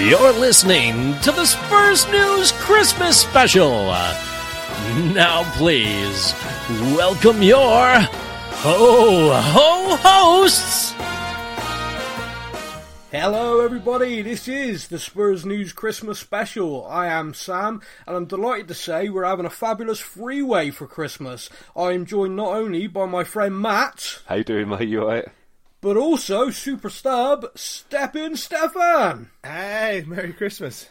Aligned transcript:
You're 0.00 0.32
listening 0.32 1.18
to 1.20 1.32
the 1.32 1.46
Spurs 1.46 2.06
News 2.10 2.52
Christmas 2.52 3.18
Special. 3.20 3.70
Now, 5.14 5.50
please, 5.56 6.34
welcome 6.96 7.42
your 7.42 7.60
ho 7.60 9.30
ho 9.32 9.96
hosts. 9.96 10.92
Hello, 13.10 13.60
everybody. 13.60 14.20
This 14.20 14.46
is 14.48 14.88
the 14.88 14.98
Spurs 14.98 15.46
News 15.46 15.72
Christmas 15.72 16.18
Special. 16.18 16.84
I 16.86 17.06
am 17.06 17.32
Sam, 17.32 17.80
and 18.06 18.16
I'm 18.16 18.26
delighted 18.26 18.68
to 18.68 18.74
say 18.74 19.08
we're 19.08 19.24
having 19.24 19.46
a 19.46 19.50
fabulous 19.50 20.00
freeway 20.00 20.70
for 20.70 20.86
Christmas. 20.86 21.48
I 21.76 21.92
am 21.92 22.04
joined 22.04 22.36
not 22.36 22.54
only 22.56 22.88
by 22.88 23.06
my 23.06 23.24
friend 23.24 23.58
Matt, 23.58 24.18
How 24.26 24.34
you 24.34 24.44
doing, 24.44 24.68
mate? 24.68 24.88
You 24.88 25.02
alright? 25.02 25.28
But 25.84 25.98
also 25.98 26.48
Super 26.48 26.88
Stub 26.88 27.44
Steppin' 27.54 28.36
Stefan. 28.36 29.30
Hey, 29.42 30.02
Merry 30.06 30.32
Christmas. 30.32 30.88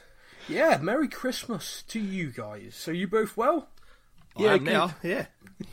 Yeah, 0.48 0.78
Merry 0.82 1.08
Christmas 1.08 1.84
to 1.88 2.00
you 2.00 2.30
guys. 2.30 2.76
So 2.76 2.92
you 2.92 3.08
both 3.08 3.36
well? 3.36 3.70
Yeah, 4.38 4.54
Yeah, 4.54 4.58
now, 4.62 4.96
yeah. 5.02 5.26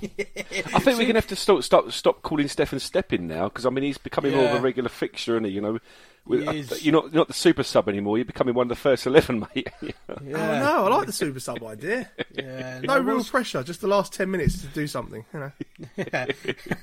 I 0.03 0.79
think 0.81 0.99
we're 0.99 1.07
gonna 1.07 1.15
have 1.15 1.27
to 1.29 1.37
stop 1.37 1.63
stop 1.63 1.91
stop 1.93 2.23
calling 2.23 2.49
Stefan 2.49 2.79
Steppin 2.79 3.27
now 3.27 3.49
because 3.49 3.67
I 3.67 3.71
mean 3.71 3.85
he's 3.85 3.99
becoming 3.99 4.35
more 4.35 4.47
of 4.47 4.57
a 4.57 4.61
regular 4.61 4.89
fixture, 4.89 5.35
isn't 5.35 5.45
he? 5.45 5.51
You 5.51 5.61
know, 5.61 5.73
With- 5.75 5.83
He 5.83 6.10
is. 6.29 6.85
you're 6.85 6.93
not 6.93 7.05
you're 7.05 7.21
not 7.21 7.29
the 7.29 7.35
super 7.35 7.63
sub 7.63 7.89
anymore. 7.89 8.19
You're 8.19 8.25
becoming 8.25 8.55
one 8.55 8.65
of 8.67 8.69
the 8.69 8.77
first 8.77 9.07
eleven, 9.07 9.41
mate. 9.55 9.69
Oh 9.83 9.89
no, 10.29 10.87
I 10.87 10.89
like 10.97 11.07
the 11.07 11.13
super 11.13 11.41
sub 11.41 11.63
idea. 11.65 12.11
Yeah, 12.35 12.81
No 12.85 12.95
there 12.95 13.03
real 13.03 13.17
was- 13.17 13.29
pressure, 13.29 13.63
just 13.63 13.81
the 13.81 13.89
last 13.89 14.13
ten 14.13 14.31
minutes 14.31 14.61
to 14.63 14.67
do 14.69 14.87
something. 14.87 15.25
You 15.35 15.41
know, 15.41 15.53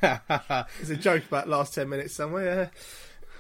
there's 0.02 0.90
a 0.90 0.96
joke 0.98 1.24
about 1.28 1.48
last 1.48 1.74
ten 1.74 1.90
minutes 1.90 2.14
somewhere. 2.14 2.72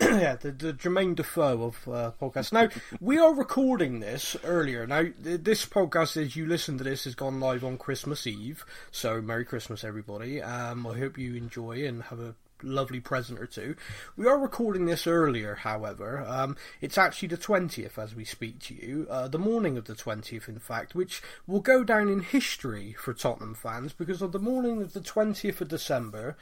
yeah, 0.01 0.35
the, 0.41 0.51
the 0.51 0.73
Jermaine 0.73 1.15
Defoe 1.15 1.63
of 1.63 1.87
uh, 1.87 2.11
podcast. 2.21 2.53
Now 2.53 2.69
we 3.01 3.17
are 3.17 3.33
recording 3.33 3.99
this 3.99 4.35
earlier. 4.43 4.85
Now 4.87 5.03
th- 5.23 5.41
this 5.43 5.65
podcast, 5.65 6.17
as 6.21 6.35
you 6.35 6.45
listen 6.45 6.77
to 6.77 6.83
this, 6.83 7.03
has 7.05 7.15
gone 7.15 7.39
live 7.39 7.63
on 7.63 7.77
Christmas 7.77 8.25
Eve. 8.27 8.63
So 8.91 9.21
Merry 9.21 9.43
Christmas, 9.45 9.83
everybody. 9.83 10.41
Um, 10.41 10.85
I 10.87 10.97
hope 10.97 11.17
you 11.17 11.35
enjoy 11.35 11.85
and 11.85 12.03
have 12.03 12.19
a 12.19 12.35
lovely 12.63 12.99
present 12.99 13.39
or 13.39 13.45
two. 13.45 13.75
We 14.15 14.27
are 14.27 14.37
recording 14.37 14.85
this 14.85 15.07
earlier, 15.07 15.55
however. 15.55 16.23
Um, 16.27 16.57
it's 16.81 16.97
actually 16.97 17.29
the 17.29 17.37
twentieth 17.37 17.97
as 17.97 18.15
we 18.15 18.25
speak 18.25 18.59
to 18.61 18.73
you, 18.73 19.07
uh, 19.09 19.27
the 19.27 19.39
morning 19.39 19.77
of 19.77 19.85
the 19.85 19.95
twentieth, 19.95 20.47
in 20.47 20.59
fact, 20.59 20.95
which 20.95 21.21
will 21.45 21.61
go 21.61 21.83
down 21.83 22.09
in 22.09 22.21
history 22.21 22.93
for 22.93 23.13
Tottenham 23.13 23.55
fans 23.55 23.93
because 23.93 24.21
on 24.21 24.31
the 24.31 24.39
morning 24.39 24.81
of 24.81 24.93
the 24.93 25.01
twentieth 25.01 25.61
of 25.61 25.67
December, 25.67 26.35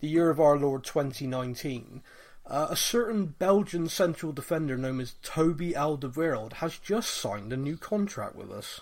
the 0.00 0.08
year 0.08 0.30
of 0.30 0.40
our 0.40 0.58
Lord 0.58 0.84
2019. 0.84 2.02
Uh, 2.44 2.66
a 2.70 2.76
certain 2.76 3.26
Belgian 3.26 3.88
central 3.88 4.32
defender 4.32 4.76
known 4.76 5.00
as 5.00 5.14
Toby 5.22 5.74
Alderweireld 5.74 6.54
has 6.54 6.76
just 6.76 7.10
signed 7.10 7.52
a 7.52 7.56
new 7.56 7.76
contract 7.76 8.34
with 8.34 8.50
us. 8.50 8.80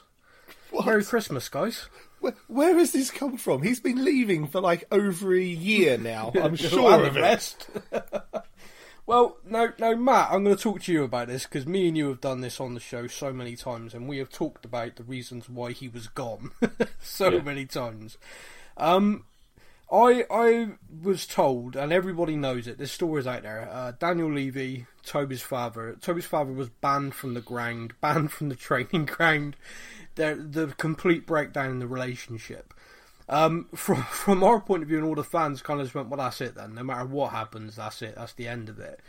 Merry 0.73 1.05
Christmas, 1.05 1.49
guys. 1.49 1.89
Where, 2.21 2.35
where 2.49 2.77
has 2.79 2.93
this 2.93 3.11
come 3.11 3.37
from? 3.37 3.63
He's 3.63 3.81
been 3.81 4.05
leaving 4.05 4.47
for 4.47 4.61
like 4.61 4.85
over 4.93 5.35
a 5.35 5.41
year 5.41 5.97
now. 5.99 6.33
I'm 6.41 6.57
sure 6.57 7.07
of 7.07 7.17
it. 7.17 7.67
well, 9.07 9.37
no, 9.49 9.73
now, 9.79 9.95
Matt, 9.95 10.29
I'm 10.31 10.45
going 10.45 10.57
to 10.57 10.63
talk 10.63 10.83
to 10.83 10.93
you 10.93 11.03
about 11.05 11.29
this 11.29 11.45
because 11.45 11.67
me 11.67 11.89
and 11.89 11.97
you 11.97 12.09
have 12.09 12.21
done 12.21 12.41
this 12.43 12.61
on 12.61 12.75
the 12.75 12.81
show 12.81 13.07
so 13.07 13.33
many 13.33 13.57
times, 13.57 13.95
and 13.95 14.09
we 14.09 14.19
have 14.19 14.31
talked 14.31 14.65
about 14.65 14.97
the 14.97 15.03
reasons 15.05 15.49
why 15.49 15.73
he 15.73 15.89
was 15.89 16.07
gone 16.09 16.51
so 17.03 17.31
Yeah. 17.31 17.43
many 17.43 17.65
times. 17.67 18.19
Um, 18.77 19.25
I 19.93 20.25
I 20.31 20.69
was 21.03 21.27
told, 21.27 21.75
and 21.75 21.93
everybody 21.93 22.37
knows 22.37 22.69
it. 22.69 22.79
This 22.79 22.93
story's 22.93 23.27
out 23.27 23.43
there. 23.43 23.69
Uh, 23.71 23.93
Daniel 23.99 24.33
Levy, 24.33 24.87
Toby's 25.05 25.43
father. 25.43 25.97
Toby's 26.01 26.27
father 26.27 26.53
was 26.53 26.69
banned 26.69 27.15
from 27.15 27.35
the 27.35 27.41
ground, 27.41 27.95
banned 28.01 28.31
from 28.31 28.51
the 28.51 28.55
training 28.55 29.07
ground. 29.07 29.57
The 30.15 30.35
the 30.35 30.75
complete 30.79 31.27
breakdown 31.27 31.71
in 31.71 31.79
the 31.79 31.87
relationship. 31.87 32.75
Um, 33.29 33.69
from 33.75 34.03
from 34.11 34.43
our 34.43 34.61
point 34.61 34.83
of 34.83 34.89
view, 34.89 34.99
and 34.99 35.07
all 35.07 35.15
the 35.15 35.25
fans 35.25 35.63
kind 35.63 35.81
of 35.81 35.87
just 35.87 35.95
went, 35.95 36.09
"Well, 36.09 36.19
that's 36.19 36.41
it 36.41 36.55
then. 36.55 36.75
No 36.75 36.83
matter 36.83 37.07
what 37.07 37.33
happens, 37.33 37.77
that's 37.77 38.03
it. 38.03 38.15
That's 38.17 38.33
the 38.35 38.49
end 38.49 38.69
of 38.69 38.79
it." 38.79 39.01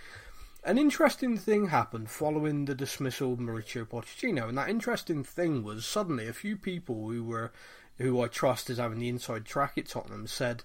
An 0.63 0.77
interesting 0.77 1.37
thing 1.37 1.69
happened 1.69 2.11
following 2.11 2.65
the 2.65 2.75
dismissal 2.75 3.33
of 3.33 3.39
Mauricio 3.39 3.83
Pochettino, 3.83 4.47
and 4.47 4.57
that 4.59 4.69
interesting 4.69 5.23
thing 5.23 5.63
was 5.63 5.87
suddenly 5.87 6.27
a 6.27 6.33
few 6.33 6.55
people 6.55 7.09
who 7.09 7.23
were, 7.23 7.51
who 7.97 8.21
I 8.21 8.27
trust 8.27 8.69
as 8.69 8.77
having 8.77 8.99
the 8.99 9.09
inside 9.09 9.45
track 9.45 9.79
at 9.79 9.87
Tottenham, 9.87 10.27
said 10.27 10.61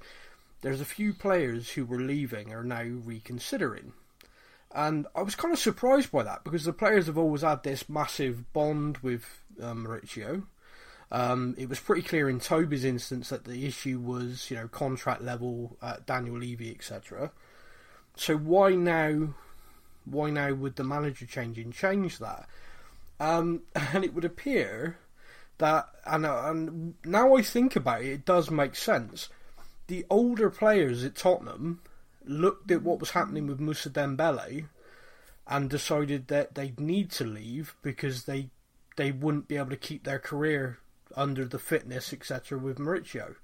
there's 0.60 0.82
a 0.82 0.84
few 0.84 1.14
players 1.14 1.70
who 1.70 1.86
were 1.86 1.98
leaving 1.98 2.52
are 2.52 2.62
now 2.62 2.82
reconsidering. 2.82 3.94
And 4.74 5.06
I 5.14 5.22
was 5.22 5.34
kind 5.34 5.54
of 5.54 5.58
surprised 5.58 6.12
by 6.12 6.22
that 6.24 6.44
because 6.44 6.64
the 6.64 6.72
players 6.74 7.06
have 7.06 7.16
always 7.16 7.40
had 7.40 7.62
this 7.62 7.88
massive 7.88 8.52
bond 8.52 8.98
with 8.98 9.40
um, 9.62 9.86
Mauricio. 9.86 10.44
Um, 11.10 11.54
it 11.56 11.68
was 11.68 11.78
pretty 11.78 12.02
clear 12.02 12.28
in 12.28 12.40
Toby's 12.40 12.84
instance 12.84 13.28
that 13.28 13.44
the 13.44 13.66
issue 13.66 14.00
was, 14.00 14.50
you 14.50 14.56
know, 14.56 14.68
contract 14.68 15.22
level, 15.22 15.76
uh, 15.80 15.96
Daniel 16.04 16.38
Levy, 16.38 16.70
etc. 16.70 17.30
So 18.16 18.36
why 18.36 18.74
now? 18.74 19.34
Why 20.04 20.30
now 20.30 20.52
would 20.54 20.76
the 20.76 20.84
manager 20.84 21.26
changing 21.26 21.72
change 21.72 22.18
that? 22.18 22.48
Um, 23.18 23.62
and 23.74 24.04
it 24.04 24.14
would 24.14 24.24
appear 24.24 24.98
that, 25.58 25.88
and, 26.04 26.26
and 26.26 26.94
now 27.04 27.36
I 27.36 27.42
think 27.42 27.76
about 27.76 28.02
it, 28.02 28.08
it 28.08 28.24
does 28.24 28.50
make 28.50 28.76
sense. 28.76 29.28
The 29.86 30.04
older 30.10 30.50
players 30.50 31.04
at 31.04 31.16
Tottenham 31.16 31.80
looked 32.24 32.70
at 32.70 32.82
what 32.82 32.98
was 33.00 33.10
happening 33.10 33.46
with 33.46 33.60
Musa 33.60 33.90
Dembele 33.90 34.66
and 35.46 35.70
decided 35.70 36.28
that 36.28 36.54
they'd 36.54 36.80
need 36.80 37.10
to 37.12 37.24
leave 37.24 37.76
because 37.82 38.24
they 38.24 38.50
they 38.96 39.12
wouldn't 39.12 39.48
be 39.48 39.56
able 39.56 39.70
to 39.70 39.76
keep 39.76 40.04
their 40.04 40.18
career 40.18 40.78
under 41.14 41.44
the 41.44 41.58
fitness 41.58 42.12
etc 42.12 42.58
with 42.58 42.78
Mauricio 42.78 43.36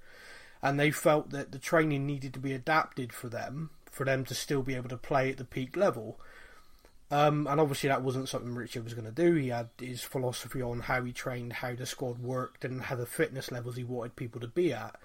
and 0.61 0.79
they 0.79 0.91
felt 0.91 1.31
that 1.31 1.51
the 1.51 1.59
training 1.59 2.05
needed 2.05 2.33
to 2.33 2.39
be 2.39 2.53
adapted 2.53 3.13
for 3.13 3.29
them 3.29 3.69
for 3.89 4.05
them 4.05 4.25
to 4.25 4.35
still 4.35 4.61
be 4.61 4.75
able 4.75 4.89
to 4.89 4.97
play 4.97 5.29
at 5.31 5.37
the 5.37 5.45
peak 5.45 5.75
level 5.75 6.19
um, 7.11 7.45
and 7.47 7.59
obviously 7.59 7.89
that 7.89 8.01
wasn't 8.01 8.27
something 8.27 8.49
Mauricio 8.49 8.83
was 8.83 8.93
going 8.93 9.05
to 9.05 9.11
do 9.11 9.35
he 9.35 9.49
had 9.49 9.69
his 9.79 10.01
philosophy 10.01 10.61
on 10.61 10.81
how 10.81 11.03
he 11.03 11.11
trained 11.11 11.53
how 11.53 11.73
the 11.73 11.85
squad 11.85 12.19
worked 12.19 12.65
and 12.65 12.83
how 12.83 12.95
the 12.95 13.05
fitness 13.05 13.51
levels 13.51 13.75
he 13.75 13.83
wanted 13.83 14.15
people 14.15 14.41
to 14.41 14.47
be 14.47 14.73
at 14.73 14.95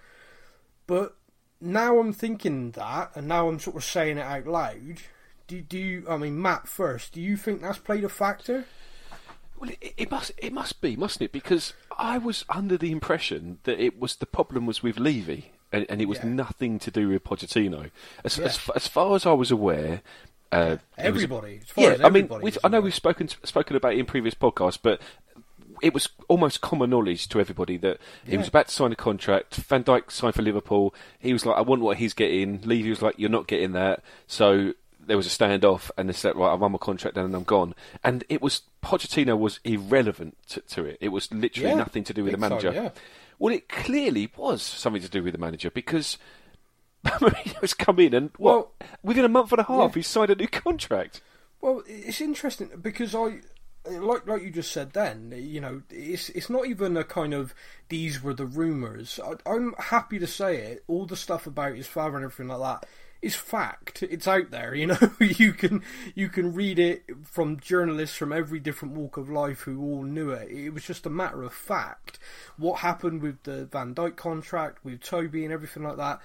but 0.86 1.16
now 1.60 1.98
I'm 1.98 2.12
thinking 2.12 2.72
that, 2.72 3.12
and 3.14 3.28
now 3.28 3.48
I'm 3.48 3.58
sort 3.58 3.76
of 3.76 3.84
saying 3.84 4.18
it 4.18 4.22
out 4.22 4.46
loud. 4.46 5.02
Do, 5.46 5.60
do 5.60 5.78
you? 5.78 6.06
I 6.08 6.16
mean, 6.16 6.40
Matt 6.40 6.68
first. 6.68 7.12
Do 7.12 7.20
you 7.20 7.36
think 7.36 7.60
that's 7.60 7.78
played 7.78 8.04
a 8.04 8.08
factor? 8.08 8.64
Well, 9.60 9.70
it, 9.80 9.94
it 9.96 10.10
must 10.10 10.32
it 10.38 10.52
must 10.52 10.80
be, 10.80 10.96
mustn't 10.96 11.22
it? 11.22 11.32
Because 11.32 11.74
I 11.96 12.18
was 12.18 12.44
under 12.48 12.76
the 12.76 12.92
impression 12.92 13.58
that 13.64 13.82
it 13.82 13.98
was 13.98 14.16
the 14.16 14.26
problem 14.26 14.66
was 14.66 14.82
with 14.82 14.98
Levy, 14.98 15.52
and, 15.72 15.86
and 15.88 16.00
it 16.00 16.06
was 16.08 16.18
Yeah. 16.18 16.28
nothing 16.30 16.78
to 16.80 16.90
do 16.90 17.08
with 17.08 17.24
Pochettino. 17.24 17.90
As 18.24 18.38
Yeah. 18.38 18.46
as, 18.46 18.60
as 18.74 18.86
far 18.88 19.14
as 19.16 19.26
I 19.26 19.32
was 19.32 19.50
aware. 19.50 20.02
Uh, 20.50 20.76
was- 20.96 21.04
Everybody, 21.06 21.60
as 21.62 21.68
far 21.70 21.84
yeah, 21.84 21.96
I 22.06 22.08
mean, 22.08 22.28
I 22.64 22.68
know 22.68 22.80
we've 22.80 22.94
spoken 22.94 23.28
spoken 23.28 23.76
about 23.76 23.92
it 23.92 23.98
in 23.98 24.06
previous 24.06 24.34
podcasts, 24.34 24.78
but 24.80 25.00
it 25.82 25.92
was 25.94 26.08
almost 26.26 26.60
common 26.60 26.90
knowledge 26.90 27.28
to 27.28 27.38
everybody 27.40 27.76
that 27.76 27.98
he 28.24 28.36
was 28.36 28.48
about 28.48 28.68
to 28.68 28.74
sign 28.74 28.90
a 28.92 28.96
contract. 28.96 29.56
Van 29.56 29.84
Dijk 29.84 30.10
signed 30.10 30.34
for 30.34 30.42
Liverpool. 30.42 30.94
He 31.18 31.32
was 31.32 31.44
like, 31.44 31.56
"I 31.56 31.60
want 31.60 31.82
what 31.82 31.98
he's 31.98 32.14
getting." 32.14 32.62
Levy 32.62 32.88
was 32.90 33.02
like, 33.02 33.14
"You're 33.18 33.28
not 33.30 33.46
getting 33.46 33.72
that." 33.72 34.02
So 34.26 34.72
there 35.08 35.16
was 35.16 35.26
a 35.26 35.30
standoff, 35.30 35.90
and 35.98 36.08
they 36.08 36.12
said, 36.12 36.36
"Right, 36.36 36.52
I 36.52 36.54
run 36.54 36.72
my 36.72 36.78
contract 36.78 37.16
down, 37.16 37.24
and 37.26 37.34
I'm 37.34 37.44
gone." 37.44 37.74
And 38.04 38.24
it 38.28 38.40
was 38.40 38.62
Pochettino 38.82 39.36
was 39.38 39.58
irrelevant 39.64 40.36
to, 40.50 40.60
to 40.60 40.84
it. 40.84 40.98
It 41.00 41.08
was 41.08 41.32
literally 41.32 41.70
Yeah, 41.70 41.74
nothing 41.76 42.04
to 42.04 42.14
do 42.14 42.22
with 42.24 42.32
the 42.32 42.38
manager. 42.38 42.72
yeah. 42.72 42.90
Well, 43.38 43.54
it 43.54 43.68
clearly 43.68 44.30
was 44.36 44.62
something 44.62 45.02
to 45.02 45.08
do 45.08 45.22
with 45.22 45.32
the 45.32 45.38
manager 45.38 45.70
because. 45.70 46.18
Mourinho's 47.04 47.74
come 47.74 48.00
in 48.00 48.12
and 48.12 48.30
what 48.38 48.54
Well, 48.54 48.72
within 49.04 49.24
a 49.24 49.28
month 49.28 49.52
and 49.52 49.60
a 49.60 49.64
half 49.64 49.92
yeah. 49.92 49.94
he's 49.94 50.08
signed 50.08 50.30
a 50.30 50.34
new 50.34 50.48
contract. 50.48 51.20
Well, 51.60 51.84
it's 51.86 52.20
interesting 52.20 52.70
because 52.82 53.14
I, 53.14 53.38
like 53.88 54.26
like 54.26 54.42
you 54.42 54.50
just 54.50 54.72
said 54.72 54.92
then, 54.94 55.32
you 55.36 55.60
know, 55.60 55.82
it's 55.90 56.28
it's 56.30 56.50
not 56.50 56.66
even 56.66 56.96
a 56.96 57.04
kind 57.04 57.34
of 57.34 57.54
these 57.88 58.20
were 58.20 58.34
the 58.34 58.46
rumours. 58.46 59.20
I'm 59.46 59.74
happy 59.78 60.18
to 60.18 60.26
say 60.26 60.56
it. 60.56 60.84
All 60.88 61.06
the 61.06 61.16
stuff 61.16 61.46
about 61.46 61.76
his 61.76 61.86
father 61.86 62.16
and 62.16 62.24
everything 62.24 62.48
like 62.48 62.80
that 62.82 62.88
is 63.20 63.34
fact. 63.34 64.02
It's 64.02 64.28
out 64.28 64.50
there. 64.50 64.74
You 64.74 64.88
know, 64.88 64.98
you 65.20 65.52
can 65.52 65.82
you 66.14 66.28
can 66.28 66.54
read 66.54 66.78
it 66.78 67.04
from 67.24 67.60
journalists 67.60 68.16
from 68.16 68.32
every 68.32 68.60
different 68.60 68.94
walk 68.94 69.16
of 69.16 69.28
life 69.28 69.60
who 69.60 69.80
all 69.82 70.02
knew 70.02 70.30
it. 70.30 70.50
It 70.50 70.70
was 70.70 70.84
just 70.84 71.06
a 71.06 71.10
matter 71.10 71.42
of 71.42 71.52
fact. 71.52 72.18
What 72.56 72.80
happened 72.80 73.22
with 73.22 73.42
the 73.42 73.66
Van 73.66 73.94
Dijk 73.94 74.16
contract 74.16 74.84
with 74.84 75.02
Toby 75.02 75.44
and 75.44 75.52
everything 75.52 75.82
like 75.82 75.96
that. 75.96 76.20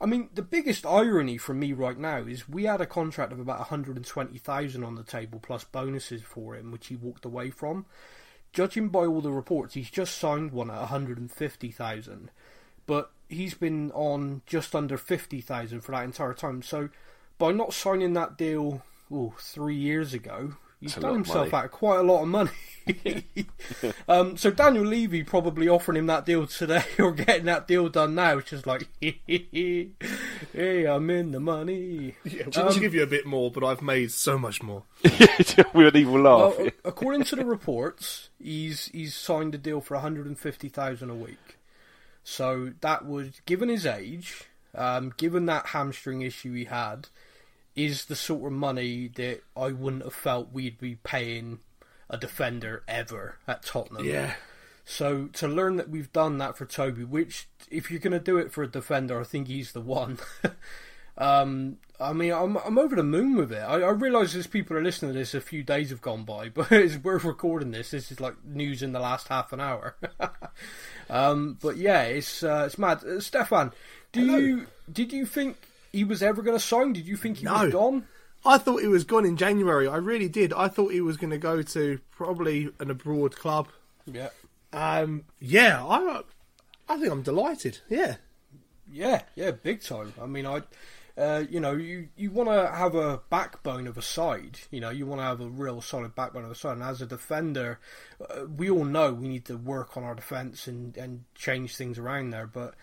I 0.00 0.06
mean, 0.06 0.28
the 0.34 0.42
biggest 0.42 0.84
irony 0.84 1.38
for 1.38 1.54
me 1.54 1.72
right 1.72 1.98
now 1.98 2.18
is 2.18 2.48
we 2.48 2.64
had 2.64 2.80
a 2.80 2.86
contract 2.86 3.32
of 3.32 3.38
about 3.38 3.60
120,000 3.60 4.84
on 4.84 4.94
the 4.96 5.04
table 5.04 5.38
plus 5.40 5.64
bonuses 5.64 6.22
for 6.22 6.56
him, 6.56 6.72
which 6.72 6.88
he 6.88 6.96
walked 6.96 7.24
away 7.24 7.50
from. 7.50 7.86
Judging 8.52 8.88
by 8.88 9.06
all 9.06 9.20
the 9.20 9.32
reports, 9.32 9.74
he's 9.74 9.90
just 9.90 10.18
signed 10.18 10.52
one 10.52 10.70
at 10.70 10.78
150,000, 10.78 12.30
but 12.86 13.10
he's 13.28 13.54
been 13.54 13.90
on 13.92 14.42
just 14.46 14.74
under 14.74 14.96
50,000 14.96 15.80
for 15.80 15.92
that 15.92 16.04
entire 16.04 16.34
time. 16.34 16.62
So, 16.62 16.90
by 17.38 17.52
not 17.52 17.72
signing 17.72 18.12
that 18.14 18.36
deal, 18.36 18.82
oh, 19.10 19.34
three 19.38 19.76
years 19.76 20.14
ago, 20.14 20.54
He's 20.84 20.96
That's 20.96 21.04
a 21.04 21.06
done 21.06 21.14
himself 21.14 21.52
money. 21.52 21.64
out 21.64 21.70
quite 21.70 22.00
a 22.00 22.02
lot 22.02 22.20
of 22.20 22.28
money. 22.28 22.50
um, 24.08 24.36
so 24.36 24.50
Daniel 24.50 24.84
Levy 24.84 25.22
probably 25.22 25.66
offering 25.66 25.96
him 25.96 26.08
that 26.08 26.26
deal 26.26 26.46
today 26.46 26.84
or 26.98 27.12
getting 27.12 27.46
that 27.46 27.66
deal 27.66 27.88
done 27.88 28.14
now. 28.14 28.36
which 28.36 28.52
is 28.52 28.66
like, 28.66 28.86
hey, 29.00 29.88
I'm 30.52 31.08
in 31.08 31.30
the 31.30 31.40
money. 31.40 32.16
Yeah, 32.24 32.48
we'll 32.54 32.78
give 32.78 32.92
you 32.92 33.02
a 33.02 33.06
bit 33.06 33.24
more, 33.24 33.50
but 33.50 33.64
I've 33.64 33.80
made 33.80 34.12
so 34.12 34.36
much 34.36 34.62
more. 34.62 34.82
we 35.72 35.84
would 35.84 35.96
even 35.96 36.22
laugh. 36.22 36.58
Well, 36.58 36.68
according 36.84 37.24
to 37.24 37.36
the 37.36 37.46
reports, 37.46 38.28
he's 38.38 38.88
he's 38.88 39.14
signed 39.14 39.54
a 39.54 39.58
deal 39.58 39.80
for 39.80 39.94
150,000 39.94 41.08
a 41.08 41.14
week. 41.14 41.53
So 42.24 42.72
that 42.80 43.04
would, 43.04 43.34
given 43.44 43.68
his 43.68 43.86
age, 43.86 44.44
um, 44.74 45.12
given 45.16 45.46
that 45.46 45.66
hamstring 45.66 46.22
issue 46.22 46.54
he 46.54 46.64
had, 46.64 47.08
is 47.76 48.06
the 48.06 48.16
sort 48.16 48.46
of 48.46 48.52
money 48.52 49.08
that 49.16 49.42
I 49.56 49.72
wouldn't 49.72 50.04
have 50.04 50.14
felt 50.14 50.52
we'd 50.52 50.78
be 50.78 50.96
paying 50.96 51.58
a 52.08 52.16
defender 52.16 52.82
ever 52.88 53.38
at 53.46 53.62
Tottenham. 53.62 54.04
Yeah. 54.04 54.34
So 54.84 55.26
to 55.34 55.48
learn 55.48 55.76
that 55.76 55.88
we've 55.88 56.12
done 56.12 56.38
that 56.38 56.56
for 56.56 56.66
Toby, 56.66 57.04
which 57.04 57.48
if 57.70 57.90
you're 57.90 58.00
going 58.00 58.12
to 58.12 58.20
do 58.20 58.36
it 58.36 58.52
for 58.52 58.62
a 58.62 58.68
defender, 58.68 59.20
I 59.20 59.24
think 59.24 59.48
he's 59.48 59.72
the 59.72 59.80
one. 59.80 60.18
um, 61.18 61.78
I 61.98 62.12
mean, 62.12 62.32
I'm 62.32 62.56
I'm 62.58 62.78
over 62.78 62.94
the 62.94 63.02
moon 63.02 63.36
with 63.36 63.50
it. 63.52 63.60
I, 63.60 63.80
I 63.80 63.90
realise 63.90 64.34
as 64.34 64.46
people 64.46 64.76
are 64.76 64.82
listening 64.82 65.12
to 65.12 65.18
this, 65.18 65.34
a 65.34 65.40
few 65.40 65.62
days 65.62 65.90
have 65.90 66.02
gone 66.02 66.24
by, 66.24 66.48
but 66.54 66.70
as 66.70 66.98
we're 66.98 67.18
recording 67.18 67.70
this, 67.70 67.90
this 67.90 68.12
is 68.12 68.20
like 68.20 68.44
news 68.44 68.82
in 68.82 68.92
the 68.92 69.00
last 69.00 69.28
half 69.28 69.52
an 69.52 69.60
hour. 69.60 69.96
um, 71.10 71.58
but 71.60 71.76
yeah, 71.76 72.02
it's 72.02 72.42
uh, 72.42 72.64
it's 72.66 72.78
mad. 72.78 73.02
Uh, 73.04 73.20
Stefan, 73.20 73.72
do 74.12 74.20
Hello. 74.26 74.38
you 74.38 74.66
did 74.92 75.12
you 75.12 75.26
think 75.26 75.56
he 75.92 76.04
was 76.04 76.22
ever 76.22 76.42
going 76.42 76.56
to 76.56 76.62
sign? 76.64 76.92
Did 76.92 77.06
you 77.06 77.16
think 77.16 77.38
he 77.38 77.44
No. 77.44 77.64
was 77.64 77.72
gone? 77.72 78.06
I 78.46 78.58
thought 78.58 78.82
he 78.82 78.88
was 78.88 79.04
gone 79.04 79.24
in 79.24 79.36
January. 79.38 79.88
I 79.88 79.96
really 79.96 80.28
did. 80.28 80.52
I 80.52 80.68
thought 80.68 80.92
he 80.92 81.00
was 81.00 81.16
going 81.16 81.30
to 81.30 81.38
go 81.38 81.62
to 81.62 81.98
probably 82.10 82.68
an 82.78 82.90
abroad 82.90 83.36
club. 83.36 83.68
Yeah. 84.06 84.28
Um, 84.72 85.24
yeah, 85.40 85.82
I, 85.84 86.20
I 86.88 86.98
think 86.98 87.10
I'm 87.10 87.22
delighted. 87.22 87.78
Yeah, 87.88 88.16
Yeah, 88.92 89.22
yeah, 89.34 89.52
big 89.52 89.80
time. 89.82 90.12
I 90.20 90.26
mean, 90.26 90.46
I, 90.46 90.60
uh, 91.16 91.44
you 91.48 91.60
know, 91.60 91.72
you 91.72 92.08
you 92.16 92.30
want 92.30 92.48
to 92.48 92.74
have 92.74 92.94
a 92.94 93.20
backbone 93.30 93.86
of 93.86 93.96
a 93.96 94.02
side. 94.02 94.58
You 94.70 94.80
know, 94.80 94.90
you 94.90 95.06
want 95.06 95.20
to 95.20 95.24
have 95.24 95.40
a 95.40 95.48
real 95.48 95.80
solid 95.80 96.14
backbone 96.14 96.44
of 96.44 96.50
a 96.50 96.56
side. 96.56 96.72
And 96.72 96.82
as 96.82 97.00
a 97.00 97.06
defender, 97.06 97.78
uh, 98.20 98.46
we 98.46 98.68
all 98.68 98.84
know 98.84 99.12
we 99.12 99.28
need 99.28 99.44
to 99.46 99.56
work 99.56 99.96
on 99.96 100.02
our 100.02 100.14
defence 100.14 100.66
and 100.66 100.96
and 100.96 101.24
change 101.36 101.76
things 101.76 101.98
around 101.98 102.30
there. 102.30 102.48
But 102.48 102.74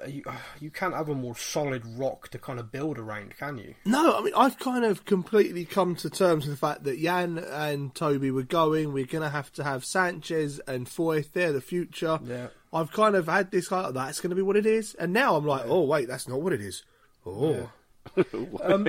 uh, 0.00 0.06
you 0.06 0.22
you 0.60 0.70
can't 0.70 0.94
have 0.94 1.10
a 1.10 1.14
more 1.14 1.36
solid 1.36 1.84
rock 1.84 2.28
to 2.28 2.38
kind 2.38 2.58
of 2.58 2.72
build 2.72 2.98
around, 2.98 3.36
can 3.36 3.58
you? 3.58 3.74
No, 3.84 4.16
I 4.16 4.22
mean 4.22 4.34
I've 4.34 4.58
kind 4.58 4.86
of 4.86 5.04
completely 5.04 5.66
come 5.66 5.94
to 5.96 6.08
terms 6.08 6.46
with 6.46 6.54
the 6.54 6.66
fact 6.66 6.84
that 6.84 6.98
Jan 6.98 7.36
and 7.36 7.94
Toby 7.94 8.30
were 8.30 8.44
going. 8.44 8.94
We're 8.94 9.04
going 9.04 9.24
to 9.24 9.28
have 9.28 9.52
to 9.52 9.64
have 9.64 9.84
Sanchez 9.84 10.58
and 10.60 10.86
Foyth. 10.86 11.32
They're 11.34 11.52
the 11.52 11.60
future. 11.60 12.18
Yeah. 12.24 12.46
I've 12.72 12.92
kind 12.92 13.14
of 13.14 13.26
had 13.26 13.50
this 13.50 13.70
like 13.70 13.92
that's 13.92 14.20
going 14.22 14.30
to 14.30 14.36
be 14.36 14.42
what 14.42 14.56
it 14.56 14.64
is, 14.64 14.94
and 14.94 15.12
now 15.12 15.36
I'm 15.36 15.46
like, 15.46 15.64
oh 15.66 15.82
wait, 15.82 16.08
that's 16.08 16.28
not 16.28 16.40
what 16.40 16.54
it 16.54 16.62
is. 16.62 16.82
Oh, 17.28 17.70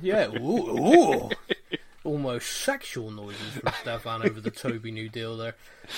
Yeah, 0.00 0.28
ooh, 0.28 0.78
ooh. 0.78 1.30
almost 2.04 2.50
sexual 2.62 3.10
noises 3.10 3.54
from 3.54 3.72
Stefan 3.80 4.24
over 4.26 4.40
the 4.40 4.50
Toby 4.50 4.90
New 4.92 5.08
Deal 5.08 5.36
there. 5.36 5.54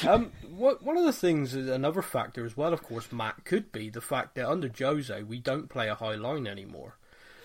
Um, 0.06 0.32
what, 0.48 0.82
one 0.82 0.96
of 0.96 1.04
the 1.04 1.12
things, 1.12 1.54
another 1.54 2.02
factor 2.02 2.44
as 2.44 2.56
well, 2.56 2.72
of 2.72 2.82
course, 2.82 3.12
Matt, 3.12 3.44
could 3.44 3.72
be 3.72 3.90
the 3.90 4.00
fact 4.00 4.34
that 4.34 4.48
under 4.48 4.70
Jose 4.76 5.22
we 5.22 5.38
don't 5.38 5.69
play 5.69 5.88
a 5.88 5.94
high 5.94 6.14
line 6.14 6.46
anymore. 6.46 6.96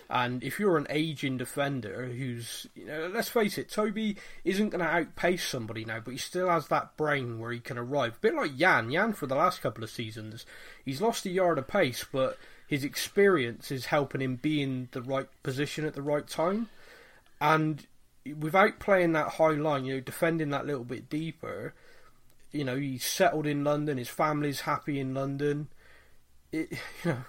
And 0.09 0.43
if 0.43 0.59
you're 0.59 0.77
an 0.77 0.87
aging 0.89 1.37
defender 1.37 2.05
who's, 2.05 2.67
you 2.75 2.85
know, 2.85 3.09
let's 3.11 3.29
face 3.29 3.57
it, 3.57 3.71
Toby 3.71 4.17
isn't 4.43 4.69
going 4.69 4.83
to 4.83 4.89
outpace 4.91 5.43
somebody 5.43 5.85
now, 5.85 6.01
but 6.03 6.11
he 6.11 6.17
still 6.17 6.49
has 6.49 6.67
that 6.67 6.95
brain 6.97 7.39
where 7.39 7.51
he 7.51 7.59
can 7.59 7.77
arrive. 7.77 8.17
A 8.17 8.19
bit 8.19 8.35
like 8.35 8.55
Jan. 8.55 8.91
Jan, 8.91 9.13
for 9.13 9.25
the 9.27 9.35
last 9.35 9.61
couple 9.61 9.83
of 9.83 9.89
seasons, 9.89 10.45
he's 10.85 11.01
lost 11.01 11.25
a 11.25 11.29
yard 11.29 11.57
of 11.57 11.67
pace, 11.67 12.05
but 12.11 12.37
his 12.67 12.83
experience 12.83 13.71
is 13.71 13.87
helping 13.87 14.21
him 14.21 14.35
be 14.37 14.61
in 14.61 14.89
the 14.91 15.01
right 15.01 15.27
position 15.43 15.85
at 15.85 15.93
the 15.93 16.01
right 16.01 16.27
time. 16.27 16.69
And 17.39 17.85
without 18.39 18.79
playing 18.79 19.13
that 19.13 19.33
high 19.33 19.51
line, 19.51 19.85
you 19.85 19.95
know, 19.95 19.99
defending 19.99 20.49
that 20.51 20.65
little 20.65 20.83
bit 20.83 21.09
deeper, 21.09 21.73
you 22.51 22.63
know, 22.63 22.77
he's 22.77 23.05
settled 23.05 23.45
in 23.45 23.63
London, 23.63 23.97
his 23.97 24.09
family's 24.09 24.61
happy 24.61 24.99
in 24.99 25.13
London. 25.13 25.67
It, 26.51 26.71
you 27.03 27.11
know, 27.11 27.23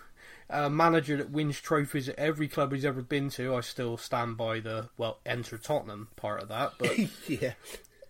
a 0.50 0.70
manager 0.70 1.16
that 1.16 1.30
wins 1.30 1.60
trophies 1.60 2.08
at 2.08 2.18
every 2.18 2.48
club 2.48 2.72
he's 2.72 2.84
ever 2.84 3.02
been 3.02 3.30
to, 3.30 3.54
I 3.54 3.60
still 3.60 3.96
stand 3.96 4.36
by 4.36 4.60
the 4.60 4.90
well, 4.96 5.18
enter 5.24 5.58
Tottenham 5.58 6.08
part 6.16 6.42
of 6.42 6.48
that. 6.48 6.72
But 6.78 6.98
yeah. 7.28 7.54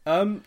um, 0.04 0.42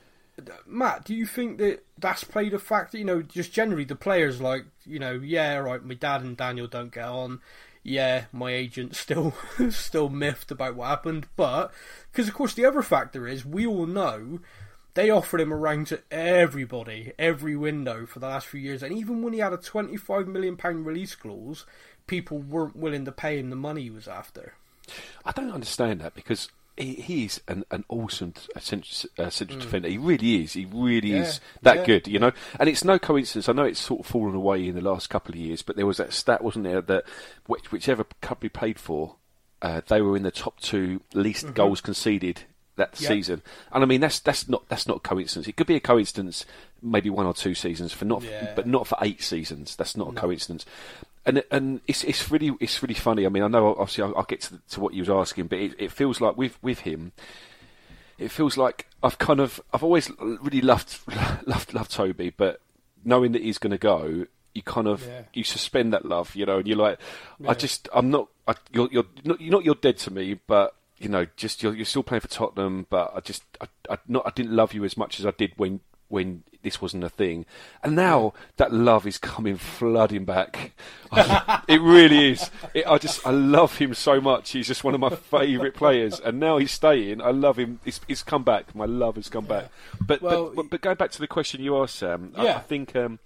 Matt, 0.65 1.05
do 1.05 1.15
you 1.15 1.25
think 1.25 1.57
that 1.57 1.83
that's 1.97 2.23
played 2.23 2.53
a 2.53 2.59
factor? 2.59 2.97
You 2.97 3.05
know, 3.05 3.21
just 3.21 3.51
generally 3.51 3.85
the 3.85 3.95
players 3.95 4.41
like, 4.41 4.65
you 4.85 4.99
know, 4.99 5.13
yeah, 5.13 5.55
right, 5.57 5.83
my 5.83 5.95
dad 5.95 6.21
and 6.21 6.37
Daniel 6.37 6.67
don't 6.67 6.93
get 6.93 7.05
on. 7.05 7.41
Yeah, 7.83 8.25
my 8.33 8.51
agent's 8.51 8.99
still 8.99 9.33
still 9.69 10.09
miffed 10.09 10.51
about 10.51 10.75
what 10.75 10.87
happened, 10.87 11.27
but 11.35 11.71
because 12.11 12.27
of 12.27 12.33
course 12.33 12.53
the 12.53 12.65
other 12.65 12.81
factor 12.81 13.27
is 13.27 13.45
we 13.45 13.65
all 13.65 13.85
know 13.85 14.39
they 14.93 15.09
offered 15.09 15.39
him 15.39 15.51
a 15.51 15.55
around 15.55 15.87
to 15.87 16.01
everybody, 16.11 17.13
every 17.17 17.55
window 17.55 18.05
for 18.05 18.19
the 18.19 18.27
last 18.27 18.47
few 18.47 18.59
years, 18.59 18.83
and 18.83 18.97
even 18.97 19.21
when 19.21 19.33
he 19.33 19.39
had 19.39 19.53
a 19.53 19.57
twenty-five 19.57 20.27
million 20.27 20.57
pound 20.57 20.85
release 20.85 21.15
clause, 21.15 21.65
people 22.07 22.39
weren't 22.39 22.75
willing 22.75 23.05
to 23.05 23.11
pay 23.11 23.39
him 23.39 23.49
the 23.49 23.55
money 23.55 23.83
he 23.83 23.89
was 23.89 24.07
after. 24.07 24.53
I 25.23 25.31
don't 25.31 25.51
understand 25.51 26.01
that 26.01 26.15
because 26.15 26.49
he, 26.77 26.93
he's 26.95 27.41
an, 27.47 27.65
an 27.71 27.83
awesome 27.89 28.33
central, 28.59 29.09
uh, 29.25 29.29
central 29.29 29.59
defender. 29.59 29.89
He 29.89 29.97
really 29.97 30.43
is. 30.43 30.53
He 30.53 30.65
really 30.65 31.09
Mm. 31.09 31.15
Yeah, 31.15 31.21
is 31.23 31.41
that 31.63 31.77
yeah. 31.77 31.85
good, 31.85 32.07
you 32.07 32.19
know. 32.19 32.31
And 32.59 32.69
it's 32.69 32.83
no 32.83 32.99
coincidence. 32.99 33.49
I 33.49 33.53
know 33.53 33.63
it's 33.63 33.79
sort 33.79 34.01
of 34.01 34.05
fallen 34.05 34.35
away 34.35 34.67
in 34.67 34.75
the 34.75 34.81
last 34.81 35.09
couple 35.09 35.33
of 35.33 35.39
years, 35.39 35.61
but 35.61 35.75
there 35.75 35.85
was 35.85 35.97
that 35.97 36.13
stat, 36.13 36.43
wasn't 36.43 36.65
there, 36.65 36.81
that 36.81 37.05
which, 37.47 37.71
whichever 37.71 38.05
club 38.21 38.39
he 38.41 38.49
played 38.49 38.79
for, 38.79 39.15
uh, 39.61 39.81
they 39.87 40.01
were 40.01 40.15
in 40.15 40.23
the 40.23 40.31
top 40.31 40.59
two 40.59 41.01
least 41.13 41.53
goals 41.53 41.81
conceded 41.81 42.43
that 42.75 42.91
Mm-hmm. 42.93 43.05
Season. 43.05 43.41
And 43.71 43.83
I 43.83 43.87
mean, 43.87 44.01
that's 44.01 44.19
that's 44.19 44.47
not 44.47 44.69
that's 44.69 44.87
not 44.87 44.97
a 44.97 44.99
coincidence. 44.99 45.47
It 45.47 45.55
could 45.55 45.65
be 45.65 45.75
a 45.75 45.79
coincidence, 45.79 46.45
maybe 46.79 47.09
one 47.09 47.25
or 47.25 47.33
two 47.33 47.55
seasons 47.55 47.91
for 47.91 48.05
not, 48.05 48.21
Yeah. 48.21 48.53
but 48.55 48.67
not 48.67 48.85
for 48.85 48.99
eight 49.01 49.23
seasons. 49.23 49.75
That's 49.75 49.97
not 49.97 50.09
a 50.09 50.11
coincidence. 50.13 50.63
And 51.27 51.43
and 51.51 51.81
it's 51.87 52.03
it's 52.05 52.31
really 52.31 52.55
it's 52.59 52.81
really 52.81 52.93
funny. 52.95 53.25
I 53.25 53.29
mean, 53.29 53.43
I 53.43 53.47
know 53.49 53.75
obviously 53.75 54.05
I'll, 54.05 54.15
I'll 54.17 54.23
get 54.23 54.41
to, 54.41 54.53
the, 54.53 54.61
to 54.69 54.79
what 54.79 54.93
you 54.93 55.01
was 55.01 55.09
asking, 55.09 55.47
but 55.47 55.59
it, 55.59 55.75
it 55.77 55.91
feels 55.91 56.21
like 56.21 56.37
with 56.37 56.57
with 56.63 56.79
him, 56.79 57.11
it 58.17 58.31
feels 58.31 58.57
like 58.57 58.87
I've 59.03 59.17
kind 59.19 59.39
of 59.41 59.59
I've 59.73 59.83
always 59.83 60.09
really 60.19 60.61
loved 60.61 60.97
loved 61.45 61.73
loved 61.73 61.91
Toby, 61.91 62.29
but 62.29 62.61
knowing 63.03 63.33
that 63.33 63.41
he's 63.43 63.57
going 63.57 63.71
to 63.71 63.77
go, 63.77 64.25
you 64.53 64.61
kind 64.63 64.87
of 64.87 65.05
Yeah. 65.05 65.23
you 65.33 65.43
suspend 65.43 65.93
that 65.93 66.05
love, 66.05 66.33
you 66.35 66.45
know, 66.45 66.59
and 66.59 66.67
you're 66.67 66.77
like, 66.77 66.99
I 67.47 67.53
just 67.53 67.89
I'm 67.93 68.09
not 68.09 68.29
I, 68.47 68.55
you're 68.71 68.87
you're 68.91 69.05
not 69.25 69.41
you're 69.41 69.51
not 69.51 69.65
you're 69.65 69.75
dead 69.75 69.97
to 69.99 70.11
me, 70.13 70.39
but 70.47 70.75
you 70.97 71.09
know, 71.09 71.27
just 71.35 71.61
you're 71.61 71.75
you're 71.75 71.85
still 71.85 72.03
playing 72.03 72.21
for 72.21 72.29
Tottenham, 72.29 72.87
but 72.89 73.11
I 73.13 73.19
just 73.19 73.43
I, 73.61 73.67
I 73.89 73.97
not 74.07 74.25
I 74.25 74.31
didn't 74.31 74.55
love 74.55 74.73
you 74.73 74.85
as 74.85 74.95
much 74.95 75.19
as 75.19 75.25
I 75.25 75.31
did 75.31 75.51
when 75.57 75.81
when 76.09 76.43
this 76.63 76.81
wasn't 76.81 77.03
a 77.03 77.09
thing, 77.09 77.45
and 77.83 77.95
now 77.95 78.33
that 78.57 78.73
love 78.73 79.05
is 79.07 79.17
coming 79.17 79.57
flooding 79.57 80.25
back. 80.25 80.73
it 81.67 81.79
really 81.81 82.31
is. 82.31 82.49
It, 82.73 82.85
I 82.87 82.97
just 82.97 83.25
I 83.25 83.31
love 83.31 83.77
him 83.77 83.93
so 83.93 84.19
much. 84.19 84.51
He's 84.51 84.67
just 84.67 84.83
one 84.83 84.93
of 84.93 84.99
my 84.99 85.09
favourite 85.15 85.75
players, 85.75 86.19
and 86.19 86.39
now 86.39 86.57
he's 86.57 86.71
staying. 86.71 87.21
I 87.21 87.31
love 87.31 87.57
him. 87.57 87.79
It's, 87.85 87.99
it's 88.07 88.23
come 88.23 88.43
back. 88.43 88.73
My 88.75 88.85
love 88.85 89.15
has 89.15 89.29
come 89.29 89.45
back. 89.45 89.69
But, 90.05 90.21
Well, 90.21 90.51
but 90.55 90.69
but 90.69 90.81
going 90.81 90.97
back 90.97 91.11
to 91.11 91.19
the 91.19 91.27
question 91.27 91.61
you 91.61 91.77
asked, 91.81 91.95
Sam, 91.95 92.33
I, 92.35 92.47
I 92.49 92.59
think. 92.59 92.95
Um, 92.95 93.19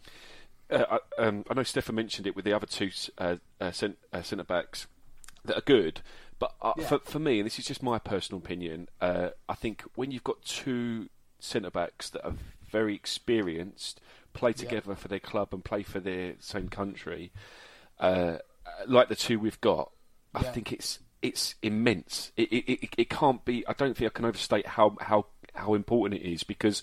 uh, 0.70 1.00
I, 1.18 1.22
um, 1.22 1.44
I 1.50 1.54
know 1.54 1.64
Stefan 1.64 1.96
mentioned 1.96 2.26
it 2.28 2.36
with 2.36 2.46
the 2.46 2.54
other 2.54 2.66
two 2.66 2.92
uh, 3.18 3.36
uh, 3.60 3.72
uh, 4.14 4.22
centre 4.22 4.44
backs 4.46 4.88
that 5.44 5.58
are 5.58 5.62
good, 5.62 6.00
but 6.40 6.54
uh, 6.62 6.74
Yeah. 6.78 6.88
for 6.88 7.00
for 7.00 7.20
me, 7.20 7.40
and 7.40 7.46
this 7.46 7.60
is 7.60 7.66
just 7.66 7.84
my 7.84 8.00
personal 8.00 8.40
opinion, 8.40 8.88
uh, 9.02 9.30
I 9.50 9.56
think 9.56 9.84
when 9.96 10.12
you've 10.12 10.24
got 10.24 10.44
two 10.44 11.10
centre 11.40 11.72
backs 11.72 12.10
that 12.12 12.24
are 12.26 12.36
very 12.72 12.96
experienced, 12.96 14.00
play 14.34 14.54
together 14.54 14.96
for 14.96 15.08
their 15.08 15.20
club 15.20 15.50
and 15.54 15.63
play 15.63 15.84
for 15.84 16.00
their 16.00 16.36
same 16.40 16.70
country, 16.70 17.32
uh, 18.00 18.38
like 18.88 19.10
the 19.10 19.16
two 19.16 19.40
we've 19.40 19.62
got, 19.62 19.92
I 20.34 20.42
Yeah. 20.44 20.51
think 20.51 20.72
it's 20.72 21.00
it's 21.22 21.54
immense. 21.62 22.32
It, 22.36 22.51
it 22.51 22.63
it 22.84 22.90
it 22.98 23.10
can't 23.10 23.46
be. 23.46 23.63
I 23.68 23.74
don't 23.74 23.96
think 23.96 24.10
I 24.12 24.13
can 24.13 24.25
overstate 24.25 24.66
how 24.66 24.98
how 25.01 25.28
how 25.54 25.74
important 25.75 26.22
it 26.22 26.28
is 26.28 26.44
because. 26.44 26.82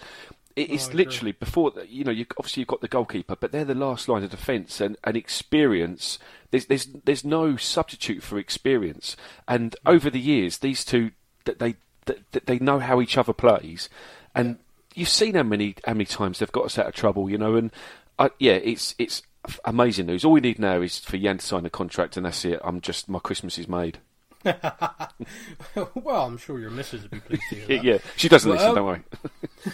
it- 0.55 0.71
It's 0.71 0.89
agree. 0.89 1.05
literally 1.05 1.33
before 1.33 1.73
you 1.89 2.05
know. 2.05 2.13
You 2.13 2.27
obviously 2.37 2.61
you've 2.61 2.69
got 2.69 2.81
the 2.81 2.89
goalkeeper, 2.89 3.37
but 3.37 3.51
they're 3.53 3.65
the 3.65 3.75
last 3.75 4.09
line 4.09 4.23
of 4.25 4.31
defence, 4.31 4.81
and, 4.81 4.97
and 5.05 5.17
experience. 5.17 6.19
There's 6.51 6.67
there's 6.67 6.87
there's 7.05 7.25
no 7.25 7.57
substitute 7.57 8.23
for 8.23 8.39
experience. 8.39 9.17
And 9.47 9.75
over 9.87 10.09
the 10.11 10.21
years, 10.21 10.59
these 10.59 10.85
two 10.85 11.11
that 11.45 11.59
they 11.59 11.77
that 12.07 12.47
they 12.47 12.59
know 12.59 12.79
how 12.81 13.01
each 13.01 13.17
other 13.19 13.33
plays, 13.33 13.89
and 14.35 14.59
you've 14.99 15.09
seen 15.09 15.35
how 15.35 15.43
many 15.43 15.75
how 15.87 15.93
many 15.95 16.05
times 16.05 16.39
they've 16.39 16.53
got 16.53 16.67
us 16.67 16.79
out 16.79 16.87
of 16.87 16.95
trouble, 16.95 17.31
you 17.31 17.39
know. 17.39 17.55
And 17.57 17.71
I, 18.19 18.31
yeah, 18.39 18.53
it's 18.55 18.95
it's 18.99 19.23
amazing 19.65 20.07
news. 20.07 20.25
All 20.25 20.33
we 20.33 20.41
need 20.41 20.59
now 20.59 20.81
is 20.83 20.99
for 20.99 21.17
Jan 21.17 21.39
to 21.39 21.47
sign 21.47 21.65
a 21.67 21.71
contract, 21.71 22.17
and 22.17 22.27
that's 22.27 22.45
it. 22.45 22.61
I'm 22.63 22.81
just 22.81 23.09
my 23.09 23.19
Christmas 23.19 23.59
is 23.59 23.69
made. 23.69 23.99
well, 24.45 26.25
I'm 26.27 26.39
sure 26.39 26.59
your 26.59 26.71
missus 26.71 27.03
would 27.03 27.11
be 27.11 27.21
pleased 27.21 27.43
to 27.51 27.55
hear 27.57 27.67
that. 27.79 27.85
yeah, 27.85 27.99
she 28.17 28.29
doesn't 28.29 28.51
Well, 28.51 28.59
listen. 28.59 28.71
um, 28.71 28.75
Don't 28.77 28.87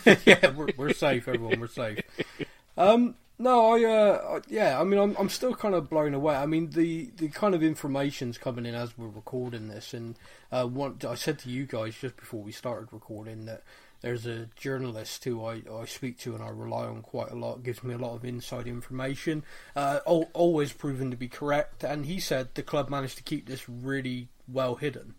worry. 0.07 0.19
yeah, 0.27 0.51
we're, 0.51 0.69
we're 0.77 0.93
safe, 0.93 1.29
everyone. 1.29 1.61
We're 1.61 1.67
safe. 1.69 2.01
Um, 2.77 3.15
no, 3.39 3.73
I, 3.75 3.85
uh, 3.85 4.41
yeah, 4.49 4.81
I 4.81 4.85
mean, 4.85 4.99
I'm, 5.01 5.17
I'm 5.19 5.29
still 5.29 5.55
kind 5.55 5.75
of 5.75 5.91
blown 5.91 6.15
away. 6.15 6.35
I 6.37 6.47
mean, 6.47 6.71
the, 6.71 7.11
the 7.17 7.29
kind 7.29 7.55
of 7.55 7.63
information's 7.63 8.39
coming 8.39 8.65
in 8.65 8.75
as 8.75 8.97
we're 8.97 9.09
recording 9.09 9.69
this, 9.69 9.93
and 9.93 10.17
uh, 10.53 10.65
one, 10.67 10.99
I 11.09 11.15
said 11.15 11.39
to 11.41 11.51
you 11.51 11.67
guys 11.67 11.97
just 12.01 12.17
before 12.17 12.43
we 12.43 12.53
started 12.53 12.89
recording 12.93 13.47
that 13.47 13.63
there's 14.05 14.27
a 14.27 14.49
journalist 14.55 15.25
who 15.25 15.45
I, 15.45 15.63
I 15.73 15.87
speak 15.87 16.19
to 16.21 16.35
and 16.35 16.45
I 16.45 16.51
rely 16.51 16.85
on 16.85 17.01
quite 17.03 17.31
a 17.31 17.37
lot, 17.37 17.63
gives 17.63 17.83
me 17.83 17.95
a 17.95 17.99
lot 17.99 18.15
of 18.15 18.25
inside 18.25 18.67
information, 18.67 19.45
uh, 19.75 20.01
al- 20.07 20.31
always 20.35 20.73
proven 20.73 21.11
to 21.11 21.17
be 21.17 21.29
correct, 21.29 21.83
and 21.83 22.05
he 22.05 22.21
said 22.21 22.49
the 22.55 22.63
club 22.63 22.91
managed 22.91 23.17
to 23.17 23.23
keep 23.23 23.47
this 23.47 23.69
really 23.69 24.29
well 24.47 24.75
hidden 24.75 25.15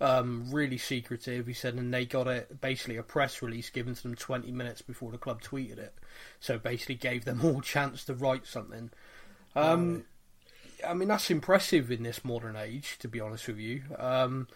um, 0.00 0.46
really 0.50 0.78
secretive. 0.78 1.46
He 1.46 1.52
said, 1.52 1.74
and 1.74 1.92
they 1.92 2.04
got 2.04 2.26
it 2.26 2.60
basically 2.60 2.96
a 2.96 3.02
press 3.02 3.42
release 3.42 3.70
given 3.70 3.94
to 3.94 4.02
them 4.02 4.14
20 4.14 4.50
minutes 4.52 4.82
before 4.82 5.10
the 5.10 5.18
club 5.18 5.42
tweeted 5.42 5.78
it. 5.78 5.94
So 6.40 6.58
basically 6.58 6.94
gave 6.96 7.24
them 7.24 7.40
all 7.44 7.60
chance 7.60 8.04
to 8.04 8.14
write 8.14 8.46
something. 8.46 8.90
Um, 9.56 10.04
I 10.86 10.94
mean, 10.94 11.08
that's 11.08 11.30
impressive 11.30 11.90
in 11.90 12.04
this 12.04 12.24
modern 12.24 12.54
age, 12.54 12.98
to 13.00 13.08
be 13.08 13.20
honest 13.20 13.48
with 13.48 13.58
you. 13.58 13.82
Um, 13.98 14.46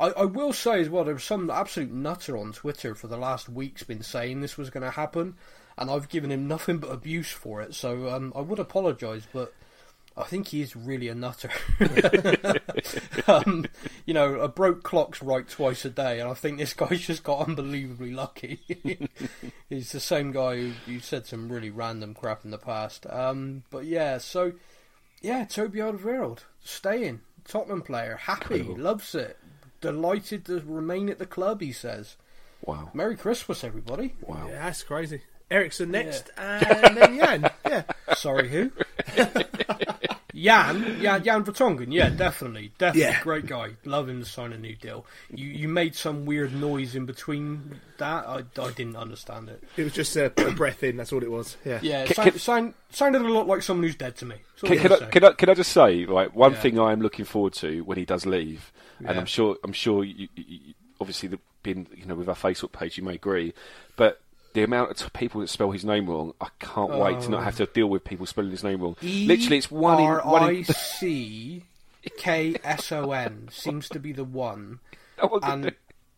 I, 0.00 0.08
I 0.08 0.24
will 0.24 0.52
say 0.52 0.80
as 0.80 0.88
well, 0.88 1.04
there 1.04 1.14
was 1.14 1.24
some 1.24 1.50
absolute 1.50 1.92
nutter 1.92 2.36
on 2.36 2.52
Twitter 2.52 2.94
for 2.94 3.06
the 3.06 3.16
last 3.16 3.48
week's 3.48 3.82
been 3.82 4.02
saying 4.02 4.40
this 4.40 4.56
was 4.56 4.70
going 4.70 4.84
to 4.84 4.90
happen, 4.90 5.36
and 5.76 5.90
I've 5.90 6.08
given 6.08 6.30
him 6.30 6.48
nothing 6.48 6.78
but 6.78 6.90
abuse 6.90 7.30
for 7.30 7.60
it. 7.62 7.74
So 7.74 8.08
um, 8.08 8.32
I 8.34 8.40
would 8.40 8.58
apologise, 8.58 9.26
but 9.32 9.52
I 10.16 10.24
think 10.24 10.48
he 10.48 10.60
is 10.60 10.76
really 10.76 11.08
a 11.08 11.14
nutter. 11.14 11.50
um, 13.26 13.66
you 14.04 14.12
know, 14.12 14.34
a 14.40 14.48
broke 14.48 14.82
clock's 14.82 15.22
right 15.22 15.48
twice 15.48 15.84
a 15.84 15.90
day, 15.90 16.20
and 16.20 16.28
I 16.28 16.34
think 16.34 16.58
this 16.58 16.74
guy's 16.74 17.00
just 17.00 17.24
got 17.24 17.48
unbelievably 17.48 18.12
lucky. 18.12 18.60
He's 19.68 19.92
the 19.92 20.00
same 20.00 20.32
guy 20.32 20.56
who, 20.56 20.72
who 20.86 21.00
said 21.00 21.26
some 21.26 21.50
really 21.50 21.70
random 21.70 22.14
crap 22.14 22.44
in 22.44 22.50
the 22.50 22.58
past. 22.58 23.06
Um, 23.08 23.62
but 23.70 23.84
yeah, 23.84 24.18
so 24.18 24.52
yeah, 25.22 25.44
Toby 25.44 25.78
Alderweireld 25.78 26.40
staying 26.62 27.20
Tottenham 27.46 27.82
player, 27.82 28.16
happy, 28.16 28.60
Incredible. 28.60 28.82
loves 28.82 29.14
it, 29.14 29.38
delighted 29.82 30.46
to 30.46 30.62
remain 30.64 31.10
at 31.10 31.18
the 31.18 31.26
club. 31.26 31.60
He 31.60 31.72
says, 31.72 32.16
Wow. 32.62 32.90
"Merry 32.94 33.16
Christmas, 33.16 33.62
everybody." 33.62 34.14
Wow. 34.22 34.46
Yeah, 34.48 34.64
that's 34.64 34.82
crazy. 34.82 35.20
Eriksen 35.50 35.90
next, 35.90 36.30
and 36.38 36.96
then 36.96 37.18
Jan. 37.18 37.50
Yeah, 37.68 37.82
Sorry, 38.14 38.48
who? 38.48 38.72
Jan, 40.42 40.96
yeah, 41.00 41.18
Jan 41.18 41.44
Vertonghen, 41.44 41.92
yeah, 41.92 42.10
definitely, 42.10 42.72
definitely, 42.78 43.00
Yeah. 43.12 43.22
great 43.22 43.46
guy. 43.46 43.70
Love 43.84 44.08
him 44.08 44.20
to 44.20 44.28
sign 44.28 44.52
a 44.52 44.58
new 44.58 44.74
deal. 44.74 45.06
You 45.30 45.46
you 45.48 45.68
made 45.68 45.94
some 45.94 46.24
weird 46.26 46.54
noise 46.54 46.94
in 46.94 47.06
between 47.06 47.80
that. 47.98 48.26
I, 48.26 48.38
I 48.60 48.70
didn't 48.72 48.96
understand 48.96 49.48
it. 49.48 49.62
it 49.76 49.84
was 49.84 49.92
just 49.92 50.16
a, 50.16 50.26
a 50.46 50.52
breath 50.52 50.82
in. 50.82 50.96
That's 50.96 51.12
all 51.12 51.22
it 51.22 51.30
was. 51.30 51.56
Yeah. 51.64 51.78
Yeah, 51.82 52.02
it 52.02 52.06
Can- 52.08 52.16
sound, 52.16 52.30
can- 52.30 52.38
sound, 52.40 52.74
sounded 52.90 53.22
a 53.22 53.28
lot 53.32 53.46
like 53.46 53.62
someone 53.62 53.84
who's 53.84 53.96
dead 53.96 54.16
to 54.16 54.26
me. 54.26 54.36
That's 54.60 54.64
all 54.64 54.68
Can, 54.68 54.78
I'm 54.92 54.98
can, 54.98 55.06
I, 55.08 55.10
can, 55.10 55.24
I, 55.24 55.32
can 55.32 55.48
I 55.50 55.54
just 55.54 55.72
say, 55.72 56.06
like, 56.06 56.34
one 56.34 56.52
Yeah. 56.52 56.60
thing 56.60 56.78
I 56.78 56.92
am 56.92 57.00
looking 57.00 57.24
forward 57.24 57.52
to 57.54 57.80
when 57.84 57.98
he 57.98 58.04
does 58.04 58.26
leave, 58.26 58.72
and 58.98 59.08
Yeah. 59.10 59.18
I'm 59.20 59.26
sure, 59.26 59.56
I'm 59.64 59.72
sure, 59.72 60.02
you, 60.04 60.28
you, 60.34 60.44
you- 60.46 60.74
obviously, 61.00 61.28
the, 61.28 61.38
being 61.62 61.86
you 61.94 62.06
know 62.06 62.16
with 62.16 62.28
our 62.28 62.34
Facebook 62.34 62.72
page, 62.72 62.98
you 62.98 63.04
may 63.04 63.14
agree, 63.14 63.54
but 63.96 64.20
the 64.54 64.62
amount 64.62 64.90
of 64.90 64.96
t- 64.96 65.06
people 65.14 65.40
that 65.40 65.48
spell 65.48 65.70
his 65.70 65.84
name 65.84 66.08
wrong, 66.08 66.34
I 66.40 66.48
can't 66.58 66.90
wait 66.90 67.20
to 67.22 67.30
not 67.30 67.44
have 67.44 67.56
to 67.56 67.64
oh. 67.64 67.72
deal 67.72 67.86
with 67.88 68.04
people 68.04 68.26
spelling 68.26 68.50
his 68.50 68.64
name 68.64 68.80
wrong. 68.80 68.96
Literally, 69.02 69.58
it's 69.58 69.70
one 69.70 70.00
in 70.00 70.08
one 70.08 70.42
R 70.42 70.50
I 70.50 70.50
in. 70.52 70.64
C 70.64 71.64
K 72.18 72.56
S 72.64 72.92
O 72.92 73.12
N 73.12 73.48
seems 73.52 73.88
to 73.90 73.98
be 73.98 74.12
the 74.12 74.24
one. 74.24 74.80
Oh, 75.18 75.28
what 75.28 75.44
and 75.44 75.72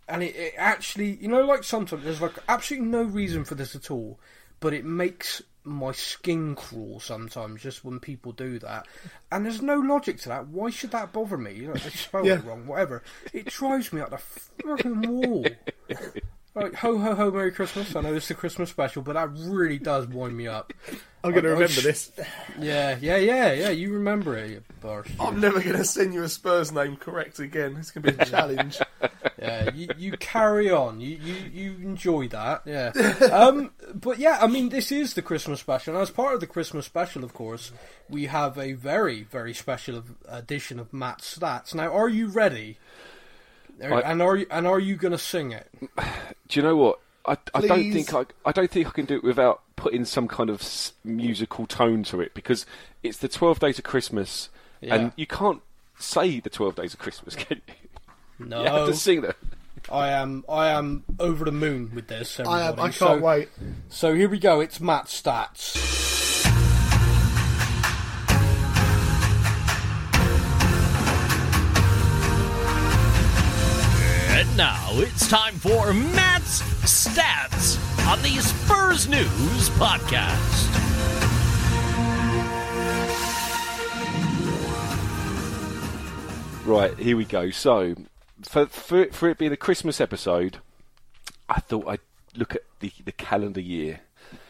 and 0.09 0.23
it, 0.23 0.37
it 0.37 0.55
actually, 0.57 1.17
you 1.17 1.29
know, 1.29 1.45
like 1.45 1.65
sometimes 1.65 2.05
there's 2.05 2.21
like 2.21 2.35
absolutely 2.49 2.89
no 2.89 3.03
reason 3.03 3.45
for 3.45 3.55
this 3.55 3.75
at 3.75 3.91
all, 3.91 4.19
but 4.61 4.73
it 4.73 4.85
makes 4.85 5.43
my 5.65 5.93
skin 5.93 6.55
crawl 6.55 7.01
sometimes 7.01 7.63
just 7.63 7.85
when 7.85 7.99
people 7.99 8.33
do 8.33 8.59
that, 8.59 8.87
and 9.33 9.45
there's 9.45 9.63
no 9.63 9.77
logic 9.79 10.19
to 10.21 10.29
that. 10.29 10.49
Why 10.49 10.71
should 10.71 10.91
that 10.91 11.13
bother 11.13 11.39
me? 11.39 11.55
You 11.55 11.69
know, 11.69 11.75
they 11.75 11.91
spell 11.91 12.27
Yeah. 12.27 12.35
it 12.35 12.45
wrong, 12.45 12.67
whatever. 12.67 13.03
It 13.33 13.47
drives 13.47 13.93
me 13.93 14.01
up 14.01 14.11
the 14.11 14.19
fucking 14.19 15.03
wall. 15.03 15.47
Like 16.55 16.75
ho 16.75 16.99
ho 16.99 17.15
ho, 17.17 17.31
Merry 17.33 17.51
Christmas! 17.51 17.97
I 17.97 18.01
know 18.01 18.15
it's 18.15 18.29
the 18.29 18.35
Christmas 18.35 18.71
special, 18.71 19.03
but 19.03 19.15
that 19.15 19.31
really 19.37 19.79
does 19.79 20.07
wind 20.07 20.37
me 20.37 20.47
up. 20.47 20.73
I'm 21.25 21.33
going 21.33 21.43
to 21.43 21.49
I- 21.51 21.53
I 21.53 21.55
remember 21.55 21.73
sh- 21.81 21.83
this. 21.83 22.13
Yeah, 22.61 22.97
yeah, 23.01 23.17
yeah, 23.17 23.53
yeah. 23.53 23.71
You 23.71 23.95
remember 23.95 24.37
it, 24.37 24.51
you 24.51 24.63
barf. 24.81 25.11
I'm 25.19 25.41
never 25.41 25.59
going 25.61 25.77
to 25.77 25.85
send 25.85 26.15
you 26.15 26.23
a 26.23 26.29
Spurs 26.29 26.71
name 26.71 26.97
correct 26.97 27.41
again. 27.41 27.77
It's 27.79 27.91
going 27.91 28.05
to 28.05 28.13
be 28.13 28.23
a 28.23 28.27
challenge. 28.27 28.79
Yeah, 29.37 29.75
you, 29.75 29.89
you 29.99 30.13
carry 30.13 30.71
on. 30.71 31.01
You, 31.03 31.19
you 31.23 31.35
you 31.53 31.71
enjoy 31.83 32.29
that. 32.29 32.63
Yeah. 32.65 32.93
Um, 33.31 33.73
but 33.93 34.19
yeah, 34.19 34.39
I 34.41 34.47
mean, 34.47 34.71
this 34.71 34.91
is 34.91 35.13
the 35.13 35.21
Christmas 35.21 35.61
special, 35.61 35.93
and 35.95 36.03
as 36.03 36.09
part 36.11 36.33
of 36.35 36.41
the 36.41 36.47
Christmas 36.47 36.87
special, 36.87 37.23
of 37.25 37.35
course, 37.35 37.71
we 38.09 38.25
have 38.27 38.57
a 38.57 38.73
very 38.73 39.23
very 39.25 39.53
special 39.53 40.03
edition 40.29 40.79
of 40.81 40.95
Matt's 40.95 41.37
stats. 41.39 41.75
Now, 41.75 41.93
are 41.93 42.09
you 42.09 42.29
ready? 42.29 42.79
Are- 43.83 43.95
I- 43.95 44.01
and 44.13 44.23
are 44.23 44.37
you 44.37 44.47
and 44.51 44.67
are 44.67 44.79
you 44.81 44.97
going 44.97 45.13
to 45.13 45.19
sing 45.19 45.53
it? 45.53 45.69
Do 46.49 46.61
you 46.61 46.63
know 46.63 46.77
what? 46.77 47.01
I, 47.27 47.39
I 47.55 47.61
don't 47.63 47.93
think 47.93 48.13
I, 48.13 48.27
I 48.45 48.53
don't 48.53 48.71
think 48.71 48.87
I 48.87 48.91
can 48.91 49.07
do 49.07 49.17
it 49.17 49.25
without 49.25 49.63
putting 49.77 50.05
some 50.05 50.29
kind 50.29 50.51
of 50.51 50.63
musical 51.05 51.67
tone 51.67 52.03
to 52.05 52.21
it 52.21 52.35
because 52.35 52.67
it's 53.03 53.17
the 53.19 53.29
twelve 53.29 53.59
days 53.61 53.79
of 53.79 53.85
Christmas, 53.85 54.51
Yeah. 54.83 54.95
and 54.95 55.13
you 55.17 55.27
can't 55.27 55.63
say 55.99 56.41
the 56.41 56.51
twelve 56.51 56.75
days 56.75 56.93
of 56.93 57.01
Christmas, 57.01 57.35
can 57.37 57.63
you? 57.67 58.47
No, 58.47 58.63
You 58.63 58.69
have 58.69 58.87
to 58.89 58.95
sing 58.95 59.23
them. 59.23 59.35
I 59.91 60.09
am 60.11 60.45
I 60.49 60.69
am 60.69 61.05
over 61.19 61.45
the 61.47 61.53
moon 61.53 61.93
with 61.95 62.09
this. 62.09 62.39
I 62.41 62.63
am. 62.69 62.75
I 62.75 62.83
can't 62.85 62.95
so, 62.95 63.19
wait. 63.19 63.49
So 63.89 64.15
here 64.15 64.29
we 64.29 64.39
go. 64.39 64.61
It's 64.61 64.81
Matt 64.81 65.07
stats. 65.07 66.24
And 74.55 74.59
now 74.59 74.91
it's 75.01 75.27
time 75.27 75.55
for 75.55 75.93
Matt's 75.93 76.63
Stats 76.85 77.77
on 78.07 78.23
the 78.23 78.41
Spurs 78.41 79.09
News 79.09 79.69
Podcast. 79.71 80.71
Right, 86.65 86.97
here 86.97 87.17
we 87.17 87.25
go. 87.25 87.51
So, 87.51 87.97
for 88.43 88.67
for 88.67 89.01
it, 89.01 89.13
for 89.13 89.29
it 89.29 89.39
being 89.39 89.51
a 89.51 89.57
Christmas 89.57 90.01
episode, 90.01 90.59
I 91.49 91.59
thought 91.59 91.89
I'd 91.89 91.99
look 92.37 92.55
at 92.55 92.63
the, 92.79 92.93
the 93.05 93.11
calendar 93.11 93.61
year. 93.61 94.03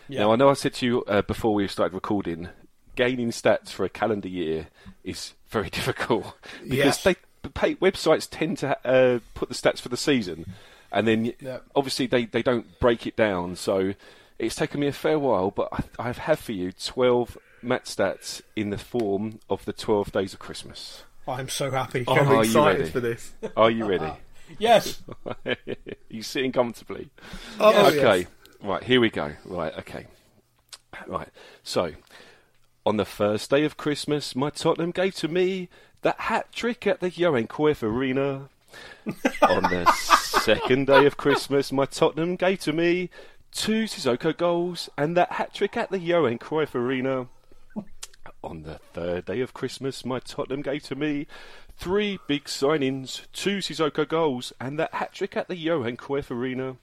Yeah. 0.09 0.21
Now, 0.21 0.33
I 0.33 0.37
know 0.37 0.51
I 0.51 0.55
said 0.55 0.75
to 0.75 0.87
you 0.87 1.05
uh, 1.05 1.23
before 1.23 1.55
we 1.55 1.67
started 1.67 1.95
recording, 1.95 2.51
gaining 2.95 3.31
stats 3.31 3.71
for 3.71 3.87
a 3.87 3.89
calendar 3.89 4.29
year 4.29 4.67
is 5.03 5.33
very 5.49 5.71
difficult 5.71 6.37
because 6.69 7.03
they 7.05 7.17
websites 7.51 8.29
tend 8.31 8.59
to 8.59 8.77
uh, 8.87 9.19
put 9.35 9.49
the 9.49 9.55
stats 9.55 9.81
for 9.81 9.89
the 9.89 9.97
season, 9.97 10.53
and 10.93 11.07
then 11.07 11.33
Yeah. 11.41 11.59
obviously 11.75 12.07
they, 12.07 12.27
they 12.27 12.43
don't 12.43 12.79
break 12.81 13.07
it 13.07 13.17
down. 13.17 13.57
So 13.57 13.95
it's 14.39 14.55
taken 14.55 14.81
me 14.81 14.87
a 14.87 14.93
fair 14.93 15.19
while, 15.19 15.51
but 15.51 15.69
I, 15.99 16.09
I 16.11 16.13
have 16.13 16.39
for 16.41 16.53
you 16.53 16.73
twelve 16.73 17.39
mat 17.63 17.85
stats 17.85 18.43
in 18.57 18.71
the 18.71 18.79
form 18.79 19.41
of 19.49 19.65
the 19.65 19.73
twelve 19.73 20.13
days 20.13 20.33
of 20.35 20.39
Christmas. 20.39 21.05
I'm 21.27 21.49
so 21.49 21.71
happy. 21.71 22.05
I'm 22.07 22.41
excited 22.41 22.89
for 22.93 23.01
this. 23.01 23.33
Are 23.57 23.71
you 23.71 23.85
ready? 23.87 24.13
Yes. 24.59 25.03
you 26.11 26.23
sitting 26.23 26.53
comfortably? 26.53 27.09
Oh, 27.59 27.87
okay. 27.89 28.19
yes. 28.19 28.27
Right, 28.63 28.83
here 28.83 29.01
we 29.01 29.09
go. 29.09 29.33
Right, 29.47 29.73
okay. 29.79 30.07
Right. 31.07 31.29
So, 31.63 31.93
on 32.85 32.99
the 32.99 33.07
first 33.07 33.49
day 33.51 33.65
of 33.65 33.79
Christmas, 33.79 34.37
my 34.37 34.51
Tottenham 34.51 34.91
gave 34.91 35.15
to 35.17 35.29
me 35.29 35.71
that 36.05 36.21
hat 36.21 36.53
trick 36.53 36.87
at 36.87 37.01
the 37.01 37.11
Johan 37.11 37.49
Cruyff 37.49 37.83
Arena. 37.83 38.51
on 39.43 39.63
the 39.63 39.91
second 39.93 40.87
day 40.87 41.07
of 41.07 41.17
Christmas, 41.17 41.73
my 41.73 41.87
Tottenham 41.87 42.37
gave 42.37 42.61
to 42.61 42.73
me 42.73 43.09
two 43.53 43.85
Sissoko 43.85 44.37
goals 44.37 44.91
and 44.99 45.17
that 45.17 45.33
hat 45.33 45.55
trick 45.55 45.77
at 45.77 45.91
the 45.91 45.99
Johan 45.99 46.39
Cruyff 46.39 46.75
Arena. 46.75 47.29
On 48.43 48.63
the 48.63 48.79
third 48.93 49.25
day 49.25 49.41
of 49.41 49.55
Christmas, 49.55 50.05
my 50.05 50.21
Tottenham 50.21 50.61
gave 50.61 50.83
to 50.85 50.95
me 50.95 51.27
three 51.79 52.19
big 52.27 52.45
signings, 52.45 53.23
two 53.33 53.59
Sissoko 53.59 54.07
goals, 54.07 54.53
and 54.61 54.79
that 54.79 54.95
hat 54.95 55.15
trick 55.15 55.37
at 55.39 55.49
the 55.49 55.57
Johan 55.57 55.97
Cruyff 55.97 56.31
Arena. 56.31 56.77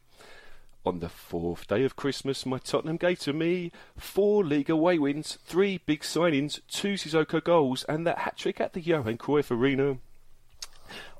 On 0.83 1.00
the 1.00 1.09
fourth 1.09 1.67
day 1.67 1.83
of 1.83 1.95
Christmas, 1.95 2.43
my 2.43 2.57
Tottenham 2.57 2.97
gave 2.97 3.19
to 3.19 3.33
me 3.33 3.71
four 3.95 4.43
league 4.43 4.69
away 4.69 4.97
wins, 4.97 5.38
three 5.45 5.77
big 5.85 6.01
signings, 6.01 6.59
two 6.67 6.95
Sissoko 6.95 7.43
goals, 7.43 7.83
and 7.83 8.07
that 8.07 8.19
hat 8.19 8.35
trick 8.35 8.59
at 8.59 8.73
the 8.73 8.81
Johan 8.81 9.19
Cruyff 9.19 9.51
Arena. 9.51 9.97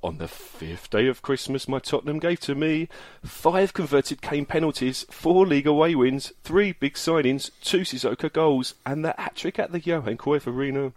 On 0.02 0.18
the 0.18 0.28
fifth 0.28 0.90
day 0.90 1.06
of 1.06 1.22
Christmas, 1.22 1.68
my 1.68 1.78
Tottenham 1.78 2.18
gave 2.18 2.40
to 2.42 2.56
me 2.56 2.90
five 3.24 3.72
converted 3.72 4.24
Kane 4.24 4.48
penalties, 4.48 5.06
four 5.12 5.46
league 5.46 5.68
away 5.68 5.94
wins, 5.94 6.34
three 6.44 6.72
big 6.72 6.96
signings, 6.96 7.52
two 7.62 7.82
Sissoko 7.82 8.34
goals, 8.34 8.74
and 8.84 9.06
that 9.06 9.20
hat 9.20 9.36
trick 9.36 9.60
at 9.60 9.72
the 9.72 9.80
Johan 9.80 10.18
Cruyff 10.18 10.48
Arena. 10.48 10.92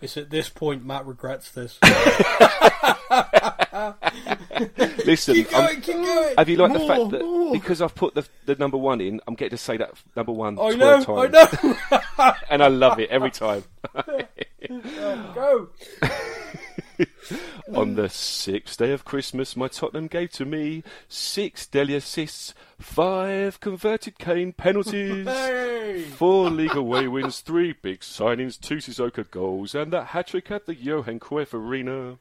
It's 0.00 0.16
at 0.16 0.30
this 0.30 0.48
point 0.48 0.84
Matt 0.84 1.06
regrets 1.06 1.50
this. 1.50 1.78
Listen, 5.04 5.34
keep 5.34 5.50
going, 5.50 5.80
keep 5.80 5.96
going. 5.96 6.34
have 6.36 6.48
you 6.48 6.56
liked 6.56 6.74
the 6.74 6.80
fact 6.80 7.10
that 7.10 7.20
more. 7.22 7.52
because 7.52 7.80
I've 7.82 7.94
put 7.94 8.14
the 8.14 8.26
the 8.46 8.54
number 8.56 8.76
one 8.76 9.00
in, 9.00 9.20
I'm 9.26 9.34
getting 9.34 9.56
to 9.56 9.62
say 9.62 9.76
that 9.76 9.92
number 10.16 10.32
one 10.32 10.58
I 10.58 10.72
12 10.72 11.08
know, 11.08 11.18
I 11.18 11.26
know. 11.28 12.34
and 12.50 12.62
I 12.62 12.68
love 12.68 12.98
it 12.98 13.10
every 13.10 13.30
time. 13.30 13.64
Go. 15.34 15.68
On 17.74 17.94
the 17.94 18.08
sixth 18.08 18.78
day 18.78 18.92
of 18.92 19.04
Christmas, 19.04 19.56
my 19.56 19.68
Tottenham 19.68 20.06
gave 20.06 20.30
to 20.32 20.44
me 20.44 20.82
six 21.08 21.66
Dele 21.66 21.96
assists, 21.96 22.54
five 22.78 23.60
converted 23.60 24.18
Kane 24.18 24.52
penalties. 24.52 25.26
Hey. 25.86 26.02
Four 26.02 26.50
league 26.50 26.74
away 26.74 27.06
wins, 27.06 27.40
three 27.40 27.72
big 27.72 28.00
signings, 28.00 28.60
two 28.60 28.78
Sissoko 28.78 29.30
goals, 29.30 29.74
and 29.74 29.92
that 29.92 30.08
hat 30.08 30.28
trick 30.28 30.50
at 30.50 30.66
the 30.66 30.74
Johan 30.74 31.20
Cruyff 31.20 31.54
Arena. 31.54 32.18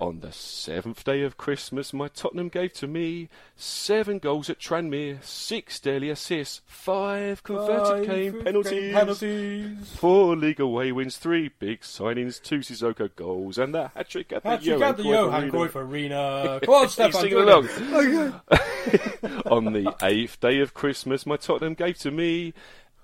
On 0.00 0.20
the 0.20 0.30
seventh 0.30 1.02
day 1.02 1.22
of 1.22 1.36
Christmas, 1.36 1.92
my 1.92 2.06
Tottenham 2.06 2.48
gave 2.50 2.72
to 2.74 2.86
me 2.86 3.28
seven 3.56 4.20
goals 4.20 4.48
at 4.48 4.60
Tranmere, 4.60 5.20
six 5.24 5.80
Dele 5.80 6.10
assists, 6.10 6.60
five 6.66 7.42
converted 7.42 8.06
Five 8.06 8.44
penalties, 8.44 8.94
penalties. 8.94 9.90
four 9.96 10.36
league 10.36 10.60
away 10.60 10.92
wins, 10.92 11.16
three 11.16 11.50
big 11.58 11.80
signings, 11.80 12.40
two 12.40 12.60
Sissoko 12.60 13.10
goals, 13.16 13.58
and 13.58 13.74
that 13.74 13.90
hat 13.96 14.08
trick 14.08 14.32
at 14.32 14.44
the 14.44 14.58
Johan 14.62 14.94
the 14.96 15.02
Cruyff. 15.02 15.50
Cruyff 15.50 15.74
Arena. 15.74 16.60
Come 16.64 16.74
on, 16.74 16.88
Stefan. 16.88 17.32
along. 17.32 17.68
Oh, 17.80 18.40
on 19.46 19.72
the 19.72 19.92
eighth 20.04 20.38
day 20.38 20.60
of 20.60 20.74
Christmas, 20.74 21.26
my 21.26 21.36
Tottenham 21.36 21.74
gave 21.74 21.98
to 21.98 22.12
me 22.12 22.54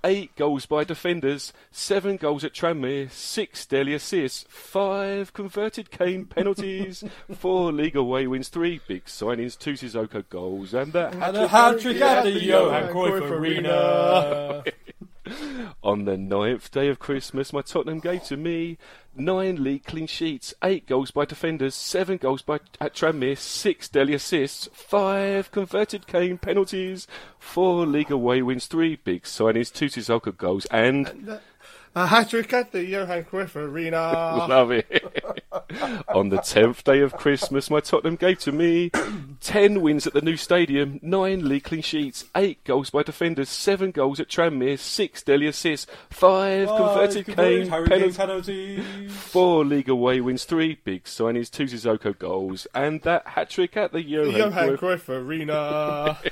eight 0.05 0.37
goals 0.37 0.67
by 0.67 0.85
defenders, 0.85 1.53
seven 1.73 2.17
goals 2.17 2.45
at 2.45 2.53
Tranmere, 2.53 3.11
six 3.11 3.67
Dele 3.67 3.95
assists, 3.95 4.45
five 4.49 5.33
converted 5.33 5.91
Kane 5.91 6.25
penalties, 6.37 7.03
four 7.35 7.73
league 7.73 7.97
away 7.97 8.27
wins, 8.27 8.49
three 8.49 8.81
big 8.87 9.07
signings, 9.07 9.59
two 9.59 9.73
Sissoko 9.73 10.29
goals, 10.29 10.75
and 10.75 10.93
that 10.93 11.15
And 11.15 11.37
a 11.37 11.49
hat 11.49 11.81
trick 11.81 12.01
at 12.01 12.25
the 12.25 12.31
Johan 12.33 12.93
Cruyff 12.93 13.31
Arena. 13.31 14.63
On 15.83 16.05
the 16.05 16.17
ninth 16.17 16.71
day 16.71 16.89
of 16.89 16.99
Christmas, 16.99 17.53
my 17.53 17.63
Tottenham 17.63 18.01
gave 18.01 18.25
to 18.25 18.37
me 18.37 18.79
nine 19.17 19.63
league 19.63 19.85
clean 19.85 20.07
sheets, 20.07 20.53
eight 20.63 20.87
goals 20.87 21.11
by 21.11 21.25
defenders, 21.25 21.75
seven 21.75 22.17
goals 22.19 22.43
by 22.43 22.61
at 22.81 22.95
Tranmere, 22.95 23.39
six 23.39 23.89
Dele 23.89 24.15
assists, 24.15 24.69
five 24.73 25.51
converted 25.51 26.07
Kane 26.07 26.39
penalties, 26.39 27.07
four 27.39 27.87
league 27.87 28.11
away 28.11 28.43
wins, 28.43 28.67
three 28.67 28.97
big 28.97 29.23
signings, 29.23 29.73
two 29.73 29.87
Sissoko 29.87 30.37
goals, 30.37 30.67
and 30.67 31.09
A 31.29 31.41
hat 31.95 32.31
trick 32.31 32.53
at 32.53 32.73
the 32.73 32.85
Johan 32.85 33.25
Cruyff 33.25 33.57
Arena. 33.57 33.99
love 34.49 34.71
it. 34.71 34.87
On 36.09 36.29
the 36.29 36.39
tenth 36.39 36.83
day 36.85 37.01
of 37.01 37.15
Christmas, 37.17 37.71
my 37.71 37.81
Tottenham 37.81 38.17
gave 38.17 38.39
to 38.41 38.53
me 38.53 38.91
ten 39.41 39.81
wins 39.81 40.07
at 40.07 40.13
the 40.13 40.21
new 40.21 40.37
stadium, 40.37 40.99
nine 41.03 41.49
league 41.49 41.65
clean 41.65 41.83
sheets, 41.83 42.25
eight 42.37 42.63
goals 42.65 42.91
by 42.91 43.03
defenders, 43.03 43.49
seven 43.49 43.91
goals 43.91 44.19
at 44.21 44.29
Tranmere, 44.29 44.79
six 44.79 45.23
Dele 45.23 45.47
assists, 45.47 45.87
five 46.11 46.69
converted 46.69 47.27
Five 47.27 47.37
Kane 47.37 47.69
penalties. 47.69 48.17
penalties. 48.17 49.13
Four 49.13 49.65
league 49.65 49.89
away 49.89 50.21
wins, 50.21 50.45
three 50.45 50.79
big 50.85 51.05
signings, 51.05 51.51
two 51.51 51.65
Sissoko 51.65 52.17
goals, 52.19 52.67
and 52.75 53.01
that 53.03 53.27
hat 53.29 53.51
trick 53.51 53.77
at 53.77 53.93
the 53.93 54.03
Johan 54.03 54.33
Johan. 54.33 54.77
Cruyff 54.77 55.09
Arena. 55.09 56.19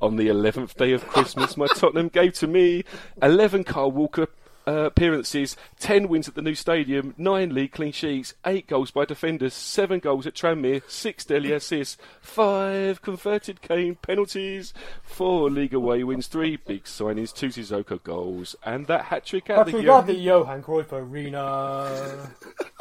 On 0.00 0.16
the 0.16 0.26
11th 0.26 0.74
day 0.74 0.92
of 0.92 1.06
Christmas, 1.06 1.56
my 1.56 1.66
Tottenham 1.68 2.08
gave 2.08 2.32
to 2.34 2.46
me 2.48 2.84
11 3.22 3.62
Kyle 3.64 3.90
Walker 3.92 4.26
uh, 4.66 4.84
appearances, 4.84 5.56
10 5.80 6.08
wins 6.08 6.28
at 6.28 6.34
the 6.34 6.42
new 6.42 6.54
stadium, 6.54 7.14
9 7.18 7.54
league 7.54 7.72
clean 7.72 7.92
sheets, 7.92 8.34
8 8.46 8.66
goals 8.66 8.90
by 8.90 9.04
defenders, 9.04 9.54
7 9.54 10.00
goals 10.00 10.26
at 10.26 10.34
Tranmere, 10.34 10.82
6 10.88 11.24
Dele 11.24 11.52
assists, 11.54 11.96
5 12.20 13.02
converted 13.02 13.62
Kane 13.62 13.96
penalties, 13.96 14.72
4 15.02 15.50
league 15.50 15.74
away 15.74 16.04
wins, 16.04 16.26
3 16.26 16.56
big 16.56 16.84
signings, 16.84 17.34
2 17.34 17.48
Sissoko 17.48 18.02
goals, 18.02 18.56
and 18.64 18.86
that 18.86 19.06
hat 19.06 19.24
trick 19.24 19.50
at 19.50 19.66
the 19.66 19.72
Patrick 19.72 19.84
Johan 19.84 20.00
at 20.00 20.06
the 20.06 20.14
Johan 20.14 20.62
Cruyff 20.62 20.92
Arena. 20.92 22.30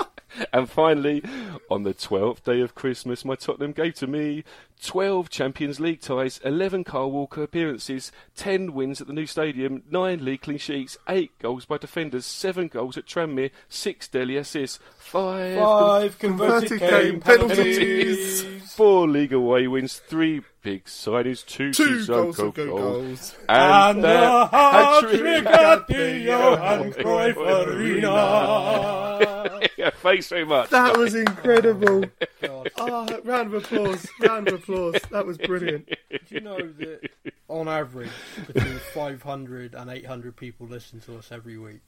And 0.54 0.70
finally, 0.70 1.24
on 1.70 1.84
the 1.84 1.94
12th 1.94 2.44
day 2.44 2.62
of 2.62 2.74
Christmas, 2.76 3.26
my 3.26 3.36
Tottenham 3.36 3.72
gave 3.74 3.96
to 3.96 4.08
me 4.08 4.44
12 4.84 5.30
Champions 5.30 5.80
League 5.80 6.02
ties, 6.02 6.40
11 6.44 6.84
Kyle 6.86 7.12
Walker 7.12 7.44
appearances, 7.44 8.12
10 8.36 8.74
wins 8.74 9.00
at 9.02 9.08
the 9.08 9.14
new 9.14 9.26
stadium, 9.28 9.84
9 9.92 10.24
league 10.26 10.42
clean 10.42 10.58
sheets, 10.58 10.98
8 11.08 11.32
goals 11.40 11.66
by 11.66 11.78
defenders, 11.78 12.26
7 12.26 12.68
goals 12.70 12.98
at 12.98 13.06
Tranmere, 13.06 13.52
6 13.70 14.08
Dele 14.08 14.38
assists, 14.38 14.80
5, 14.98 15.58
Five 15.60 16.18
converted 16.20 16.70
Converted 16.70 16.80
Kane 16.80 17.12
Kane 17.12 17.20
penalties. 17.22 18.42
penalties. 18.44 18.72
4 18.76 19.08
league 19.10 19.34
away 19.34 19.68
wins, 19.68 20.00
3 20.00 20.42
big 20.64 20.86
signings, 20.86 21.46
2, 21.46 21.74
Two 21.74 22.06
goals 22.06 22.38
Sissoko 22.38 22.48
of 22.48 22.54
good 22.56 22.70
goals, 22.70 22.82
goals. 22.82 23.36
and, 23.50 23.98
And 23.98 24.04
that 24.04 24.22
the 24.52 24.58
hat 24.58 24.94
hat-trick 25.04 25.20
trick 25.22 25.46
at 25.46 25.88
the 25.88 26.20
Johan 26.20 26.94
Cruyff 26.94 27.38
Arena. 27.38 29.31
yeah, 29.78 29.90
thanks 29.90 30.28
very 30.30 30.46
much. 30.46 30.70
That 30.70 30.98
was 30.98 31.16
incredible. 31.16 32.06
God, 32.42 32.72
Oh, 32.78 33.20
round 33.24 33.54
of 33.54 33.64
applause. 33.64 34.08
Round 34.20 34.48
of 34.48 34.56
applause. 34.56 34.96
That 35.12 35.26
was 35.26 35.38
brilliant. 35.38 35.88
do 35.88 36.20
you 36.30 36.42
know 36.42 36.58
that 36.58 37.10
on 37.48 37.68
average 37.68 38.10
between 38.48 38.80
500 38.94 39.74
and 39.76 39.90
800 39.90 40.36
people 40.36 40.68
listen 40.68 41.00
to 41.02 41.18
us 41.18 41.32
every 41.32 41.58
week? 41.58 41.82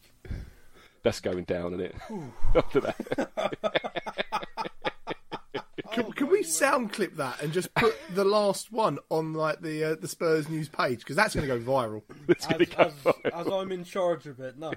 That's 1.03 1.19
going 1.19 1.43
down, 1.43 1.73
isn't 1.73 1.85
it? 1.85 1.95
After 2.55 2.79
that. 2.81 2.95
Can, 5.91 6.11
can 6.13 6.27
we 6.29 6.41
sound 6.41 6.91
clip 6.91 7.17
that 7.17 7.39
and 7.43 7.53
just 7.53 7.71
put 7.75 7.95
the 8.15 8.23
last 8.25 8.71
one 8.71 8.97
on 9.09 9.33
like 9.33 9.61
the 9.61 9.83
uh, 9.91 9.95
the 9.95 10.07
Spurs 10.07 10.49
news 10.49 10.67
page 10.67 10.99
because 10.99 11.15
that's 11.15 11.35
going 11.35 11.47
to 11.47 11.59
go 11.59 11.63
viral. 11.63 12.01
It's 12.27 12.47
gonna 12.47 12.65
go 12.65 12.91
as, 13.05 13.31
as 13.31 13.47
I'm 13.47 13.71
in 13.71 13.83
charge 13.83 14.25
of 14.25 14.39
it, 14.39 14.57
no. 14.57 14.71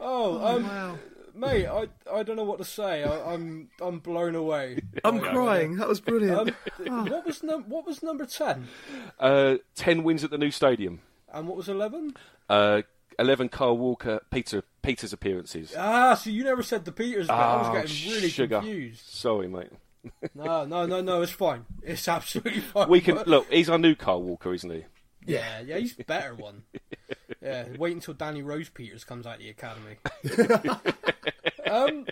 Oh, 0.00 0.44
um, 0.56 0.64
Wow. 0.66 0.98
mate, 1.34 1.66
I 1.66 1.88
I 2.12 2.22
don't 2.22 2.36
know 2.36 2.44
what 2.44 2.58
to 2.58 2.64
say. 2.64 3.04
I, 3.04 3.32
I'm 3.34 3.68
I'm 3.80 3.98
blown 3.98 4.34
away. 4.34 4.80
I'm 5.04 5.18
Like, 5.18 5.30
crying. 5.32 5.76
That 5.76 5.88
was 5.88 6.00
brilliant. 6.00 6.54
Um, 6.88 7.06
what 7.10 7.26
was 7.26 7.42
num- 7.42 7.68
what 7.68 7.86
was 7.86 8.02
number 8.02 8.26
ten, 8.26 8.68
Uh, 9.18 9.56
10 9.74 10.02
wins 10.04 10.24
at 10.24 10.30
the 10.30 10.38
new 10.38 10.50
stadium. 10.50 11.00
and 11.32 11.46
what 11.48 11.56
was 11.56 11.68
eleven? 11.68 12.16
Uh, 12.48 12.82
11 13.18 13.48
Kyle 13.48 13.76
Walker 13.76 14.20
Peter 14.30 14.62
Peters 14.82 15.12
appearances. 15.12 15.74
Ah, 15.76 16.14
so 16.14 16.30
you 16.30 16.44
never 16.44 16.62
said 16.62 16.84
the 16.84 16.92
Peters 16.92 17.26
bit. 17.26 17.32
I 17.34 17.54
Oh, 17.54 17.58
was 17.58 17.88
getting 17.90 18.12
really 18.14 18.28
sugar. 18.30 18.58
confused. 18.60 19.04
Sorry, 19.06 19.48
mate. 19.48 19.70
No, 20.34 20.64
no, 20.64 20.86
no, 20.86 21.00
no. 21.02 21.22
It's 21.22 21.32
fine. 21.32 21.66
It's 21.82 22.06
absolutely 22.06 22.60
fine. 22.60 22.88
We 22.88 23.00
can 23.00 23.16
But- 23.16 23.26
look. 23.26 23.52
He's 23.52 23.68
our 23.68 23.78
new 23.78 23.96
Kyle 23.96 24.22
Walker, 24.22 24.54
isn't 24.54 24.70
he? 24.70 24.84
Yeah, 25.26 25.60
yeah, 25.60 25.76
he's 25.78 25.98
a 25.98 26.04
better 26.04 26.34
one. 26.34 26.62
Yeah, 27.42 27.66
wait 27.78 27.94
until 27.94 28.14
Danny 28.14 28.42
Rose 28.42 28.68
Peters 28.68 29.04
comes 29.04 29.26
out 29.26 29.36
of 29.36 29.40
the 29.40 29.50
academy. 29.50 29.96
um, 31.70 32.06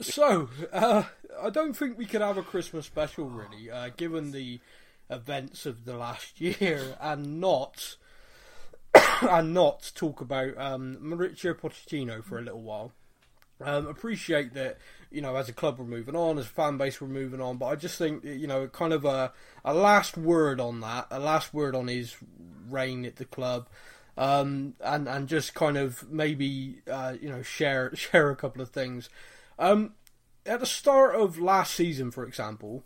so 0.00 0.48
uh, 0.72 1.02
I 1.40 1.50
don't 1.50 1.74
think 1.74 1.98
we 1.98 2.06
could 2.06 2.22
have 2.22 2.38
a 2.38 2.42
Christmas 2.42 2.86
special 2.86 3.26
really, 3.26 3.70
uh, 3.70 3.90
given 3.96 4.32
the 4.32 4.60
events 5.10 5.66
of 5.66 5.84
the 5.84 5.96
last 5.96 6.40
year, 6.40 6.96
and 7.00 7.40
not 7.40 7.96
and 9.22 9.54
not 9.54 9.92
talk 9.94 10.20
about 10.20 10.56
um, 10.58 10.98
Mauricio 11.02 11.54
Pochettino 11.54 12.24
for 12.24 12.38
a 12.38 12.42
little 12.42 12.62
while. 12.62 12.92
Um, 13.60 13.86
appreciate 13.86 14.54
that, 14.54 14.78
you 15.10 15.20
know, 15.20 15.36
as 15.36 15.48
a 15.48 15.52
club 15.52 15.78
we're 15.78 15.84
moving 15.84 16.16
on, 16.16 16.38
as 16.38 16.46
a 16.46 16.48
fan 16.48 16.78
base 16.78 17.00
we're 17.00 17.08
moving 17.08 17.40
on, 17.40 17.58
but 17.58 17.66
I 17.66 17.76
just 17.76 17.96
think, 17.96 18.24
you 18.24 18.46
know, 18.46 18.66
kind 18.66 18.92
of 18.92 19.04
a, 19.04 19.32
a 19.64 19.72
last 19.72 20.16
word 20.16 20.60
on 20.60 20.80
that, 20.80 21.06
a 21.10 21.20
last 21.20 21.54
word 21.54 21.76
on 21.76 21.86
his 21.86 22.16
reign 22.68 23.04
at 23.04 23.16
the 23.16 23.24
club, 23.24 23.68
um, 24.16 24.74
and 24.80 25.08
and 25.08 25.28
just 25.28 25.54
kind 25.54 25.76
of 25.76 26.10
maybe, 26.10 26.80
uh, 26.90 27.14
you 27.20 27.28
know, 27.28 27.42
share 27.42 27.92
share 27.96 28.30
a 28.30 28.36
couple 28.36 28.62
of 28.62 28.70
things. 28.70 29.08
Um, 29.58 29.94
at 30.44 30.60
the 30.60 30.66
start 30.66 31.14
of 31.14 31.38
last 31.38 31.74
season, 31.74 32.10
for 32.10 32.24
example, 32.24 32.84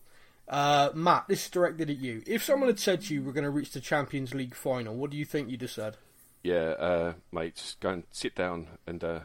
uh, 0.49 0.91
Matt, 0.95 1.27
this 1.29 1.45
is 1.45 1.51
directed 1.51 1.91
at 1.91 1.99
you. 1.99 2.23
If 2.27 2.45
someone 2.45 2.69
had 2.69 2.79
said 2.79 3.03
to 3.03 3.15
you 3.15 3.23
we're 3.23 3.33
going 3.33 3.45
to 3.45 3.51
reach 3.51 3.73
the 3.73 3.81
Champions 3.81 4.35
League 4.35 4.55
final, 4.55 4.95
what 4.95 5.11
do 5.11 5.17
you 5.17 5.25
think 5.25 5.51
you'd 5.51 5.63
have 5.63 5.71
said? 5.71 5.97
Yeah, 6.43 6.75
uh, 6.79 7.13
mate. 7.33 7.57
Just 7.57 7.81
go 7.81 7.91
and 7.91 8.05
sit 8.13 8.35
down 8.35 8.69
and 8.87 9.03
uh, 9.03 9.21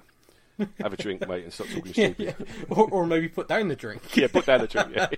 have 0.79 0.93
a 0.93 0.97
drink, 0.97 1.27
mate, 1.27 1.43
and 1.45 1.53
stop 1.53 1.67
talking 1.67 1.93
Yeah, 1.95 2.13
stupid. 2.13 2.35
yeah. 2.39 2.65
Or, 2.69 2.89
or 2.89 3.05
maybe 3.05 3.27
put 3.27 3.47
down 3.47 3.67
the 3.67 3.75
drink. 3.75 4.01
Yeah, 4.15 4.27
put 4.27 4.45
down 4.45 4.61
the 4.61 4.67
drink. 4.67 4.89
Yeah. 4.95 5.07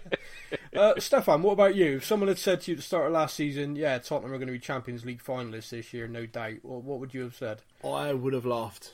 Uh, 0.76 1.00
Stefan, 1.00 1.44
what 1.44 1.52
about 1.54 1.76
you? 1.76 1.98
If 1.98 2.06
someone 2.06 2.28
had 2.30 2.40
said 2.40 2.62
to 2.62 2.72
you 2.72 2.76
at 2.76 2.78
the 2.78 2.84
start 2.84 3.06
of 3.08 3.12
last 3.14 3.36
season, 3.36 3.76
yeah, 3.76 4.00
Tottenham 4.00 4.34
are 4.34 4.38
going 4.38 4.48
to 4.48 4.54
be 4.54 4.58
Champions 4.60 5.06
League 5.06 5.24
finalists 5.24 5.70
this 5.70 5.94
year, 5.94 6.08
no 6.08 6.26
doubt, 6.26 6.56
what, 6.64 6.84
what 6.84 7.00
would 7.00 7.14
you 7.14 7.22
have 7.22 7.36
said? 7.36 7.62
I 7.84 8.12
would 8.14 8.34
have 8.34 8.46
laughed 8.46 8.94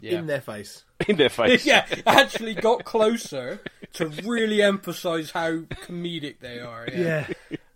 Yeah. 0.00 0.18
in 0.18 0.26
their 0.26 0.40
face. 0.40 0.84
In 1.06 1.16
their 1.16 1.28
face. 1.28 1.66
yeah, 1.66 1.84
actually 2.06 2.54
got 2.54 2.84
closer 2.84 3.60
to 3.94 4.06
really 4.24 4.62
emphasise 4.62 5.30
how 5.32 5.58
comedic 5.84 6.40
they 6.40 6.60
are. 6.60 6.88
Yeah. 6.90 7.26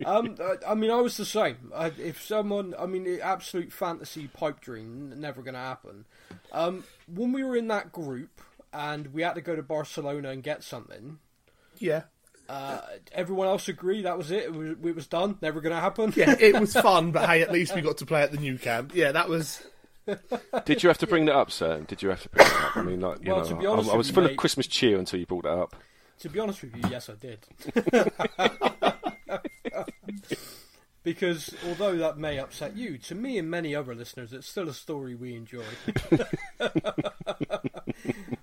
Um, 0.05 0.37
I, 0.41 0.73
I 0.73 0.75
mean, 0.75 0.91
I 0.91 0.97
was 1.03 1.17
the 1.19 1.25
same. 1.27 1.73
I, 1.75 1.87
if 1.99 2.23
someone, 2.23 2.75
I 2.79 2.87
mean, 2.87 3.05
the 3.05 3.21
absolute 3.21 3.71
fantasy 3.73 4.29
pipe 4.29 4.61
dream, 4.61 5.13
never 5.21 5.43
going 5.43 5.55
to 5.55 5.61
happen. 5.61 6.07
Um, 6.53 6.85
when 7.13 7.33
we 7.33 7.45
were 7.45 7.57
in 7.57 7.69
that 7.69 7.93
group 7.93 8.41
and 8.73 9.13
we 9.13 9.23
had 9.23 9.35
to 9.35 9.41
go 9.41 9.57
to 9.57 9.63
Barcelona 9.63 10.31
and 10.31 10.43
get 10.43 10.63
something, 10.63 11.19
Yeah. 11.79 12.03
uh, 12.49 12.81
everyone 13.13 13.49
else 13.49 13.69
agreed 13.69 14.03
that 14.07 14.17
was 14.17 14.31
it. 14.31 14.45
It 14.45 14.55
was, 14.55 14.71
it 14.71 14.95
was 14.95 15.07
done. 15.07 15.39
Never 15.43 15.61
going 15.61 15.75
to 15.75 15.81
happen. 15.81 16.13
Yeah, 16.17 16.35
it 16.39 16.59
was 16.59 16.73
fun, 16.75 17.11
but 17.13 17.29
hey, 17.29 17.43
at 17.43 17.53
least 17.53 17.75
we 17.75 17.81
got 17.81 17.99
to 17.99 18.07
play 18.07 18.23
at 18.23 18.33
the 18.33 18.39
Nou 18.39 18.59
Camp. 18.59 18.93
Yeah, 18.95 19.13
that 19.13 19.29
was. 19.29 19.63
Did 20.65 20.85
you 20.85 20.89
have 20.89 20.99
to 20.99 21.07
bring 21.07 21.25
that 21.25 21.35
up, 21.35 21.51
sir? 21.51 21.81
Did 21.81 22.01
you 22.01 22.11
have 22.11 22.23
to 22.23 22.29
bring 22.29 22.47
that 22.47 22.65
up? 22.65 22.77
I 22.77 22.83
mean, 22.83 23.01
like, 23.01 23.25
you 23.25 23.33
Well, 23.33 23.43
know, 23.43 23.49
to 23.49 23.55
be 23.57 23.67
honest 23.67 23.89
I, 23.89 23.93
I 23.93 23.97
with 23.97 23.99
was 23.99 24.09
you, 24.09 24.15
full 24.15 24.23
mate- 24.23 24.31
of 24.33 24.37
Christmas 24.37 24.67
cheer 24.69 24.99
until 24.99 25.19
you 25.19 25.27
brought 25.27 25.43
that 25.45 25.59
up. 25.59 25.75
To 26.21 26.29
be 26.31 26.39
honest 26.39 26.63
with 26.63 26.77
you, 26.77 26.83
yes, 26.89 27.11
I 27.11 27.15
did. 27.15 27.41
because 31.07 31.55
although 31.69 31.97
that 31.99 32.19
may 32.19 32.37
upset 32.37 32.77
you, 32.77 32.99
to 32.99 33.15
me 33.15 33.39
and 33.39 33.49
many 33.49 33.77
other 33.77 33.95
listeners, 33.95 34.33
it's 34.33 34.49
still 34.49 34.69
a 34.69 34.75
story 34.75 35.15
we 35.15 35.37
enjoy. 35.37 35.63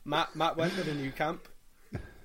Matt 0.06 0.34
Matt 0.36 0.56
went 0.56 0.74
to 0.76 0.84
the 0.84 0.94
Nou 0.94 1.12
Camp. 1.12 1.46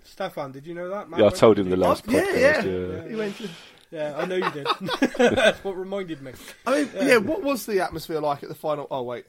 Stefan, 0.05 0.53
did 0.53 0.64
you 0.64 0.74
know 0.74 0.88
that? 0.90 1.11
Matt 1.11 1.18
Yeah, 1.20 1.27
I 1.27 1.31
told 1.31 1.59
him 1.59 1.68
the 1.70 1.77
last 1.77 2.05
Oh, 2.09 2.12
yeah, 2.12 2.22
podcast. 2.22 2.64
yeah. 2.64 3.03
yeah. 3.03 3.09
He 3.09 3.16
went 3.16 3.37
to- 3.38 3.48
Yeah, 3.90 4.14
I 4.16 4.24
know 4.27 4.37
you 4.37 4.51
did. 4.53 4.66
That's 5.18 5.62
what 5.64 5.77
reminded 5.77 6.22
me. 6.22 6.33
I 6.66 6.83
mean, 6.83 6.90
yeah. 6.94 7.16
What 7.16 7.42
was 7.42 7.66
the 7.66 7.81
atmosphere 7.81 8.20
like 8.20 8.42
at 8.44 8.48
the 8.48 8.55
final? 8.55 8.87
Oh 8.92 9.03
wait, 9.03 9.24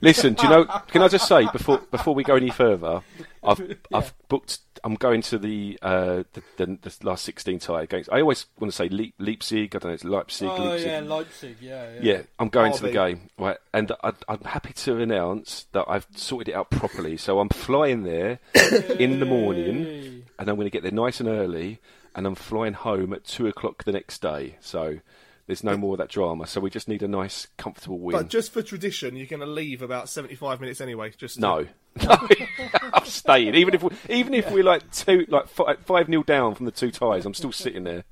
Listen, 0.00 0.34
do 0.34 0.44
you 0.44 0.48
know? 0.48 0.64
Can 0.88 1.02
I 1.02 1.08
just 1.08 1.28
say 1.28 1.46
before 1.52 1.78
before 1.90 2.14
we 2.14 2.24
go 2.24 2.36
any 2.36 2.50
further, 2.50 3.02
I've 3.42 3.76
I've 3.92 4.14
booked. 4.28 4.60
I'm 4.84 4.94
going 4.94 5.22
to 5.22 5.38
the 5.38 5.78
uh, 5.82 6.22
the, 6.32 6.42
the, 6.56 6.78
the 6.80 6.96
last 7.02 7.24
16 7.24 7.58
tie 7.58 7.86
games. 7.86 8.08
I 8.10 8.20
always 8.20 8.46
want 8.60 8.72
to 8.72 8.76
say 8.76 8.88
Leip, 8.88 9.12
Leipzig. 9.18 9.74
I 9.74 9.78
don't 9.78 9.90
know, 9.90 9.94
it's 9.94 10.04
Leipzig. 10.04 10.48
Oh 10.48 10.56
Leipzig. 10.56 10.86
yeah, 10.86 11.00
Leipzig. 11.00 11.56
Yeah, 11.60 11.92
yeah. 11.94 12.00
Yeah, 12.00 12.22
I'm 12.38 12.48
going 12.48 12.72
to 12.72 12.82
the 12.82 12.92
game, 12.92 13.28
right? 13.38 13.56
And 13.74 13.90
I, 14.04 14.12
I'm 14.28 14.44
happy 14.44 14.72
to 14.72 15.00
announce 15.00 15.66
that 15.72 15.84
I've 15.88 16.06
sorted 16.14 16.50
it 16.50 16.54
out 16.54 16.70
properly. 16.70 17.16
So 17.16 17.40
I'm 17.40 17.48
flying 17.48 18.04
there 18.04 18.38
in 18.98 19.18
the 19.18 19.26
morning, 19.26 20.24
and 20.38 20.48
I'm 20.48 20.54
going 20.54 20.66
to 20.66 20.70
get 20.70 20.82
there 20.82 20.92
nice 20.92 21.18
and 21.18 21.28
early, 21.28 21.80
and 22.14 22.26
I'm 22.26 22.36
flying 22.36 22.74
home 22.74 23.12
at 23.12 23.24
two 23.24 23.48
o'clock 23.48 23.84
the 23.84 23.92
next 23.92 24.22
day. 24.22 24.58
So 24.60 25.00
there's 25.48 25.64
no 25.64 25.76
more 25.76 25.94
of 25.94 25.98
that 25.98 26.10
drama. 26.10 26.46
So 26.46 26.60
we 26.60 26.68
just 26.70 26.86
need 26.88 27.02
a 27.02 27.08
nice, 27.08 27.48
comfortable 27.56 27.98
win. 27.98 28.14
but 28.14 28.28
just 28.28 28.52
for 28.52 28.62
tradition, 28.62 29.16
you're 29.16 29.26
going 29.26 29.40
to 29.40 29.46
leave 29.46 29.82
about 29.82 30.08
75 30.08 30.60
minutes 30.60 30.80
anyway. 30.80 31.10
Just 31.16 31.36
to- 31.36 31.40
no, 31.40 31.66
no, 32.04 32.28
I'm 32.92 33.04
staying. 33.06 33.54
Even 33.56 33.74
if 33.74 33.82
we, 33.82 33.90
even 34.10 34.34
if 34.34 34.48
we're 34.52 34.62
like 34.62 34.92
two, 34.92 35.24
like 35.28 35.48
five, 35.48 35.78
five 35.86 36.08
nil 36.08 36.22
down 36.22 36.54
from 36.54 36.66
the 36.66 36.72
two 36.72 36.90
ties, 36.90 37.24
I'm 37.26 37.34
still 37.34 37.50
sitting 37.50 37.82
there. 37.84 38.04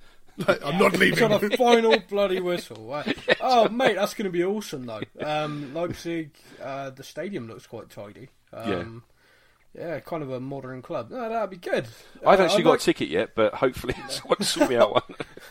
I'm 0.48 0.78
not 0.78 0.92
leaving. 0.92 1.12
It's 1.12 1.20
leaving. 1.20 1.32
on 1.32 1.44
a 1.44 1.56
final 1.56 1.98
bloody 2.08 2.40
whistle. 2.40 2.88
Right. 2.88 3.16
Oh, 3.40 3.68
mate, 3.68 3.96
that's 3.96 4.14
going 4.14 4.24
to 4.24 4.30
be 4.30 4.44
awesome, 4.44 4.86
though. 4.86 5.02
Um, 5.20 5.72
Leipzig, 5.72 6.30
uh, 6.62 6.90
the 6.90 7.04
stadium 7.04 7.48
looks 7.48 7.66
quite 7.66 7.88
tidy. 7.90 8.28
Um, 8.52 8.70
yeah. 8.70 9.15
Kind 10.04 10.22
of 10.22 10.30
a 10.30 10.40
modern 10.40 10.82
club. 10.82 11.10
No, 11.10 11.28
that'd 11.28 11.50
be 11.50 11.56
good. 11.56 11.86
I've 12.26 12.40
Uh, 12.40 12.44
actually 12.44 12.60
I'd 12.60 12.64
got 12.64 12.70
like- 12.70 12.80
a 12.80 12.82
ticket 12.84 13.08
yet, 13.08 13.30
but 13.34 13.54
hopefully 13.54 13.94
someone 14.08 14.36
will 14.38 14.46
sort 14.46 14.70
me 14.70 14.76
out 14.76 14.92
one. 14.94 15.02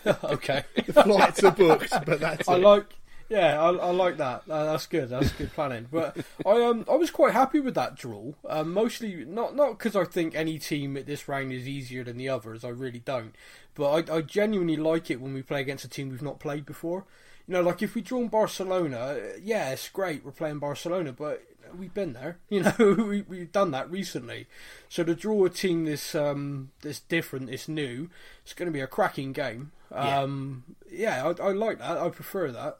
okay. 0.23 0.63
the 0.87 0.93
flights 1.03 1.43
are 1.43 1.51
booked, 1.51 1.91
but 2.05 2.19
that's 2.19 2.47
I 2.49 2.55
it. 2.55 2.61
like. 2.61 2.85
Yeah, 3.27 3.59
I, 3.59 3.69
I 3.69 3.89
like 3.89 4.17
that. 4.17 4.43
Uh, 4.47 4.65
that's 4.65 4.85
good. 4.85 5.09
That's 5.09 5.31
good 5.31 5.51
planning. 5.53 5.87
But 5.91 6.15
I 6.45 6.61
um 6.63 6.85
I 6.87 6.93
was 6.95 7.09
quite 7.09 7.33
happy 7.33 7.59
with 7.59 7.73
that 7.73 7.95
draw. 7.95 8.33
Um, 8.47 8.71
mostly 8.71 9.25
not 9.25 9.55
not 9.55 9.79
because 9.79 9.95
I 9.95 10.03
think 10.05 10.35
any 10.35 10.59
team 10.59 10.95
at 10.95 11.07
this 11.07 11.27
round 11.27 11.51
is 11.51 11.67
easier 11.67 12.03
than 12.03 12.17
the 12.17 12.29
others. 12.29 12.63
I 12.63 12.69
really 12.69 12.99
don't. 12.99 13.33
But 13.73 14.11
I, 14.11 14.17
I 14.17 14.21
genuinely 14.21 14.77
like 14.77 15.09
it 15.09 15.19
when 15.19 15.33
we 15.33 15.41
play 15.41 15.59
against 15.61 15.83
a 15.83 15.89
team 15.89 16.09
we've 16.11 16.21
not 16.21 16.39
played 16.39 16.67
before. 16.67 17.05
You 17.47 17.53
know, 17.55 17.61
like 17.63 17.81
if 17.81 17.95
we 17.95 18.01
draw 18.01 18.27
Barcelona, 18.27 18.97
uh, 18.97 19.19
yeah, 19.41 19.71
it's 19.71 19.89
great. 19.89 20.23
We're 20.23 20.31
playing 20.31 20.59
Barcelona, 20.59 21.11
but 21.11 21.43
we've 21.77 21.93
been 21.93 22.13
there. 22.13 22.37
You 22.49 22.63
know, 22.63 22.73
we, 23.09 23.21
we've 23.23 23.51
done 23.51 23.71
that 23.71 23.89
recently. 23.89 24.47
So 24.89 25.03
to 25.03 25.15
draw 25.15 25.45
a 25.45 25.49
team 25.49 25.85
this 25.85 26.13
um 26.15 26.71
this 26.81 26.99
different, 26.99 27.47
this 27.47 27.67
new, 27.67 28.09
it's 28.43 28.53
going 28.53 28.67
to 28.67 28.73
be 28.73 28.81
a 28.81 28.87
cracking 28.87 29.33
game. 29.33 29.71
Um, 29.91 30.63
yeah, 30.91 31.25
I, 31.39 31.43
I 31.43 31.51
like 31.51 31.79
that. 31.79 31.97
I 31.97 32.09
prefer 32.09 32.51
that. 32.51 32.77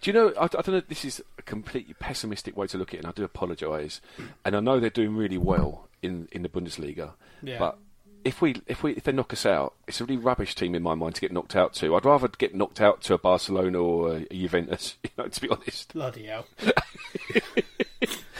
Do 0.00 0.10
you 0.10 0.12
know? 0.14 0.32
I, 0.38 0.44
I 0.44 0.46
don't 0.48 0.68
know. 0.68 0.82
This 0.86 1.04
is 1.04 1.22
a 1.38 1.42
completely 1.42 1.94
pessimistic 1.94 2.56
way 2.56 2.66
to 2.68 2.78
look 2.78 2.88
at 2.88 2.94
it, 2.94 2.98
and 2.98 3.06
I 3.06 3.12
do 3.12 3.24
apologise. 3.24 4.00
And 4.44 4.54
I 4.56 4.60
know 4.60 4.78
they're 4.80 4.90
doing 4.90 5.16
really 5.16 5.38
well 5.38 5.88
in, 6.02 6.28
in 6.32 6.42
the 6.42 6.48
Bundesliga, 6.48 7.12
Yeah. 7.42 7.58
but 7.58 7.78
if 8.24 8.40
we 8.42 8.56
if 8.66 8.82
we 8.82 8.92
if 8.92 9.04
they 9.04 9.12
knock 9.12 9.32
us 9.32 9.44
out, 9.46 9.74
it's 9.86 10.00
a 10.00 10.04
really 10.04 10.16
rubbish 10.18 10.54
team 10.54 10.74
in 10.74 10.82
my 10.82 10.94
mind 10.94 11.14
to 11.16 11.20
get 11.20 11.32
knocked 11.32 11.54
out 11.56 11.72
to. 11.74 11.94
I'd 11.94 12.04
rather 12.04 12.28
get 12.28 12.54
knocked 12.54 12.80
out 12.80 13.00
to 13.02 13.14
a 13.14 13.18
Barcelona 13.18 13.78
or 13.78 14.16
a 14.16 14.26
Juventus. 14.34 14.96
You 15.04 15.10
know, 15.22 15.28
to 15.28 15.40
be 15.40 15.48
honest, 15.48 15.92
Bloody 15.94 16.26
hell. 16.26 16.46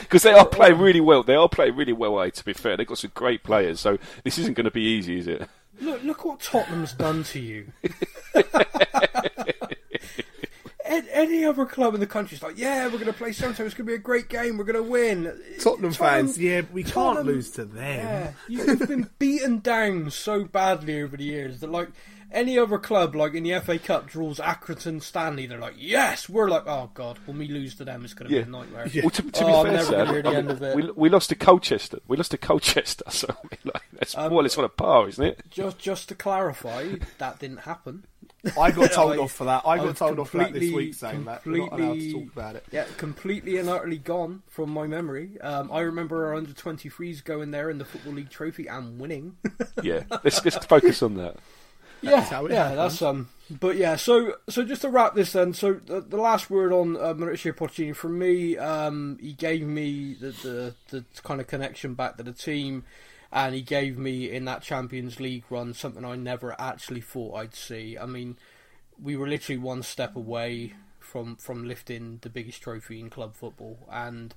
Because 0.05 0.23
they 0.23 0.33
are 0.33 0.47
playing 0.47 0.79
really 0.79 1.01
well. 1.01 1.23
They 1.23 1.35
are 1.35 1.49
playing 1.49 1.77
really 1.77 1.93
well. 1.93 2.21
Eh, 2.21 2.31
to 2.31 2.45
be 2.45 2.53
fair, 2.53 2.77
they've 2.77 2.87
got 2.87 2.99
some 2.99 3.12
great 3.14 3.43
players, 3.43 3.81
so 3.81 3.99
this 4.23 4.38
isn't 4.38 4.55
going 4.55 4.64
to 4.64 4.71
be 4.71 4.83
easy, 4.83 5.19
is 5.19 5.27
it? 5.27 5.49
Look, 5.81 6.03
look 6.05 6.25
what 6.25 6.40
Tottenham's 6.40 6.93
done 6.93 7.25
to 7.25 7.40
you. 7.40 7.73
Any 10.87 11.45
other 11.45 11.64
club 11.64 11.95
in 11.95 12.01
the 12.01 12.07
country 12.07 12.37
is 12.37 12.43
like, 12.43 12.59
yeah, 12.59 12.85
we're 12.85 12.93
going 12.93 13.07
to 13.07 13.12
play 13.12 13.33
Santo. 13.33 13.64
It's 13.64 13.75
going 13.75 13.87
to 13.87 13.90
be 13.90 13.95
a 13.95 13.99
great 13.99 14.29
game. 14.29 14.59
We're 14.59 14.64
going 14.64 14.77
to 14.77 14.88
win. 14.90 15.40
Tottenham 15.61 15.93
fans, 15.93 16.38
yeah, 16.38 16.62
we 16.73 16.85
can't 16.85 17.25
lose 17.25 17.51
to 17.53 17.64
them. 17.64 17.87
Yeah, 17.87 18.33
you've 18.49 18.87
been 18.87 19.11
beaten 19.19 19.61
down 19.61 20.11
so 20.11 20.45
badly 20.45 21.01
over 21.03 21.17
the 21.17 21.25
years 21.25 21.61
that 21.61 21.71
like 21.71 21.88
any 22.35 22.59
other 22.59 22.79
club, 22.79 23.14
like 23.14 23.33
in 23.35 23.44
the 23.44 23.59
FA 23.61 23.79
Cup, 23.79 24.07
draws 24.07 24.38
Accrington 24.38 25.01
Stanley. 25.03 25.47
They're 25.47 25.59
like, 25.59 25.75
yes. 25.79 26.29
We're 26.29 26.49
like, 26.51 26.66
oh 26.66 26.90
god, 26.92 27.18
when 27.27 27.38
we 27.38 27.49
lose 27.49 27.75
to 27.77 27.85
them, 27.85 28.05
it's 28.05 28.12
going 28.12 28.29
to 28.31 28.37
Yeah. 28.37 28.42
be 28.42 28.49
a 28.49 28.51
nightmare. 28.53 28.90
Well, 29.03 29.11
to, 29.11 29.23
to 29.31 29.44
Oh, 29.44 29.47
be 29.47 29.53
I'm 29.53 29.64
fair, 29.64 29.73
never 29.73 29.85
Sam, 29.85 30.07
gonna 30.07 30.23
the 30.23 30.29
I 30.29 30.31
mean, 30.31 30.38
end 30.40 30.51
of 30.51 30.62
it. 30.62 30.77
we 30.77 30.90
we 30.90 31.09
lost 31.09 31.29
to 31.31 31.35
Colchester. 31.37 31.99
We 32.09 32.16
lost 32.16 32.33
to 32.33 32.38
Colchester, 32.38 33.05
so 33.11 33.29
I 33.31 33.35
mean, 33.51 33.73
like, 33.73 33.83
that's 33.92 34.16
Um, 34.16 34.31
more 34.31 34.40
or 34.40 34.42
less 34.42 34.59
on 34.59 34.64
a 34.64 34.68
par, 34.68 35.09
isn't 35.09 35.25
it? 35.25 35.40
Just, 35.51 35.79
just 35.79 36.09
to 36.11 36.14
clarify, 36.14 36.97
that 37.18 37.38
didn't 37.38 37.61
happen. 37.61 38.05
I 38.59 38.70
got 38.73 38.92
told 38.92 39.12
I- 39.18 39.18
off 39.18 39.33
for 39.33 39.44
that. 39.44 39.62
I 39.66 39.77
got 39.79 39.88
I've 39.88 39.99
told 39.99 40.18
off 40.18 40.31
for 40.31 40.38
that 40.38 40.53
this 40.53 40.73
week, 40.73 40.94
saying 40.94 41.25
that 41.25 41.47
we're 41.47 41.59
not 41.59 41.73
allowed 41.73 41.79
to 41.79 41.83
completely- 41.87 42.12
talk 42.25 42.33
about 42.33 42.57
it. 42.57 42.64
Yeah, 42.73 42.85
completely 42.99 43.57
and 43.59 43.68
utterly 43.68 43.99
gone 43.99 44.42
from 44.49 44.70
my 44.70 44.87
memory. 44.87 45.40
Um, 45.40 45.70
I 45.73 45.81
remember 45.81 46.27
our 46.27 46.35
under 46.35 46.53
23s 46.53 47.23
going 47.25 47.53
there 47.53 47.70
in 47.70 47.79
the 47.79 47.85
Football 47.85 48.14
League 48.14 48.31
Trophy 48.31 48.66
and 48.66 48.99
winning. 48.99 49.37
Yeah, 49.83 50.05
let's 50.23 50.42
let's 50.44 50.64
focus 50.66 51.03
on 51.03 51.14
that. 51.16 51.37
Yeah, 52.05 52.21
how 52.23 52.47
it 52.47 52.53
yeah, 52.53 52.69
happens. 52.69 52.77
that's 52.79 53.03
um. 53.03 53.29
But 53.51 53.77
yeah, 53.77 53.97
so 53.97 54.37
so 54.49 54.64
just 54.64 54.83
to 54.83 54.88
wrap 54.88 55.14
this 55.14 55.33
then, 55.33 55.53
so 55.53 55.75
the, 55.75 56.01
the 56.01 56.17
last 56.17 56.49
word 56.49 56.73
on 56.73 56.97
uh, 56.97 57.12
Mauricio 57.14 57.53
Pochettino 57.53 57.95
from 57.95 58.19
me, 58.19 58.57
um, 58.57 59.19
he 59.21 59.33
gave 59.33 59.67
me 59.67 60.14
the, 60.14 60.31
the 60.31 60.75
the 60.90 61.05
kind 61.23 61.40
of 61.40 61.47
connection 61.47 61.95
back 61.95 62.17
to 62.17 62.23
the 62.23 62.33
team, 62.33 62.85
and 63.31 63.55
he 63.55 63.61
gave 63.61 63.99
me 63.99 64.31
in 64.31 64.47
that 64.47 64.62
Champions 64.62 65.21
League 65.21 65.45
run 65.51 65.75
something 65.75 66.05
I 66.05 66.17
never 66.17 66.59
actually 66.59 67.03
thought 67.03 67.35
I'd 67.35 67.55
see. 67.55 67.99
I 67.99 68.07
mean, 68.07 68.37
we 69.01 69.17
were 69.17 69.29
literally 69.29 69.59
one 69.59 69.83
step 69.83 70.17
away 70.17 70.73
from 70.99 71.37
from 71.37 71.69
lifting 71.69 72.19
the 72.23 72.31
biggest 72.31 72.62
trophy 72.62 72.99
in 72.99 73.11
club 73.11 73.35
football, 73.35 73.87
and 73.93 74.35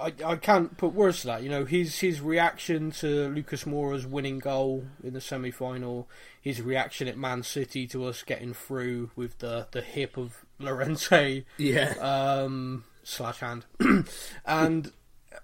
I, 0.00 0.12
I 0.24 0.36
can't 0.36 0.76
put 0.78 0.94
words 0.94 1.20
to 1.22 1.26
that. 1.28 1.42
You 1.42 1.50
know, 1.50 1.64
his 1.66 1.98
his 2.00 2.20
reaction 2.20 2.90
to 2.92 3.28
Lucas 3.28 3.66
Moura's 3.66 4.06
winning 4.06 4.38
goal 4.38 4.84
in 5.04 5.12
the 5.12 5.20
semi 5.20 5.50
final, 5.50 6.08
his 6.40 6.62
reaction 6.62 7.06
at 7.06 7.18
Man 7.18 7.42
City 7.42 7.86
to 7.88 8.06
us 8.06 8.22
getting 8.22 8.54
through 8.54 9.10
with 9.14 9.38
the, 9.40 9.66
the 9.72 9.82
hip 9.82 10.16
of 10.16 10.44
Llorente 10.58 11.44
Yeah. 11.58 11.90
um, 12.00 12.84
slash 13.02 13.40
hand, 13.40 13.66
and 14.46 14.90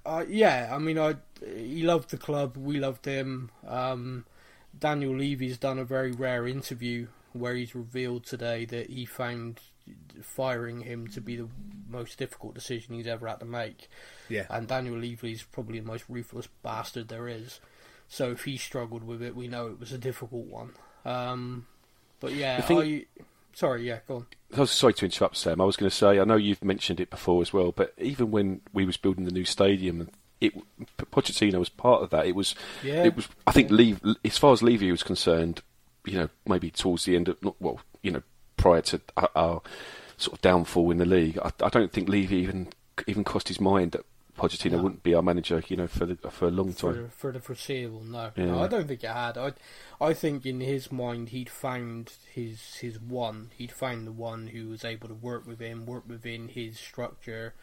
uh, 0.07 0.25
yeah, 0.27 0.71
I 0.73 0.79
mean, 0.79 0.99
I 0.99 1.17
he 1.45 1.83
loved 1.83 2.11
the 2.11 2.17
club, 2.19 2.57
we 2.57 2.79
loved 2.79 3.05
him. 3.05 3.51
Um, 3.67 4.25
Daniel 4.79 5.15
Levy's 5.17 5.59
done 5.59 5.79
a 5.79 5.85
very 5.85 6.13
rare 6.13 6.47
interview 6.47 7.09
where 7.35 7.55
he's 7.55 7.75
revealed 7.75 8.25
today 8.25 8.65
that 8.67 8.89
he 8.89 9.05
found 9.05 9.61
firing 10.23 10.81
him 10.81 11.07
to 11.09 11.21
be 11.21 11.37
the 11.37 11.49
most 11.89 12.19
difficult 12.19 12.55
decision 12.55 12.95
he's 12.95 13.07
ever 13.07 13.27
had 13.29 13.41
to 13.41 13.45
make. 13.47 13.89
Yeah. 14.29 14.47
And 14.51 14.67
Daniel 14.67 14.97
Levy's 14.97 15.43
probably 15.43 15.79
the 15.81 15.87
most 15.87 16.05
ruthless 16.09 16.49
bastard 16.63 17.09
there 17.09 17.29
is. 17.29 17.61
So 18.09 18.31
if 18.31 18.45
he 18.45 18.57
struggled 18.57 19.05
with 19.05 19.23
it, 19.23 19.35
we 19.37 19.49
know 19.49 19.67
it 19.69 19.79
was 19.81 19.93
a 19.93 19.99
difficult 19.99 20.47
one. 20.47 20.73
Um, 21.05 21.67
but 22.21 22.33
yeah, 22.35 22.61
thing- 22.63 22.79
I. 22.79 23.23
Sorry, 23.55 23.87
yeah, 23.89 24.01
go 24.07 24.17
on. 24.17 24.27
I 24.55 24.61
was 24.61 24.71
sorry 24.71 24.93
to 24.93 25.07
interrupt, 25.07 25.35
Sam. 25.39 25.63
I 25.63 25.65
was 25.65 25.77
going 25.79 25.89
to 25.89 25.97
say 25.97 26.21
I 26.21 26.25
know 26.25 26.37
you've 26.37 26.63
mentioned 26.63 27.01
it 27.01 27.09
before 27.09 27.41
as 27.41 27.55
well, 27.55 27.73
but 27.73 27.95
even 27.97 28.31
when 28.31 28.61
we 28.75 28.85
was 28.85 28.99
building 28.99 29.25
the 29.25 29.31
new 29.31 29.47
stadium, 29.47 30.11
it 30.43 30.53
Pochettino 30.99 31.59
was 31.59 31.71
part 31.71 32.03
of 32.03 32.11
that. 32.11 32.27
It 32.27 32.35
was, 32.35 32.55
Yeah. 32.83 33.05
it 33.05 33.17
was. 33.17 33.29
I 33.47 33.53
think 33.53 33.71
Levy, 33.71 34.15
as 34.27 34.37
far 34.37 34.53
as 34.53 34.63
Levy 34.63 34.91
was 34.91 35.03
concerned, 35.03 35.63
you 36.05 36.19
know, 36.19 36.29
maybe 36.47 36.71
towards 36.71 37.07
the 37.07 37.17
end 37.17 37.29
of 37.31 37.39
well, 37.59 37.81
you 38.03 38.11
know, 38.11 38.23
prior 38.57 38.81
to 38.83 39.01
our, 39.35 39.63
sort 40.19 40.39
of 40.39 40.43
downfall 40.43 40.91
in 40.91 40.99
the 40.99 41.05
league, 41.05 41.39
I, 41.39 41.53
I 41.63 41.69
don't 41.69 41.93
think 41.93 42.09
Levy 42.09 42.37
even 42.37 42.69
even 43.07 43.25
crossed 43.25 43.49
his 43.49 43.61
mind 43.61 43.93
that 43.93 44.07
Pochettino 44.39 44.73
No. 44.73 44.83
wouldn't 44.83 45.03
be 45.03 45.15
our 45.15 45.23
manager, 45.23 45.63
you 45.69 45.77
know, 45.77 45.87
for 45.87 46.07
the, 46.07 46.17
for 46.31 46.49
a 46.49 46.51
long 46.51 46.73
for, 46.73 46.93
time. 46.93 47.11
for 47.15 47.33
the 47.33 47.41
foreseeable. 47.41 48.03
No, 48.03 48.31
Yeah. 48.37 48.47
no, 48.47 48.63
I 48.63 48.69
don't 48.69 48.87
think 48.89 49.03
it 49.05 49.11
had. 49.11 49.37
I, 49.39 49.53
I 50.01 50.13
think 50.15 50.45
in 50.47 50.61
his 50.61 50.91
mind 50.93 51.31
he'd 51.31 51.49
found 51.51 52.13
his 52.33 52.77
his 52.77 52.99
one. 53.01 53.51
He'd 53.57 53.73
found 53.73 54.07
the 54.07 54.13
one 54.13 54.49
who 54.49 54.69
was 54.69 54.85
able 54.85 55.09
to 55.09 55.15
work 55.15 55.47
with 55.47 55.61
him, 55.61 55.87
work 55.87 56.05
within 56.09 56.49
his 56.49 56.79
structure, 56.79 57.55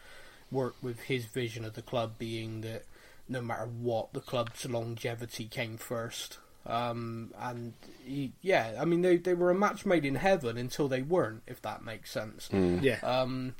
work 0.50 0.74
with 0.82 1.00
his 1.02 1.24
vision 1.26 1.64
of 1.64 1.74
the 1.74 1.82
club 1.82 2.14
being 2.18 2.60
that 2.62 2.84
no 3.28 3.40
matter 3.40 3.66
what, 3.66 4.12
the 4.12 4.20
club's 4.20 4.64
longevity 4.68 5.46
came 5.46 5.76
first. 5.76 6.38
Um, 6.66 7.32
and 7.38 7.74
he, 8.04 8.32
yeah, 8.40 8.76
I 8.80 8.84
mean 8.84 9.02
they 9.02 9.18
they 9.18 9.34
were 9.34 9.50
a 9.50 9.54
match 9.54 9.84
made 9.84 10.04
in 10.04 10.14
heaven 10.14 10.56
until 10.56 10.88
they 10.88 11.02
weren't, 11.02 11.42
if 11.46 11.60
that 11.62 11.84
makes 11.84 12.10
sense. 12.10 12.48
Yeah. 12.52 13.00
Um, 13.02 13.54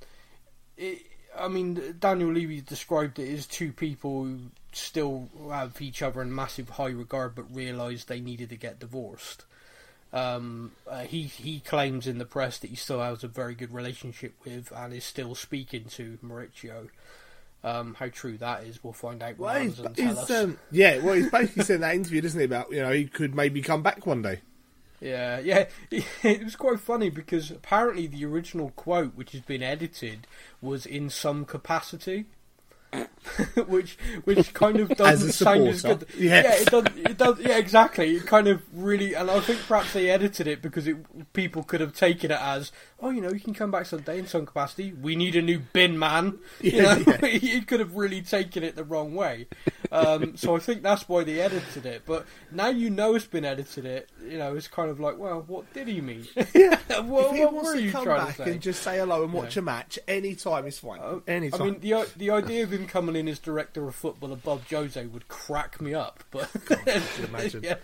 it, 0.77 1.03
I 1.39 1.49
mean, 1.49 1.97
Daniel 1.99 2.33
Levy 2.33 2.61
described 2.61 3.19
it 3.19 3.33
as 3.33 3.47
two 3.47 3.73
people 3.73 4.25
who 4.25 4.41
still 4.73 5.29
have 5.51 5.81
each 5.81 6.03
other 6.03 6.23
in 6.23 6.35
massive 6.35 6.71
high 6.71 6.91
regard, 6.91 7.35
but 7.35 7.55
realised 7.55 8.09
they 8.09 8.21
needed 8.21 8.51
to 8.51 8.57
get 8.57 8.79
divorced. 8.79 9.45
Um, 10.13 10.73
uh, 10.89 11.01
he 11.01 11.25
he 11.25 11.59
claims 11.59 12.07
in 12.07 12.19
the 12.19 12.25
press 12.25 12.59
that 12.59 12.71
he 12.71 12.77
still 12.77 13.01
has 13.01 13.25
a 13.25 13.29
very 13.29 13.55
good 13.55 13.73
relationship 13.75 14.35
with 14.45 14.71
and 14.71 14.95
is 14.95 15.05
still 15.05 15.35
speaking 15.35 15.87
to 15.91 16.19
Mauricio. 16.25 16.89
Um, 17.65 17.95
how 17.95 18.09
true 18.09 18.37
that 18.39 18.65
is, 18.65 18.85
we'll 18.85 18.93
find 18.93 19.23
out 19.23 19.39
Well, 19.39 19.59
he's, 19.59 19.81
he's, 19.97 20.31
um, 20.31 20.59
yeah, 20.71 20.99
well, 20.99 21.15
he's 21.15 21.31
basically 21.31 21.65
said 21.65 21.77
in 21.77 21.81
that 21.81 21.95
interview, 21.95 22.21
doesn't 22.21 22.39
he, 22.39 22.45
about 22.45 22.71
you 22.71 22.83
know 22.83 22.93
he 22.93 23.07
could 23.07 23.35
maybe 23.35 23.63
come 23.63 23.83
back 23.83 24.07
one 24.07 24.21
day. 24.21 24.41
Yeah, 25.01 25.39
yeah. 25.39 25.67
It 26.23 26.45
was 26.45 26.57
quite 26.57 26.81
funny 26.81 27.11
because 27.11 27.51
apparently 27.51 28.07
the 28.07 28.25
original 28.25 28.71
quote, 28.71 29.15
which 29.15 29.33
has 29.33 29.43
been 29.43 29.63
edited, 29.63 30.27
was 30.61 30.87
in 30.87 31.11
some 31.11 31.45
capacity. 31.45 32.27
which 33.67 33.99
which 34.23 34.55
kind 34.55 34.79
of 34.79 34.89
doesn't 34.97 35.31
a 35.31 35.33
sound 35.33 35.67
as 35.67 35.83
good. 35.83 36.07
yeah. 36.17 36.43
yeah, 36.43 36.55
it 36.55 36.71
does. 36.71 36.85
It 36.97 37.19
does. 37.19 37.41
Yeah, 37.41 37.59
exactly. 37.59 38.17
It 38.17 38.27
kind 38.27 38.47
of 38.47 38.63
really, 38.73 39.15
and 39.15 39.31
I 39.31 39.41
think 39.41 39.61
perhaps 39.67 39.93
they 39.93 40.11
edited 40.11 40.47
it 40.47 40.63
because 40.63 40.87
it, 40.87 41.33
people 41.33 41.65
could 41.65 41.81
have 41.81 41.93
taken 41.93 42.31
it 42.31 42.41
as, 42.41 42.71
oh, 43.05 43.11
you 43.11 43.21
know, 43.21 43.31
you 43.31 43.39
can 43.39 43.53
come 43.53 43.71
back 43.71 43.85
someday 43.87 44.19
in 44.19 44.27
some 44.27 44.47
capacity. 44.47 44.93
We 44.95 45.15
need 45.15 45.37
a 45.37 45.43
new 45.43 45.59
bin 45.59 45.99
man. 45.99 46.39
You 46.61 46.73
Yeah, 46.83 46.95
know, 47.21 47.29
you 47.29 47.63
could 47.63 47.81
have 47.81 47.95
really 47.97 48.23
taken 48.23 48.63
it 48.63 48.77
the 48.77 48.85
wrong 48.85 49.15
way. 49.15 49.47
Um, 49.93 50.37
so 50.39 50.57
I 50.57 50.59
think 50.59 50.83
that's 50.83 51.07
why 51.09 51.23
they 51.25 51.41
edited 51.41 51.85
it. 51.87 52.03
But 52.07 52.27
now 52.51 52.69
you 52.69 52.89
know 52.91 53.15
it's 53.15 53.27
been 53.27 53.45
edited. 53.45 53.85
It, 53.85 54.09
you 54.27 54.39
know, 54.39 54.57
it's 54.57 54.69
kind 54.69 54.91
of 54.91 54.99
like, 55.01 55.19
well, 55.19 55.45
what 55.47 55.71
did 55.75 55.87
he 55.89 56.01
mean? 56.01 56.27
Yeah. 56.55 56.79
what, 57.03 57.27
if 57.27 57.37
he 57.37 57.45
what 57.45 57.53
wants 57.55 57.69
were 57.69 57.75
to 57.77 57.83
you 57.83 57.93
come 57.93 58.05
trying 58.05 58.27
back 58.27 58.37
to 58.37 58.45
say? 58.45 58.51
and 58.53 58.61
just 58.63 58.83
say 58.83 58.97
hello 58.99 59.23
and 59.23 59.33
watch 59.33 59.57
Yeah. 59.57 59.61
a 59.61 59.65
match 59.65 59.99
any 60.09 60.35
time 60.35 60.67
is 60.67 60.79
fine. 60.79 61.01
Uh, 61.01 61.21
any 61.29 61.53
I 61.53 61.59
mean, 61.59 61.81
the 61.81 62.09
the 62.17 62.31
idea 62.31 62.63
of 62.65 62.73
him 62.73 62.87
coming 62.87 63.17
in 63.17 63.29
as 63.29 63.39
director 63.39 63.87
of 63.87 63.95
football 63.95 64.33
above 64.33 64.69
Jose 64.71 65.05
would 65.07 65.29
crack 65.29 65.81
me 65.81 65.93
up. 65.95 66.25
But 66.31 66.49
imagine. 67.29 67.63
yeah. 67.65 67.77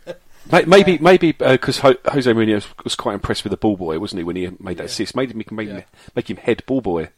May- 0.51 0.65
Maybe, 0.65 0.99
maybe 0.99 1.35
uh, 1.41 1.53
because 1.53 1.79
Ho- 1.79 1.97
Jose 2.07 2.31
Mourinho 2.33 2.55
was, 2.55 2.67
was 2.85 2.95
quite 2.97 3.15
impressed 3.15 3.45
with 3.45 3.51
the 3.51 3.57
ball 3.57 3.77
boy, 3.77 3.99
wasn't 3.99 4.19
he, 4.21 4.25
when 4.25 4.37
he 4.37 4.49
made 4.59 4.79
that 4.79 4.85
Yeah. 4.85 4.85
assist? 4.85 5.15
Made 5.15 5.31
him, 5.31 5.43
make, 5.51 5.69
Yeah. 5.69 5.75
him, 5.75 5.85
make 6.17 6.31
him 6.31 6.37
head 6.39 6.63
ball 6.67 6.81
boy. 6.81 7.11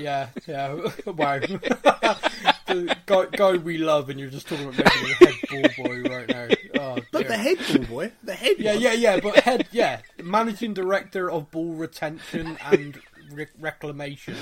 yeah, 0.00 0.28
yeah. 0.46 0.74
Wow. 1.06 1.38
the 2.66 2.96
guy, 3.06 3.24
guy 3.32 3.52
we 3.56 3.78
love, 3.78 4.10
and 4.10 4.18
you're 4.20 4.30
just 4.30 4.48
talking 4.48 4.68
about 4.68 4.84
making 4.84 5.10
a 5.10 5.14
head 5.26 5.34
ball 5.76 5.84
boy 5.86 6.02
right 6.02 6.28
now. 6.28 6.48
Oh, 6.80 6.98
but 7.12 7.20
dear. 7.20 7.28
the 7.28 7.36
head 7.36 7.58
ball 7.58 7.86
boy, 7.86 8.12
the 8.22 8.34
head. 8.34 8.56
Yeah, 8.58 8.72
one. 8.74 8.82
yeah, 8.82 8.92
yeah. 8.92 9.20
But 9.20 9.36
head, 9.40 9.68
yeah, 9.72 10.00
managing 10.22 10.74
director 10.74 11.30
of 11.30 11.50
ball 11.50 11.74
retention 11.74 12.56
and 12.64 12.98
re- 13.32 13.46
reclamation. 13.60 14.34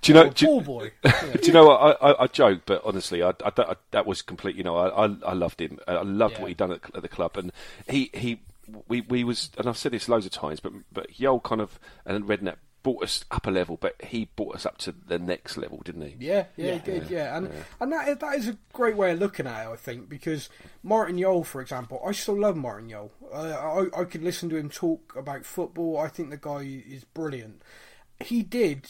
Do 0.00 0.12
you 0.12 0.14
know? 0.14 0.26
Oh, 0.26 0.30
Do, 0.30 0.46
you- 0.46 0.60
boy. 0.60 0.92
Yeah. 1.04 1.32
do 1.40 1.46
you 1.46 1.52
know 1.52 1.66
what? 1.66 1.80
I, 2.02 2.10
I, 2.10 2.22
I 2.24 2.26
joke, 2.26 2.62
but 2.66 2.82
honestly, 2.84 3.22
I, 3.22 3.30
I, 3.44 3.52
I- 3.56 3.76
that 3.92 4.06
was 4.06 4.22
complete. 4.22 4.56
You 4.56 4.64
know, 4.64 4.76
I, 4.76 5.06
I, 5.06 5.16
I 5.26 5.32
loved 5.32 5.60
him. 5.60 5.78
I 5.86 6.02
loved 6.02 6.34
Yeah. 6.34 6.40
what 6.42 6.48
he'd 6.48 6.56
done 6.56 6.72
at, 6.72 6.80
at 6.94 7.02
the 7.02 7.08
club, 7.08 7.36
and 7.36 7.52
he, 7.88 8.10
he, 8.14 8.40
we, 8.86 9.00
we 9.02 9.24
was, 9.24 9.50
and 9.58 9.68
I've 9.68 9.78
said 9.78 9.92
this 9.92 10.08
loads 10.08 10.26
of 10.26 10.32
times, 10.32 10.60
but, 10.60 10.72
but 10.92 11.10
Jol 11.12 11.40
kind 11.40 11.60
of 11.60 11.78
and 12.04 12.24
Redknapp 12.24 12.56
brought 12.84 13.02
us 13.02 13.24
up 13.32 13.46
a 13.46 13.50
level, 13.50 13.76
but 13.76 13.96
he 14.04 14.28
brought 14.36 14.54
us 14.54 14.64
up 14.64 14.78
to 14.78 14.92
the 15.08 15.18
next 15.18 15.56
level, 15.56 15.80
didn't 15.84 16.02
he? 16.02 16.16
Yeah, 16.20 16.44
yeah, 16.56 16.74
he 16.74 16.78
did, 16.78 17.10
yeah, 17.10 17.36
and 17.36 17.50
and 17.80 17.92
that 17.92 18.08
is, 18.08 18.18
that 18.18 18.36
is 18.36 18.48
a 18.48 18.56
great 18.72 18.96
way 18.96 19.10
of 19.12 19.18
looking 19.18 19.46
at 19.48 19.66
it, 19.66 19.72
I 19.72 19.76
think, 19.76 20.08
because 20.08 20.48
Martin 20.82 21.18
Jol, 21.18 21.42
for 21.42 21.60
example, 21.60 22.00
I 22.06 22.12
still 22.12 22.38
love 22.38 22.56
Martin 22.56 22.88
Jol. 22.88 23.10
Uh, 23.32 23.86
I 23.94 24.00
I 24.02 24.04
could 24.04 24.22
listen 24.22 24.48
to 24.50 24.56
him 24.56 24.70
talk 24.70 25.12
about 25.16 25.44
football. 25.44 25.98
I 25.98 26.08
think 26.08 26.30
the 26.30 26.36
guy 26.36 26.82
is 26.88 27.02
brilliant. 27.04 27.62
He 28.20 28.42
did 28.42 28.88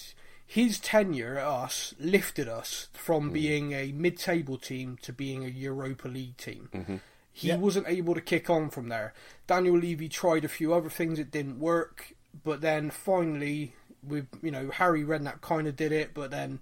his 0.48 0.78
tenure 0.78 1.36
at 1.36 1.46
us 1.46 1.94
lifted 2.00 2.48
us 2.48 2.88
from 2.94 3.28
hmm. 3.28 3.32
being 3.34 3.72
a 3.72 3.92
mid-table 3.92 4.56
team 4.56 4.98
to 5.02 5.12
being 5.12 5.44
a 5.44 5.48
Europa 5.48 6.08
League 6.08 6.38
team. 6.38 6.70
Mm-hmm. 6.72 6.96
He 7.30 7.54
wasn't 7.54 7.86
able 7.86 8.14
to 8.14 8.20
kick 8.20 8.50
on 8.50 8.70
from 8.70 8.88
there. 8.88 9.12
Daniel 9.46 9.76
Levy 9.76 10.08
tried 10.08 10.44
a 10.44 10.48
few 10.48 10.74
other 10.74 10.88
things; 10.88 11.20
it 11.20 11.30
didn't 11.30 11.60
work. 11.60 12.14
But 12.42 12.62
then 12.62 12.90
finally, 12.90 13.74
with 14.02 14.26
you 14.42 14.50
know 14.50 14.70
Harry 14.70 15.04
Redknapp 15.04 15.40
kind 15.40 15.68
of 15.68 15.76
did 15.76 15.92
it, 15.92 16.14
but 16.14 16.30
then 16.32 16.58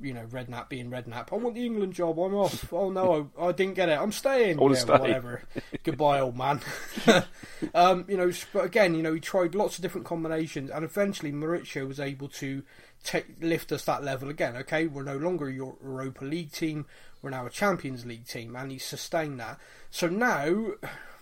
you 0.00 0.14
know 0.14 0.24
Redknapp 0.26 0.68
being 0.68 0.90
Redknapp, 0.90 1.32
I 1.32 1.36
want 1.36 1.54
the 1.54 1.64
England 1.64 1.92
job. 1.92 2.18
I'm 2.18 2.34
off. 2.34 2.72
Oh 2.72 2.90
no, 2.90 3.30
I, 3.38 3.46
I 3.46 3.52
didn't 3.52 3.74
get 3.74 3.88
it. 3.88 3.98
I'm 3.98 4.12
staying. 4.12 4.60
Yeah, 4.60 4.74
stay. 4.74 4.98
whatever. 4.98 5.42
Goodbye, 5.84 6.20
old 6.20 6.36
man. 6.36 6.60
um, 7.74 8.04
you 8.08 8.16
know, 8.16 8.30
but 8.52 8.64
again, 8.64 8.94
you 8.94 9.02
know, 9.02 9.14
he 9.14 9.20
tried 9.20 9.54
lots 9.54 9.76
of 9.76 9.82
different 9.82 10.06
combinations, 10.06 10.70
and 10.70 10.84
eventually 10.84 11.32
Mauricio 11.32 11.86
was 11.86 12.00
able 12.00 12.28
to 12.28 12.62
take, 13.04 13.26
lift 13.40 13.72
us 13.72 13.84
that 13.84 14.04
level 14.04 14.28
again. 14.28 14.56
Okay, 14.56 14.86
we're 14.86 15.02
no 15.02 15.16
longer 15.16 15.48
a 15.48 15.52
Europa 15.52 16.24
League 16.24 16.52
team. 16.52 16.86
We're 17.22 17.30
now 17.30 17.46
a 17.46 17.50
Champions 17.50 18.06
League 18.06 18.26
team, 18.26 18.56
and 18.56 18.70
he 18.70 18.78
sustained 18.78 19.40
that. 19.40 19.58
So 19.90 20.08
now, 20.08 20.44
you 20.46 20.76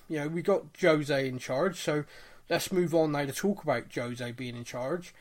know, 0.08 0.28
we 0.28 0.42
got 0.42 0.64
Jose 0.80 1.28
in 1.28 1.38
charge. 1.38 1.80
So 1.80 2.04
let's 2.48 2.72
move 2.72 2.94
on 2.94 3.12
now 3.12 3.26
to 3.26 3.32
talk 3.32 3.62
about 3.62 3.92
Jose 3.94 4.32
being 4.32 4.56
in 4.56 4.64
charge. 4.64 5.14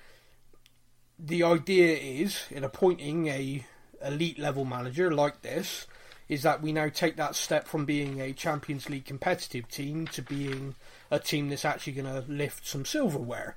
The 1.19 1.43
idea 1.43 1.97
is, 1.97 2.45
in 2.51 2.63
appointing 2.63 3.27
a 3.27 3.65
elite 4.03 4.37
level 4.37 4.65
manager 4.65 5.11
like 5.11 5.41
this, 5.41 5.87
is 6.29 6.43
that 6.43 6.61
we 6.61 6.71
now 6.71 6.89
take 6.89 7.15
that 7.15 7.35
step 7.35 7.67
from 7.67 7.85
being 7.85 8.19
a 8.19 8.33
Champions 8.33 8.89
League 8.89 9.05
competitive 9.05 9.67
team 9.69 10.07
to 10.07 10.21
being 10.21 10.75
a 11.09 11.19
team 11.19 11.49
that's 11.49 11.65
actually 11.65 11.93
going 11.93 12.05
to 12.05 12.29
lift 12.31 12.67
some 12.67 12.85
silverware. 12.85 13.55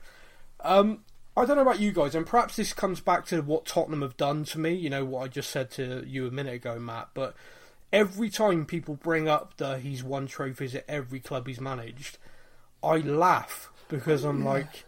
Um, 0.60 1.00
I 1.36 1.44
don't 1.44 1.56
know 1.56 1.62
about 1.62 1.80
you 1.80 1.92
guys, 1.92 2.14
and 2.14 2.26
perhaps 2.26 2.56
this 2.56 2.72
comes 2.72 3.00
back 3.00 3.26
to 3.26 3.40
what 3.40 3.66
Tottenham 3.66 4.02
have 4.02 4.16
done 4.16 4.44
to 4.46 4.58
me. 4.58 4.72
You 4.72 4.90
know 4.90 5.04
what 5.04 5.24
I 5.24 5.28
just 5.28 5.50
said 5.50 5.70
to 5.72 6.04
you 6.06 6.26
a 6.26 6.30
minute 6.30 6.54
ago, 6.54 6.78
Matt. 6.78 7.08
But 7.14 7.34
every 7.92 8.30
time 8.30 8.66
people 8.66 8.94
bring 8.94 9.28
up 9.28 9.56
the 9.56 9.78
he's 9.78 10.04
won 10.04 10.26
trophies 10.26 10.74
at 10.74 10.84
every 10.88 11.20
club 11.20 11.46
he's 11.46 11.60
managed, 11.60 12.18
I 12.82 12.98
laugh 12.98 13.70
because 13.88 14.24
I'm 14.24 14.44
like, 14.44 14.84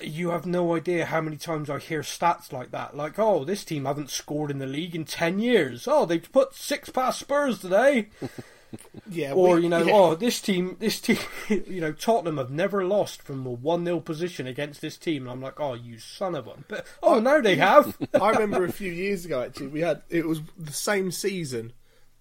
you 0.00 0.30
have 0.30 0.46
no 0.46 0.74
idea 0.74 1.06
how 1.06 1.20
many 1.20 1.36
times 1.36 1.70
I 1.70 1.78
hear 1.78 2.02
stats 2.02 2.52
like 2.52 2.70
that. 2.72 2.96
Like, 2.96 3.18
oh, 3.18 3.44
this 3.44 3.64
team 3.64 3.84
haven't 3.84 4.10
scored 4.10 4.50
in 4.50 4.58
the 4.58 4.66
league 4.66 4.94
in 4.94 5.04
ten 5.04 5.38
years. 5.38 5.86
Oh, 5.88 6.06
they've 6.06 6.32
put 6.32 6.54
six 6.54 6.90
past 6.90 7.20
Spurs 7.20 7.60
today. 7.60 8.08
yeah. 9.10 9.32
Or 9.32 9.56
we- 9.56 9.62
you 9.62 9.68
know, 9.68 9.82
yeah. 9.82 9.92
oh, 9.94 10.14
this 10.14 10.40
team, 10.40 10.76
this 10.80 11.00
team, 11.00 11.18
you 11.48 11.80
know, 11.80 11.92
Tottenham 11.92 12.38
have 12.38 12.50
never 12.50 12.84
lost 12.84 13.22
from 13.22 13.46
a 13.46 13.50
one 13.50 13.84
0 13.84 14.00
position 14.00 14.46
against 14.46 14.80
this 14.80 14.96
team. 14.96 15.22
And 15.22 15.30
I'm 15.30 15.40
like, 15.40 15.60
oh, 15.60 15.74
you 15.74 15.98
son 15.98 16.34
of 16.34 16.46
a! 16.46 16.54
But 16.68 16.86
oh, 17.02 17.20
now 17.20 17.40
they 17.40 17.56
have. 17.56 17.96
I 18.20 18.30
remember 18.30 18.64
a 18.64 18.72
few 18.72 18.92
years 18.92 19.24
ago 19.24 19.42
actually 19.42 19.68
we 19.68 19.80
had 19.80 20.02
it 20.08 20.26
was 20.26 20.40
the 20.58 20.72
same 20.72 21.10
season. 21.10 21.72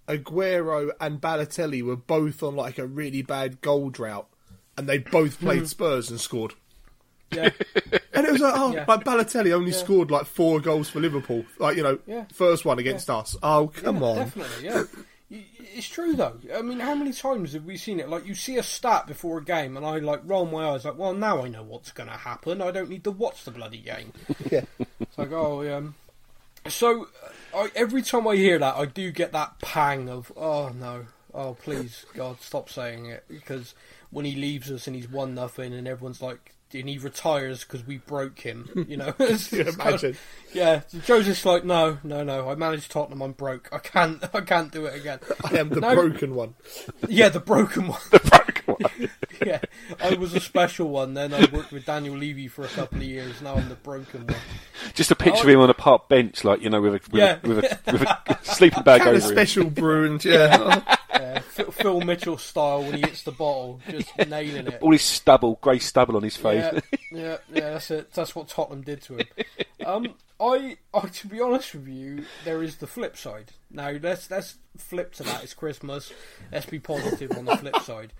Aguero 0.08 0.91
and 1.02 1.19
Balotelli 1.19 1.82
were 1.82 1.95
both 1.95 2.43
on 2.43 2.56
like 2.56 2.78
a 2.78 2.86
really 2.86 3.24
bad 3.24 3.62
goal 3.62 3.89
drought, 3.89 4.28
and 4.78 4.88
they 4.88 5.00
both 5.00 5.39
played 5.39 5.62
hmm. 5.62 5.65
Spurs 5.65 6.12
and 6.12 6.21
scored. 6.21 6.54
Yeah, 7.32 7.50
And 8.14 8.26
it 8.26 8.32
was 8.32 8.42
like, 8.42 8.54
oh, 8.58 8.74
Yeah. 8.74 8.86
but 8.86 9.04
Balotelli 9.04 9.52
only 9.52 9.72
scored 9.72 10.10
like 10.12 10.26
four 10.26 10.60
goals 10.60 10.90
for 10.90 11.00
Liverpool. 11.00 11.46
Like 11.60 11.78
you 11.78 11.84
know, 11.84 12.00
Yeah. 12.08 12.26
first 12.34 12.66
one 12.66 12.80
against 12.80 13.10
us. 13.10 13.36
Oh, 13.44 13.72
come 13.74 13.98
Yeah, 13.98 14.04
on. 14.08 14.16
definitely, 14.18 14.66
yeah. 14.66 14.84
It's 15.78 15.90
true 15.90 16.14
though. 16.14 16.38
I 16.56 16.62
mean, 16.62 16.80
how 16.80 16.96
many 16.96 17.12
times 17.12 17.52
have 17.54 17.66
we 17.66 17.76
seen 17.76 18.00
it? 18.00 18.08
Like, 18.08 18.26
you 18.26 18.34
see 18.36 18.56
a 18.58 18.64
stat 18.64 19.08
before 19.08 19.40
a 19.40 19.44
game, 19.44 19.76
and 19.76 19.86
I 19.86 19.98
like 20.00 20.22
roll 20.24 20.46
my 20.46 20.70
eyes, 20.70 20.86
like, 20.86 20.98
well, 20.98 21.14
now 21.14 21.44
I 21.44 21.50
know 21.50 21.64
what's 21.64 21.92
going 21.92 22.08
to 22.08 22.16
happen. 22.16 22.62
I 22.62 22.72
don't 22.72 22.90
need 22.90 23.04
to 23.04 23.12
watch 23.12 23.44
the 23.44 23.52
bloody 23.52 23.80
game. 23.80 24.14
Yeah. 24.52 24.62
It's 25.02 25.18
like, 25.18 25.32
oh, 25.34 25.62
yeah. 25.64 25.82
So, 26.70 27.08
I, 27.54 27.70
every 27.76 28.02
time 28.02 28.26
I 28.28 28.36
hear 28.38 28.58
that, 28.60 28.76
I 28.76 28.86
do 28.86 29.12
get 29.12 29.34
that 29.34 29.60
pang 29.60 30.10
of, 30.10 30.32
oh 30.38 30.70
no, 30.70 31.08
oh 31.34 31.56
please, 31.62 32.06
God, 32.16 32.40
stop 32.42 32.70
saying 32.70 33.08
it, 33.08 33.26
because 33.28 33.76
when 34.12 34.24
he 34.26 34.36
leaves 34.36 34.72
us 34.72 34.88
and 34.88 34.96
he's 34.96 35.10
won 35.10 35.36
nothing, 35.36 35.74
and 35.74 35.88
everyone's 35.88 36.22
like, 36.22 36.54
and 36.73 36.89
he 36.89 36.97
retires 36.97 37.63
because 37.63 37.86
we 37.88 37.97
broke 37.99 38.39
him, 38.39 38.86
you 38.88 38.97
know. 38.97 39.10
It's- 39.19 39.51
Yeah, 39.54 39.62
it's 39.62 39.75
kind 39.78 39.95
of- 39.95 40.04
imagine. 40.04 40.17
yeah, 40.54 40.82
Joseph's 41.06 41.45
like, 41.45 41.63
no, 41.63 41.97
no, 42.04 42.23
no. 42.23 42.49
I 42.49 42.56
managed 42.56 42.91
Tottenham. 42.91 43.21
I'm 43.21 43.32
broke. 43.34 43.69
I 43.71 43.78
can't. 43.78 44.23
I 44.36 44.41
can't 44.41 44.71
do 44.71 44.86
it 44.86 44.95
again. 44.99 45.19
I 45.43 45.58
am 45.58 45.69
the 45.69 45.80
No. 45.82 45.93
broken 45.95 46.36
one. 46.36 46.56
Yeah, 47.08 47.30
the 47.30 47.39
broken 47.39 47.88
one. 47.88 47.99
Come 48.12 48.35
on. 48.67 49.10
yeah, 49.45 49.60
I 50.01 50.15
was 50.15 50.34
a 50.34 50.39
special 50.39 50.89
one. 50.89 51.13
Then 51.13 51.34
I 51.34 51.45
worked 51.51 51.71
with 51.71 51.86
Daniel 51.86 52.15
Levy 52.17 52.47
for 52.47 52.63
a 52.65 52.69
couple 52.69 52.97
of 52.99 53.04
years. 53.04 53.41
Now 53.41 53.56
I'm 53.56 53.69
the 53.69 53.75
broken 53.75 54.28
one. 54.28 54.38
Just 54.93 55.12
a 55.12 55.15
picture 55.15 55.43
of 55.43 55.49
him 55.49 55.60
on 55.60 55.69
a 55.69 55.73
park 55.73 56.10
bench, 56.10 56.43
like 56.43 56.62
you 56.62 56.69
know, 56.69 56.82
with 56.82 56.95
a 56.95 57.01
with, 57.12 57.13
Yeah. 57.21 57.39
a, 57.43 57.47
with, 57.47 57.58
a, 57.60 57.80
with 57.91 58.01
a 58.04 58.39
sleeping 58.43 58.84
bag 58.84 59.01
Kind 59.01 59.10
over 59.15 59.17
of 59.17 59.23
him. 59.23 59.32
special 59.32 59.69
brew 59.69 60.06
and 60.06 60.23
yeah. 60.25 60.97
Yeah, 61.15 61.39
Phil, 61.39 61.71
Phil 61.71 62.01
Mitchell 62.01 62.38
style 62.38 62.84
when 62.84 62.95
he 62.95 62.99
hits 63.01 63.23
the 63.23 63.32
bottle, 63.32 63.80
just 63.89 64.12
nailing 64.28 64.67
it. 64.67 64.82
All 64.82 64.91
his 64.91 65.01
stubble, 65.01 65.58
grey 65.62 65.80
stubble 65.80 66.17
on 66.17 66.23
his 66.23 66.36
face. 66.36 66.62
Yeah, 66.73 66.80
yeah, 67.12 67.38
yeah. 67.54 67.69
That's 67.71 67.89
it. 67.91 68.12
That's 68.12 68.36
what 68.36 68.49
Tottenham 68.49 68.82
did 68.82 69.01
to 69.04 69.17
him. 69.17 69.28
Um, 69.86 70.15
I, 70.41 70.75
I, 70.93 70.99
to 71.08 71.28
be 71.28 71.39
honest 71.39 71.73
with 71.73 71.88
you, 71.88 72.25
there 72.43 72.62
is 72.62 72.78
the 72.78 72.88
flip 72.88 73.15
side. 73.15 73.54
Now 73.71 73.91
let's 73.91 74.30
let's 74.30 74.58
flip 74.78 75.13
to 75.15 75.23
that. 75.23 75.43
It's 75.43 75.54
Christmas. 75.54 76.12
Let's 76.51 76.65
be 76.65 76.80
positive 76.80 77.32
on 77.38 77.45
the 77.45 77.56
flip 77.56 77.78
side. 77.84 78.12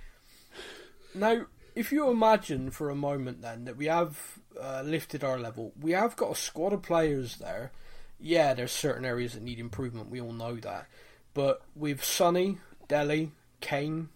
Now, 1.16 1.46
if 1.76 1.92
you 1.92 2.10
imagine 2.10 2.72
for 2.72 2.90
a 2.90 2.96
moment 2.96 3.42
then 3.42 3.66
that 3.66 3.78
we 3.78 3.86
have 3.86 4.40
uh, 4.60 4.82
lifted 4.86 5.24
our 5.24 5.40
level, 5.40 5.74
we 5.80 5.92
have 5.92 6.16
got 6.16 6.32
a 6.32 6.36
squad 6.36 6.74
of 6.74 6.82
players 6.82 7.38
there. 7.38 7.72
Yeah, 8.20 8.54
there's 8.54 8.72
certain 8.72 9.06
areas 9.06 9.34
that 9.34 9.44
need 9.44 9.60
improvement. 9.60 10.10
We 10.10 10.22
all 10.22 10.34
know 10.34 10.56
that, 10.56 10.88
but 11.34 11.62
with 11.76 12.04
Sonny, 12.04 12.60
Dele, 12.88 13.32
Kane, 13.60 14.10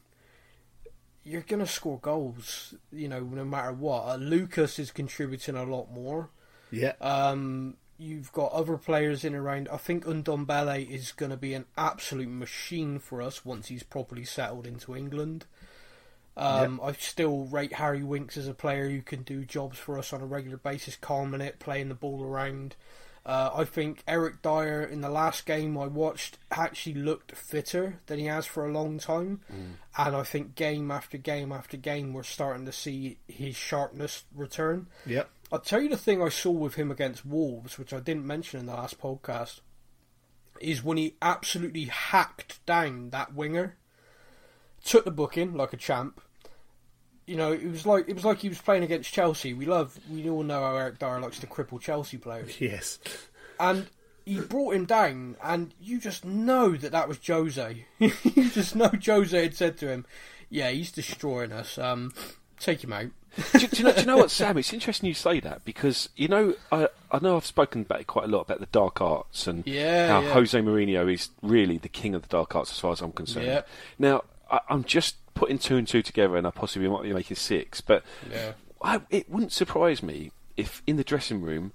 you're 1.23 1.41
gonna 1.41 1.67
score 1.67 1.99
goals. 1.99 2.73
You 2.91 3.09
know, 3.09 3.21
no 3.21 3.43
matter 3.43 3.73
what. 3.73 4.07
Uh, 4.07 4.15
Lucas 4.15 4.79
is 4.79 4.91
contributing 4.91 5.55
a 5.55 5.63
lot 5.63 5.91
more. 5.91 6.29
Yeah. 6.71 6.93
Um, 7.01 7.75
you've 7.99 8.31
got 8.31 8.51
other 8.53 8.77
players 8.77 9.23
in 9.23 9.35
around. 9.35 9.67
I 9.71 9.77
think 9.77 10.05
Ndombele 10.05 10.89
is 10.89 11.12
going 11.12 11.31
to 11.31 11.38
be 11.38 11.53
an 11.53 11.65
absolute 11.77 12.29
machine 12.29 12.97
for 12.97 13.21
us 13.21 13.43
once 13.43 13.67
he's 13.67 13.83
properly 13.83 14.23
settled 14.23 14.65
into 14.65 14.95
England. 14.95 15.45
Um, 16.37 16.79
I 16.81 16.93
still 16.93 17.45
rate 17.45 17.73
Harry 17.73 18.03
Winks 18.03 18.37
as 18.37 18.47
a 18.47 18.53
player 18.53 18.89
who 18.89 19.01
can 19.01 19.23
do 19.23 19.43
jobs 19.43 19.77
for 19.77 19.97
us 19.97 20.13
on 20.13 20.21
a 20.21 20.25
regular 20.25 20.57
basis, 20.57 20.95
calming 20.95 21.41
it, 21.41 21.59
playing 21.59 21.89
the 21.89 21.95
ball 21.95 22.23
around. 22.23 22.75
Uh, 23.25 23.51
I 23.53 23.65
think 23.65 24.01
Eric 24.07 24.41
Dier 24.41 24.81
in 24.81 25.01
the 25.01 25.09
last 25.09 25.45
game 25.45 25.77
I 25.77 25.87
watched 25.87 26.37
actually 26.49 26.95
looked 26.95 27.35
fitter 27.35 27.99
than 28.07 28.17
he 28.17 28.25
has 28.25 28.45
for 28.45 28.65
a 28.65 28.71
long 28.71 28.97
time, 28.97 29.41
and 29.97 30.15
I 30.15 30.23
think 30.23 30.55
game 30.55 30.89
after 30.89 31.17
game 31.17 31.51
after 31.51 31.75
game 31.75 32.13
we're 32.13 32.23
starting 32.23 32.65
to 32.65 32.71
see 32.71 33.19
his 33.27 33.55
sharpness 33.55 34.23
return. 34.33 34.87
Yep. 35.05 35.29
I'll 35.51 35.59
tell 35.59 35.81
you 35.81 35.89
the 35.89 35.97
thing 35.97 36.23
I 36.23 36.29
saw 36.29 36.51
with 36.51 36.75
him 36.75 36.89
against 36.91 37.25
Wolves, 37.25 37.77
which 37.77 37.93
I 37.93 37.99
didn't 37.99 38.25
mention 38.25 38.61
in 38.61 38.65
the 38.67 38.73
last 38.73 38.99
podcast, 38.99 39.59
is 40.61 40.83
when 40.83 40.97
he 40.97 41.15
absolutely 41.21 41.85
hacked 41.85 42.65
down 42.65 43.09
that 43.09 43.33
winger, 43.33 43.75
took 44.83 45.05
the 45.05 45.11
booking 45.11 45.53
like 45.55 45.73
a 45.73 45.77
champ. 45.77 46.21
You 47.25 47.35
know, 47.35 47.51
it 47.51 47.69
was 47.69 47.85
like 47.85 48.09
it 48.09 48.13
was 48.15 48.25
like 48.25 48.39
he 48.39 48.49
was 48.49 48.59
playing 48.59 48.83
against 48.83 49.13
Chelsea. 49.13 49.53
We 49.53 49.65
love, 49.65 49.99
we 50.09 50.27
all 50.29 50.41
know 50.43 50.61
how 50.61 50.75
Eric 50.75 50.97
Dier 50.99 51.19
likes 51.19 51.39
to 51.39 51.47
cripple 51.47 51.79
Chelsea 51.79 52.17
players, 52.17 52.59
Yes. 52.61 52.97
and 53.59 53.87
he 54.25 54.39
brought 54.39 54.73
him 54.75 54.85
down, 54.85 55.35
and 55.43 55.73
you 55.79 55.99
just 55.99 56.25
know 56.25 56.75
that 56.75 56.91
that 56.91 57.07
was 57.07 57.19
Jose. 57.25 57.85
you 57.99 58.49
just 58.49 58.75
know 58.75 58.89
Jose 59.05 59.39
had 59.41 59.53
said 59.55 59.77
to 59.77 59.87
him, 59.89 60.05
"Yeah, 60.49 60.69
he's 60.71 60.91
destroying 60.91 61.51
us. 61.51 61.77
Um, 61.77 62.13
take 62.59 62.83
him 62.83 62.93
out." 62.93 63.07
do, 63.53 63.59
do, 63.67 63.77
you 63.77 63.83
know, 63.83 63.93
do 63.93 63.99
you 63.99 64.05
know 64.07 64.17
what, 64.17 64.31
Sam? 64.31 64.57
It's 64.57 64.73
interesting 64.73 65.07
you 65.07 65.13
say 65.13 65.39
that 65.41 65.63
because 65.63 66.09
you 66.15 66.27
know 66.27 66.55
I 66.71 66.87
I 67.11 67.19
know 67.19 67.37
I've 67.37 67.45
spoken 67.45 67.81
about 67.81 68.01
it 68.01 68.07
quite 68.07 68.25
a 68.25 68.27
lot 68.27 68.41
about 68.41 68.59
the 68.59 68.65
dark 68.65 69.01
arts 69.01 69.45
and 69.45 69.65
Yeah, 69.67 70.07
how 70.07 70.21
yeah. 70.21 70.33
Jose 70.33 70.59
Mourinho 70.59 71.13
is 71.13 71.29
really 71.43 71.77
the 71.77 71.89
king 71.89 72.15
of 72.15 72.23
the 72.23 72.27
dark 72.27 72.55
arts 72.55 72.71
as 72.71 72.79
far 72.79 72.91
as 72.93 73.01
I'm 73.01 73.11
concerned. 73.11 73.45
Yeah. 73.45 73.61
Now 73.99 74.23
I, 74.49 74.59
I'm 74.69 74.83
just 74.83 75.15
putting 75.33 75.57
two 75.59 75.77
and 75.77 75.88
two 75.88 76.01
together, 76.01 76.35
and 76.38 76.45
I 76.47 76.51
possibly 76.51 76.88
might 76.89 77.03
be 77.03 77.13
making 77.13 77.38
six, 77.38 77.81
but 77.81 78.03
Yeah. 78.29 78.53
I, 78.81 79.01
it 79.09 79.29
wouldn't 79.29 79.51
surprise 79.51 80.01
me 80.03 80.31
if 80.57 80.81
in 80.88 80.95
the 80.97 81.03
dressing 81.03 81.41
room 81.41 81.71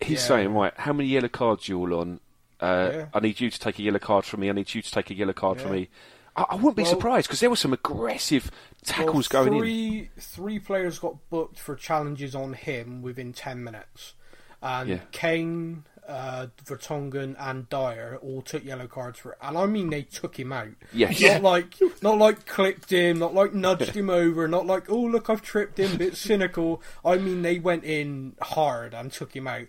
he's 0.00 0.20
Yeah. 0.22 0.28
saying, 0.28 0.54
"Right, 0.54 0.72
how 0.76 0.92
many 0.92 1.08
yellow 1.08 1.28
cards 1.28 1.68
you 1.68 1.78
all 1.78 1.94
on? 1.94 2.20
Uh, 2.60 2.90
Yeah. 2.92 3.06
I 3.14 3.20
need 3.20 3.40
you 3.40 3.50
to 3.50 3.58
take 3.58 3.78
a 3.78 3.82
yellow 3.82 3.98
card 3.98 4.24
from 4.24 4.40
me. 4.40 4.48
I 4.48 4.52
need 4.52 4.72
you 4.74 4.82
to 4.82 4.90
take 4.90 5.10
a 5.10 5.14
yellow 5.14 5.32
card 5.32 5.60
from 5.60 5.72
me." 5.72 5.88
I, 6.36 6.44
I 6.50 6.54
wouldn't 6.54 6.76
be 6.76 6.82
Well- 6.84 6.92
surprised 6.92 7.26
because 7.28 7.40
there 7.40 7.50
were 7.50 7.56
some 7.56 7.72
aggressive 7.72 8.50
tackles 8.84 9.28
Well, 9.32 9.44
going 9.44 9.54
in. 9.54 9.60
three, 9.60 10.10
Three 10.18 10.58
players 10.60 10.98
got 11.00 11.16
booked 11.30 11.58
for 11.58 11.74
challenges 11.74 12.34
on 12.36 12.52
him 12.52 13.02
within 13.02 13.32
10 13.32 13.64
minutes. 13.64 14.14
And. 14.62 15.00
Kane, 15.12 15.84
uh, 16.08 16.46
Vertonghen, 16.64 17.36
and 17.38 17.68
Dier 17.68 18.18
all 18.22 18.42
took 18.42 18.64
yellow 18.64 18.86
cards 18.86 19.18
for 19.18 19.32
it. 19.32 19.38
And 19.42 19.56
I 19.58 19.66
mean, 19.66 19.90
they 19.90 20.02
took 20.02 20.38
him 20.38 20.52
out. 20.52 20.70
Yes. 20.92 21.20
Not 21.20 21.42
like, 21.42 21.74
not 22.02 22.18
like 22.18 22.46
clipped 22.46 22.90
him, 22.90 23.18
not 23.18 23.34
like 23.34 23.52
nudged 23.54 23.94
him 23.94 24.10
over, 24.10 24.48
not 24.48 24.66
like, 24.66 24.90
oh, 24.90 25.00
look, 25.00 25.28
I've 25.30 25.42
tripped 25.42 25.78
him, 25.78 25.96
bit 25.96 26.16
cynical. 26.16 26.82
I 27.04 27.16
mean, 27.18 27.42
they 27.42 27.58
went 27.58 27.84
in 27.84 28.34
hard 28.40 28.94
and 28.94 29.12
took 29.12 29.36
him 29.36 29.46
out. 29.46 29.66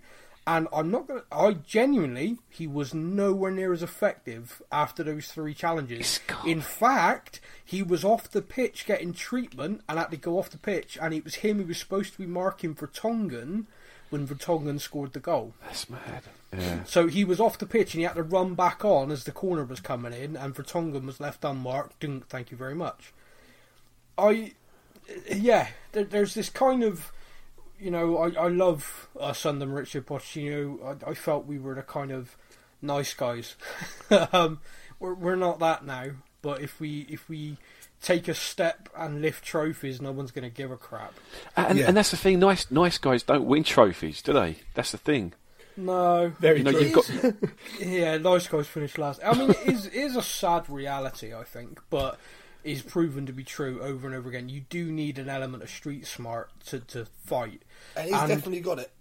And 0.47 0.67
I'm 0.73 0.89
not 0.89 1.08
gonna. 1.08 1.23
I 1.32 1.52
genuinely, 1.54 2.38
he 2.49 2.65
was 2.65 2.93
nowhere 2.93 3.52
near 3.52 3.71
as 3.71 3.84
effective 3.84 4.62
after 4.71 5.04
those 5.04 5.28
three 5.28 5.54
challenges. 5.54 6.19
In 6.45 6.62
fact, 6.62 7.39
he 7.63 7.84
was 7.84 8.04
off 8.04 8.32
the 8.32 8.41
pitch 8.41 8.86
getting 8.88 9.13
treatment 9.13 9.82
and 9.88 9.99
had 9.99 10.10
to 10.12 10.17
go 10.17 10.39
off 10.39 10.49
the 10.49 10.58
pitch, 10.58 10.97
and 10.99 11.13
it 11.13 11.23
was 11.23 11.36
him 11.36 11.58
who 11.58 11.65
was 11.65 11.78
supposed 11.78 12.13
to 12.13 12.19
be 12.19 12.25
marking 12.25 12.73
Vertonghen 12.73 13.65
when 14.10 14.28
Vertonghen 14.28 14.82
scored 14.82 15.13
the 15.13 15.19
goal. 15.19 15.54
That's 15.65 15.89
mad. 15.89 16.23
Yeah. 16.58 16.84
So 16.86 17.06
he 17.06 17.23
was 17.23 17.39
off 17.39 17.60
the 17.60 17.67
pitch 17.67 17.93
and 17.93 17.99
he 17.99 18.06
had 18.06 18.15
to 18.15 18.23
run 18.23 18.56
back 18.56 18.84
on 18.84 19.12
as 19.12 19.23
the 19.25 19.32
corner 19.32 19.63
was 19.63 19.80
coming 19.80 20.13
in, 20.13 20.36
and 20.36 20.56
Vertonghen 20.56 21.06
was 21.06 21.19
left 21.19 21.45
unmarked. 21.45 21.99
Dunk, 21.99 22.28
thank 22.28 22.49
you 22.49 22.58
very 22.58 22.73
much. 22.73 23.13
I, 24.17 24.54
yeah, 25.32 25.67
there, 25.91 26.06
there's 26.06 26.34
this 26.34 26.49
kind 26.49 26.84
of, 26.84 27.12
you 27.80 27.92
know, 27.92 28.18
I, 28.18 28.30
I 28.46 28.48
love 28.48 29.08
us 29.20 29.46
under 29.46 29.65
Richard 29.68 30.06
Pochettino. 30.08 31.04
I, 31.06 31.12
I 31.12 31.13
felt 31.13 31.46
we 31.46 31.58
were 31.60 31.76
the 31.76 31.82
kind 31.84 32.12
of 32.12 32.36
nice 32.82 33.13
guys. 33.13 33.56
um, 34.34 34.60
we're 35.00 35.13
we're 35.13 35.36
not 35.36 35.60
that 35.60 35.86
now, 35.86 36.08
but 36.42 36.62
if 36.62 36.80
we 36.80 37.06
if 37.10 37.28
we 37.30 37.58
take 38.02 38.28
a 38.28 38.34
step 38.34 38.88
and 38.98 39.22
lift 39.22 39.44
trophies, 39.44 40.02
no 40.02 40.12
one's 40.12 40.32
going 40.32 40.50
to 40.50 40.56
give 40.56 40.72
a 40.72 40.78
crap. 40.78 41.13
And, 41.58 41.78
Yeah. 41.80 41.88
and 41.89 41.98
that's 41.98 42.12
the 42.12 42.18
thing. 42.18 42.39
Nice, 42.39 42.70
nice 42.72 42.98
guys 42.98 43.24
don't 43.24 43.46
win 43.46 43.63
trophies, 43.65 44.22
do 44.22 44.32
they? 44.32 44.56
That's 44.74 44.92
the 44.94 44.98
thing. 44.98 45.34
No, 45.76 46.32
Very 46.39 46.60
You 46.60 46.63
know, 46.63 46.72
true. 46.72 46.82
you've 46.82 46.94
got 46.94 47.50
Yeah, 47.82 48.18
nice 48.18 48.48
guys 48.48 48.68
finish 48.68 48.98
last. 48.98 49.20
I 49.24 49.34
mean, 49.38 49.50
it 49.52 49.68
is, 49.68 49.86
it 49.88 49.94
is 49.96 50.15
a 50.15 50.22
sad 50.22 50.70
reality, 50.70 51.34
I 51.34 51.44
think, 51.44 51.82
but 51.89 52.18
is 52.63 52.82
proven 52.82 53.26
to 53.26 53.34
be 53.34 53.43
true 53.43 53.82
over 53.82 54.08
and 54.08 54.15
over 54.15 54.30
again. 54.30 54.50
You 54.50 54.62
do 54.69 54.91
need 54.91 55.17
an 55.17 55.30
element 55.30 55.63
of 55.63 55.69
street 55.69 56.06
smart 56.06 56.50
to, 56.67 56.80
to 56.80 57.06
fight. 57.26 57.62
and 57.95 58.06
he's 58.10 58.15
and- 58.17 58.28
definitely 58.30 58.62
got 58.62 58.80
it. 58.80 58.91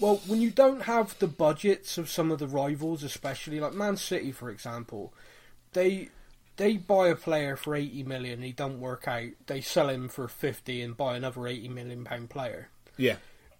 Well, 0.00 0.20
when 0.26 0.40
you 0.40 0.50
don't 0.50 0.82
have 0.82 1.18
the 1.18 1.26
budgets 1.26 1.98
of 1.98 2.08
some 2.10 2.30
of 2.30 2.38
the 2.38 2.48
rivals, 2.48 3.02
especially 3.02 3.60
like 3.60 3.74
Man 3.74 3.96
City, 3.98 4.32
for 4.32 4.48
example, 4.50 5.12
they 5.74 6.08
they 6.56 6.78
buy 6.78 7.08
a 7.08 7.14
player 7.14 7.56
for 7.56 7.74
eighty 7.76 8.02
million, 8.02 8.40
he 8.42 8.52
don't 8.52 8.80
work 8.80 9.06
out. 9.06 9.28
They 9.46 9.60
sell 9.60 9.90
him 9.90 10.08
for 10.08 10.28
fifty 10.28 10.80
and 10.80 10.96
buy 10.96 11.16
another 11.16 11.46
eighty 11.46 11.68
million 11.68 12.04
pound 12.04 12.30
player. 12.30 12.70
Yeah. 12.96 13.16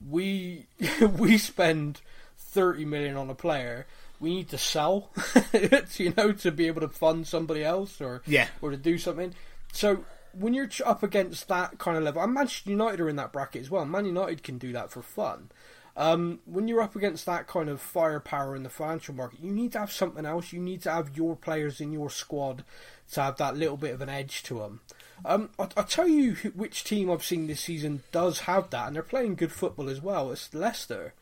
we 0.09 0.66
we 1.18 1.37
spend 1.38 2.01
30 2.38 2.85
million 2.87 3.16
on 3.16 3.31
a 3.31 3.35
player 3.35 3.87
we 4.22 4.35
need 4.35 4.48
to 4.48 4.56
sell 4.58 5.11
you 5.98 6.14
know 6.16 6.32
to 6.32 6.50
be 6.50 6.66
able 6.66 6.80
to 6.80 6.88
fund 6.88 7.26
somebody 7.26 7.62
else 7.62 8.00
or 8.00 8.22
Yeah. 8.26 8.48
or 8.62 8.70
to 8.70 8.76
do 8.78 8.96
something 8.96 9.35
so 9.72 10.04
when 10.32 10.54
you're 10.54 10.68
up 10.87 11.02
against 11.02 11.48
that 11.48 11.76
kind 11.78 11.98
of 11.98 12.04
level 12.04 12.22
and 12.22 12.32
Manchester 12.32 12.70
United 12.70 13.00
are 13.00 13.08
in 13.11 13.16
that 13.16 13.32
bracket 13.32 13.61
as 13.62 13.70
well 13.70 13.85
Man 13.85 14.06
United 14.06 14.42
can 14.42 14.56
do 14.56 14.72
that 14.72 14.90
for 14.90 15.02
fun 15.02 15.50
um, 15.94 16.40
when 16.46 16.68
you're 16.68 16.80
up 16.80 16.96
against 16.96 17.26
that 17.26 17.46
kind 17.46 17.68
of 17.68 17.78
firepower 17.78 18.56
in 18.56 18.62
the 18.62 18.70
financial 18.70 19.14
market, 19.14 19.40
you 19.40 19.50
need 19.52 19.72
to 19.72 19.78
have 19.78 19.92
something 19.92 20.24
else. 20.24 20.50
You 20.50 20.58
need 20.58 20.80
to 20.85 20.90
have 20.90 21.14
your 21.18 21.37
players 21.37 21.82
in 21.82 21.92
your 21.92 22.08
squad 22.08 22.64
to 23.12 23.20
have 23.20 23.37
that 23.37 23.58
little 23.58 23.76
bit 23.76 23.92
of 23.92 24.00
an 24.00 24.08
edge 24.08 24.42
to 24.44 24.61
them. 24.61 24.80
Um, 25.22 25.50
I, 25.58 25.68
I'll 25.76 25.85
tell 25.85 26.08
you 26.08 26.32
which 26.54 26.85
team 26.85 27.11
I've 27.11 27.22
seen 27.22 27.46
this 27.46 27.61
season 27.61 28.04
does 28.11 28.40
have 28.40 28.70
that, 28.70 28.87
and 28.87 28.96
they're 28.96 29.02
playing 29.02 29.35
good 29.35 29.52
football 29.52 29.90
as 29.90 30.00
well. 30.00 30.32
It's 30.32 30.54
Leicester. 30.54 31.12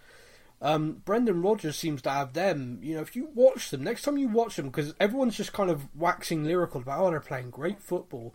Um, 0.62 1.03
Brendan 1.05 1.42
Rodgers 1.42 1.77
seems 1.77 2.03
to 2.03 2.11
have 2.11 2.35
them. 2.35 2.81
You 2.83 2.96
know, 2.96 3.01
if 3.01 3.16
you 3.16 3.31
watch 3.35 3.70
them, 3.70 3.83
next 3.83 4.03
time 4.03 4.18
you 4.18 4.29
watch 4.29 4.57
them, 4.57 4.66
because 4.66 4.94
everyone's 5.01 5.37
just 5.37 5.53
kind 5.53 5.70
of 5.70 5.88
waxing 5.96 6.44
lyrical 6.44 6.81
about, 6.83 7.01
oh, 7.01 7.11
they're 7.11 7.20
playing 7.20 7.51
great 7.51 7.81
football. 7.81 8.35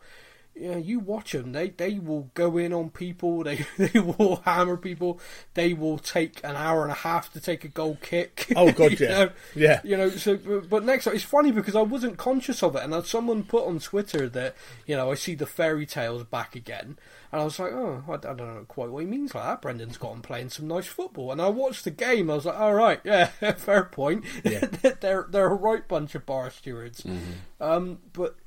Yeah, 0.58 0.78
you 0.78 1.00
watch 1.00 1.34
them. 1.34 1.52
They 1.52 1.70
they 1.70 2.00
will 2.00 2.32
go 2.34 2.58
in 2.58 2.72
on 2.72 2.90
people. 2.90 3.44
They 3.46 3.66
they 3.78 4.00
will 4.00 4.38
hammer 4.46 4.78
people. 4.78 5.20
They 5.54 5.74
will 5.74 5.98
take 5.98 6.42
an 6.44 6.56
hour 6.56 6.84
and 6.84 6.92
a 6.92 6.96
half 6.96 7.32
to 7.34 7.42
take 7.42 7.64
a 7.64 7.68
goal 7.68 7.98
kick. 8.02 8.48
Oh, 8.56 8.72
God, 8.72 8.98
yeah. 9.00 9.10
know? 9.10 9.30
Yeah. 9.54 9.82
You 9.84 9.98
know. 9.98 10.10
So, 10.10 10.38
but, 10.70 10.86
next, 10.86 11.08
it's 11.08 11.24
funny 11.24 11.52
because 11.52 11.76
I 11.76 11.82
wasn't 11.82 12.18
conscious 12.18 12.64
of 12.64 12.76
it, 12.76 12.84
and 12.84 13.06
someone 13.06 13.44
put 13.44 13.68
on 13.68 13.80
Twitter 13.80 14.30
that 14.30 14.56
you 14.88 14.96
know 14.96 15.12
I 15.12 15.16
see 15.16 15.36
the 15.36 15.46
fairy 15.46 15.86
tales 15.86 16.24
back 16.24 16.56
again, 16.56 16.98
and 17.32 17.42
I 17.42 17.44
was 17.44 17.60
like, 17.60 17.74
oh, 17.74 18.04
I, 18.08 18.14
I 18.14 18.18
don't 18.18 18.38
know 18.38 18.66
quite 18.68 18.90
what 18.90 19.00
he 19.00 19.06
means 19.06 19.36
like 19.36 19.44
that. 19.44 19.62
Brendan's 19.62 19.98
got 19.98 20.14
him 20.14 20.22
playing 20.22 20.50
some 20.50 20.68
nice 20.68 20.88
football, 20.88 21.34
and 21.34 21.42
I 21.42 21.50
watched 21.50 21.84
the 21.84 21.92
game. 21.92 22.30
I 22.30 22.36
was 22.36 22.46
like, 22.46 22.58
all 22.58 22.74
right, 22.74 23.02
yeah, 23.04 23.26
fair 23.58 23.84
point. 23.84 24.24
Yeah. 24.46 24.66
they're 25.02 25.28
they're 25.30 25.48
a 25.48 25.54
right 25.54 25.86
bunch 25.86 26.16
of 26.16 26.26
bar 26.26 26.50
stewards. 26.50 27.06
Um, 27.60 28.00
but 28.14 28.38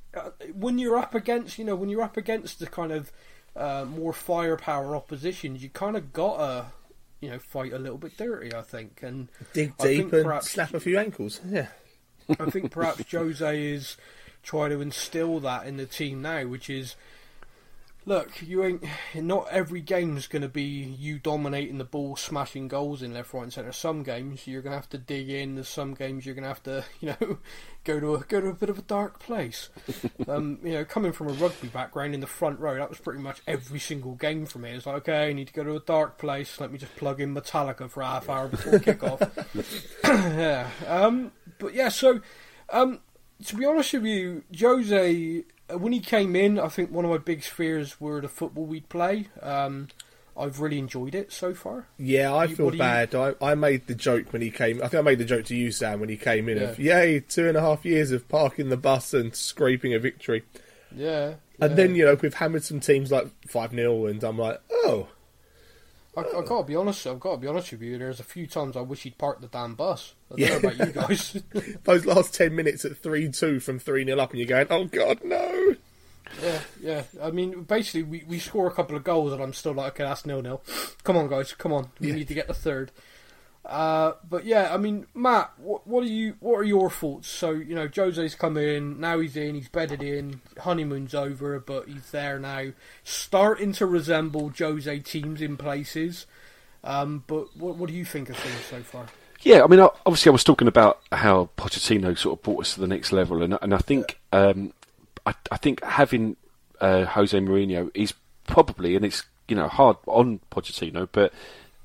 when 0.54 0.78
you're 0.78 0.98
up 0.98 1.14
against, 1.14 1.58
you 1.58 1.64
know, 1.64 1.74
when 1.76 1.88
you're 1.88 2.02
up 2.02 2.16
against 2.16 2.58
the 2.60 2.66
kind 2.66 2.92
of 2.92 3.12
uh, 3.56 3.84
more 3.88 4.12
firepower 4.12 4.94
opposition, 4.94 5.56
you 5.56 5.68
kind 5.68 5.96
of 5.96 6.12
gotta, 6.12 6.66
you 7.20 7.30
know, 7.30 7.38
fight 7.38 7.72
a 7.72 7.78
little 7.78 7.98
bit 7.98 8.16
dirty. 8.16 8.54
I 8.54 8.62
think, 8.62 9.00
and 9.02 9.28
Dig 9.52 9.72
I 9.80 9.82
deep 9.86 10.12
and 10.12 10.24
perhaps- 10.24 10.50
slap 10.50 10.74
a 10.74 10.80
few 10.80 10.98
ankles. 10.98 11.40
Yeah. 11.48 11.68
I 12.38 12.50
think 12.50 12.70
perhaps 12.70 13.10
Jose 13.10 13.62
is 13.72 13.96
trying 14.42 14.70
to 14.70 14.80
instill 14.80 15.40
that 15.40 15.66
in 15.66 15.78
the 15.78 15.86
team 15.86 16.20
now, 16.22 16.44
which 16.44 16.68
is 16.68 16.94
look, 18.06 18.42
you 18.42 18.64
ain't. 18.64 18.84
Not 19.14 19.48
every 19.50 19.80
game's 19.80 20.26
going 20.26 20.42
to 20.42 20.48
be 20.48 20.62
you 20.62 21.18
dominating 21.18 21.78
the 21.78 21.84
ball, 21.84 22.16
smashing 22.16 22.68
goals 22.68 23.02
in 23.02 23.14
left, 23.14 23.32
right, 23.32 23.42
and 23.42 23.52
centre. 23.52 23.72
Some 23.72 24.02
games 24.02 24.46
you're 24.46 24.62
going 24.62 24.72
to 24.72 24.78
have 24.78 24.88
to 24.90 24.98
dig 24.98 25.28
in. 25.28 25.54
There's 25.54 25.68
some 25.68 25.94
games 25.94 26.24
you're 26.24 26.34
going 26.34 26.42
to 26.44 26.48
have 26.48 26.62
to, 26.64 26.84
you 27.00 27.14
know, 27.20 27.38
go 27.84 28.00
to 28.00 28.14
a 28.14 28.20
go 28.20 28.40
to 28.40 28.48
a 28.48 28.54
bit 28.54 28.70
of 28.70 28.78
a 28.78 28.82
dark 28.82 29.18
place. 29.18 29.68
um, 30.28 30.58
you 30.62 30.72
know, 30.72 30.84
coming 30.84 31.12
from 31.12 31.28
a 31.28 31.32
rugby 31.32 31.68
background 31.68 32.14
in 32.14 32.20
the 32.20 32.26
front 32.26 32.58
row, 32.60 32.76
that 32.76 32.88
was 32.88 32.98
pretty 32.98 33.20
much 33.20 33.42
every 33.46 33.78
single 33.78 34.14
game 34.14 34.46
for 34.46 34.58
me. 34.58 34.70
It's 34.70 34.86
like, 34.86 34.96
okay, 34.96 35.28
I 35.28 35.32
need 35.32 35.48
to 35.48 35.52
go 35.54 35.64
to 35.64 35.76
a 35.76 35.80
dark 35.80 36.18
place. 36.18 36.60
Let 36.60 36.72
me 36.72 36.78
just 36.78 36.96
plug 36.96 37.20
in 37.20 37.34
Metallica 37.34 37.90
for 37.90 38.02
a 38.02 38.06
half 38.06 38.28
hour 38.28 38.48
before 38.48 38.72
kickoff. 38.78 39.20
yeah. 40.04 40.70
Um, 40.86 41.32
but 41.58 41.74
yeah, 41.74 41.88
so 41.88 42.20
um, 42.70 43.00
to 43.44 43.56
be 43.56 43.64
honest 43.64 43.92
with 43.92 44.04
you, 44.04 44.44
Jose, 44.58 45.44
when 45.76 45.92
he 45.92 46.00
came 46.00 46.34
in, 46.36 46.58
I 46.58 46.68
think 46.68 46.90
one 46.90 47.04
of 47.04 47.10
my 47.10 47.18
big 47.18 47.42
fears 47.42 48.00
were 48.00 48.20
the 48.20 48.28
football 48.28 48.64
we'd 48.64 48.88
play. 48.88 49.28
Um, 49.42 49.88
I've 50.36 50.60
really 50.60 50.78
enjoyed 50.78 51.14
it 51.16 51.32
so 51.32 51.52
far. 51.52 51.86
Yeah, 51.98 52.32
I 52.32 52.44
You- 52.44 52.54
feel 52.56 52.70
do 52.70 52.76
you- 52.76 52.82
bad. 52.82 53.14
I, 53.14 53.34
I 53.42 53.54
made 53.56 53.86
the 53.88 53.94
joke 53.94 54.32
when 54.32 54.40
he 54.40 54.50
came. 54.52 54.78
I 54.82 54.88
think 54.88 55.00
I 55.00 55.02
made 55.02 55.18
the 55.18 55.24
joke 55.24 55.44
to 55.46 55.56
you, 55.56 55.72
Sam, 55.72 55.98
when 56.00 56.08
he 56.08 56.16
came 56.16 56.48
in. 56.48 56.58
Of, 56.62 56.78
Yeah. 56.78 57.02
Yay, 57.02 57.20
two 57.20 57.48
and 57.48 57.56
a 57.56 57.60
half 57.60 57.84
years 57.84 58.12
of 58.12 58.28
parking 58.28 58.68
the 58.68 58.76
bus 58.76 59.12
and 59.12 59.34
scraping 59.34 59.92
a 59.94 59.98
victory. 59.98 60.44
Yeah. 60.94 61.34
And 61.60 61.70
yeah. 61.72 61.76
then, 61.76 61.94
you 61.96 62.04
know, 62.04 62.14
we've 62.22 62.34
hammered 62.34 62.62
some 62.62 62.78
teams 62.78 63.10
like 63.10 63.26
5 63.48 63.72
0, 63.72 64.06
and 64.06 64.22
I'm 64.22 64.38
like, 64.38 64.60
oh, 64.70 65.08
I, 66.16 66.20
I 66.22 66.42
gotta 66.44 66.64
be 66.64 66.74
honest. 66.76 67.06
I've 67.06 67.20
got 67.20 67.32
to 67.32 67.36
be 67.38 67.46
honest 67.46 67.70
with 67.72 67.82
you. 67.82 67.96
There's 67.98 68.18
a 68.20 68.24
few 68.24 68.46
times 68.46 68.76
I 68.76 68.80
wish 68.80 69.02
he'd 69.02 69.18
parked 69.18 69.40
the 69.40 69.46
damn 69.48 69.74
bus. 69.74 70.14
I 70.30 70.36
don't 70.36 70.40
Yeah. 70.40 70.48
know 70.50 70.56
about 70.68 70.76
you 70.78 70.92
guys. 70.92 71.42
those 71.84 72.06
last 72.06 72.34
10 72.34 72.54
minutes 72.56 72.84
at 72.84 72.96
3 72.96 73.30
2 73.30 73.60
from 73.60 73.78
3 73.78 74.04
0 74.04 74.18
up, 74.18 74.30
and 74.30 74.38
you're 74.40 74.48
going, 74.48 74.66
oh, 74.70 74.84
God, 74.86 75.20
no. 75.22 75.76
yeah, 76.42 76.60
yeah. 76.82 77.02
I 77.22 77.30
mean, 77.30 77.62
basically, 77.62 78.02
we, 78.02 78.24
we 78.26 78.38
score 78.38 78.66
a 78.66 78.72
couple 78.72 78.96
of 78.96 79.04
goals, 79.04 79.32
and 79.32 79.42
I'm 79.42 79.52
still 79.52 79.74
like, 79.74 79.92
okay, 79.94 80.04
that's 80.04 80.26
nil 80.26 80.42
nil. 80.42 80.62
Come 81.04 81.16
on, 81.16 81.28
guys, 81.28 81.52
come 81.52 81.72
on. 81.72 81.90
We 82.00 82.08
Yeah. 82.08 82.14
need 82.14 82.28
to 82.28 82.34
get 82.34 82.48
the 82.48 82.54
third. 82.54 82.90
Uh, 83.68 84.14
but 84.28 84.46
yeah, 84.46 84.72
I 84.72 84.78
mean, 84.78 85.06
Matt, 85.14 85.52
what, 85.58 85.86
what 85.86 86.02
are 86.02 86.08
you? 86.08 86.36
What 86.40 86.54
are 86.54 86.64
your 86.64 86.90
thoughts? 86.90 87.28
So 87.28 87.50
you 87.50 87.74
know, 87.74 87.86
Jose's 87.94 88.34
come 88.34 88.56
in 88.56 88.98
now. 88.98 89.18
He's 89.18 89.36
in. 89.36 89.54
He's 89.54 89.68
bedded 89.68 90.02
in. 90.02 90.40
Honeymoon's 90.58 91.14
over, 91.14 91.60
but 91.60 91.86
he's 91.86 92.10
there 92.10 92.38
now, 92.38 92.72
starting 93.04 93.72
to 93.74 93.84
resemble 93.84 94.50
Jose 94.58 94.98
teams 95.00 95.42
in 95.42 95.58
places. 95.58 96.26
Um, 96.82 97.24
but 97.26 97.54
what, 97.56 97.76
what 97.76 97.88
do 97.88 97.94
you 97.94 98.06
think 98.06 98.30
of 98.30 98.36
things 98.36 98.64
so 98.70 98.82
far? 98.82 99.06
Yeah, 99.42 99.62
I 99.62 99.66
mean, 99.66 99.80
obviously, 99.80 100.30
I 100.30 100.32
was 100.32 100.44
talking 100.44 100.66
about 100.66 101.00
how 101.12 101.50
Pochettino 101.58 102.16
sort 102.16 102.38
of 102.38 102.42
brought 102.42 102.60
us 102.60 102.74
to 102.74 102.80
the 102.80 102.86
next 102.86 103.12
level, 103.12 103.42
and 103.42 103.58
and 103.60 103.74
I 103.74 103.78
think 103.78 104.18
um, 104.32 104.72
I, 105.26 105.34
I 105.52 105.58
think 105.58 105.84
having 105.84 106.36
uh, 106.80 107.04
Jose 107.04 107.38
Mourinho 107.38 107.90
is 107.94 108.14
probably, 108.46 108.96
and 108.96 109.04
it's 109.04 109.24
you 109.46 109.56
know 109.56 109.68
hard 109.68 109.98
on 110.06 110.40
Pochettino, 110.50 111.06
but 111.12 111.34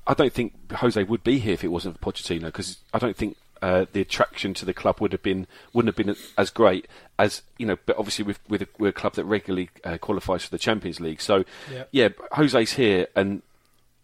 I 0.06 0.14
don't 0.14 0.32
think 0.32 0.72
Jose 0.72 1.02
would 1.02 1.24
be 1.24 1.38
here 1.38 1.54
if 1.54 1.64
it 1.64 1.68
wasn't 1.68 1.98
for 1.98 2.12
Pochettino 2.12 2.46
because 2.46 2.78
I 2.92 2.98
don't 2.98 3.16
think. 3.16 3.36
Uh, 3.62 3.86
the 3.94 4.00
attraction 4.02 4.52
to 4.52 4.66
the 4.66 4.74
club 4.74 5.00
would 5.00 5.12
have 5.12 5.22
been 5.22 5.46
wouldn't 5.72 5.96
have 5.96 6.06
been 6.06 6.14
as 6.36 6.50
great 6.50 6.86
as 7.18 7.40
you 7.56 7.64
know, 7.64 7.78
but 7.86 7.96
obviously 7.96 8.22
with 8.22 8.38
with 8.46 8.60
a, 8.60 8.68
we're 8.78 8.88
a 8.88 8.92
club 8.92 9.14
that 9.14 9.24
regularly 9.24 9.70
uh, 9.84 9.96
qualifies 9.96 10.44
for 10.44 10.50
the 10.50 10.58
Champions 10.58 11.00
League. 11.00 11.18
So 11.22 11.44
Yeah. 11.72 11.84
yeah, 11.90 12.08
Jose's 12.32 12.74
here, 12.74 13.06
and 13.16 13.40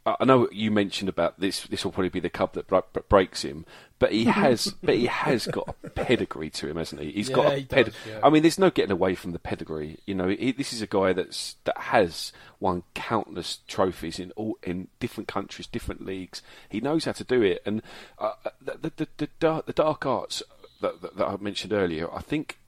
I 0.06 0.24
know 0.24 0.48
you 0.50 0.70
mentioned 0.70 1.10
about 1.10 1.40
this. 1.40 1.64
This 1.64 1.84
will 1.84 1.92
probably 1.92 2.08
be 2.08 2.20
the 2.20 2.30
club 2.30 2.54
that 2.54 2.68
br- 2.68 2.78
br- 2.90 3.00
breaks 3.10 3.42
him, 3.42 3.66
but 4.00 4.10
he 4.10 4.24
has, 4.40 4.74
but 4.82 4.96
he 4.96 5.06
has 5.06 5.46
got 5.46 5.76
a 5.84 5.90
pedigree 5.90 6.50
to 6.50 6.66
him, 6.68 6.76
hasn't 6.76 7.00
he? 7.00 7.12
He's 7.12 7.28
got 7.28 7.52
a 7.52 7.56
he 7.58 7.64
pedigree. 7.66 8.00
yeah. 8.08 8.18
I 8.24 8.30
mean, 8.30 8.42
there's 8.42 8.58
no 8.58 8.70
getting 8.70 8.90
away 8.90 9.14
from 9.14 9.30
the 9.30 9.38
pedigree. 9.38 9.98
You 10.06 10.16
know, 10.16 10.26
he, 10.26 10.50
this 10.50 10.72
is 10.72 10.82
a 10.82 10.88
guy 10.88 11.12
that's 11.12 11.54
that 11.64 11.78
has 11.78 12.32
won 12.58 12.82
countless 12.94 13.58
trophies 13.68 14.18
in 14.18 14.32
all 14.32 14.58
in 14.64 14.88
different 14.98 15.28
countries, 15.28 15.68
different 15.68 16.04
leagues. 16.04 16.42
He 16.68 16.80
knows 16.80 17.04
how 17.04 17.12
to 17.12 17.22
do 17.24 17.42
it, 17.42 17.62
and 17.64 17.82
uh, 18.18 18.32
the, 18.60 18.72
the, 18.82 18.92
the, 18.96 19.08
the, 19.18 19.28
dark, 19.38 19.66
the 19.66 19.72
dark 19.72 20.04
arts 20.04 20.42
that, 20.80 21.00
that, 21.02 21.16
that 21.16 21.26
I 21.28 21.36
mentioned 21.36 21.72
earlier, 21.72 22.12
I 22.12 22.20
think 22.22 22.58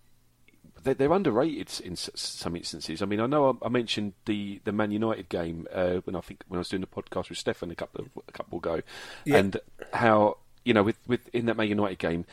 they're, 0.84 0.94
they're 0.94 1.12
underrated 1.12 1.80
in 1.84 1.96
some 1.96 2.56
instances. 2.56 3.02
I 3.02 3.06
mean, 3.06 3.20
I 3.20 3.26
know 3.26 3.58
I, 3.62 3.66
I 3.66 3.68
mentioned 3.68 4.14
the, 4.26 4.60
the 4.64 4.72
Man 4.72 4.90
United 4.90 5.28
game 5.28 5.66
uh, 5.72 5.96
when 6.04 6.16
I 6.16 6.20
think 6.20 6.42
when 6.48 6.58
I 6.58 6.60
was 6.60 6.68
doing 6.68 6.80
the 6.82 6.86
podcast 6.86 7.28
with 7.28 7.38
Stefan 7.38 7.70
a 7.70 7.74
couple 7.74 8.04
of 8.04 8.10
a 8.28 8.32
couple 8.32 8.58
ago, 8.58 8.82
Yeah. 9.24 9.36
and 9.38 9.56
how 9.92 10.38
you 10.64 10.74
know 10.74 10.82
with, 10.82 10.98
with 11.06 11.28
in 11.34 11.46
that 11.46 11.56
Man 11.56 11.68
United 11.68 11.98
game, 11.98 12.24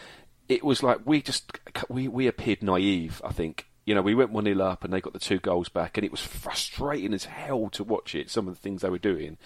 it 0.48 0.64
was 0.64 0.84
like 0.84 1.00
we 1.06 1.22
just 1.22 1.58
we 1.88 2.08
we 2.08 2.28
appeared 2.28 2.64
naive. 2.64 3.22
I 3.24 3.32
think 3.32 3.68
you 3.86 3.96
know 3.96 4.02
we 4.02 4.16
went 4.16 4.32
one 4.32 4.46
0 4.46 4.60
up 4.62 4.84
and 4.84 4.94
they 4.94 5.02
got 5.02 5.14
the 5.14 5.20
two 5.20 5.40
goals 5.40 5.70
back, 5.70 5.98
and 5.98 6.06
it 6.06 6.12
was 6.12 6.22
frustrating 6.22 7.14
as 7.14 7.26
hell 7.26 7.70
to 7.70 7.84
watch 7.84 8.16
it. 8.16 8.30
Some 8.30 8.48
of 8.48 8.56
the 8.56 8.60
things 8.60 8.82
they 8.82 8.90
were 8.90 8.98
doing, 8.98 9.38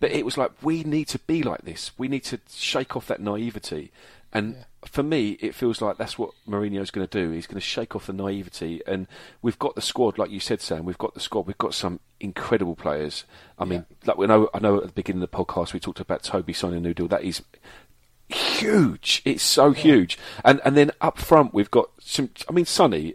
but 0.00 0.10
it 0.10 0.24
was 0.24 0.36
like 0.36 0.52
we 0.62 0.82
need 0.84 1.08
to 1.08 1.18
be 1.20 1.42
like 1.42 1.62
this. 1.62 1.92
We 1.98 2.08
need 2.08 2.24
to 2.24 2.40
shake 2.50 2.96
off 2.96 3.06
that 3.08 3.20
naivety. 3.20 3.92
And 4.32 4.66
for 4.84 5.02
me, 5.02 5.38
it 5.40 5.54
feels 5.54 5.80
like 5.80 5.96
that's 5.96 6.18
what 6.18 6.32
Mourinho's 6.46 6.90
going 6.90 7.06
to 7.06 7.24
do. 7.24 7.30
He's 7.30 7.46
going 7.46 7.60
to 7.60 7.60
shake 7.66 7.96
off 7.96 8.06
the 8.06 8.12
naivety, 8.12 8.82
and 8.86 9.06
we've 9.40 9.58
got 9.58 9.74
the 9.74 9.80
squad, 9.80 10.18
like 10.18 10.30
you 10.30 10.40
said, 10.40 10.60
Sam. 10.60 10.84
We've 10.84 10.98
got 10.98 11.14
the 11.14 11.20
squad. 11.20 11.46
We've 11.46 11.56
got 11.56 11.74
some 11.74 12.00
incredible 12.20 12.74
players. 12.74 13.24
I 13.58 13.64
mean, 13.64 13.86
like 14.04 14.18
we 14.18 14.26
know, 14.26 14.50
I 14.52 14.58
know 14.58 14.76
at 14.76 14.88
the 14.88 14.92
beginning 14.92 15.22
of 15.22 15.30
the 15.30 15.36
podcast 15.36 15.72
we 15.72 15.80
talked 15.80 16.00
about 16.00 16.22
Toby 16.22 16.52
signing 16.52 16.78
a 16.78 16.80
new 16.80 16.92
deal. 16.92 17.08
That 17.08 17.24
is 17.24 17.42
huge. 18.28 19.22
It's 19.24 19.42
so 19.42 19.72
huge. 19.72 20.18
And 20.44 20.60
and 20.64 20.76
then 20.76 20.90
up 21.00 21.18
front 21.18 21.54
we've 21.54 21.70
got 21.70 21.90
some. 22.00 22.30
I 22.48 22.52
mean, 22.52 22.64
Sonny. 22.64 23.14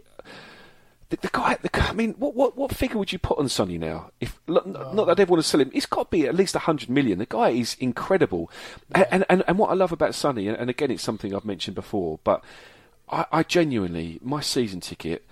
The, 1.10 1.18
the 1.20 1.30
guy, 1.30 1.58
the, 1.60 1.68
I 1.74 1.92
mean, 1.92 2.14
what, 2.14 2.34
what 2.34 2.56
what 2.56 2.74
figure 2.74 2.96
would 2.96 3.12
you 3.12 3.18
put 3.18 3.38
on 3.38 3.48
Sonny 3.50 3.76
now? 3.76 4.12
If 4.18 4.40
not, 4.48 4.66
not 4.66 5.06
that 5.06 5.18
I 5.18 5.22
ever 5.22 5.32
want 5.32 5.42
to 5.42 5.48
sell 5.48 5.60
him, 5.60 5.70
it's 5.74 5.84
got 5.84 6.04
to 6.04 6.10
be 6.10 6.26
at 6.26 6.34
least 6.34 6.54
a 6.54 6.60
hundred 6.60 6.88
million. 6.88 7.18
The 7.18 7.26
guy 7.26 7.50
is 7.50 7.76
incredible, 7.78 8.50
and, 8.94 9.06
and 9.10 9.24
and 9.28 9.44
and 9.46 9.58
what 9.58 9.68
I 9.68 9.74
love 9.74 9.92
about 9.92 10.14
Sonny, 10.14 10.48
and, 10.48 10.56
and 10.56 10.70
again, 10.70 10.90
it's 10.90 11.02
something 11.02 11.34
I've 11.34 11.44
mentioned 11.44 11.74
before, 11.74 12.18
but 12.24 12.42
I, 13.10 13.26
I 13.30 13.42
genuinely 13.42 14.20
my 14.22 14.40
season 14.40 14.80
ticket, 14.80 15.26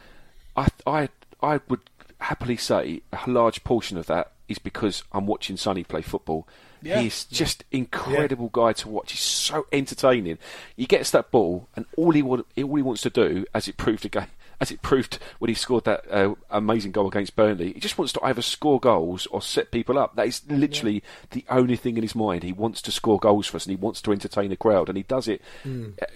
I 0.54 0.68
I 0.86 1.08
I 1.42 1.60
would 1.68 1.80
happily 2.18 2.58
say 2.58 3.00
a 3.12 3.30
large 3.30 3.64
portion 3.64 3.96
of 3.96 4.04
that 4.06 4.32
is 4.48 4.58
because 4.58 5.02
I'm 5.12 5.26
watching 5.26 5.56
Sonny 5.56 5.84
play 5.84 6.02
football. 6.02 6.46
Yeah. 6.82 7.00
He's 7.00 7.24
just 7.24 7.64
incredible 7.70 8.48
guy 8.52 8.72
to 8.74 8.88
watch. 8.88 9.12
He's 9.12 9.20
so 9.20 9.66
entertaining. 9.72 10.38
He 10.76 10.86
gets 10.86 11.10
that 11.10 11.30
ball, 11.30 11.68
and 11.76 11.86
all 11.96 12.12
he 12.12 12.22
all 12.22 12.44
he 12.54 12.64
wants 12.64 13.02
to 13.02 13.10
do, 13.10 13.44
as 13.54 13.68
it 13.68 13.76
proved 13.76 14.04
again, 14.04 14.28
as 14.60 14.70
it 14.70 14.82
proved 14.82 15.18
when 15.38 15.48
he 15.48 15.54
scored 15.54 15.84
that 15.84 16.04
uh, 16.10 16.34
amazing 16.50 16.92
goal 16.92 17.08
against 17.08 17.34
Burnley, 17.34 17.72
he 17.72 17.80
just 17.80 17.96
wants 17.96 18.12
to 18.14 18.20
either 18.22 18.42
score 18.42 18.78
goals 18.78 19.26
or 19.28 19.40
set 19.40 19.70
people 19.70 19.98
up. 19.98 20.16
That 20.16 20.26
is 20.26 20.42
literally 20.48 21.02
the 21.30 21.44
only 21.48 21.76
thing 21.76 21.96
in 21.96 22.02
his 22.02 22.14
mind. 22.14 22.42
He 22.42 22.52
wants 22.52 22.82
to 22.82 22.92
score 22.92 23.18
goals 23.18 23.46
for 23.46 23.56
us, 23.56 23.64
and 23.66 23.70
he 23.76 23.82
wants 23.82 24.02
to 24.02 24.12
entertain 24.12 24.50
the 24.50 24.56
crowd, 24.56 24.88
and 24.88 24.96
he 24.98 25.04
does 25.04 25.28
it. 25.28 25.40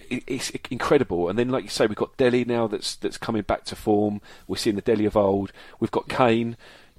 It- 0.09 0.23
It's 0.27 0.51
incredible. 0.69 1.27
And 1.29 1.37
then, 1.39 1.49
like 1.49 1.63
you 1.63 1.69
say, 1.69 1.87
we've 1.87 1.95
got 1.97 2.17
Dele 2.17 2.45
now 2.45 2.67
that's 2.67 2.95
that's 2.95 3.17
coming 3.17 3.41
back 3.43 3.65
to 3.65 3.75
form. 3.75 4.21
We're 4.47 4.57
seeing 4.57 4.75
the 4.75 4.81
Dele 4.81 5.05
of 5.05 5.17
old. 5.17 5.51
We've 5.79 5.91
got 5.91 6.07
Kane 6.09 6.55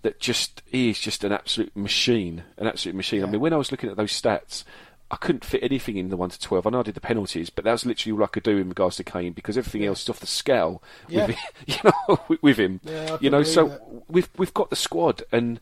that 0.06 0.20
just 0.20 0.62
he 0.66 0.88
is 0.90 1.00
just 1.00 1.24
an 1.24 1.32
absolute 1.32 1.76
machine, 1.76 2.44
an 2.58 2.68
absolute 2.68 2.94
machine. 2.94 3.24
I 3.24 3.26
mean, 3.26 3.40
when 3.40 3.52
I 3.52 3.56
was 3.56 3.72
looking 3.72 3.90
at 3.90 3.96
those 3.96 4.12
stats, 4.12 4.62
I 5.10 5.16
couldn't 5.16 5.44
fit 5.44 5.64
anything 5.64 5.96
in 5.96 6.10
the 6.10 6.16
one 6.16 6.30
to 6.30 6.38
twelve. 6.40 6.64
I 6.64 6.70
know 6.70 6.78
I 6.78 6.84
did 6.84 6.94
the 6.94 7.00
penalties, 7.00 7.50
but 7.50 7.64
that 7.64 7.72
was 7.72 7.84
literally 7.84 8.16
all 8.16 8.22
I 8.24 8.28
could 8.28 8.44
do 8.44 8.56
in 8.56 8.68
regards 8.68 8.96
to 8.96 9.04
Kane 9.04 9.32
because 9.32 9.58
everything 9.58 9.84
else 9.84 10.02
is 10.02 10.08
off 10.08 10.20
the 10.20 10.26
scale. 10.28 10.80
Yeah. 11.08 11.26
With, 11.26 11.38
you 11.66 11.76
know, 11.84 12.20
with- 12.28 12.42
with 12.42 12.56
him. 12.58 12.80
Yeah, 12.84 13.18
you 13.20 13.30
know, 13.30 13.42
so 13.42 13.68
that. 13.68 14.02
we've 14.08 14.28
we've 14.38 14.54
got 14.54 14.70
the 14.70 14.76
squad 14.76 15.22
and. 15.32 15.58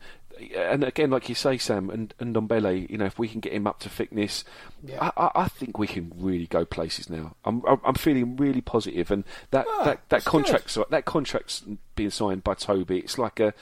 And 0.53 0.83
again, 0.83 1.11
like 1.11 1.29
you 1.29 1.33
say, 1.35 1.57
Sam 1.57 1.89
and 1.89 2.13
and 2.19 2.35
Dombele, 2.35 2.89
you 2.89 2.97
know, 2.97 3.05
if 3.05 3.17
we 3.17 3.29
can 3.29 3.39
get 3.39 3.53
him 3.53 3.65
up 3.65 3.79
to 3.79 3.89
thickness, 3.89 4.43
Yeah. 4.83 4.97
I, 5.15 5.27
I, 5.27 5.43
I 5.43 5.47
think 5.47 5.79
we 5.79 5.87
can 5.87 6.11
really 6.17 6.45
go 6.45 6.65
places 6.65 7.09
now. 7.09 7.37
I'm 7.45 7.63
I'm 7.85 7.93
feeling 7.95 8.35
really 8.35 8.59
positive, 8.59 9.11
and 9.11 9.23
that 9.51 9.65
Ah, 9.69 9.83
that, 9.85 10.09
that 10.09 10.25
good. 10.25 10.29
contract's 10.29 10.77
that 10.89 11.05
contract's 11.05 11.63
being 11.95 12.09
signed 12.09 12.43
by 12.43 12.53
Toby. 12.55 12.97
It's 12.99 13.17
like 13.17 13.39
a, 13.39 13.53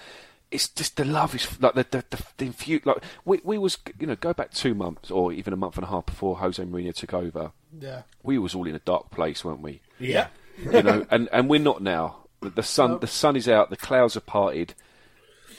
it's 0.54 0.70
just 0.70 0.95
the 0.97 1.06
love 1.06 1.36
is 1.36 1.47
like 1.62 1.74
the 1.74 1.86
the 1.89 2.04
the, 2.10 2.24
the 2.38 2.45
infu- 2.49 2.86
like 2.86 2.97
we 3.26 3.41
we 3.43 3.58
was 3.58 3.78
you 3.99 4.08
know 4.08 4.16
go 4.16 4.34
back 4.34 4.51
two 4.51 4.74
months 4.74 5.12
or 5.12 5.34
even 5.34 5.51
a 5.54 5.58
month 5.58 5.76
and 5.78 5.84
a 5.86 5.89
half 5.89 6.06
before 6.06 6.38
Jose 6.38 6.64
Mourinho 6.64 6.93
took 6.93 7.14
over. 7.14 7.51
Yeah. 7.80 8.04
We 8.22 8.38
was 8.38 8.54
all 8.56 8.68
in 8.68 8.76
a 8.76 8.80
dark 8.80 9.10
place, 9.10 9.43
weren't 9.43 9.62
we? 9.62 9.82
Yeah. 9.99 10.28
you 10.58 10.84
know, 10.84 11.06
and 11.12 11.28
and 11.34 11.49
we're 11.49 11.60
not 11.60 11.82
now. 11.82 12.18
The, 12.41 12.49
the 12.51 12.64
sun 12.64 12.91
No. 12.91 12.97
the 12.99 13.08
sun 13.08 13.36
is 13.36 13.47
out, 13.49 13.70
the 13.70 13.78
clouds 13.78 14.16
are 14.16 14.22
parted. 14.22 14.74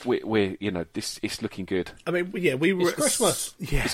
We're, 0.05 0.21
we're 0.25 0.57
you 0.61 0.71
know 0.71 0.85
this 0.93 1.19
it's 1.23 1.41
looking 1.41 1.65
good. 1.65 1.91
I 2.07 2.11
mean, 2.11 2.31
yeah, 2.37 2.55
we 2.55 2.73
were 2.75 2.89
It's 2.91 2.93
Christmas. 2.93 3.55
Yeah, 3.59 3.89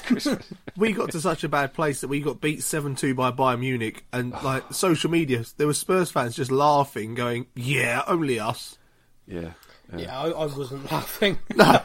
we 0.76 0.92
got 0.92 1.12
to 1.12 1.20
such 1.20 1.44
a 1.44 1.48
bad 1.48 1.72
place 1.72 2.00
that 2.00 2.08
we 2.08 2.20
got 2.20 2.40
beat 2.40 2.62
seven 2.64 2.96
two 2.96 3.14
by 3.14 3.30
Bayern 3.30 3.60
Munich, 3.60 4.04
and 4.12 4.32
like 4.42 4.74
social 4.74 5.08
media, 5.10 5.44
there 5.56 5.68
were 5.68 5.72
Spurs 5.74 6.10
fans 6.10 6.34
just 6.34 6.50
laughing, 6.50 7.14
going, 7.14 7.46
"Yeah, 7.54 8.02
only 8.08 8.40
us." 8.40 8.76
Yeah. 9.26 9.52
Yeah, 9.96 10.18
I, 10.18 10.28
I 10.30 10.46
wasn't 10.46 10.90
laughing. 10.92 11.38
Yeah, 11.56 11.82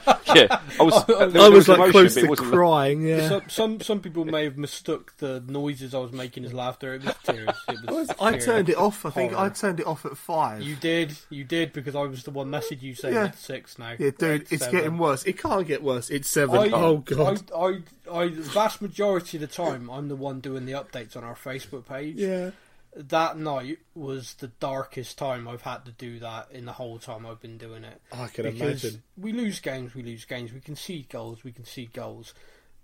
I 0.80 0.84
was. 0.84 1.06
there 1.06 1.18
I 1.22 1.26
there 1.28 1.52
was 1.52 1.68
like 1.68 1.78
emotion, 1.78 1.92
close 1.92 2.16
to 2.16 2.28
wasn't- 2.28 2.52
crying. 2.52 3.02
Yeah. 3.08 3.30
some, 3.30 3.42
some 3.50 3.82
some 3.82 4.00
people 4.02 4.26
may 4.26 4.44
have 4.44 4.58
mistook 4.58 5.14
the 5.18 5.44
noises 5.48 5.94
I 5.96 6.00
was 6.00 6.12
making 6.12 6.46
as 6.46 6.54
laughter. 6.54 6.94
It 6.96 7.04
was 7.06 7.16
tears. 7.24 7.50
It 7.70 7.90
was 7.92 8.10
I 8.20 8.32
tears. 8.34 8.46
turned 8.46 8.70
it 8.70 8.78
off. 8.78 9.06
I 9.06 9.10
think 9.12 9.34
I 9.34 9.50
turned 9.50 9.80
it 9.80 9.88
off 9.88 10.06
at 10.06 10.18
five. 10.18 10.62
You 10.62 10.76
did, 10.76 11.18
you 11.30 11.44
did, 11.44 11.74
because 11.74 11.96
I 11.96 12.02
was 12.02 12.24
the 12.24 12.32
one 12.32 12.50
message 12.50 12.82
you 12.84 12.96
saying 12.96 13.16
Yeah. 13.16 13.28
it's 13.28 13.40
six 13.40 13.78
now. 13.80 13.92
yeah, 13.98 14.12
dude, 14.18 14.42
It's 14.44 14.52
it's 14.52 14.64
seven. 14.66 14.80
getting 14.80 14.98
worse. 14.98 15.24
It 15.24 15.38
can't 15.38 15.66
get 15.68 15.84
worse. 15.84 16.10
It's 16.10 16.30
seven. 16.30 16.56
I, 16.60 16.70
oh 16.72 16.98
god. 16.98 17.42
I, 17.56 17.58
I, 17.58 17.68
I, 18.12 18.28
the 18.30 18.42
vast 18.42 18.82
majority 18.82 19.38
of 19.38 19.42
the 19.42 19.48
time, 19.48 19.90
I'm 19.90 20.08
the 20.10 20.16
one 20.16 20.40
doing 20.42 20.66
the 20.66 20.74
updates 20.74 21.16
on 21.18 21.24
our 21.24 21.36
Facebook 21.36 21.88
page. 21.88 22.18
yeah. 22.18 22.52
That 22.96 23.38
night 23.38 23.80
was 23.94 24.36
the 24.36 24.48
darkest 24.48 25.18
time 25.18 25.48
I've 25.48 25.64
had 25.64 25.84
to 25.86 25.92
do 25.92 26.20
that 26.20 26.50
in 26.52 26.66
the 26.66 26.72
whole 26.74 26.98
time 26.98 27.26
I've 27.26 27.42
been 27.42 27.58
doing 27.58 27.84
it. 27.84 28.02
I 28.12 28.28
can 28.28 28.46
because 28.46 28.84
imagine. 28.86 29.04
we 29.18 29.34
lose 29.34 29.60
games, 29.60 29.94
we 29.94 30.02
lose 30.02 30.24
games. 30.24 30.54
We 30.54 30.62
concede 30.62 31.10
goals, 31.10 31.44
we 31.44 31.52
concede 31.52 31.92
goals. 31.92 32.34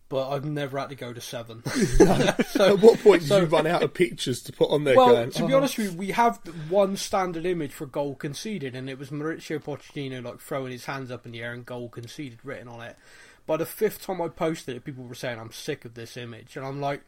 But 0.10 0.30
I've 0.30 0.44
never 0.44 0.78
had 0.78 0.90
to 0.90 0.96
go 0.96 1.14
to 1.14 1.22
seven. 1.22 1.64
so, 2.50 2.74
At 2.74 2.80
what 2.80 3.00
point 3.00 3.22
did 3.22 3.30
so- 3.30 3.40
you 3.40 3.46
run 3.46 3.66
out 3.66 3.82
of 3.82 3.94
pictures 3.94 4.42
to 4.44 4.52
put 4.52 4.70
on 4.70 4.84
there? 4.84 4.98
well, 4.98 5.08
going, 5.14 5.32
to 5.32 5.48
be 5.48 5.54
"Oh." 5.54 5.58
honest 5.58 5.78
with 5.78 5.94
you, 5.94 5.98
we 5.98 6.12
have 6.12 6.38
one 6.70 6.98
standard 6.98 7.46
image 7.46 7.72
for 7.72 7.86
goal 7.86 8.16
conceded, 8.16 8.76
and 8.76 8.90
it 8.90 9.00
was 9.00 9.10
Mauricio 9.10 9.64
Pochettino 9.64 10.22
like 10.22 10.42
throwing 10.42 10.74
his 10.74 10.84
hands 10.84 11.12
up 11.12 11.26
in 11.26 11.32
the 11.32 11.42
air 11.42 11.54
and 11.54 11.66
goal 11.66 11.88
conceded 11.88 12.40
written 12.44 12.68
on 12.68 12.82
it. 12.82 12.98
By 13.48 13.56
the 13.56 13.66
fifth 13.66 14.02
time 14.06 14.22
I 14.22 14.28
posted 14.28 14.76
it, 14.76 14.84
people 14.84 15.06
were 15.06 15.16
saying 15.16 15.40
I'm 15.40 15.54
sick 15.54 15.86
of 15.86 15.94
this 15.94 16.18
image, 16.18 16.58
and 16.58 16.66
I'm 16.66 16.82
like, 16.82 17.04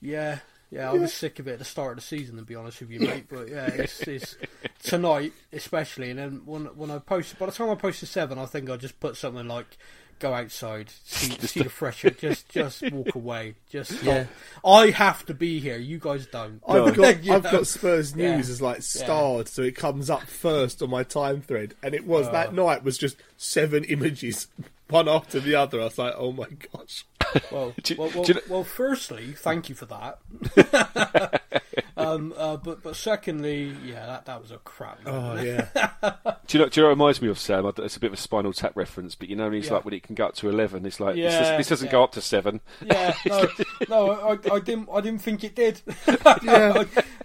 yeah, 0.00 0.38
yeah, 0.70 0.90
I 0.90 0.94
was 0.94 1.12
sick 1.12 1.38
of 1.38 1.48
it 1.48 1.52
at 1.52 1.58
the 1.58 1.64
start 1.64 1.92
of 1.92 1.96
the 1.96 2.02
season, 2.02 2.36
to 2.36 2.42
be 2.42 2.54
honest 2.54 2.80
with 2.80 2.90
you, 2.90 3.00
mate. 3.00 3.26
But 3.28 3.48
yeah, 3.48 3.66
it's, 3.66 4.00
it's 4.02 4.36
tonight 4.82 5.32
especially, 5.52 6.10
and 6.10 6.18
then 6.18 6.42
when 6.44 6.64
when 6.76 6.90
I 6.90 6.98
posted, 6.98 7.38
by 7.38 7.46
the 7.46 7.52
time 7.52 7.70
I 7.70 7.74
posted 7.74 8.08
seven, 8.08 8.38
I 8.38 8.46
think 8.46 8.68
I 8.70 8.76
just 8.76 8.98
put 9.00 9.16
something 9.16 9.46
like. 9.48 9.76
Go 10.20 10.32
outside, 10.32 10.90
see, 11.02 11.32
see 11.44 11.62
the 11.64 11.68
fresh 11.68 12.04
air. 12.04 12.12
Just, 12.12 12.48
just 12.48 12.88
walk 12.92 13.16
away. 13.16 13.56
Just 13.68 13.90
stop. 13.94 14.04
Yeah. 14.04 14.26
I 14.64 14.90
have 14.90 15.26
to 15.26 15.34
be 15.34 15.58
here. 15.58 15.76
You 15.76 15.98
guys 15.98 16.26
don't. 16.26 16.62
I've 16.66 16.94
got 16.94 17.24
You 17.24 17.34
I've 17.34 17.42
got 17.42 17.66
Spurs 17.66 18.14
Yeah. 18.14 18.36
news 18.36 18.48
as 18.48 18.62
like 18.62 18.82
starred, 18.82 19.48
so 19.48 19.62
it 19.62 19.74
comes 19.74 20.10
up 20.10 20.22
first 20.22 20.80
on 20.82 20.88
my 20.90 21.02
time 21.02 21.42
thread, 21.42 21.74
and 21.82 21.96
it 21.96 22.06
was 22.06 22.30
that 22.30 22.50
uh. 22.50 22.52
night 22.52 22.84
was 22.84 22.96
just 22.96 23.16
seven 23.36 23.82
images, 23.84 24.46
one 24.88 25.08
after 25.08 25.40
the 25.40 25.56
other. 25.56 25.80
I 25.80 25.84
was 25.84 25.98
like, 25.98 26.14
oh 26.16 26.30
my 26.30 26.46
gosh. 26.72 27.04
Well, 27.50 27.74
Do 27.82 27.94
well, 27.98 28.10
well, 28.14 28.24
do 28.24 28.28
you 28.32 28.34
know- 28.34 28.40
well, 28.48 28.64
firstly, 28.64 29.32
thank 29.32 29.68
you 29.68 29.74
for 29.74 29.86
that. 29.86 31.42
um, 31.96 32.34
uh, 32.36 32.56
but 32.56 32.82
but 32.82 32.96
secondly, 32.96 33.74
yeah, 33.84 34.06
that 34.06 34.26
that 34.26 34.40
was 34.42 34.50
a 34.50 34.58
crap. 34.58 35.00
Oh 35.06 35.34
yeah, 35.40 35.68
Do 36.46 36.58
you 36.58 36.64
know? 36.64 36.68
Do 36.68 36.80
you 36.80 36.82
know? 36.82 36.88
What 36.88 36.88
it 36.88 36.88
reminds 36.88 37.22
me 37.22 37.28
of 37.28 37.38
Sam. 37.38 37.64
It's 37.78 37.96
a 37.96 38.00
bit 38.00 38.08
of 38.08 38.14
a 38.14 38.16
Spinal 38.16 38.52
Tap 38.52 38.72
reference, 38.76 39.14
but 39.14 39.28
you 39.28 39.36
know, 39.36 39.50
he's 39.50 39.66
Yeah. 39.66 39.74
like 39.74 39.84
when 39.84 39.94
it 39.94 40.02
can 40.02 40.14
go 40.14 40.26
up 40.26 40.34
to 40.36 40.48
eleven. 40.48 40.84
It's 40.86 41.00
like 41.00 41.14
this, 41.14 41.32
Yeah, 41.32 41.40
does, 41.40 41.58
this 41.58 41.68
doesn't 41.68 41.86
yeah. 41.86 41.92
go 41.92 42.04
up 42.04 42.12
to 42.12 42.20
seven. 42.20 42.60
yeah, 42.84 43.14
no, 43.26 43.48
no, 43.88 44.10
I, 44.12 44.54
I 44.54 44.60
didn't, 44.60 44.88
I 44.92 45.00
didn't 45.00 45.22
think 45.22 45.44
it 45.44 45.54
did. 45.56 45.80
Yeah. 46.42 46.84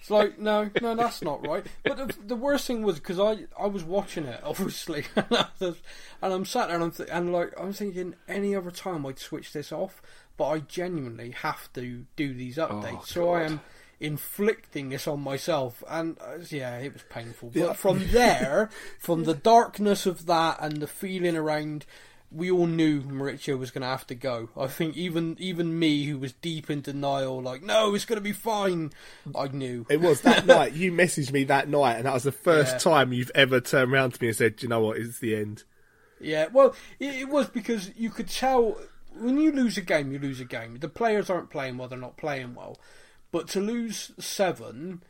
It's 0.09 0.11
like 0.11 0.39
no, 0.39 0.69
no, 0.81 0.95
that's 0.95 1.21
not 1.21 1.45
right. 1.47 1.65
But 1.83 1.97
the, 1.97 2.15
the 2.25 2.35
worst 2.35 2.65
thing 2.65 2.81
was 2.81 2.95
because 2.99 3.19
I, 3.19 3.45
I 3.59 3.67
was 3.67 3.83
watching 3.83 4.25
it 4.25 4.41
obviously, 4.43 5.05
and, 5.15 5.25
was, 5.59 5.75
and 6.21 6.33
I'm 6.33 6.45
sat 6.45 6.67
there 6.67 6.75
and 6.75 6.85
I'm 6.85 6.91
th- 6.91 7.09
and 7.11 7.31
like 7.31 7.53
I'm 7.59 7.73
thinking 7.73 8.15
any 8.27 8.55
other 8.55 8.71
time 8.71 9.05
I'd 9.05 9.19
switch 9.19 9.53
this 9.53 9.71
off, 9.71 10.01
but 10.37 10.47
I 10.47 10.59
genuinely 10.59 11.31
have 11.31 11.71
to 11.73 12.05
do 12.15 12.33
these 12.33 12.57
updates, 12.57 13.07
so 13.07 13.29
I 13.31 13.43
am 13.43 13.61
inflicting 13.99 14.89
this 14.89 15.07
on 15.07 15.19
myself, 15.19 15.83
and 15.87 16.17
uh, 16.21 16.37
yeah, 16.49 16.77
it 16.77 16.93
was 16.93 17.03
painful. 17.09 17.49
But 17.49 17.59
Yeah. 17.59 17.73
from 17.73 18.07
there, 18.11 18.69
from 18.97 19.25
the 19.25 19.33
darkness 19.35 20.05
of 20.05 20.25
that 20.25 20.57
and 20.61 20.77
the 20.77 20.87
feeling 20.87 21.35
around 21.35 21.85
we 22.31 22.51
all 22.51 22.67
knew 22.67 23.01
Mauricio 23.01 23.57
was 23.57 23.71
going 23.71 23.81
to 23.81 23.87
have 23.87 24.05
to 24.07 24.15
go. 24.15 24.49
I 24.55 24.67
think 24.67 24.95
even 24.95 25.35
even 25.39 25.79
me, 25.79 26.05
who 26.05 26.17
was 26.17 26.33
deep 26.33 26.69
in 26.69 26.81
denial, 26.81 27.41
like 27.41 27.63
no, 27.63 27.95
it's 27.95 28.05
going 28.05 28.17
to 28.17 28.21
be 28.23 28.31
fine. 28.33 28.91
I 29.35 29.47
knew. 29.47 29.85
it 29.89 29.99
was 30.01 30.21
that 30.21 30.45
night. 30.47 30.73
You 30.73 30.91
messaged 30.91 31.31
me 31.31 31.43
that 31.45 31.67
night, 31.69 31.95
and 31.97 32.05
that 32.05 32.13
was 32.13 32.23
the 32.23 32.31
first 32.31 32.73
Yeah. 32.73 32.77
time 32.91 33.13
you've 33.13 33.31
ever 33.33 33.59
turned 33.59 33.91
around 33.91 34.13
to 34.13 34.21
me 34.21 34.27
and 34.27 34.37
said, 34.37 34.57
"Do 34.57 34.63
you 34.65 34.69
know 34.69 34.81
what? 34.81 34.97
It's 34.97 35.19
the 35.19 35.35
end." 35.35 35.63
Yeah, 36.21 36.47
well, 36.51 36.75
it, 36.99 37.15
it 37.15 37.29
was 37.29 37.47
because 37.49 37.91
you 37.95 38.09
could 38.09 38.27
tell 38.29 38.77
when 39.17 39.39
you 39.39 39.51
lose 39.51 39.77
a 39.77 39.81
game, 39.81 40.11
you 40.11 40.19
lose 40.19 40.39
a 40.39 40.45
game. 40.45 40.77
The 40.79 40.89
players 40.89 41.29
aren't 41.29 41.49
playing 41.49 41.77
well; 41.77 41.87
they're 41.87 41.97
not 41.97 42.17
playing 42.17 42.53
well. 42.55 42.77
But 43.31 43.47
to 43.49 43.59
lose 43.61 44.11
seven 44.19 45.01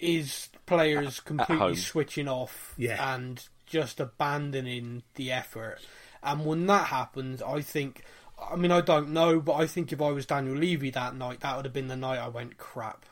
is 0.00 0.48
players 0.66 1.20
completely 1.20 1.76
switching 1.76 2.26
off 2.28 2.74
Yeah. 2.76 3.14
and 3.14 3.46
just 3.72 3.98
abandoning 3.98 5.02
the 5.14 5.32
effort. 5.32 5.78
And 6.22 6.44
when 6.44 6.66
that 6.66 6.88
happens, 6.88 7.42
I 7.42 7.62
think. 7.62 8.04
I 8.38 8.56
mean, 8.56 8.72
I 8.72 8.80
don't 8.80 9.10
know, 9.10 9.38
but 9.38 9.54
I 9.54 9.68
think 9.68 9.92
if 9.92 10.02
I 10.02 10.10
was 10.10 10.26
Daniel 10.26 10.56
Levy 10.56 10.90
that 10.90 11.14
night, 11.14 11.40
that 11.40 11.54
would 11.54 11.64
have 11.64 11.72
been 11.72 11.86
the 11.86 11.96
night 11.96 12.18
I 12.18 12.26
went, 12.26 12.58
crap, 12.58 13.06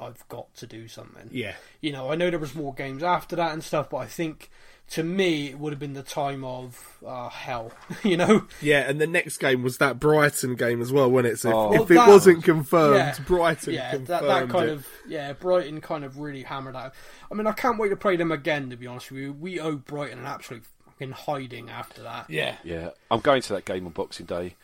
I've 0.00 0.26
got 0.28 0.52
to 0.56 0.66
do 0.66 0.88
something 0.88 1.28
Yeah, 1.30 1.54
you 1.80 1.92
know, 1.92 2.10
I 2.10 2.16
know 2.16 2.30
there 2.30 2.38
was 2.40 2.54
more 2.54 2.74
games 2.74 3.04
after 3.04 3.36
that 3.36 3.52
and 3.52 3.62
stuff, 3.62 3.90
but 3.90 3.98
I 3.98 4.06
think 4.06 4.50
to 4.90 5.02
me 5.02 5.48
it 5.48 5.58
would 5.58 5.72
have 5.72 5.80
been 5.80 5.94
the 5.94 6.02
time 6.02 6.44
of 6.44 6.98
uh, 7.04 7.28
hell, 7.28 7.72
you 8.04 8.16
know. 8.16 8.46
yeah. 8.62 8.88
And 8.88 9.00
the 9.00 9.06
next 9.06 9.38
game 9.38 9.62
was 9.62 9.78
that 9.78 9.98
Brighton 9.98 10.54
game 10.54 10.80
as 10.80 10.92
well, 10.92 11.10
wasn't 11.10 11.34
it? 11.34 11.38
So 11.38 11.48
if, 11.48 11.54
Oh. 11.54 11.72
if 11.72 11.78
Well, 11.80 11.82
it 11.84 11.94
that- 11.94 12.08
wasn't 12.08 12.44
confirmed, 12.44 12.96
yeah. 12.96 13.24
Brighton 13.26 13.74
yeah, 13.74 13.90
confirmed 13.90 14.06
that, 14.08 14.22
that 14.22 14.48
kind 14.48 14.68
it. 14.68 14.72
of 14.72 14.86
yeah, 15.08 15.32
Brighton 15.32 15.80
kind 15.80 16.04
of 16.04 16.18
really 16.18 16.42
hammered 16.44 16.76
out. 16.76 16.94
I 17.30 17.34
mean, 17.34 17.46
I 17.46 17.52
can't 17.52 17.78
wait 17.78 17.88
to 17.88 17.96
play 17.96 18.16
them 18.16 18.30
again. 18.30 18.70
To 18.70 18.76
be 18.76 18.86
honest 18.86 19.10
with 19.10 19.20
you, 19.20 19.32
we 19.32 19.58
owe 19.58 19.76
Brighton 19.76 20.20
an 20.20 20.26
absolute 20.26 20.64
fucking 20.84 21.10
hiding 21.12 21.68
after 21.68 22.02
that. 22.02 22.30
yeah. 22.30 22.56
Yeah, 22.62 22.90
I'm 23.10 23.20
going 23.20 23.42
to 23.42 23.54
that 23.54 23.64
game 23.64 23.86
on 23.86 23.92
Boxing 23.92 24.26
Day. 24.26 24.54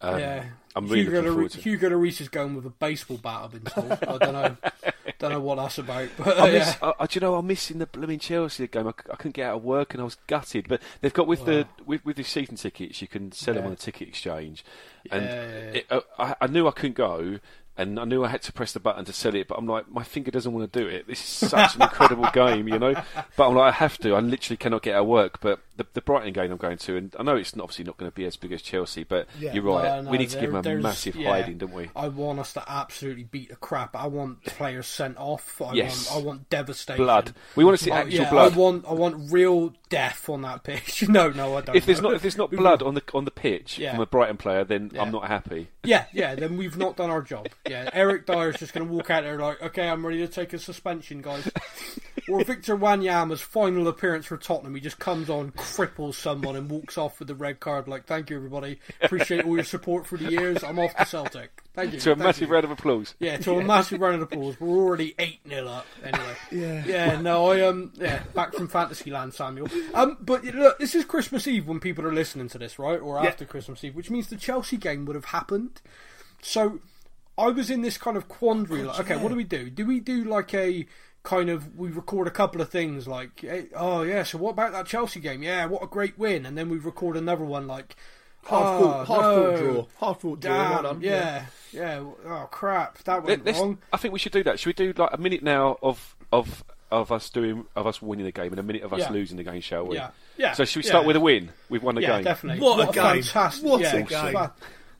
Um, 0.00 0.18
Yeah, 0.20 0.44
I'm 0.74 0.84
really 0.88 1.04
Hugo, 1.04 1.16
looking 1.18 1.32
forward 1.32 1.50
to. 1.52 1.58
it. 1.58 1.64
Hugo 1.64 1.88
Lloris 1.90 2.20
is 2.20 2.28
going 2.28 2.54
with 2.54 2.66
a 2.66 2.70
baseball 2.70 3.16
bat. 3.18 3.40
I've 3.44 3.50
been 3.52 3.62
told. 3.64 3.92
I 3.92 4.18
don't 4.18 4.32
know, 4.32 4.56
don't 5.18 5.32
know 5.32 5.40
what 5.40 5.56
that's 5.56 5.78
about. 5.78 6.08
But 6.16 6.38
I 6.38 6.48
uh, 6.48 6.52
miss, 6.52 6.76
yeah. 6.80 6.88
I, 6.88 6.92
I, 7.00 7.06
do 7.06 7.16
you 7.16 7.20
know, 7.20 7.34
I'm 7.34 7.46
missing 7.46 7.78
the 7.78 7.86
blooming 7.86 8.18
Chelsea 8.18 8.66
game. 8.66 8.86
I, 8.86 8.90
I 8.90 9.16
couldn't 9.16 9.34
get 9.34 9.50
out 9.50 9.56
of 9.56 9.64
work 9.64 9.94
and 9.94 10.00
I 10.00 10.04
was 10.04 10.16
gutted. 10.26 10.68
But 10.68 10.82
they've 11.00 11.12
got 11.12 11.26
with 11.26 11.44
the 11.44 11.66
with, 11.84 12.04
with 12.04 12.16
the 12.16 12.24
season 12.24 12.56
tickets, 12.56 13.00
you 13.00 13.08
can 13.08 13.32
sell 13.32 13.54
them 13.54 13.64
on 13.64 13.70
the 13.70 13.76
ticket 13.76 14.08
exchange. 14.08 14.64
And 15.10 15.24
Yeah, 15.24 15.34
yeah, 15.34 15.50
yeah. 15.50 15.70
It, 15.72 15.86
uh, 15.90 16.00
I, 16.18 16.34
I 16.42 16.46
knew 16.46 16.68
I 16.68 16.72
couldn't 16.72 16.96
go, 16.96 17.38
and 17.78 17.98
I 18.00 18.04
knew 18.04 18.24
I 18.24 18.28
had 18.28 18.42
to 18.42 18.52
press 18.52 18.72
the 18.72 18.80
button 18.80 19.04
to 19.04 19.12
sell 19.12 19.34
it. 19.34 19.48
But 19.48 19.58
I'm 19.58 19.66
like, 19.66 19.90
my 19.90 20.02
finger 20.02 20.30
doesn't 20.30 20.52
want 20.52 20.72
to 20.72 20.80
do 20.80 20.86
it. 20.88 21.06
This 21.06 21.20
is 21.20 21.48
such 21.50 21.76
an 21.76 21.82
incredible 21.82 22.28
game, 22.32 22.68
you 22.68 22.78
know. 22.78 22.94
But 23.36 23.48
I'm 23.48 23.54
like, 23.54 23.74
I 23.74 23.76
have 23.76 23.98
to. 23.98 24.14
I 24.14 24.20
literally 24.20 24.56
cannot 24.56 24.82
get 24.82 24.94
out 24.94 25.02
of 25.02 25.08
work. 25.08 25.40
But 25.40 25.60
the, 25.76 25.86
the 25.92 26.00
Brighton 26.00 26.32
game 26.32 26.50
I'm 26.50 26.56
going 26.56 26.78
to, 26.78 26.96
and 26.96 27.14
I 27.18 27.22
know 27.22 27.36
it's 27.36 27.54
not- 27.54 27.64
obviously 27.64 27.84
not 27.84 27.96
going 27.98 28.10
to 28.10 28.14
be 28.14 28.24
as 28.24 28.36
big 28.36 28.52
as 28.52 28.62
Chelsea, 28.62 29.04
but 29.04 29.26
Yeah. 29.38 29.52
you're 29.52 29.62
right. 29.62 29.84
No, 29.84 30.02
no, 30.02 30.10
we 30.10 30.18
need 30.18 30.30
to 30.30 30.40
give 30.40 30.52
them 30.52 30.64
a 30.66 30.76
massive 30.82 31.16
yeah. 31.16 31.30
hiding, 31.30 31.58
don't 31.58 31.72
we? 31.72 31.90
I 31.94 32.08
want 32.08 32.38
us 32.38 32.52
to 32.54 32.64
absolutely 32.70 33.24
beat 33.24 33.50
the 33.50 33.56
crap. 33.56 33.94
I 33.94 34.06
want 34.06 34.42
players 34.44 34.86
sent 34.86 35.16
off. 35.18 35.60
I 35.60 35.74
Yes. 35.74 36.10
want 36.10 36.22
I 36.22 36.26
want 36.26 36.48
devastation. 36.48 37.04
Blood. 37.04 37.34
We 37.56 37.64
want 37.64 37.76
to 37.78 37.84
see 37.84 37.90
I- 37.90 38.00
actual 38.00 38.20
yeah, 38.20 38.30
blood. 38.30 38.52
I 38.54 38.56
want 38.56 38.84
I 38.88 38.92
want 38.94 39.30
real 39.32 39.74
death 39.90 40.28
on 40.28 40.42
that 40.42 40.62
pitch. 40.64 41.08
no, 41.08 41.28
no, 41.30 41.56
I 41.56 41.60
don't. 41.60 41.76
if 41.76 41.84
there's 41.84 42.00
know. 42.00 42.08
not 42.08 42.16
if 42.16 42.22
there's 42.22 42.38
not 42.38 42.50
blood 42.50 42.82
on 42.82 42.94
the 42.94 43.02
on 43.12 43.24
the 43.24 43.30
pitch 43.30 43.76
from 43.90 44.00
a 44.00 44.06
Brighton 44.06 44.36
player, 44.38 44.64
then. 44.64 44.90
I'm 44.98 45.10
not 45.12 45.26
happy. 45.28 45.68
yeah, 45.84 46.06
yeah, 46.12 46.34
then 46.34 46.56
we've 46.56 46.76
not 46.76 46.96
done 46.96 47.10
our 47.10 47.20
job. 47.22 47.48
Yeah, 47.68 47.90
Eric 47.92 48.26
Dier's 48.26 48.56
just 48.56 48.72
going 48.72 48.86
to 48.86 48.92
walk 48.92 49.10
out 49.10 49.24
there 49.24 49.38
like, 49.38 49.60
okay, 49.62 49.88
I'm 49.88 50.04
ready 50.06 50.18
to 50.18 50.28
take 50.28 50.52
a 50.52 50.58
suspension, 50.58 51.22
guys. 51.22 51.50
or 52.28 52.42
Victor 52.44 52.76
Wanyama's 52.76 53.40
final 53.40 53.88
appearance 53.88 54.26
for 54.26 54.36
Tottenham, 54.36 54.74
he 54.74 54.80
just 54.80 54.98
comes 54.98 55.28
on, 55.30 55.52
cripples 55.52 56.14
someone, 56.14 56.56
and 56.56 56.70
walks 56.70 56.96
off 56.98 57.18
with 57.18 57.28
the 57.28 57.34
red 57.34 57.60
card. 57.60 57.88
Like, 57.88 58.06
thank 58.06 58.30
you, 58.30 58.36
everybody. 58.36 58.78
Appreciate 59.02 59.44
all 59.44 59.54
your 59.56 59.64
support 59.64 60.06
for 60.06 60.16
the 60.16 60.30
years. 60.30 60.62
I'm 60.64 60.78
off 60.78 60.94
to 60.96 61.04
Celtic. 61.06 61.62
Thank 61.74 61.92
you. 61.92 62.00
To 62.00 62.12
a 62.12 62.14
thank 62.14 62.24
massive 62.24 62.48
you. 62.48 62.54
round 62.54 62.64
of 62.64 62.70
applause. 62.70 63.14
Yeah, 63.18 63.36
to 63.38 63.58
a 63.58 63.64
massive 63.64 64.00
round 64.00 64.14
of 64.16 64.22
applause. 64.22 64.58
We're 64.58 64.68
already 64.68 65.14
eight 65.18 65.40
0 65.48 65.66
up 65.68 65.86
anyway. 66.02 66.34
Yeah. 66.50 66.84
Yeah, 66.86 67.20
no, 67.20 67.50
I 67.52 67.60
um, 67.62 67.92
yeah, 67.96 68.22
back 68.34 68.54
from 68.54 68.68
Fantasyland, 68.68 69.34
Samuel. 69.34 69.68
Um, 69.92 70.16
but 70.20 70.42
look, 70.44 70.78
this 70.78 70.94
is 70.94 71.04
Christmas 71.04 71.46
Eve 71.46 71.66
when 71.68 71.80
people 71.80 72.06
are 72.06 72.14
listening 72.14 72.48
to 72.48 72.58
this, 72.58 72.78
right, 72.78 72.98
or 72.98 73.20
Yeah. 73.22 73.28
after 73.28 73.44
Christmas 73.44 73.84
Eve, 73.84 73.94
which 73.94 74.10
means 74.10 74.28
the 74.28 74.36
Chelsea 74.36 74.78
game 74.78 75.04
would 75.04 75.16
have 75.16 75.26
happened. 75.26 75.82
So, 76.40 76.80
I 77.38 77.48
was 77.48 77.70
in 77.70 77.82
this 77.82 77.98
kind 77.98 78.16
of 78.16 78.28
quandary. 78.28 78.82
Like, 78.82 79.00
okay, 79.00 79.16
what 79.16 79.28
do 79.28 79.34
we 79.36 79.44
do? 79.44 79.70
Do 79.70 79.86
we 79.86 80.00
do 80.00 80.24
like 80.24 80.54
a 80.54 80.86
kind 81.22 81.50
of 81.50 81.76
we 81.76 81.90
record 81.90 82.26
a 82.28 82.30
couple 82.30 82.60
of 82.60 82.70
things 82.70 83.06
like, 83.08 83.42
eh, 83.44 83.64
oh 83.74 84.02
yeah, 84.02 84.22
so 84.22 84.38
what 84.38 84.50
about 84.50 84.72
that 84.72 84.86
Chelsea 84.86 85.20
game? 85.20 85.42
Yeah, 85.42 85.66
what 85.66 85.82
a 85.82 85.86
great 85.86 86.18
win, 86.18 86.46
and 86.46 86.56
then 86.56 86.68
we 86.68 86.78
record 86.78 87.16
another 87.16 87.44
one 87.44 87.66
like. 87.66 87.96
Half 88.48 88.62
oh, 88.62 88.78
court, 88.78 89.08
half 89.08 89.08
no, 89.08 89.34
court 89.34 89.56
draw, 89.56 89.86
half 90.06 90.20
court 90.20 90.40
draw. 90.40 90.52
Damn, 90.52 90.82
done. 90.84 91.00
yeah, 91.00 91.46
yeah. 91.72 92.04
Oh 92.24 92.46
crap, 92.48 92.98
that 92.98 93.14
Let- 93.14 93.24
went 93.24 93.44
let's- 93.44 93.58
wrong. 93.58 93.78
I 93.92 93.96
think 93.96 94.12
we 94.12 94.20
should 94.20 94.30
do 94.30 94.44
that. 94.44 94.60
Should 94.60 94.68
we 94.78 94.92
do 94.92 94.92
like 94.96 95.10
a 95.12 95.18
minute 95.18 95.42
now 95.42 95.76
of 95.82 96.14
of 96.32 96.62
of 96.92 97.10
us 97.10 97.28
doing 97.28 97.66
of 97.74 97.88
us 97.88 98.00
winning 98.00 98.24
the 98.24 98.30
game 98.30 98.52
and 98.52 98.60
a 98.60 98.62
minute 98.62 98.82
of 98.82 98.92
us 98.92 99.00
Yeah. 99.00 99.10
losing 99.10 99.36
the 99.36 99.42
game, 99.42 99.60
shall 99.60 99.86
we? 99.88 99.96
Yeah, 99.96 100.10
yeah. 100.36 100.52
So 100.52 100.64
should 100.64 100.84
we 100.84 100.84
yeah. 100.84 100.90
start 100.92 101.06
with 101.06 101.16
a 101.16 101.20
win? 101.20 101.50
We've 101.68 101.82
won 101.82 101.96
the 101.96 102.02
Yeah, 102.02 102.18
game. 102.18 102.22
definitely. 102.24 102.62
What 102.64 102.88
a 102.88 102.92
game. 102.92 103.22
fantastic! 103.22 103.64
What 103.64 103.80
yeah, 103.80 103.96
a 103.96 104.02
game. 104.04 104.50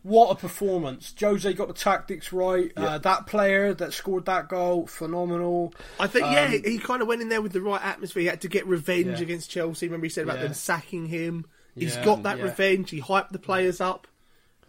Fa- 0.06 0.12
what 0.12 0.30
a 0.30 0.34
performance! 0.36 1.14
Jose 1.20 1.52
got 1.54 1.68
the 1.68 1.74
tactics 1.74 2.32
right. 2.32 2.70
Uh, 2.76 2.98
that 2.98 3.26
player 3.26 3.74
that 3.74 3.92
scored 3.92 4.26
that 4.26 4.48
goal, 4.48 4.86
phenomenal. 4.86 5.74
I 6.00 6.06
think 6.06 6.26
yeah, 6.26 6.48
he, 6.48 6.58
he 6.58 6.78
kind 6.78 7.02
of 7.02 7.08
went 7.08 7.22
in 7.22 7.28
there 7.28 7.42
with 7.42 7.52
the 7.52 7.60
right 7.62 7.82
atmosphere. 7.84 8.22
He 8.22 8.28
had 8.28 8.40
to 8.42 8.48
get 8.48 8.66
revenge 8.66 9.06
Um, 9.06 9.12
Yeah. 9.14 9.20
against 9.22 9.50
Chelsea. 9.50 9.86
Remember 9.86 10.06
he 10.06 10.10
said 10.10 10.24
about 10.24 10.38
Yeah. 10.38 10.44
them 10.44 10.54
sacking 10.54 11.06
him. 11.06 11.46
He's 11.74 11.96
Yeah, 11.96 12.04
got 12.04 12.22
that 12.22 12.38
yeah. 12.38 12.44
revenge. 12.44 12.90
He 12.90 13.00
hyped 13.00 13.30
the 13.30 13.38
players 13.38 13.80
up. 13.80 14.06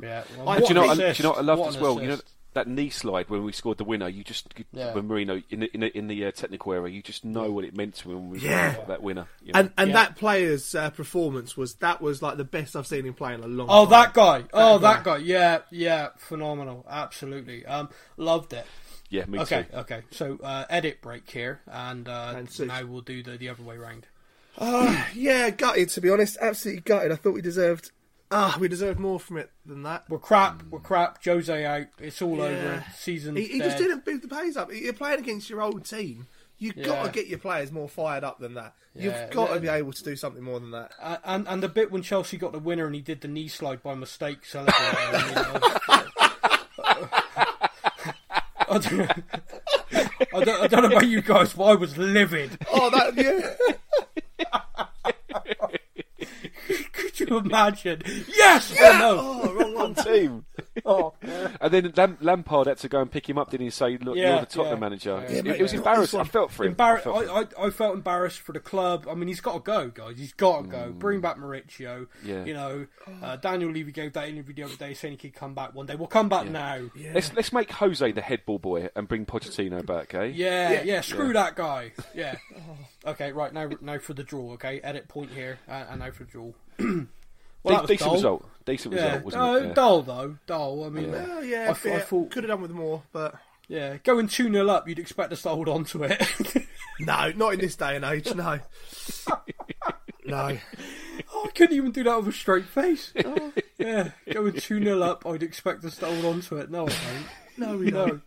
Yeah, 0.02 0.24
I- 0.46 0.60
do 0.60 0.66
you 0.68 0.74
know? 0.74 0.82
What, 0.86 1.00
I- 1.00 1.12
do 1.12 1.18
you 1.18 1.24
know 1.24 1.30
what 1.32 1.40
I 1.40 1.42
loved 1.42 1.60
What 1.62 1.70
as 1.70 1.76
an 1.76 1.82
well? 1.82 2.02
You 2.02 2.08
know 2.08 2.14
assist. 2.16 2.34
That 2.58 2.68
knee 2.68 2.90
slide 2.90 3.30
when 3.30 3.44
we 3.44 3.52
scored 3.52 3.78
the 3.78 3.84
winner. 3.84 4.08
You 4.10 4.24
just 4.24 4.52
Yeah. 4.72 4.94
when 4.96 5.08
Mourinho 5.08 5.44
in 5.52 5.60
the 5.60 5.68
in 5.76 5.80
the, 5.82 5.96
in 5.98 6.08
the 6.08 6.26
uh, 6.26 6.32
technical 6.32 6.74
area, 6.74 6.92
you 6.92 7.04
just 7.04 7.24
know 7.24 7.52
what 7.52 7.64
it 7.66 7.78
meant 7.78 7.94
to 7.98 8.10
him 8.12 8.16
when 8.22 8.30
we 8.32 8.40
Yeah. 8.40 8.84
that 8.88 9.04
winner. 9.04 9.28
you 9.44 9.54
know? 9.54 9.60
And 9.60 9.72
and 9.78 9.90
Yeah. 9.90 9.94
that 9.98 10.16
player's 10.16 10.74
uh, 10.74 10.90
performance 10.90 11.56
was 11.56 11.76
that 11.76 12.02
was 12.02 12.24
like 12.24 12.38
the 12.38 12.44
best 12.44 12.76
I've 12.76 12.88
seen 12.88 13.06
him 13.06 13.14
play 13.14 13.36
in 13.36 13.44
a 13.44 13.48
long 13.48 13.68
Oh, 13.70 13.84
time. 13.86 13.92
that 13.92 14.14
guy! 14.16 14.44
Oh, 14.54 14.80
guy. 14.80 14.94
that 14.96 15.04
guy! 15.04 15.18
Yeah, 15.18 15.60
yeah, 15.70 16.08
phenomenal. 16.18 16.84
Absolutely, 16.90 17.64
um, 17.68 17.90
loved 18.18 18.54
it. 18.54 18.66
yeah, 19.12 19.26
me 19.28 19.40
Okay, 19.42 19.68
too. 19.72 19.78
okay. 19.78 20.02
So 20.10 20.40
uh, 20.44 20.66
edit 20.70 21.00
break 21.02 21.30
here, 21.30 21.62
and, 21.68 22.08
uh, 22.10 22.34
And 22.38 22.50
six. 22.50 22.68
now 22.68 22.84
we'll 22.86 23.02
do 23.02 23.22
the, 23.22 23.38
the 23.38 23.50
other 23.50 23.62
way 23.64 23.78
round. 23.78 24.08
Yeah, 25.14 25.52
gutted 25.52 25.90
to 25.90 26.02
be 26.02 26.10
honest. 26.10 26.38
Absolutely 26.42 26.82
gutted. 26.82 27.12
I 27.12 27.16
thought 27.16 27.34
we 27.36 27.42
deserved 27.42 27.92
ah 28.32 28.58
we 28.60 28.68
deserved 28.68 29.00
more 29.00 29.20
from 29.20 29.38
it 29.38 29.52
than 29.66 29.84
that. 29.84 30.06
We're 30.10 30.18
crap. 30.20 30.64
We're 30.70 30.80
crap. 30.80 31.24
Jose 31.24 31.66
out. 31.66 31.88
It's 32.00 32.22
all 32.22 32.42
over. 32.42 32.84
Season. 32.96 33.36
He, 33.36 33.46
he 33.46 33.60
just 33.60 33.78
didn't 33.78 34.06
boot 34.06 34.22
the 34.22 34.28
pace 34.28 34.56
up. 34.58 34.72
You're 34.74 34.94
playing 34.94 35.20
against 35.20 35.50
your 35.50 35.62
old 35.62 35.86
team. 35.86 36.28
You've 36.60 36.82
got 36.84 37.06
to 37.06 37.12
get 37.12 37.28
your 37.28 37.38
players 37.38 37.72
more 37.72 37.88
fired 37.88 38.24
up 38.24 38.40
than 38.40 38.56
that. 38.56 38.74
Yeah. 38.96 39.04
You've 39.26 39.30
got 39.32 39.50
Yeah. 39.50 39.56
to 39.56 39.60
be 39.62 39.68
able 39.68 39.94
to 39.94 40.04
do 40.04 40.16
something 40.16 40.42
more 40.44 40.60
than 40.60 40.72
that. 40.72 40.92
Uh, 41.00 41.18
and 41.24 41.48
and 41.48 41.62
the 41.62 41.70
bit 41.70 41.92
when 41.92 42.02
Chelsea 42.02 42.36
got 42.38 42.52
the 42.52 42.58
winner 42.60 42.86
and 42.88 42.96
he 42.96 43.02
did 43.02 43.22
the 43.22 43.28
knee 43.28 43.48
slide 43.48 43.84
by 43.84 43.94
mistake 43.94 44.44
celebrating. 44.44 45.30
you 45.30 45.36
know. 45.36 45.60
I, 48.70 48.80
don't, 48.80 49.12
I, 50.34 50.44
don't, 50.44 50.62
I 50.64 50.68
don't 50.68 50.82
know 50.84 50.98
about 50.98 51.08
you 51.08 51.22
guys, 51.22 51.54
but 51.54 51.64
I 51.64 51.76
was 51.76 51.98
livid. 51.98 52.58
Oh, 52.72 52.90
that 52.90 53.16
yeah. 53.16 53.56
Could 56.94 57.07
you 57.28 57.38
imagine? 57.38 58.02
Yes 58.36 58.72
or 58.72 58.76
no? 59.00 59.18
Oh, 59.44 59.54
wrong 59.54 59.74
one. 59.76 59.96
Team. 60.04 60.46
Oh, 60.86 61.14
And 61.60 61.74
then 61.74 61.92
Lam- 61.98 62.18
Lampard 62.22 62.68
had 62.68 62.78
to 62.80 62.88
go 62.88 63.02
and 63.02 63.12
pick 63.12 63.28
him 63.28 63.38
up, 63.38 63.50
didn't 63.50 63.66
he? 63.66 63.70
Say, 63.72 63.98
"Look, 63.98 64.16
Yeah, 64.16 64.30
you're 64.36 64.40
the 64.42 64.46
Tottenham 64.46 64.76
yeah. 64.78 64.80
manager." 64.80 65.26
Yeah, 65.28 65.36
it, 65.38 65.46
but 65.46 65.56
it 65.60 65.62
was 65.64 65.74
embarrassing. 65.74 66.20
I 66.20 66.24
felt 66.24 66.52
for 66.52 66.66
him. 66.66 66.76
Embar- 66.76 66.98
I 66.98 67.02
felt 67.02 67.16
for 67.18 67.24
him. 67.24 67.30
I, 67.58 67.62
I, 67.64 67.68
I 67.68 67.70
felt 67.72 67.96
embarrassed 67.96 68.40
for 68.42 68.54
the 68.54 68.60
club. 68.60 69.08
I 69.10 69.16
mean, 69.16 69.28
he's 69.28 69.42
got 69.42 69.54
to 69.54 69.60
go, 69.60 69.90
guys. 69.90 70.18
He's 70.18 70.34
got 70.34 70.62
to 70.62 70.68
go. 70.68 70.92
Bring 70.92 71.20
back 71.20 71.38
Mauricio. 71.38 72.06
Mm. 72.06 72.08
Yeah. 72.24 72.46
You 72.46 72.54
know, 72.54 72.88
uh, 73.24 73.36
Daniel 73.38 73.72
Levy 73.72 73.92
gave 73.92 74.14
that 74.14 74.30
interview 74.30 74.54
the 74.54 74.64
other 74.64 74.76
day 74.76 74.94
saying 74.94 75.14
he 75.14 75.30
could 75.30 75.34
come 75.40 75.56
back 75.56 75.74
one 75.74 75.88
day. 75.88 75.96
We'll 75.96 76.08
come 76.08 76.30
back 76.30 76.48
now. 76.48 76.90
Yeah, 76.96 77.12
Let's 77.16 77.34
let's 77.34 77.52
make 77.52 77.72
Jose 77.72 78.12
the 78.12 78.22
head 78.22 78.46
ball 78.46 78.60
boy 78.60 78.90
and 78.96 79.08
bring 79.08 79.26
Pochettino 79.26 79.84
back, 79.86 80.14
eh? 80.14 80.26
yeah, 80.26 80.84
Yeah. 80.84 81.02
screw 81.02 81.34
that 81.34 81.56
guy. 81.56 81.92
Yeah. 82.14 82.36
okay, 83.06 83.32
right 83.32 83.52
now, 83.54 83.70
now 83.82 83.98
for 83.98 84.14
the 84.14 84.24
draw. 84.24 84.54
Okay, 84.54 84.80
edit 84.82 85.08
point 85.08 85.32
here, 85.32 85.58
uh, 85.68 85.86
and 85.90 86.00
now 86.00 86.12
for 86.12 86.24
the 86.24 86.32
draw. 86.32 86.52
well, 87.64 87.82
De- 87.82 87.88
decent 87.88 88.00
dull. 88.08 88.14
result. 88.16 88.50
Decent 88.66 88.94
Yeah, 88.96 89.06
result, 89.06 89.24
wasn't 89.24 89.44
uh, 89.44 89.46
it? 89.56 89.68
Yeah. 89.68 89.74
dull 89.74 90.02
though. 90.02 90.38
Dull. 90.46 90.84
I 90.86 90.90
mean, 90.90 91.14
Oh, 91.16 91.40
yeah, 91.42 91.68
I, 91.72 91.74
th- 91.74 91.96
I 91.96 92.00
thought, 92.00 92.32
could 92.32 92.44
have 92.44 92.50
done 92.50 92.62
with 92.62 92.72
more, 92.72 93.04
but 93.12 93.36
yeah, 93.70 93.98
going 94.04 94.28
two 94.28 94.52
0 94.52 94.68
up, 94.70 94.88
you'd 94.88 95.00
expect 95.00 95.32
us 95.34 95.42
to 95.44 95.50
hold 95.50 95.70
on 95.70 95.84
to 95.86 96.04
it. 96.04 96.66
no, 97.00 97.32
not 97.36 97.54
in 97.54 97.60
this 97.60 97.76
day 97.76 97.96
and 97.96 98.04
age. 98.06 98.34
No, 98.36 98.60
no. 100.26 100.58
Oh, 101.34 101.44
I 101.46 101.50
couldn't 101.56 101.76
even 101.76 101.92
do 101.92 102.04
that 102.04 102.18
with 102.18 102.28
a 102.28 102.32
straight 102.38 102.66
face. 102.66 103.14
Oh, 103.26 103.54
yeah, 103.78 104.12
going 104.32 104.54
2 104.54 104.84
0 104.84 105.02
up, 105.02 105.26
I'd 105.26 105.44
expect 105.44 105.84
us 105.86 105.98
to 105.98 106.06
hold 106.08 106.26
on 106.26 106.42
to 106.42 106.58
it. 106.58 106.70
No, 106.70 106.86
I 106.88 106.90
don't. 106.90 107.26
No, 107.70 107.78
we 107.78 107.86
No, 107.92 108.08
don't. 108.08 108.22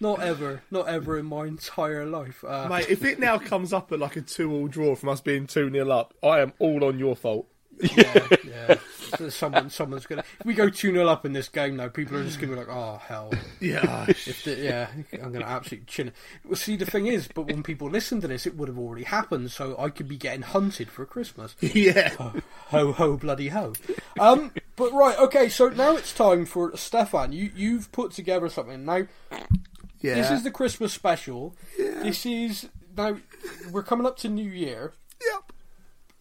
not 0.00 0.20
ever. 0.22 0.62
Not 0.70 0.88
ever 0.88 1.18
in 1.18 1.26
my 1.26 1.46
entire 1.46 2.04
life. 2.06 2.44
Uh, 2.46 2.68
Mate, 2.68 2.86
if 2.88 3.04
it 3.04 3.18
now 3.18 3.38
comes 3.38 3.72
up 3.72 3.90
at 3.92 3.98
like 3.98 4.16
a 4.16 4.20
two-all 4.20 4.68
draw 4.68 4.94
from 4.94 5.08
us 5.08 5.20
being 5.20 5.46
two 5.46 5.70
0 5.70 5.90
up, 5.90 6.14
I 6.22 6.40
am 6.40 6.52
all 6.58 6.84
on 6.84 6.98
your 6.98 7.16
fault. 7.16 7.48
Yeah, 7.80 8.26
yeah. 8.44 8.74
So 9.16 9.28
Someone, 9.28 9.70
someone's 9.70 10.06
gonna. 10.06 10.24
If 10.40 10.46
we 10.46 10.54
go 10.54 10.68
2 10.68 10.92
0 10.92 11.06
up 11.06 11.24
in 11.24 11.32
this 11.32 11.48
game 11.48 11.76
now, 11.76 11.88
people 11.88 12.16
are 12.16 12.24
just 12.24 12.40
gonna 12.40 12.52
be 12.52 12.58
like, 12.58 12.68
oh, 12.68 13.00
hell. 13.06 13.32
Yeah, 13.60 14.06
the, 14.44 14.56
yeah, 14.58 14.88
I'm 15.22 15.32
gonna 15.32 15.44
absolutely 15.44 15.86
chin 15.86 16.08
it. 16.08 16.14
Well, 16.44 16.56
see, 16.56 16.76
the 16.76 16.86
thing 16.86 17.06
is, 17.06 17.28
but 17.28 17.46
when 17.46 17.62
people 17.62 17.88
listen 17.88 18.20
to 18.22 18.28
this, 18.28 18.46
it 18.46 18.56
would 18.56 18.68
have 18.68 18.78
already 18.78 19.04
happened, 19.04 19.50
so 19.52 19.76
I 19.78 19.90
could 19.90 20.08
be 20.08 20.16
getting 20.16 20.42
hunted 20.42 20.90
for 20.90 21.06
Christmas. 21.06 21.54
yeah. 21.60 22.08
ho 22.68 22.92
ho 22.92 23.16
bloody 23.16 23.48
ho. 23.48 23.74
Um, 24.18 24.52
but 24.74 24.92
right, 24.92 25.18
okay, 25.18 25.48
so 25.48 25.68
now 25.68 25.96
it's 25.96 26.12
time 26.12 26.44
for 26.44 26.76
Stefan. 26.76 27.32
You 27.32 27.50
you've 27.54 27.92
put 27.92 28.12
together 28.12 28.48
something 28.48 28.84
now. 28.84 29.06
yeah. 30.00 30.14
This 30.14 30.30
is 30.30 30.42
the 30.42 30.50
Christmas 30.50 30.92
special. 30.92 31.54
Yeah. 31.78 32.02
This 32.02 32.26
is 32.26 32.68
now 32.96 33.18
we're 33.70 33.82
coming 33.82 34.06
up 34.06 34.16
to 34.18 34.28
New 34.28 34.50
Year, 34.50 34.94
Yep. 35.32 35.52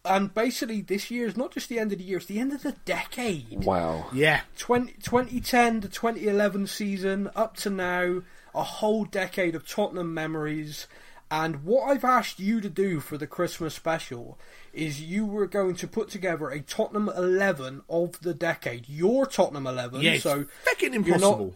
And 0.06 0.34
basically 0.34 0.82
this 0.82 1.10
year 1.12 1.26
is 1.28 1.36
not 1.38 1.52
just 1.52 1.70
the 1.70 1.80
end 1.80 1.92
of 1.92 1.98
the 1.98 2.04
year; 2.04 2.18
it's 2.18 2.28
the 2.28 2.40
end 2.40 2.54
of 2.54 2.64
the 2.64 2.74
decade. 2.86 3.64
Wow. 3.64 4.08
Yeah. 4.14 4.42
20, 4.58 4.94
2010 5.02 5.82
to 5.82 5.90
2011 5.90 6.68
season 6.68 7.30
up 7.36 7.56
to 7.58 7.70
now, 7.70 8.22
a 8.54 8.64
whole 8.64 9.06
decade 9.06 9.56
of 9.56 9.68
Tottenham 9.68 10.14
memories. 10.14 10.88
And 11.32 11.64
what 11.64 11.90
I've 11.90 12.04
asked 12.06 12.40
you 12.40 12.62
to 12.62 12.70
do 12.70 13.00
for 13.00 13.18
the 13.18 13.26
Christmas 13.28 13.74
special 13.74 14.38
is 14.74 15.02
you 15.02 15.26
were 15.26 15.48
going 15.48 15.76
to 15.76 15.88
put 15.88 16.10
together 16.10 16.50
a 16.50 16.62
Tottenham 16.62 17.10
11 17.10 17.82
of 17.90 18.20
the 18.22 18.34
decade. 18.34 18.88
Your 18.88 19.26
Tottenham 19.26 19.66
11. 19.66 20.02
Yeah, 20.02 20.12
it's 20.14 20.24
so 20.24 20.46
fucking 20.66 20.94
you're 20.94 21.02
not- 21.02 21.14
impossible. 21.14 21.56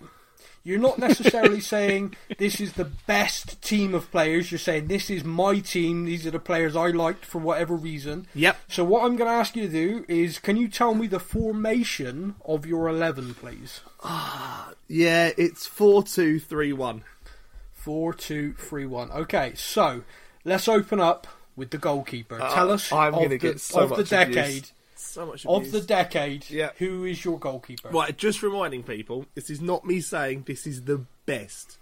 You're 0.64 0.80
not 0.80 1.00
necessarily 1.00 1.62
saying 1.62 2.16
this 2.38 2.60
is 2.60 2.74
the 2.74 2.86
best 2.86 3.62
team 3.62 3.94
of 3.96 4.12
players. 4.12 4.52
You're 4.52 4.60
saying 4.60 4.88
this 4.88 5.10
is 5.10 5.24
my 5.24 5.60
team. 5.60 6.06
These 6.06 6.28
are 6.28 6.32
the 6.32 6.40
players 6.40 6.76
I 6.76 6.88
liked 6.88 7.26
for 7.26 7.40
whatever 7.40 7.76
reason. 7.76 8.28
Yep. 8.36 8.58
So 8.68 8.84
what 8.84 9.04
I'm 9.06 9.16
going 9.16 9.30
to 9.30 9.34
ask 9.36 9.56
you 9.56 9.64
to 9.68 9.72
do 9.72 10.06
is, 10.08 10.38
can 10.38 10.58
you 10.58 10.68
tell 10.68 10.94
me 10.94 11.08
the 11.08 11.20
formation 11.20 12.36
of 12.46 12.66
your 12.66 12.88
eleven, 12.90 13.34
please? 13.34 13.82
Yeah, 14.92 15.32
it's 15.38 15.68
four 15.68 16.02
two 16.04 16.40
three 16.40 16.74
one. 16.74 17.04
Four, 17.74 18.14
two, 18.14 18.54
three, 18.54 18.86
one. 18.86 19.10
Okay, 19.12 19.54
so 19.56 20.04
let's 20.44 20.68
open 20.68 21.00
up 21.00 21.28
with 21.56 21.70
the 21.72 21.78
goalkeeper. 21.78 22.38
tell 22.38 22.72
us 22.72 22.92
Uh, 22.92 22.98
I'm 22.98 23.14
of, 23.14 23.20
gonna 23.20 23.30
the, 23.30 23.38
get 23.38 23.62
so 23.62 23.82
of 23.82 23.96
the 23.96 24.04
decade. 24.04 24.38
abuse. 24.38 24.74
So 25.20 25.26
much 25.26 25.46
Of 25.46 25.72
the 25.72 25.82
decade, 25.82 26.50
Yeah. 26.50 26.70
who 26.78 27.04
is 27.04 27.26
your 27.26 27.38
goalkeeper? 27.38 27.90
Right, 27.90 28.18
just 28.18 28.42
reminding 28.42 28.84
people, 28.84 29.26
this 29.36 29.50
is 29.50 29.60
not 29.60 29.84
me 29.84 30.00
saying 30.00 30.44
this 30.48 30.66
is 30.66 30.84
the 30.84 31.06
best. 31.26 31.78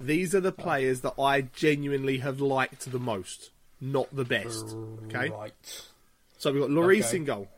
These 0.00 0.34
are 0.34 0.40
the 0.40 0.48
oh. 0.48 0.62
players 0.62 1.02
that 1.02 1.20
I 1.20 1.42
genuinely 1.42 2.18
have 2.18 2.40
liked 2.40 2.90
the 2.90 2.98
most, 2.98 3.50
not 3.78 4.14
the 4.14 4.24
best. 4.24 4.74
Okay? 5.04 5.28
Right. 5.28 5.84
So 6.38 6.50
we've 6.50 6.62
got 6.62 6.70
Lloris 6.70 7.08
Okay. 7.08 7.16
in 7.18 7.24
goal. 7.26 7.48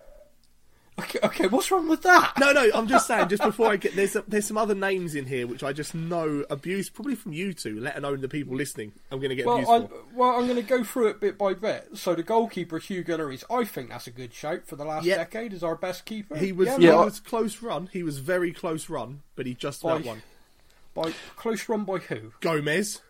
Okay, 0.98 1.18
okay, 1.22 1.46
what's 1.46 1.70
wrong 1.70 1.88
with 1.88 2.02
that? 2.02 2.32
No, 2.40 2.52
no, 2.52 2.68
I'm 2.74 2.88
just 2.88 3.06
saying, 3.06 3.28
just 3.28 3.42
before 3.42 3.70
I 3.70 3.76
get 3.76 3.94
there's 3.94 4.16
there's 4.26 4.46
some 4.46 4.58
other 4.58 4.74
names 4.74 5.14
in 5.14 5.26
here 5.26 5.46
which 5.46 5.62
I 5.62 5.72
just 5.72 5.94
know 5.94 6.44
abuse 6.50 6.90
probably 6.90 7.14
from 7.14 7.32
you 7.32 7.52
two, 7.54 7.78
let 7.78 7.96
alone 7.96 8.20
the 8.20 8.28
people 8.28 8.56
listening. 8.56 8.92
I'm 9.12 9.18
going 9.20 9.30
to 9.30 9.36
get 9.36 9.46
Well, 9.46 9.56
abused 9.58 9.70
I'm, 9.70 9.86
for. 9.88 9.94
well, 10.14 10.30
I'm 10.30 10.46
going 10.48 10.56
to 10.56 10.62
go 10.62 10.82
through 10.82 11.08
it 11.08 11.20
bit 11.20 11.38
by 11.38 11.54
bit. 11.54 11.88
So 11.94 12.14
the 12.16 12.24
goalkeeper, 12.24 12.78
Hugo 12.78 13.16
Lloris, 13.16 13.44
I 13.48 13.64
think 13.64 13.90
that's 13.90 14.08
a 14.08 14.10
good 14.10 14.34
shout 14.34 14.66
for 14.66 14.74
the 14.74 14.84
last 14.84 15.06
Yeah. 15.06 15.18
decade 15.18 15.52
as 15.52 15.62
our 15.62 15.76
best 15.76 16.04
keeper. 16.04 16.36
He 16.36 16.50
was 16.50 16.66
yeah, 16.66 16.78
Yeah, 16.78 16.96
I- 16.96 17.04
was 17.04 17.20
close 17.20 17.62
run. 17.62 17.88
He 17.92 18.02
was 18.02 18.18
very 18.18 18.52
close 18.52 18.88
run, 18.88 19.22
but 19.36 19.46
he 19.46 19.54
just 19.54 19.82
about 19.84 20.02
By- 20.02 20.08
won. 20.08 20.22
by 20.94 21.12
close 21.36 21.68
run 21.68 21.84
by 21.84 21.98
who? 21.98 22.32
Gomez. 22.40 23.00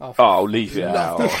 Oh, 0.00 0.14
Oh, 0.18 0.42
leave 0.42 0.76
it 0.76 0.84
Loved 0.86 1.22
out. 1.22 1.30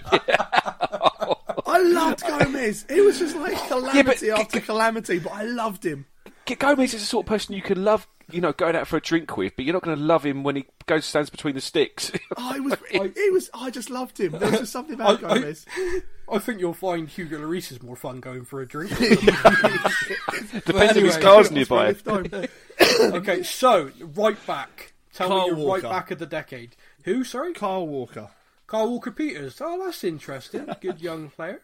bloke. 0.00 1.62
I 1.68 1.82
loved 1.82 2.22
Gomez. 2.66 2.86
He 2.88 3.00
was 3.00 3.18
just 3.18 3.36
like 3.36 3.56
calamity 3.68 4.30
but- 4.30 4.40
after 4.40 4.60
calamity, 4.60 5.18
but 5.18 5.32
I 5.32 5.42
loved 5.44 5.84
him. 5.84 6.06
Gomez 6.58 6.94
is 6.94 7.00
the 7.00 7.06
sort 7.06 7.24
of 7.26 7.28
person 7.28 7.54
you 7.56 7.62
can 7.62 7.82
love, 7.84 8.06
you 8.30 8.40
know, 8.40 8.52
going 8.52 8.76
out 8.76 8.86
for 8.86 8.96
a 8.96 9.00
drink 9.00 9.36
with, 9.36 9.56
but 9.56 9.64
you're 9.64 9.72
not 9.74 9.82
going 9.82 9.96
to 9.96 10.02
love 10.02 10.24
him 10.24 10.44
when 10.44 10.54
he 10.54 10.64
goes 10.86 11.04
stands 11.04 11.28
between 11.28 11.54
the 11.56 11.60
sticks. 11.60 12.12
Oh, 12.36 12.52
he 12.52 12.60
was. 12.60 12.76
He, 12.90 12.98
he 13.14 13.30
was. 13.30 13.50
I 13.52 13.70
just 13.70 13.90
loved 13.90 14.20
him. 14.20 14.32
There 14.32 14.48
was 14.50 14.60
just 14.60 14.72
something 14.72 14.94
about 14.94 15.24
I- 15.24 15.28
I- 15.28 15.34
Gomez. 15.38 15.66
I 16.30 16.38
think 16.38 16.60
you'll 16.60 16.74
find 16.74 17.08
Hugo 17.08 17.38
Lloris 17.38 17.70
is 17.72 17.82
more 17.82 17.96
fun 17.96 18.20
going 18.20 18.44
for 18.44 18.60
a 18.60 18.66
drink. 18.66 18.90
Depends 20.64 20.96
if 20.96 21.04
his 21.04 21.16
car's 21.16 21.50
nearby. 21.50 21.94
okay, 23.00 23.42
so 23.42 23.90
right 24.14 24.46
back. 24.46 24.92
Tell 25.12 25.28
Carl 25.28 25.40
me 25.42 25.46
your 25.46 25.56
right 25.56 25.82
Walker. 25.82 25.88
back 25.88 26.10
of 26.10 26.18
the 26.18 26.26
decade. 26.26 26.76
Who? 27.04 27.24
Sorry, 27.24 27.52
Carl 27.54 27.86
Walker. 27.88 28.30
Carl 28.66 28.90
Walker 28.90 29.10
Peters. 29.12 29.60
Oh, 29.60 29.82
that's 29.84 30.02
interesting. 30.04 30.68
Good 30.80 31.00
young 31.00 31.30
player. 31.30 31.60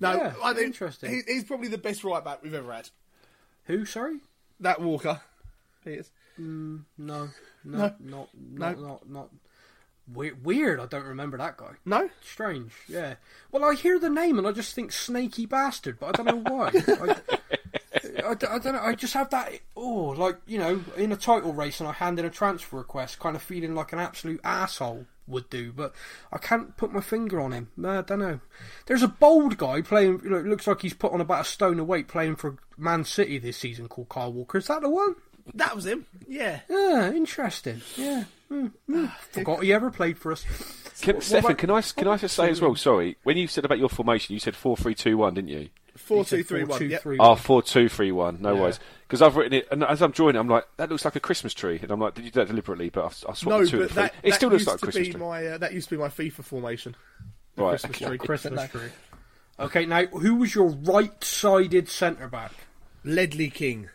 No, 0.00 0.14
Yeah, 0.14 0.34
I 0.42 0.54
think 0.54 0.66
interesting. 0.66 1.10
he- 1.10 1.32
he's 1.32 1.44
probably 1.44 1.68
the 1.68 1.78
best 1.78 2.02
right 2.04 2.24
back 2.24 2.42
we've 2.42 2.54
ever 2.54 2.72
had. 2.72 2.88
Who? 3.64 3.84
Sorry. 3.84 4.20
That 4.58 4.80
Walker. 4.80 5.20
He 5.84 5.92
is. 5.92 6.10
Mm, 6.38 6.82
no, 6.98 7.28
no, 7.64 7.78
No. 7.78 7.78
not, 7.78 8.00
not, 8.00 8.28
No. 8.34 8.72
not, 8.86 9.08
not. 9.08 9.28
Weird, 10.12 10.44
weird. 10.44 10.78
I 10.80 10.86
don't 10.86 11.06
remember 11.06 11.38
that 11.38 11.56
guy. 11.56 11.72
No, 11.86 12.10
Strange. 12.22 12.72
Yeah. 12.88 13.14
Well, 13.52 13.64
I 13.64 13.74
hear 13.74 13.98
the 13.98 14.10
name 14.10 14.38
and 14.38 14.46
I 14.46 14.52
just 14.52 14.74
think 14.74 14.92
snaky 14.92 15.46
bastard, 15.46 15.98
but 16.00 16.18
I 16.18 16.22
don't 16.22 16.44
know 16.44 16.52
why. 16.54 16.70
I, 16.88 17.16
I, 18.24 18.34
d- 18.34 18.46
I 18.46 18.58
don't 18.58 18.74
know. 18.74 18.82
I 18.82 18.94
just 18.94 19.14
have 19.14 19.30
that. 19.30 19.52
Oh, 19.76 20.14
like 20.16 20.36
you 20.46 20.58
know, 20.58 20.82
in 20.96 21.12
a 21.12 21.16
title 21.16 21.52
race, 21.52 21.80
and 21.80 21.88
I 21.88 21.92
hand 21.92 22.18
in 22.18 22.24
a 22.24 22.30
transfer 22.30 22.76
request, 22.76 23.18
kind 23.18 23.36
of 23.36 23.42
feeling 23.42 23.74
like 23.74 23.92
an 23.92 23.98
absolute 23.98 24.40
asshole 24.44 25.06
would 25.26 25.48
do. 25.50 25.72
But 25.72 25.94
I 26.32 26.38
can't 26.38 26.76
put 26.76 26.92
my 26.92 27.00
finger 27.00 27.40
on 27.40 27.52
him. 27.52 27.68
I 27.84 28.02
don't 28.02 28.18
know. 28.18 28.40
There's 28.86 29.02
a 29.02 29.08
bold 29.08 29.58
guy 29.58 29.82
playing. 29.82 30.20
You 30.24 30.30
know, 30.30 30.38
it 30.38 30.46
looks 30.46 30.66
like 30.66 30.82
he's 30.82 30.94
put 30.94 31.12
on 31.12 31.20
about 31.20 31.42
a 31.42 31.48
stone 31.48 31.80
of 31.80 31.86
weight 31.86 32.08
playing 32.08 32.36
for 32.36 32.56
Man 32.76 33.04
City 33.04 33.38
this 33.38 33.56
season, 33.56 33.88
called 33.88 34.08
Kyle 34.08 34.32
Walker. 34.32 34.58
Is 34.58 34.66
that 34.66 34.82
the 34.82 34.90
one? 34.90 35.14
That 35.54 35.74
was 35.74 35.86
him. 35.86 36.06
Yeah. 36.28 36.60
Yeah, 36.68 37.10
interesting. 37.12 37.80
Yeah. 37.96 38.24
Mm, 38.50 38.72
mm. 38.88 39.12
Forgot 39.30 39.62
he 39.62 39.72
ever 39.72 39.90
played 39.90 40.18
for 40.18 40.32
us. 40.32 40.44
Can, 41.00 41.20
Stefan, 41.20 41.56
can 41.56 41.70
I 41.70 41.80
can 41.82 42.08
I 42.08 42.16
just 42.16 42.36
say 42.36 42.50
as 42.50 42.60
well? 42.60 42.74
Sorry, 42.76 43.16
when 43.22 43.36
you 43.36 43.46
said 43.46 43.64
about 43.64 43.78
your 43.78 43.88
formation, 43.88 44.34
you 44.34 44.40
said 44.40 44.54
four 44.56 44.76
three 44.76 44.94
two 44.94 45.16
one, 45.16 45.34
didn't 45.34 45.48
you? 45.48 45.68
Four 46.00 46.18
He 46.18 46.24
said 46.24 46.36
two 46.38 46.44
three 46.44 46.64
one. 46.64 46.80
4-2-3-1. 46.80 46.90
Yep. 46.90 47.02
Oh, 47.20 47.34
four 47.36 47.62
two 47.62 47.88
three 47.88 48.12
one. 48.12 48.38
No 48.40 48.54
Yeah. 48.54 48.60
worries. 48.62 48.80
Because 49.06 49.22
I've 49.22 49.36
written 49.36 49.52
it, 49.54 49.68
and 49.72 49.82
as 49.84 50.02
I'm 50.02 50.10
drawing 50.12 50.36
it, 50.36 50.38
I'm 50.38 50.48
like, 50.48 50.64
that 50.76 50.88
looks 50.90 51.04
like 51.04 51.16
a 51.16 51.20
Christmas 51.20 51.52
tree, 51.54 51.78
and 51.82 51.90
I'm 51.90 51.98
like, 52.00 52.14
did 52.14 52.24
you 52.24 52.30
do 52.30 52.40
that 52.40 52.48
deliberately? 52.48 52.90
But 52.90 53.04
I've, 53.06 53.24
I 53.28 53.34
swapped 53.34 53.44
No, 53.46 53.64
the 53.64 53.66
two 53.70 53.76
but 53.78 53.82
and 53.82 53.90
three. 53.90 54.02
that, 54.02 54.14
it 54.22 54.30
that 54.30 54.36
still 54.36 54.48
looks 54.50 54.60
used 54.60 54.66
like 54.68 54.76
a 54.76 54.78
to 54.78 54.84
Christmas 54.86 55.06
be 55.08 55.12
tree. 55.12 55.20
my 55.20 55.46
uh, 55.46 55.58
that 55.58 55.72
used 55.72 55.88
to 55.88 55.94
be 55.96 56.00
my 56.00 56.08
FIFA 56.08 56.44
formation. 56.44 56.96
The 57.56 57.62
Right, 57.64 57.70
Christmas 57.70 57.96
okay. 57.96 58.06
tree. 58.06 58.18
Christmas 58.18 58.70
tree. 58.70 58.80
Okay, 59.58 59.86
now 59.86 60.06
who 60.06 60.36
was 60.36 60.54
your 60.54 60.68
right-sided 60.68 61.88
centre 61.88 62.28
back? 62.28 62.52
Ledley 63.04 63.50
King. 63.50 63.88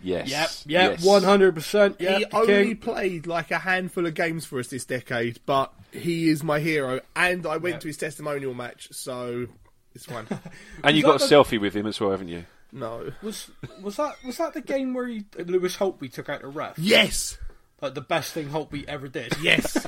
Yes. 0.00 0.28
Yep, 0.28 0.50
yep, 0.66 0.90
yes. 0.92 1.04
one 1.04 1.22
hundred 1.24 1.54
percent. 1.56 1.96
he 2.00 2.24
only 2.32 2.46
King. 2.66 2.76
played 2.76 3.26
like 3.26 3.50
a 3.50 3.58
handful 3.58 4.06
of 4.06 4.14
games 4.14 4.44
for 4.44 4.60
us 4.60 4.68
this 4.68 4.84
decade, 4.84 5.40
but 5.44 5.72
he 5.92 6.28
is 6.28 6.44
my 6.44 6.60
hero. 6.60 7.00
And 7.16 7.44
I 7.46 7.56
went 7.56 7.76
Yeah. 7.76 7.78
to 7.80 7.86
his 7.88 7.96
testimonial 7.96 8.54
match, 8.54 8.88
so 8.92 9.46
it's 9.94 10.08
one. 10.08 10.26
And 10.84 10.96
you 10.96 11.02
got 11.02 11.16
a 11.16 11.18
that 11.18 11.30
selfie 11.30 11.60
with 11.60 11.74
him 11.74 11.86
as 11.86 12.00
well, 12.00 12.10
haven't 12.10 12.28
you? 12.28 12.44
no. 12.72 13.12
Was 13.22 13.50
was 13.82 13.96
that 13.96 14.16
was 14.24 14.36
that 14.38 14.54
the 14.54 14.60
game 14.60 14.94
where 14.94 15.06
he, 15.06 15.24
uh, 15.38 15.42
Lewis 15.42 15.76
Holtby 15.76 16.12
took 16.12 16.28
out 16.28 16.42
the 16.42 16.48
ref? 16.48 16.78
Yes. 16.78 17.38
Like 17.80 17.94
the 17.94 18.00
best 18.00 18.32
thing 18.32 18.48
Holtby 18.48 18.84
ever 18.86 19.08
did. 19.08 19.34
Yes. 19.40 19.76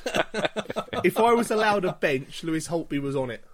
if 1.04 1.18
I 1.18 1.32
was 1.32 1.50
allowed 1.50 1.84
a 1.84 1.92
bench, 1.92 2.44
Lewis 2.44 2.68
Holtby 2.68 3.00
was 3.00 3.16
on 3.16 3.30
it. 3.30 3.44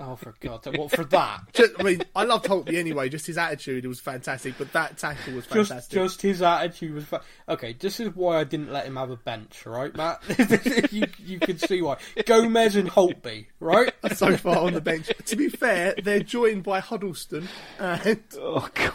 Oh, 0.00 0.14
for 0.16 0.34
God! 0.40 0.64
What 0.76 0.92
for 0.92 1.04
that? 1.06 1.40
Just, 1.52 1.72
I 1.78 1.82
mean, 1.82 2.02
I 2.14 2.24
loved 2.24 2.46
Holtby 2.46 2.74
anyway. 2.74 3.08
Just 3.08 3.26
his 3.26 3.36
attitude 3.36 3.84
was 3.86 4.00
fantastic, 4.00 4.54
but 4.56 4.72
that 4.72 4.96
tackle 4.96 5.34
was 5.34 5.46
fantastic. 5.46 5.92
just 5.92 6.22
his 6.22 6.40
attitude 6.40 6.94
was. 6.94 7.04
Fa- 7.04 7.22
okay, 7.48 7.72
this 7.72 7.98
is 7.98 8.14
why 8.14 8.38
I 8.38 8.44
didn't 8.44 8.72
let 8.72 8.86
him 8.86 8.96
have 8.96 9.10
a 9.10 9.16
bench, 9.16 9.66
right, 9.66 9.94
Matt? 9.96 10.22
you, 10.92 11.04
you 11.18 11.40
can 11.40 11.58
see 11.58 11.82
why. 11.82 11.96
Gomez 12.26 12.76
and 12.76 12.88
Holtby, 12.88 13.46
right? 13.60 13.92
so 14.14 14.36
far 14.36 14.58
on 14.58 14.74
the 14.74 14.80
bench. 14.80 15.10
To 15.26 15.36
be 15.36 15.48
fair, 15.48 15.94
they're 16.02 16.20
joined 16.20 16.62
by 16.62 16.80
Huddlestone, 16.80 17.48
and 17.78 18.22
Oh 18.38 18.68
God. 18.74 18.92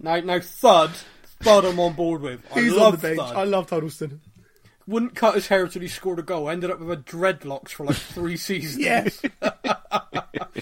No, 0.00 0.20
now, 0.20 0.40
Thud, 0.40 0.92
Thud, 1.40 1.64
I'm 1.64 1.80
on 1.80 1.94
board 1.94 2.22
with. 2.22 2.40
I 2.54 2.60
he's 2.60 2.76
on 2.76 2.92
the 2.92 2.98
bench. 2.98 3.18
Thud. 3.18 3.36
I 3.36 3.44
loved 3.44 3.70
Huddlestone. 3.70 4.20
Wouldn't 4.86 5.14
cut 5.14 5.34
his 5.34 5.48
hair 5.48 5.64
until 5.64 5.82
he 5.82 5.88
scored 5.88 6.18
a 6.18 6.22
goal. 6.22 6.48
Ended 6.48 6.70
up 6.70 6.80
with 6.80 6.90
a 6.90 6.96
dreadlocks 7.02 7.70
for 7.70 7.84
like 7.84 7.96
three 7.96 8.38
seasons. 8.38 8.78
Yes. 8.78 9.22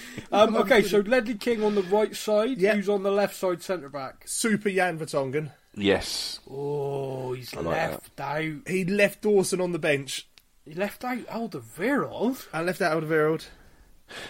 Um, 0.33 0.57
okay, 0.57 0.83
so 0.83 0.99
Ledley 0.99 1.35
King 1.37 1.63
on 1.63 1.75
the 1.75 1.83
right 1.83 2.15
side. 2.15 2.59
Yeah. 2.59 2.75
Who's 2.75 2.89
on 2.89 3.03
the 3.03 3.11
left 3.13 3.37
side, 3.37 3.63
centre 3.63 3.89
back? 3.89 4.25
Super 4.27 4.71
Jan 4.71 4.99
Vertonghen. 4.99 5.51
Yes. 5.75 6.41
Oh, 6.51 7.33
he's 7.35 7.55
like 7.55 7.65
left 7.67 8.21
out. 8.21 8.43
He 8.67 8.85
left 8.85 9.23
Dawson 9.23 9.61
on 9.61 9.73
the 9.73 9.79
bench 9.79 10.27
He 10.65 10.75
left 10.75 11.05
out 11.05 11.19
Alderweireld. 11.27 12.47
I 12.53 12.63
left 12.63 12.81
out 12.83 13.03
Alderweireld. 13.03 13.47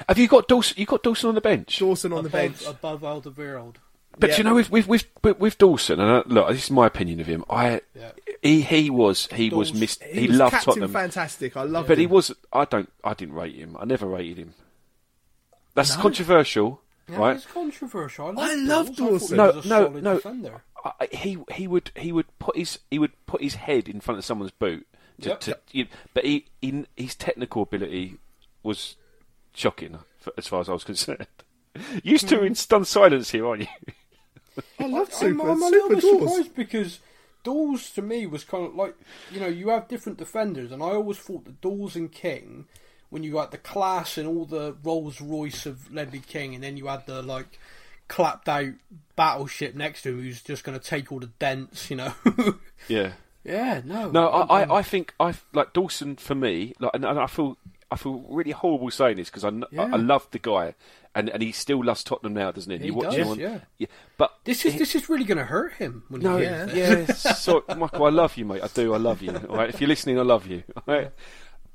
Have 0.08 0.18
you 0.18 0.26
got 0.28 0.48
Dawson? 0.48 0.74
You 0.78 0.86
got 0.86 1.02
Dawson 1.02 1.28
on 1.28 1.34
the 1.34 1.40
bench? 1.40 1.78
Dawson 1.78 2.12
on 2.12 2.20
above, 2.20 2.32
the 2.32 2.38
bench. 2.38 2.66
above 2.66 3.00
Alderweireld. 3.02 3.76
But 4.18 4.30
Yeah. 4.30 4.36
you 4.38 4.44
know, 4.44 4.54
with 4.54 4.70
with 4.70 4.86
with, 4.88 5.04
with, 5.22 5.38
with 5.38 5.58
Dawson, 5.58 6.00
and 6.00 6.10
uh, 6.10 6.22
look, 6.26 6.48
this 6.48 6.64
is 6.64 6.70
my 6.70 6.86
opinion 6.86 7.20
of 7.20 7.26
him. 7.26 7.44
I 7.50 7.82
Yeah. 7.94 8.12
he 8.42 8.62
he 8.62 8.90
was 8.90 9.26
he 9.32 9.50
was 9.50 9.74
missed. 9.74 10.02
He, 10.02 10.20
He, 10.22 10.28
was 10.28 10.38
loved 10.38 10.52
Captain 10.52 10.72
Tottenham, 10.74 10.92
Fantastic. 10.92 11.56
I 11.56 11.62
loved 11.64 11.88
but 11.88 11.98
him. 11.98 12.00
he 12.00 12.06
was. 12.06 12.32
I 12.52 12.64
don't. 12.64 12.90
I 13.04 13.12
didn't 13.14 13.34
rate 13.34 13.54
him. 13.56 13.76
I 13.78 13.84
never 13.84 14.06
rated 14.06 14.38
him. 14.38 14.54
That's 15.76 15.94
No. 15.96 16.02
controversial, 16.02 16.80
Yeah, 17.08 17.18
right? 17.18 17.36
it's 17.36 17.46
controversial. 17.46 18.26
I 18.26 18.30
like 18.32 18.56
love 18.58 18.96
Dawson. 18.96 19.36
Dawson. 19.36 19.40
I 19.40 19.50
he 19.52 19.56
was 19.58 19.66
a 19.66 19.68
No, 19.68 19.78
no, 19.78 19.84
solid 19.86 20.02
no. 20.02 20.14
defender. 20.16 20.62
I, 20.84 21.08
he 21.12 21.38
he 21.52 21.66
would 21.68 21.90
he 21.96 22.10
would 22.12 22.26
put 22.40 22.56
his 22.56 22.80
he 22.90 22.98
would 22.98 23.12
put 23.26 23.42
his 23.42 23.54
head 23.54 23.88
in 23.88 24.00
front 24.00 24.18
of 24.18 24.24
someone's 24.24 24.50
boot. 24.52 24.86
To, 25.22 25.28
Yep. 25.30 25.40
to, 25.40 25.58
you- 25.72 25.86
but 26.12 26.24
he, 26.24 26.46
he 26.60 26.84
his 26.96 27.14
technical 27.14 27.62
ability 27.62 28.16
was 28.62 28.96
shocking 29.54 29.98
for, 30.18 30.32
as 30.36 30.46
far 30.48 30.60
as 30.60 30.68
I 30.68 30.72
was 30.72 30.84
concerned. 30.84 31.26
Used 32.02 32.28
to 32.28 32.36
mm-hmm. 32.36 32.46
in 32.46 32.54
stunned 32.54 32.86
silence 32.86 33.30
here, 33.30 33.46
aren't 33.46 33.62
you? 33.62 33.68
I 34.80 34.86
loved 34.86 35.12
I'm, 35.14 35.18
Super. 35.18 35.50
I'm 35.50 35.62
a 35.62 35.66
little 35.68 35.88
Super 35.90 35.94
bit 35.94 36.00
Dawes. 36.02 36.28
surprised 36.30 36.54
because 36.56 36.98
Dawes 37.44 37.90
to 37.90 38.02
me 38.02 38.26
was 38.26 38.44
kind 38.44 38.66
of 38.66 38.74
like 38.74 38.94
you 39.30 39.40
know 39.40 39.46
you 39.46 39.68
have 39.68 39.88
different 39.88 40.18
defenders, 40.18 40.72
and 40.72 40.82
I 40.82 40.86
always 40.86 41.18
thought 41.18 41.44
that 41.44 41.60
Dawes 41.60 41.94
and 41.96 42.10
King, 42.10 42.66
when 43.16 43.22
you 43.22 43.32
got 43.32 43.50
the 43.50 43.56
class 43.56 44.18
and 44.18 44.28
all 44.28 44.44
the 44.44 44.76
Rolls 44.84 45.22
Royce 45.22 45.64
of 45.64 45.90
Ledley 45.90 46.20
King, 46.20 46.54
and 46.54 46.62
then 46.62 46.76
you 46.76 46.86
had 46.86 47.06
the 47.06 47.22
like 47.22 47.58
clapped 48.08 48.46
out 48.46 48.74
battleship 49.16 49.74
next 49.74 50.02
to 50.02 50.10
him 50.10 50.20
who's 50.20 50.42
just 50.42 50.64
going 50.64 50.78
to 50.78 50.84
take 50.84 51.10
all 51.10 51.18
the 51.20 51.30
dents, 51.38 51.88
you 51.88 51.96
know. 51.96 52.12
Yeah. 52.88 53.12
yeah, 53.42 53.80
no, 53.86 54.10
No, 54.10 54.28
I'm- 54.28 54.46
I, 54.50 54.54
I'm- 54.54 54.60
I, 54.60 54.62
mm-hmm. 54.64 54.72
I 54.72 54.82
think 54.82 55.14
I 55.18 55.34
like 55.54 55.72
Dawson 55.72 56.16
for 56.16 56.34
me, 56.34 56.74
like, 56.78 56.90
and, 56.92 57.06
and 57.06 57.18
I 57.18 57.26
feel 57.26 57.56
I 57.90 57.96
feel 57.96 58.22
really 58.28 58.50
horrible 58.50 58.90
saying 58.90 59.16
this 59.16 59.30
because 59.30 59.44
I, 59.44 59.50
kn- 59.50 59.64
I, 59.78 59.82
I 59.84 59.96
love 59.96 60.26
the 60.32 60.38
guy, 60.40 60.74
and, 61.14 61.30
and 61.30 61.40
he 61.42 61.52
still 61.52 61.82
loves 61.82 62.04
Tottenham 62.04 62.34
now, 62.34 62.50
doesn't 62.50 62.70
he? 62.70 62.78
He 62.78 62.86
you 62.86 62.94
watch 62.94 63.06
does, 63.06 63.16
him 63.16 63.28
on, 63.28 63.38
yeah. 63.78 63.86
But 64.18 64.32
This 64.44 64.64
is 64.66 64.72
he- 64.74 64.78
this 64.78 64.94
is 64.94 65.08
really 65.08 65.24
going 65.24 65.38
to 65.38 65.44
hurt 65.44 65.72
him. 65.74 66.02
When 66.08 66.20
no, 66.20 66.36
he 66.36 66.44
yeah, 66.44 66.66
hears 66.66 67.16
so 67.38 67.64
Michael, 67.76 68.04
I 68.06 68.10
love 68.10 68.36
you, 68.36 68.44
mate. 68.44 68.62
I 68.62 68.66
do, 68.68 68.92
I 68.92 68.98
love 68.98 69.22
you. 69.22 69.30
All 69.48 69.56
right, 69.56 69.68
if 69.70 69.80
you're 69.80 69.88
listening, 69.88 70.18
I 70.18 70.22
love 70.22 70.46
you. 70.46 70.62
All 70.76 70.82
right? 70.94 71.10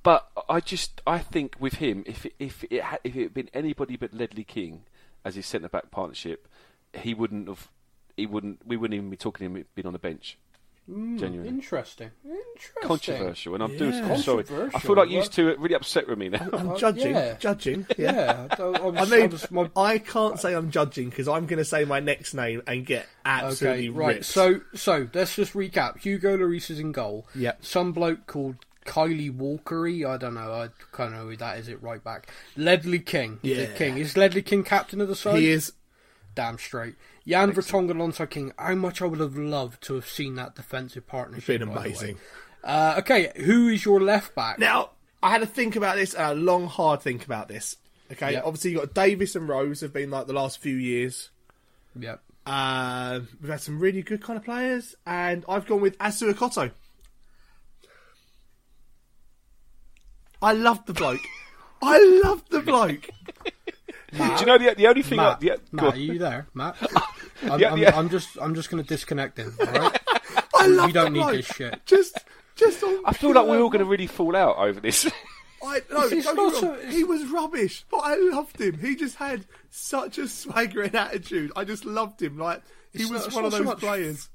But 0.03 0.27
I 0.49 0.59
just 0.61 1.01
I 1.05 1.19
think 1.19 1.55
with 1.59 1.75
him, 1.75 2.03
if 2.07 2.25
it, 2.25 2.33
if 2.39 2.63
it 2.69 2.81
had, 2.83 2.99
if 3.03 3.15
it 3.15 3.21
had 3.23 3.33
been 3.33 3.49
anybody 3.53 3.97
but 3.97 4.13
Ledley 4.13 4.43
King 4.43 4.83
as 5.23 5.35
his 5.35 5.45
centre 5.45 5.69
back 5.69 5.91
partnership, 5.91 6.47
he 6.93 7.13
wouldn't 7.13 7.47
have. 7.47 7.69
He 8.17 8.25
wouldn't. 8.25 8.61
We 8.65 8.77
wouldn't 8.77 8.95
even 8.97 9.09
be 9.09 9.17
talking 9.17 9.47
to 9.53 9.59
him 9.59 9.65
being 9.75 9.85
on 9.85 9.93
the 9.93 9.99
bench. 9.99 10.37
Genuinely. 10.89 11.47
Interesting, 11.47 12.09
interesting. 12.25 12.81
controversial, 12.83 13.53
and 13.53 13.63
I'm 13.63 13.77
doing. 13.77 13.93
I'm 14.03 14.17
sorry. 14.17 14.43
I 14.73 14.79
feel 14.79 14.95
like 14.95 15.09
you 15.09 15.19
what? 15.19 15.31
two 15.31 15.49
are 15.49 15.55
really 15.57 15.75
upset 15.75 16.09
with 16.09 16.17
me 16.17 16.29
now. 16.29 16.49
I'm 16.51 16.69
Uh, 16.71 16.77
judging. 16.77 17.11
yeah. 17.13 17.35
Judging. 17.37 17.85
Yeah. 17.97 18.11
Yeah, 18.11 18.47
I, 18.59 18.61
I, 18.63 18.67
was, 18.81 18.95
I 18.95 19.15
I 19.15 19.19
mean, 19.19 19.29
was- 19.29 19.51
my 19.51 19.69
I 19.77 19.99
can't 19.99 20.39
say 20.39 20.53
I'm 20.55 20.71
judging 20.71 21.09
because 21.09 21.27
I'm 21.27 21.45
going 21.45 21.59
to 21.59 21.65
say 21.65 21.85
my 21.85 21.99
next 21.99 22.33
name 22.33 22.63
and 22.65 22.83
get 22.85 23.05
absolutely 23.23 23.89
Okay, 23.89 23.89
right. 23.89 24.07
ripped. 24.15 24.25
So, 24.25 24.61
so 24.73 25.07
let's 25.13 25.35
just 25.35 25.53
recap. 25.53 25.99
Hugo 25.99 26.35
Lloris 26.35 26.71
is 26.71 26.79
in 26.79 26.91
goal. 26.91 27.27
Yep. 27.35 27.63
Some 27.63 27.91
bloke 27.93 28.25
called 28.25 28.55
Kylie 28.86 29.32
Walkery. 29.36 30.07
I 30.07 30.17
don't 30.17 30.34
know. 30.34 30.51
I 30.53 30.69
kind 30.91 31.13
of 31.13 31.19
know 31.21 31.27
who 31.29 31.38
that 31.38 31.57
is. 31.59 31.67
It 31.67 31.82
right 31.84 32.03
back. 32.03 32.29
Ledley 32.57 32.99
King. 32.99 33.39
Yeah. 33.41 33.67
King 33.75 33.97
is 33.97 34.17
Ledley 34.17 34.41
King 34.41 34.63
captain 34.63 35.01
of 35.01 35.07
the 35.07 35.15
side. 35.15 35.39
he 35.39 35.49
is. 35.49 35.73
damn 36.36 36.57
straight. 36.57 36.95
Jan 37.27 37.51
Vertonghen 37.51 37.91
alongside 37.91 38.29
King. 38.32 38.51
How 38.57 38.73
much 38.75 39.01
I 39.01 39.05
would 39.05 39.19
have 39.19 39.38
loved 39.38 39.84
to 39.84 39.95
have 39.95 40.07
seen 40.07 40.36
that 40.36 40.55
defensive 40.55 41.05
partnership. 41.07 41.59
Been 41.59 41.67
by 41.69 41.73
the 41.75 41.79
way. 41.79 41.86
amazing. 41.88 42.17
Uh, 42.63 42.95
okay, 42.99 43.32
who 43.36 43.67
is 43.67 43.86
your 43.86 43.99
left 44.01 44.34
back? 44.36 44.57
Now, 44.59 44.91
I 45.21 45.32
had 45.32 45.41
to 45.41 45.47
think 45.47 45.75
about 45.75 45.95
this, 45.97 46.15
a 46.17 46.34
long, 46.34 46.67
hard 46.67 47.01
think 47.01 47.25
about 47.25 47.47
this. 47.47 47.77
Okay, 48.11 48.34
Yep. 48.34 48.43
obviously 48.45 48.71
you 48.71 48.77
got 48.79 48.93
Davis 48.93 49.36
and 49.36 49.47
Rose 49.47 49.82
have 49.82 49.93
been 49.93 50.09
like 50.09 50.27
the 50.27 50.34
last 50.34 50.59
few 50.59 50.75
years. 50.75 51.29
Yep. 51.99 52.21
Uh, 52.45 53.19
we've 53.39 53.51
had 53.51 53.61
some 53.61 53.79
really 53.79 54.01
good 54.01 54.21
kind 54.23 54.38
of 54.38 54.43
players, 54.43 54.95
and 55.05 55.45
I've 55.47 55.65
gone 55.67 55.79
with 55.82 55.97
Assou-Ekotto. 55.99 56.71
I 60.41 60.53
loved 60.53 60.87
the 60.87 60.93
bloke. 60.93 61.21
I 61.81 62.21
loved 62.23 62.49
the 62.51 62.61
bloke. 62.61 63.09
Do 64.13 64.17
you 64.39 64.45
know 64.45 64.57
the 64.57 64.73
the 64.75 64.87
only 64.87 65.03
thing? 65.03 65.17
Matt, 65.17 65.37
I, 65.37 65.39
the, 65.39 65.59
Matt, 65.71 65.93
are 65.93 65.97
you 65.97 66.19
there, 66.19 66.47
Matt? 66.53 66.75
I'm, 67.43 67.59
Yeah, 67.59 67.71
I'm, 67.71 67.77
yeah. 67.77 67.97
I'm 67.97 68.09
just, 68.09 68.37
I'm 68.41 68.53
just 68.55 68.69
going 68.69 68.83
to 68.83 68.87
disconnect 68.87 69.37
him. 69.37 69.55
All 69.59 69.65
right. 69.67 69.99
I 70.55 70.67
We 70.67 70.73
loved 70.73 70.93
don't 70.93 71.05
the 71.05 71.09
need 71.11 71.19
bloke. 71.23 71.31
this 71.37 71.45
shit. 71.45 71.85
Just, 71.85 72.17
just. 72.55 72.83
On 72.83 73.01
I 73.05 73.13
feel 73.13 73.33
like 73.33 73.47
we're 73.47 73.61
all 73.61 73.69
going 73.69 73.79
to 73.83 73.89
really 73.89 74.07
fall 74.07 74.35
out 74.35 74.57
over 74.57 74.79
this. 74.81 75.05
I, 75.63 75.81
no, 75.91 76.05
It's- 76.05 76.11
it's 76.11 76.25
don't 76.25 76.35
not 76.35 76.53
get 76.53 76.61
me 76.63 76.67
wrong. 76.69 76.79
so- 76.81 76.87
he 76.89 77.03
was 77.05 77.25
rubbish, 77.27 77.85
but 77.89 77.97
I 77.99 78.15
loved 78.15 78.59
him. 78.59 78.77
He 78.79 78.95
just 78.95 79.15
had 79.15 79.45
such 79.69 80.17
a 80.17 80.27
swaggering 80.27 80.93
attitude. 80.93 81.51
I 81.55 81.63
just 81.63 81.85
loved 81.85 82.21
him. 82.21 82.37
Like 82.37 82.61
he 82.93 83.05
was 83.05 83.27
not- 83.27 83.33
one 83.33 83.45
of 83.45 83.51
not 83.51 83.57
so 83.57 83.57
those 83.59 83.65
much- 83.67 83.79
players. 83.79 84.29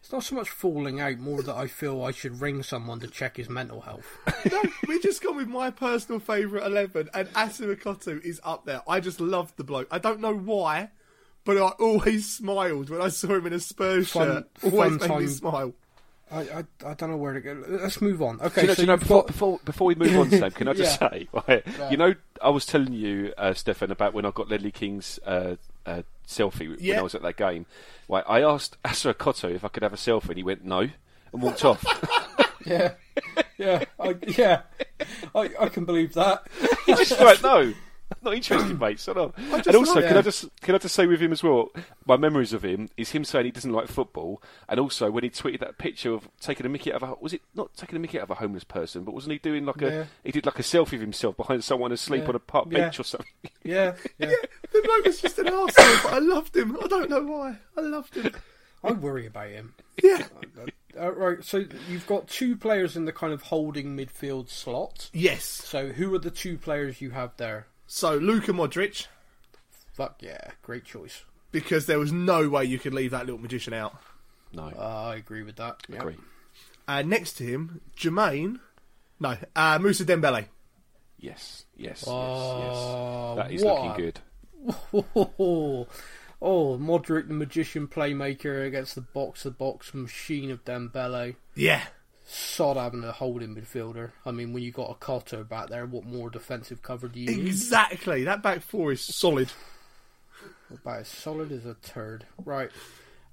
It's 0.00 0.12
not 0.12 0.22
so 0.24 0.36
much 0.36 0.48
falling 0.48 1.00
out, 1.00 1.18
more 1.18 1.42
that 1.42 1.54
I 1.54 1.66
feel 1.66 2.02
I 2.04 2.12
should 2.12 2.40
ring 2.40 2.62
someone 2.62 3.00
to 3.00 3.08
check 3.08 3.36
his 3.36 3.48
mental 3.50 3.80
health. 3.82 4.06
no, 4.50 4.62
we 4.86 4.98
just 5.00 5.22
gone 5.22 5.36
with 5.36 5.48
my 5.48 5.70
personal 5.70 6.18
favourite 6.20 6.64
eleven, 6.66 7.08
and 7.12 7.28
Assou-Ekotto 7.34 8.22
is 8.24 8.40
up 8.44 8.64
there. 8.64 8.80
I 8.88 9.00
just 9.00 9.20
loved 9.20 9.56
the 9.56 9.64
bloke. 9.64 9.88
I 9.90 9.98
don't 9.98 10.20
know 10.20 10.34
why, 10.34 10.90
but 11.44 11.56
I 11.58 11.68
always 11.80 12.32
smiled 12.32 12.88
when 12.90 13.02
I 13.02 13.08
saw 13.08 13.34
him 13.34 13.46
in 13.46 13.52
a 13.52 13.60
Spurs 13.60 14.10
Fun- 14.10 14.26
shirt. 14.26 14.46
Always 14.72 14.96
fun 14.98 15.08
made 15.08 15.18
me 15.20 15.26
smile. 15.26 15.74
I, 16.30 16.40
I, 16.40 16.64
I 16.86 16.94
don't 16.94 17.10
know 17.10 17.16
where 17.16 17.32
to 17.32 17.40
go. 17.40 17.64
Let's 17.66 18.02
move 18.02 18.20
on. 18.20 18.38
Okay, 18.42 18.60
you 18.62 18.66
know, 18.68 18.74
so 18.74 18.82
you 18.82 18.86
know 18.86 18.96
before, 18.98 19.18
got 19.22 19.26
before 19.28 19.60
before 19.64 19.86
we 19.86 19.94
move 19.94 20.14
on, 20.16 20.30
Sam, 20.30 20.50
can 20.50 20.68
I 20.68 20.72
just 20.74 21.00
Yeah. 21.00 21.10
say, 21.10 21.28
right, 21.32 21.66
Right. 21.78 21.90
you 21.90 21.96
know, 21.96 22.14
I 22.42 22.50
was 22.50 22.66
telling 22.66 22.92
you, 22.92 23.32
uh, 23.38 23.54
Stefan, 23.54 23.90
about 23.90 24.12
when 24.14 24.24
I 24.26 24.30
got 24.30 24.48
Ledley 24.50 24.70
King's 24.70 25.18
uh, 25.26 25.56
uh, 25.88 26.02
selfie 26.26 26.80
when 26.80 26.98
I 26.98 27.02
was 27.02 27.14
at 27.14 27.22
that 27.22 27.36
game. 27.36 27.66
Right, 28.08 28.24
I 28.28 28.42
asked 28.42 28.76
Assou-Ekotto 28.84 29.54
if 29.54 29.64
I 29.64 29.68
could 29.68 29.82
have 29.82 29.92
a 29.92 29.96
selfie, 29.96 30.28
and 30.28 30.36
he 30.36 30.42
went 30.42 30.64
no 30.64 30.80
and 31.32 31.42
walked 31.42 31.64
off. 31.64 31.84
Yeah, 32.66 32.94
yeah, 33.56 33.84
I, 33.98 34.16
yeah. 34.26 34.62
I, 35.34 35.48
I 35.58 35.68
can 35.68 35.84
believe 35.84 36.12
that. 36.14 36.46
he 36.84 36.94
just 36.94 37.18
like 37.18 37.42
no. 37.42 37.72
Not 38.22 38.34
interested, 38.34 38.80
mate. 38.80 38.98
Shut 39.00 39.16
up. 39.16 39.36
and 39.38 39.74
also, 39.76 40.00
can 40.00 40.16
I 40.16 40.22
just 40.22 40.46
can 40.62 40.74
I 40.74 40.78
just 40.78 40.94
say 40.94 41.06
with 41.06 41.20
him 41.20 41.32
as 41.32 41.42
well? 41.42 41.68
My 42.06 42.16
memories 42.16 42.52
of 42.52 42.64
him 42.64 42.88
is 42.96 43.10
him 43.10 43.24
saying 43.24 43.44
he 43.46 43.50
doesn't 43.50 43.72
like 43.72 43.88
football, 43.88 44.42
and 44.68 44.80
also 44.80 45.10
when 45.10 45.24
he 45.24 45.30
tweeted 45.30 45.60
that 45.60 45.78
picture 45.78 46.12
of 46.14 46.28
taking 46.40 46.64
a 46.64 46.68
mickey 46.68 46.92
out 46.92 47.02
of 47.02 47.08
a 47.10 47.14
was 47.20 47.32
it 47.34 47.42
not 47.54 47.74
taking 47.76 47.96
a 47.96 47.98
mickey 47.98 48.18
out 48.18 48.24
of 48.24 48.30
a 48.30 48.34
homeless 48.36 48.64
person, 48.64 49.04
but 49.04 49.12
wasn't 49.14 49.32
he 49.32 49.38
doing 49.38 49.66
like 49.66 49.80
Yeah. 49.80 49.88
a 49.88 50.06
he 50.24 50.32
did 50.32 50.46
like 50.46 50.58
a 50.58 50.62
selfie 50.62 50.94
of 50.94 51.00
himself 51.00 51.36
behind 51.36 51.62
someone 51.64 51.92
asleep 51.92 52.22
Yeah. 52.22 52.28
on 52.30 52.34
a 52.34 52.38
park 52.40 52.68
Yeah. 52.70 52.78
bench 52.78 52.98
or 53.00 53.04
something? 53.04 53.26
Yeah, 53.62 53.94
yeah. 54.18 54.32
The 54.72 54.82
bloke 54.82 55.04
was 55.04 55.20
just 55.20 55.38
an 55.38 55.46
arsehole, 55.46 56.02
but 56.02 56.12
I 56.14 56.18
loved 56.18 56.56
him. 56.56 56.76
I 56.82 56.86
don't 56.86 57.10
know 57.10 57.22
why. 57.22 57.58
I 57.76 57.80
loved 57.82 58.14
him. 58.14 58.32
I 58.82 58.92
worry 58.92 59.26
about 59.26 59.48
him. 59.50 59.74
Yeah. 60.02 60.24
Uh, 60.98 61.12
right, 61.12 61.44
so 61.44 61.64
you've 61.88 62.06
got 62.06 62.28
two 62.28 62.56
players 62.56 62.96
in 62.96 63.04
the 63.04 63.12
kind 63.12 63.32
of 63.32 63.42
holding 63.42 63.96
midfield 63.96 64.48
slot. 64.48 65.10
Yes. 65.12 65.44
So 65.44 65.88
who 65.88 66.14
are 66.14 66.18
the 66.18 66.30
two 66.30 66.56
players 66.56 67.00
you 67.02 67.10
have 67.10 67.36
there? 67.36 67.66
So 67.90 68.16
Luka 68.16 68.52
Modric, 68.52 69.06
Fuck 69.94 70.22
yeah, 70.22 70.50
great 70.62 70.84
choice. 70.84 71.24
because 71.50 71.86
there 71.86 71.98
was 71.98 72.12
no 72.12 72.48
way 72.48 72.64
you 72.64 72.78
could 72.78 72.92
leave 72.94 73.10
that 73.12 73.24
little 73.26 73.40
magician 73.40 73.72
out. 73.72 73.96
No, 74.52 74.64
Uh, 74.78 75.10
I 75.12 75.16
agree 75.16 75.42
with 75.42 75.56
that. 75.56 75.82
Yeah. 75.88 76.00
agree. 76.00 76.16
And 76.86 77.08
next 77.10 77.32
to 77.38 77.44
him, 77.44 77.80
Jermaine. 77.96 78.60
No, 79.18 79.36
uh, 79.56 79.78
Mousa 79.78 80.04
Dembele. 80.04 80.46
Yes, 81.18 81.64
yes, 81.76 82.04
Oh, 82.06 83.36
yes, 83.36 83.46
yes. 83.48 83.48
That 83.48 83.52
is 83.54 83.64
what 83.64 83.82
looking 83.82 84.04
good. 84.04 84.20
Oh, 85.38 85.86
oh, 86.42 86.78
Modric, 86.78 87.26
the 87.26 87.34
magician 87.34 87.88
playmaker 87.88 88.64
against 88.66 88.94
the 88.94 89.00
box, 89.00 89.42
the 89.42 89.50
box 89.50 89.92
machine 89.94 90.50
of 90.50 90.64
Dembele. 90.64 91.36
Yeah. 91.56 91.82
Sod 92.30 92.76
having 92.76 93.02
a 93.04 93.12
holding 93.12 93.54
midfielder. 93.54 94.10
I 94.26 94.32
mean, 94.32 94.52
when 94.52 94.62
you 94.62 94.70
got 94.70 94.90
a 94.90 94.94
Cotto 94.94 95.48
back 95.48 95.70
there, 95.70 95.86
what 95.86 96.04
more 96.04 96.28
defensive 96.28 96.82
cover 96.82 97.08
do 97.08 97.18
you 97.18 97.26
need? 97.26 97.46
Exactly. 97.46 98.24
That 98.24 98.42
back 98.42 98.60
four 98.60 98.92
is 98.92 99.00
solid. 99.00 99.50
About 100.70 101.00
as 101.00 101.08
solid 101.08 101.50
as 101.50 101.64
a 101.64 101.72
turd. 101.74 102.26
Right. 102.44 102.70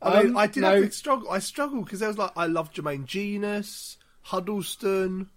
I 0.01 0.23
mean, 0.23 0.31
Um, 0.31 0.37
I 0.37 0.47
did 0.47 0.61
no, 0.61 0.75
have 0.75 0.85
to 0.85 0.91
struggle. 0.91 1.29
I 1.29 1.39
struggled 1.39 1.83
because 1.85 1.99
there 1.99 2.07
was 2.07 2.17
like 2.17 2.31
I 2.37 2.45
love 2.45 2.71
Jermaine 2.71 3.05
Jenas, 3.05 3.97
Huddlestone. 4.23 5.27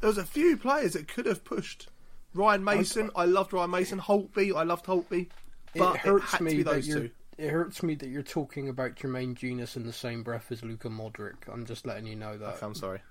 There 0.00 0.08
was 0.08 0.18
a 0.18 0.24
few 0.26 0.58
players 0.58 0.92
that 0.92 1.08
could 1.08 1.24
have 1.24 1.44
pushed. 1.44 1.88
Ryan 2.34 2.62
Mason, 2.64 3.10
I 3.16 3.24
loved 3.24 3.54
Ryan 3.54 3.70
Mason. 3.70 3.98
Holtby, 3.98 4.54
I 4.54 4.62
loved 4.64 4.84
Holtby. 4.84 5.28
But 5.74 5.94
it 5.96 6.00
hurts 6.02 6.32
had 6.32 6.40
me 6.42 6.50
to 6.50 6.56
be 6.58 6.62
that 6.64 6.70
those 6.74 6.88
you're. 6.88 6.98
two. 7.00 7.10
It 7.38 7.50
hurts 7.50 7.82
me 7.84 7.94
that 7.94 8.08
you're 8.08 8.22
talking 8.22 8.68
about 8.68 8.96
Jermaine 8.96 9.34
Jenas 9.36 9.76
in 9.76 9.86
the 9.86 9.92
same 9.92 10.22
breath 10.24 10.50
as 10.50 10.64
Luka 10.64 10.88
Modric. 10.88 11.34
I'm 11.50 11.64
just 11.66 11.86
letting 11.86 12.06
you 12.06 12.16
know 12.16 12.36
that. 12.36 12.62
I'm 12.62 12.74
sorry. 12.74 13.00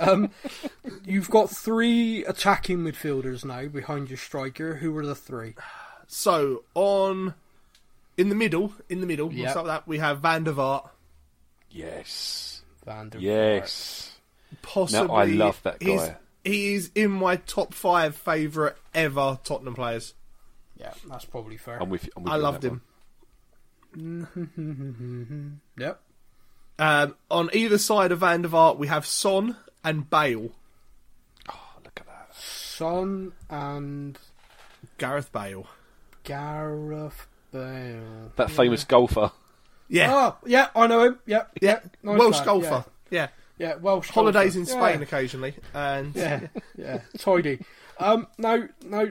Um, 0.00 0.30
you've 1.04 1.28
got 1.28 1.50
three 1.50 2.24
attacking 2.24 2.78
midfielders 2.78 3.44
now 3.44 3.66
behind 3.66 4.08
your 4.10 4.16
striker. 4.16 4.76
Who 4.76 4.96
are 4.96 5.04
the 5.04 5.16
three? 5.16 5.56
So 6.06 6.62
on 6.74 7.34
in 8.16 8.28
the 8.28 8.36
middle, 8.36 8.72
in 8.88 9.00
the 9.00 9.06
middle, 9.08 9.26
we'll 9.28 9.38
Yep. 9.38 9.50
start 9.50 9.64
with 9.64 9.72
that. 9.72 9.88
We 9.88 9.98
have 9.98 10.20
Van 10.20 10.44
der 10.44 10.52
Vaart. 10.52 10.88
Yes, 11.70 12.62
Van 12.84 13.08
der 13.08 13.18
Vaart. 13.18 13.22
yes. 13.22 14.18
Possibly, 14.62 15.16
I 15.16 15.24
love 15.24 15.60
that 15.64 15.80
guy. 15.80 16.16
He 16.44 16.74
is 16.74 16.92
in 16.94 17.10
my 17.10 17.36
top 17.36 17.74
five 17.74 18.14
favourite 18.14 18.76
ever 18.94 19.40
Tottenham 19.42 19.74
players. 19.74 20.14
Yeah, 20.76 20.92
that's 21.08 21.24
probably 21.24 21.56
fair. 21.56 21.82
I'm 21.82 21.90
with 21.90 22.04
you. 22.06 22.12
I'm 22.16 22.22
with 22.22 22.32
I 22.32 22.36
you 22.36 22.42
loved 22.42 22.60
that 22.62 22.68
him. 22.68 22.82
Yep. 25.78 26.00
Um, 26.80 27.16
on 27.30 27.50
either 27.52 27.78
side 27.78 28.12
of 28.12 28.20
Van 28.20 28.42
der 28.42 28.48
Vaart, 28.48 28.78
we 28.78 28.86
have 28.86 29.04
Son 29.04 29.56
and 29.84 30.08
Bale. 30.08 30.50
Oh, 31.50 31.70
look 31.84 31.98
at 32.00 32.06
that. 32.06 32.34
Son 32.36 33.32
and 33.50 34.16
Gareth 34.98 35.32
Bale. 35.32 35.66
Gareth 36.22 37.26
Bale. 37.52 38.32
That 38.36 38.50
famous 38.50 38.84
golfer. 38.84 39.32
Yeah, 39.88 40.14
Oh, 40.14 40.36
yeah, 40.46 40.68
I 40.76 40.86
know 40.86 41.02
him. 41.02 41.18
Yep. 41.26 41.50
yeah. 41.62 41.70
yep. 41.70 41.96
Nice 42.02 42.18
Welsh 42.18 42.36
lad, 42.36 42.44
golfer. 42.46 42.84
Yeah. 43.10 43.28
Yeah, 43.58 43.68
yeah 43.68 43.74
Welsh 43.76 44.08
Holidays 44.10 44.54
golfer. 44.54 44.58
in 44.60 44.66
Spain 44.66 44.98
Yeah. 45.00 45.02
occasionally, 45.06 45.54
and 45.74 46.14
Yeah, 46.14 46.40
yeah, 46.76 47.00
tidy. 47.18 47.58
Um, 47.98 48.28
now, 48.36 48.64
now, 48.84 49.06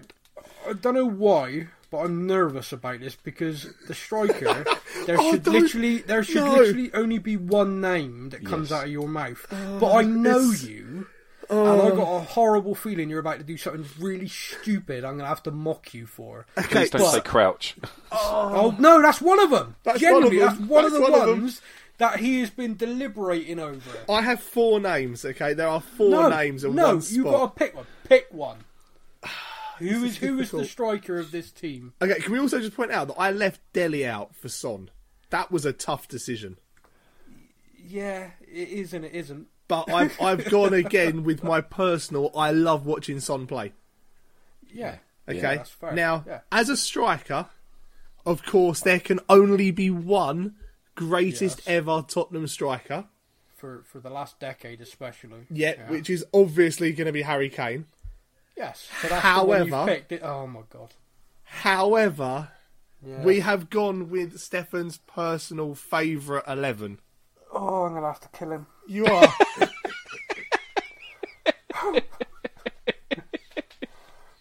I 0.70 0.74
don't 0.74 0.94
know 0.94 1.10
why, 1.10 1.68
but 1.90 2.00
I'm 2.00 2.28
nervous 2.28 2.72
about 2.74 3.00
this 3.00 3.16
because 3.16 3.68
the 3.88 3.94
striker, 3.94 4.66
there 5.06 5.18
Oh, 5.20 5.32
should 5.32 5.44
don't- 5.44 5.54
literally, 5.54 5.98
there 6.00 6.24
should 6.24 6.44
no. 6.44 6.56
literally 6.56 6.92
only 6.94 7.18
be 7.18 7.38
one 7.38 7.80
name 7.82 8.30
that 8.30 8.46
comes 8.46 8.70
Yes. 8.72 8.80
out 8.80 8.86
of 8.86 8.92
your 8.92 9.08
mouth. 9.08 9.46
Oh, 9.52 9.80
but 9.80 9.94
I 9.94 10.02
know 10.04 10.40
it's- 10.52 10.64
you, 10.64 11.08
and 11.50 11.60
I 11.82 11.90
got 11.92 12.00
oh. 12.08 12.16
a 12.18 12.20
horrible 12.22 12.76
feeling 12.76 13.10
you're 13.10 13.20
about 13.22 13.38
to 13.38 13.44
do 13.46 13.56
something 13.56 13.86
really 14.00 14.28
stupid. 14.28 15.06
I'm 15.06 15.18
gonna 15.18 15.30
have 15.30 15.44
to 15.44 15.52
mock 15.52 15.94
you 15.94 16.06
for. 16.06 16.46
Please 16.58 16.90
don't 16.90 17.02
but- 17.02 17.12
say 17.12 17.22
crouch. 17.22 17.76
Oh, 18.12 18.52
oh 18.54 18.76
no, 18.80 19.02
that's 19.02 19.22
one 19.22 19.40
of 19.40 19.50
them. 19.52 19.76
That's 19.84 20.02
one 20.02 20.24
of 20.24 20.30
them. 20.32 20.40
that's 20.40 20.60
one 20.60 20.86
of 20.86 20.92
the 20.92 21.02
one 21.02 21.14
of 21.14 21.20
ones 21.30 21.62
that 22.00 22.20
he 22.20 22.42
has 22.42 22.50
been 22.50 22.76
deliberating 22.76 23.60
over. 23.60 23.82
I 24.10 24.22
have 24.22 24.42
four 24.42 24.80
names. 24.80 25.24
Okay, 25.26 25.54
there 25.54 25.68
are 25.68 25.82
four 25.82 26.10
no, 26.10 26.30
names 26.30 26.64
in 26.64 26.76
no, 26.76 26.88
one 26.88 27.02
spot. 27.02 27.16
you 27.16 27.24
got 27.24 27.56
to 27.58 27.60
pick 27.66 27.76
one. 27.76 27.86
Pick 28.04 28.28
one. 28.32 28.58
Who 29.80 30.04
is 30.04 30.18
who 30.18 30.40
is 30.40 30.52
the 30.52 30.66
striker 30.66 31.18
of 31.20 31.32
this 31.32 31.52
team? 31.52 31.94
Okay, 32.02 32.20
can 32.20 32.32
we 32.34 32.40
also 32.40 32.60
just 32.60 32.76
point 32.76 32.92
out 32.92 33.08
that 33.10 33.16
I 33.20 33.32
left 33.32 33.62
Dele 33.74 34.06
out 34.06 34.36
for 34.36 34.50
Son? 34.50 34.90
That 35.30 35.52
was 35.52 35.66
a 35.66 35.74
tough 35.74 36.08
decision. 36.08 36.58
Yeah, 37.88 38.32
it 38.42 38.70
is 38.70 38.94
and 38.94 39.06
it 39.06 39.14
isn't. 39.14 39.48
But 39.68 39.92
I've 39.92 40.20
I've 40.22 40.46
gone 40.50 40.74
again 40.74 41.24
with 41.24 41.44
my 41.44 41.62
personal. 41.62 42.32
I 42.36 42.52
love 42.52 42.86
watching 42.86 43.20
Son 43.20 43.48
play. 43.48 43.74
Yeah. 44.72 44.98
Okay, 45.30 45.40
Yeah, 45.40 45.56
that's 45.56 45.70
fair. 45.72 45.92
now 45.94 46.24
Yeah. 46.28 46.40
as 46.52 46.70
a 46.70 46.78
striker, 46.78 47.48
of 48.26 48.46
course 48.46 48.80
there 48.82 49.00
can 49.00 49.20
only 49.30 49.72
be 49.72 49.90
one 49.90 50.56
greatest 50.96 51.60
Yes. 51.60 51.68
ever 51.68 52.04
Tottenham 52.08 52.48
striker. 52.48 53.06
For 53.56 53.84
for 53.84 54.00
the 54.00 54.10
last 54.10 54.40
decade, 54.40 54.82
especially. 54.82 55.48
Yeah, 55.50 55.90
which 55.90 56.10
is 56.10 56.24
obviously 56.34 56.92
going 56.94 57.08
to 57.08 57.12
be 57.12 57.24
Harry 57.24 57.50
Kane. 57.50 57.86
Yes. 58.58 58.90
So 59.02 59.08
that's 59.08 59.40
the 59.40 59.46
one 59.46 59.60
you've 59.66 59.70
However- 59.74 59.92
picked. 60.08 60.24
Oh 60.24 60.48
my 60.48 60.62
god. 60.70 60.94
However, 61.44 62.50
Yeah. 63.06 63.24
we 63.24 63.40
have 63.42 63.70
gone 63.70 64.10
with 64.10 64.40
Stefan's 64.40 64.98
personal 64.98 65.76
favourite 65.76 66.44
eleven. 66.48 67.00
Oh, 67.54 67.84
I'm 67.86 67.94
gonna 67.94 68.08
have 68.08 68.20
to 68.22 68.30
kill 68.30 68.52
him. 68.52 68.66
You 68.88 69.06
are. 69.06 69.34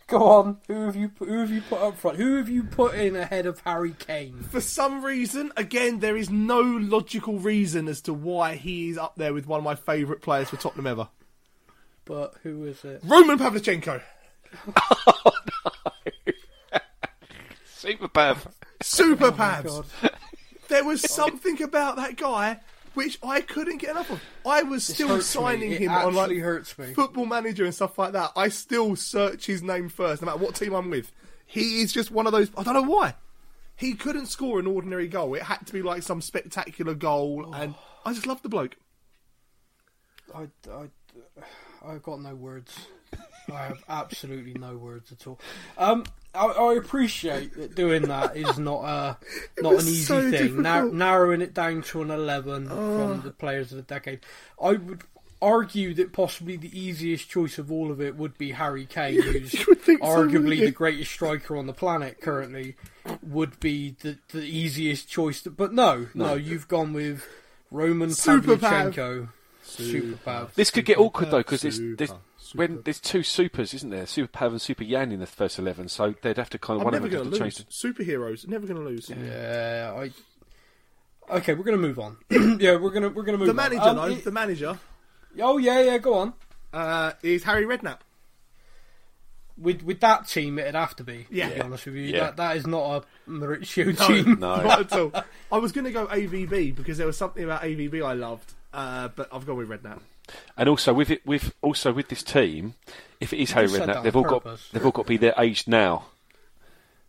Go 0.08 0.22
on. 0.22 0.58
Who 0.68 0.86
have 0.86 0.94
you 0.94 1.10
who 1.18 1.40
have 1.40 1.50
you 1.50 1.60
put 1.62 1.80
up 1.80 1.98
front? 1.98 2.16
Who 2.18 2.36
have 2.36 2.48
you 2.48 2.62
put 2.62 2.94
in 2.94 3.16
ahead 3.16 3.44
of 3.44 3.58
Harry 3.60 3.92
Kane? 3.98 4.40
For 4.50 4.60
some 4.60 5.04
reason, 5.04 5.50
again, 5.56 5.98
there 5.98 6.16
is 6.16 6.30
no 6.30 6.60
logical 6.60 7.40
reason 7.40 7.88
as 7.88 8.00
to 8.02 8.14
why 8.14 8.54
he 8.54 8.88
is 8.90 8.98
up 8.98 9.16
there 9.16 9.34
with 9.34 9.48
one 9.48 9.58
of 9.58 9.64
my 9.64 9.74
favourite 9.74 10.22
players 10.22 10.48
for 10.50 10.56
Tottenham 10.58 10.86
ever. 10.86 11.08
But 12.06 12.34
who 12.42 12.64
is 12.64 12.82
it? 12.84 13.00
Roman 13.04 13.38
Pavlyuchenko. 13.38 14.00
Super 17.66 18.08
Pav. 18.08 18.48
Super 18.80 19.26
Oh 19.26 19.32
Pavs. 19.32 19.84
There 20.68 20.84
was 20.84 21.02
something 21.02 21.62
about 21.62 21.96
that 21.96 22.16
guy 22.16 22.60
which 22.94 23.18
I 23.22 23.42
couldn't 23.42 23.78
get 23.78 23.90
enough 23.90 24.10
of. 24.10 24.22
I 24.46 24.62
was 24.62 24.86
This 24.86 24.96
still 24.96 25.20
signing 25.20 25.70
me. 25.70 25.76
It 25.76 25.82
him 25.82 25.90
on 25.90 26.14
like 26.14 26.34
hurts 26.38 26.78
me. 26.78 26.94
football 26.94 27.26
manager 27.26 27.64
and 27.64 27.74
stuff 27.74 27.98
like 27.98 28.12
that. 28.12 28.32
I 28.34 28.48
still 28.48 28.96
search 28.96 29.46
his 29.46 29.62
name 29.62 29.90
first, 29.90 30.22
no 30.22 30.26
matter 30.26 30.38
what 30.38 30.54
team 30.54 30.72
I'm 30.72 30.88
with. 30.88 31.12
He 31.44 31.82
is 31.82 31.92
just 31.92 32.10
one 32.10 32.26
of 32.26 32.32
those. 32.32 32.50
I 32.56 32.62
don't 32.62 32.74
know 32.74 32.82
why. 32.82 33.14
He 33.76 33.94
couldn't 33.94 34.26
score 34.26 34.58
an 34.58 34.66
ordinary 34.66 35.08
goal. 35.08 35.34
It 35.34 35.42
had 35.42 35.66
to 35.66 35.72
be 35.72 35.82
like 35.82 36.02
some 36.02 36.22
spectacular 36.22 36.94
goal, 36.94 37.52
and 37.54 37.74
oh. 37.76 38.00
I 38.06 38.14
just 38.14 38.26
love 38.26 38.40
the 38.42 38.48
bloke. 38.48 38.76
I, 40.34 40.48
I, 40.70 40.88
I've 41.84 42.02
got 42.02 42.20
no 42.20 42.34
words. 42.34 42.86
I 43.52 43.66
have 43.66 43.84
absolutely 43.88 44.54
no 44.54 44.76
words 44.76 45.12
at 45.12 45.26
all. 45.26 45.38
Um, 45.78 46.04
I, 46.34 46.46
I 46.46 46.74
appreciate 46.74 47.54
that 47.56 47.74
doing 47.74 48.02
that 48.02 48.36
is 48.36 48.58
not 48.58 48.84
a 48.84 49.16
not 49.62 49.74
an 49.74 49.80
easy 49.80 50.02
so 50.02 50.30
thing. 50.30 50.62
Nar- 50.62 50.90
narrowing 50.90 51.40
it 51.40 51.54
down 51.54 51.82
to 51.82 52.02
an 52.02 52.10
eleven 52.10 52.68
from 52.68 53.22
the 53.22 53.30
players 53.30 53.70
of 53.72 53.76
the 53.76 53.82
decade, 53.82 54.20
I 54.60 54.72
would 54.72 55.04
argue 55.40 55.94
that 55.94 56.12
possibly 56.12 56.56
the 56.56 56.78
easiest 56.78 57.28
choice 57.28 57.58
of 57.58 57.70
all 57.70 57.90
of 57.90 58.00
it 58.00 58.16
would 58.16 58.36
be 58.38 58.52
Harry 58.52 58.86
Kane, 58.86 59.20
who's 59.22 59.54
you 59.54 59.64
would 59.68 59.80
think 59.80 60.00
so, 60.00 60.06
arguably 60.06 60.60
the 60.60 60.70
greatest 60.70 61.12
striker 61.12 61.56
on 61.56 61.66
the 61.66 61.72
planet 61.72 62.20
currently. 62.20 62.76
Would 63.22 63.60
be 63.60 63.96
the 64.00 64.18
the 64.32 64.42
easiest 64.42 65.08
choice, 65.08 65.42
to, 65.42 65.50
but 65.50 65.72
no, 65.72 66.08
no, 66.14 66.34
you've 66.34 66.68
gone 66.68 66.92
with 66.92 67.24
Roman 67.70 68.10
Super 68.10 68.56
Pav. 68.56 68.96
Pavlyuchenko. 69.76 69.90
Super 69.90 70.48
This 70.54 70.70
could 70.70 70.84
get 70.84 70.98
awkward 70.98 71.30
though 71.30 71.38
because 71.38 71.64
it's 71.64 71.76
Super, 71.76 72.18
when 72.54 72.82
there's 72.84 73.00
two 73.00 73.22
supers, 73.22 73.74
isn't 73.74 73.90
there? 73.90 74.06
Super 74.06 74.28
Pav 74.28 74.52
and 74.52 74.60
Super 74.62 74.84
Jan 74.84 75.10
in 75.12 75.20
the 75.20 75.26
first 75.26 75.58
eleven, 75.58 75.88
so 75.88 76.14
they'd 76.22 76.36
have 76.36 76.50
to 76.50 76.58
kind 76.58 76.76
of 76.80 76.82
I'm 76.82 76.84
one 76.84 76.92
never 76.94 77.06
of 77.06 77.10
them 77.10 77.20
going 77.22 77.30
to 77.32 77.44
have 77.44 77.52
to 77.54 77.62
lose. 77.62 77.80
change. 77.82 77.96
Superheroes, 77.96 78.46
never 78.48 78.66
going 78.66 78.78
to 78.80 78.84
lose. 78.86 79.10
Yeah, 79.10 79.94
I. 79.96 80.10
Okay, 81.38 81.54
we're 81.54 81.64
gonna 81.64 81.76
move 81.76 81.98
on. 81.98 82.18
yeah, 82.60 82.76
we're 82.76 82.90
gonna 82.90 83.08
we're 83.08 83.24
gonna 83.24 83.36
move 83.38 83.46
The 83.48 83.50
on. 83.50 83.56
manager, 83.56 83.80
Um, 83.82 83.96
though, 83.96 84.04
it- 84.06 84.22
the 84.24 84.30
manager 84.30 84.78
oh 85.40 85.58
yeah, 85.58 85.80
yeah. 85.80 85.98
Go 85.98 86.14
on. 86.14 86.34
uh, 86.72 87.12
is 87.22 87.42
Harry 87.42 87.64
Redknapp. 87.64 87.98
With 89.58 89.82
with 89.82 90.00
that 90.00 90.28
team, 90.28 90.58
it'd 90.58 90.74
have 90.74 90.94
to 90.96 91.04
be. 91.04 91.26
Yeah. 91.30 91.48
To 91.48 91.54
be 91.56 91.60
honest 91.62 91.86
with 91.86 91.94
you, 91.96 92.02
Yeah. 92.02 92.20
that 92.26 92.36
that 92.36 92.56
is 92.58 92.66
not 92.66 93.04
a 93.26 93.30
Mauricio 93.30 94.06
team. 94.06 94.38
No. 94.38 94.56
Not 94.62 94.80
at 94.80 94.92
all. 94.92 95.12
I 95.50 95.58
was 95.58 95.72
going 95.72 95.84
to 95.86 95.90
go 95.90 96.06
AVB 96.06 96.74
because 96.76 96.98
there 96.98 97.06
was 97.06 97.16
something 97.16 97.42
about 97.42 97.62
AVB 97.62 98.04
I 98.04 98.12
loved, 98.12 98.52
uh, 98.76 99.08
but 99.08 99.28
I've 99.32 99.46
gone 99.46 99.56
with 99.56 99.68
Redknapp. 99.68 100.00
And 100.56 100.68
also 100.68 100.92
with 100.92 101.10
it, 101.10 101.26
with 101.26 101.54
also 101.62 101.92
with 101.92 102.08
this 102.08 102.22
team, 102.22 102.74
if 103.20 103.32
it 103.32 103.38
is 103.38 103.52
Harry 103.52 103.66
just 103.66 103.78
said 103.78 103.88
Redknapp, 103.88 104.02
they've 104.02 104.16
all 104.16 104.22
got 104.22 104.44
they've 104.72 104.84
all 104.84 104.92
got 104.92 105.02
to 105.02 105.08
be 105.08 105.16
their 105.16 105.34
age 105.38 105.66
now. 105.66 106.06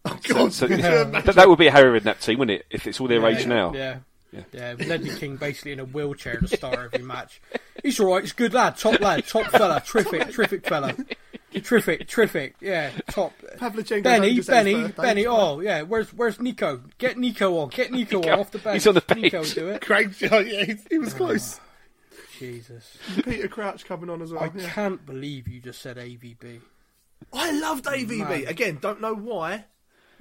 Oh, 0.05 0.17
God. 0.23 0.53
So, 0.53 0.67
Can 0.67 0.77
you 0.77 0.83
that, 0.83 1.25
that 1.25 1.49
would 1.49 1.59
be 1.59 1.67
a 1.67 1.71
Harry 1.71 1.99
Redknapp 1.99 2.21
team, 2.21 2.39
wouldn't 2.39 2.61
it? 2.61 2.65
If 2.69 2.87
it's 2.87 3.01
all 3.01 3.07
their 3.07 3.25
age 3.27 3.45
now. 3.45 3.73
Yeah. 3.73 3.97
Yeah. 4.31 4.43
Yeah, 4.51 4.73
with 4.73 4.87
Ledley 4.87 5.15
King 5.15 5.37
basically 5.37 5.71
in 5.71 5.79
a 5.79 5.85
wheelchair 5.85 6.37
to 6.37 6.47
start 6.47 6.77
every 6.93 7.05
match. 7.05 7.41
He's 7.81 7.99
all 7.99 8.13
right. 8.13 8.21
He's 8.21 8.31
a 8.31 8.35
good 8.35 8.53
lad, 8.53 8.77
top 8.77 8.99
lad, 8.99 9.25
top 9.25 9.47
fella, 9.47 9.81
terrific, 9.85 10.31
terrific 10.31 10.67
fella, 10.67 10.95
terrific, 11.63 12.07
terrific. 12.07 12.55
Yeah, 12.61 12.91
top. 13.09 13.33
Pavlyuchenko 13.57 14.03
Benny, 14.03 14.15
only 14.17 14.35
just 14.35 14.49
had 14.49 14.65
his 14.65 14.75
Benny, 14.75 14.93
Benny. 14.93 15.27
Oh 15.27 15.59
yeah, 15.59 15.81
where's 15.83 16.13
where's 16.13 16.39
Nico? 16.39 16.81
Get 16.97 17.17
Nico 17.17 17.57
on. 17.59 17.69
Get 17.69 17.91
Nico 17.91 18.21
on 18.21 18.39
off 18.39 18.51
the 18.51 18.59
bench. 18.59 18.75
He's 18.75 18.87
on 18.87 18.95
the 18.95 19.01
bench. 19.01 19.21
Nico 19.21 19.43
do 19.43 19.69
it. 19.69 19.81
Craig, 19.81 20.15
oh, 20.31 20.39
yeah, 20.39 20.65
he, 20.65 20.75
he 20.89 20.97
was 20.97 21.13
oh, 21.13 21.17
close. 21.17 21.59
Jesus, 22.37 22.97
Peter 23.23 23.47
Crouch 23.47 23.85
coming 23.85 24.09
on 24.09 24.21
as 24.21 24.31
well. 24.31 24.43
I 24.43 24.51
yeah. 24.55 24.69
can't 24.69 25.05
believe 25.05 25.47
you 25.47 25.59
just 25.59 25.81
said 25.81 25.97
AVB. 25.97 26.61
I 27.33 27.51
loved 27.51 27.85
AVB. 27.85 28.19
Man. 28.19 28.47
Again, 28.47 28.77
don't 28.79 29.01
know 29.01 29.15
why. 29.15 29.65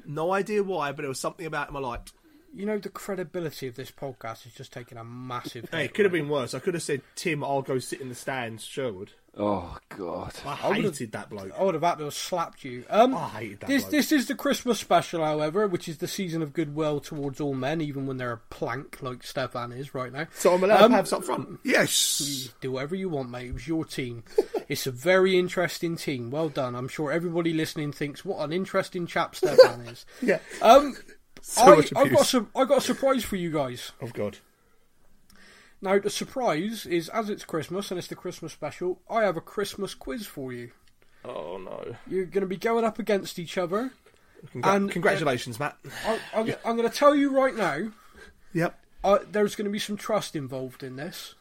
No 0.06 0.32
idea 0.32 0.62
why, 0.62 0.92
but 0.92 1.02
there 1.02 1.08
was 1.08 1.20
something 1.20 1.46
about 1.46 1.68
him 1.68 1.76
I 1.76 1.80
liked. 1.80 2.12
You 2.54 2.64
know 2.64 2.78
the 2.78 2.88
credibility 2.88 3.66
of 3.66 3.74
this 3.74 3.90
podcast 3.90 4.46
is 4.46 4.54
just 4.54 4.72
taking 4.72 4.96
a 4.96 5.04
massive. 5.04 5.68
Hey, 5.70 5.84
it 5.84 5.94
could 5.94 6.06
have 6.06 6.12
been 6.12 6.28
worse. 6.28 6.54
I 6.54 6.58
could 6.58 6.72
have 6.72 6.82
said, 6.82 7.02
Tim, 7.14 7.44
I'll 7.44 7.60
go 7.60 7.78
sit 7.78 8.00
in 8.00 8.08
the 8.08 8.14
stands, 8.14 8.64
Sherwood. 8.64 9.12
Oh 9.38 9.76
God. 9.90 10.32
I 10.46 10.68
would've- 10.68 10.84
hated 10.94 11.12
that 11.12 11.28
bloke. 11.28 11.52
I 11.58 11.62
would 11.62 11.74
have 11.74 11.82
had 11.82 11.96
to 11.98 12.04
have 12.04 12.14
slapped 12.14 12.64
you. 12.64 12.84
Um, 12.88 13.14
I 13.14 13.28
hated 13.28 13.60
that 13.60 13.66
this 13.68 13.82
bloke. 13.82 13.90
this 13.92 14.12
is 14.12 14.28
the 14.28 14.34
Christmas 14.34 14.80
special, 14.80 15.22
however, 15.22 15.66
which 15.66 15.88
is 15.88 15.98
the 15.98 16.08
season 16.08 16.40
of 16.40 16.54
goodwill 16.54 17.00
towards 17.00 17.38
all 17.38 17.52
men, 17.52 17.82
even 17.82 18.06
when 18.06 18.16
they're 18.16 18.32
a 18.32 18.38
plank 18.48 18.98
like 19.02 19.22
Stefan 19.22 19.72
is 19.72 19.94
right 19.94 20.10
now. 20.10 20.26
So 20.38 20.54
I'm 20.54 20.64
allowed 20.64 20.84
Um, 20.84 20.90
to 20.92 20.96
have 20.96 21.12
up 21.12 21.24
front? 21.24 21.60
Yes. 21.64 22.48
Do 22.62 22.72
whatever 22.72 22.94
you 22.94 23.10
want, 23.10 23.28
mate. 23.30 23.48
It 23.48 23.52
was 23.54 23.68
your 23.68 23.84
team. 23.84 24.24
it's 24.68 24.86
a 24.86 24.90
very 24.90 25.36
interesting 25.38 25.96
team. 25.96 26.30
Well 26.30 26.48
done. 26.48 26.74
I'm 26.74 26.88
sure 26.88 27.12
everybody 27.12 27.52
listening 27.52 27.92
thinks 27.92 28.24
what 28.24 28.42
an 28.42 28.52
interesting 28.54 29.06
chap 29.06 29.36
Stefan 29.36 29.82
is. 29.82 30.06
Yeah. 30.22 30.38
Um, 30.62 30.96
So 31.42 31.62
I, 31.62 31.76
much 31.76 31.92
I've 31.94 32.10
got 32.10 32.26
some. 32.26 32.50
I 32.56 32.64
got 32.64 32.78
a 32.78 32.80
surprise 32.80 33.22
for 33.22 33.36
you 33.36 33.52
guys. 33.52 33.92
Oh, 34.02 34.08
God. 34.08 34.38
Now 35.80 35.98
the 35.98 36.10
surprise 36.10 36.86
is 36.86 37.08
as 37.10 37.28
it's 37.30 37.44
Christmas 37.44 37.90
and 37.90 37.98
it's 37.98 38.08
the 38.08 38.14
Christmas 38.16 38.52
special. 38.52 39.00
I 39.10 39.22
have 39.22 39.36
a 39.36 39.40
Christmas 39.42 39.94
quiz 39.94 40.26
for 40.26 40.52
you. 40.52 40.70
Oh, 41.24 41.58
no. 41.58 41.96
You're 42.06 42.24
going 42.24 42.42
to 42.42 42.46
be 42.46 42.56
going 42.56 42.84
up 42.84 42.98
against 42.98 43.38
each 43.38 43.58
other. 43.58 43.90
Congra- 44.54 44.76
And- 44.76 44.90
Congratulations, 44.90 45.58
Matt. 45.58 45.76
I, 46.06 46.18
I'm, 46.34 46.54
I'm 46.64 46.76
going 46.76 46.88
to 46.88 46.96
tell 46.96 47.14
you 47.14 47.36
right 47.36 47.54
now. 47.54 47.88
Yep. 48.54 48.78
uh, 49.04 49.18
there's 49.30 49.54
going 49.56 49.64
to 49.66 49.70
be 49.70 49.78
some 49.78 49.96
trust 49.96 50.34
involved 50.36 50.82
in 50.82 50.96
this 50.96 51.34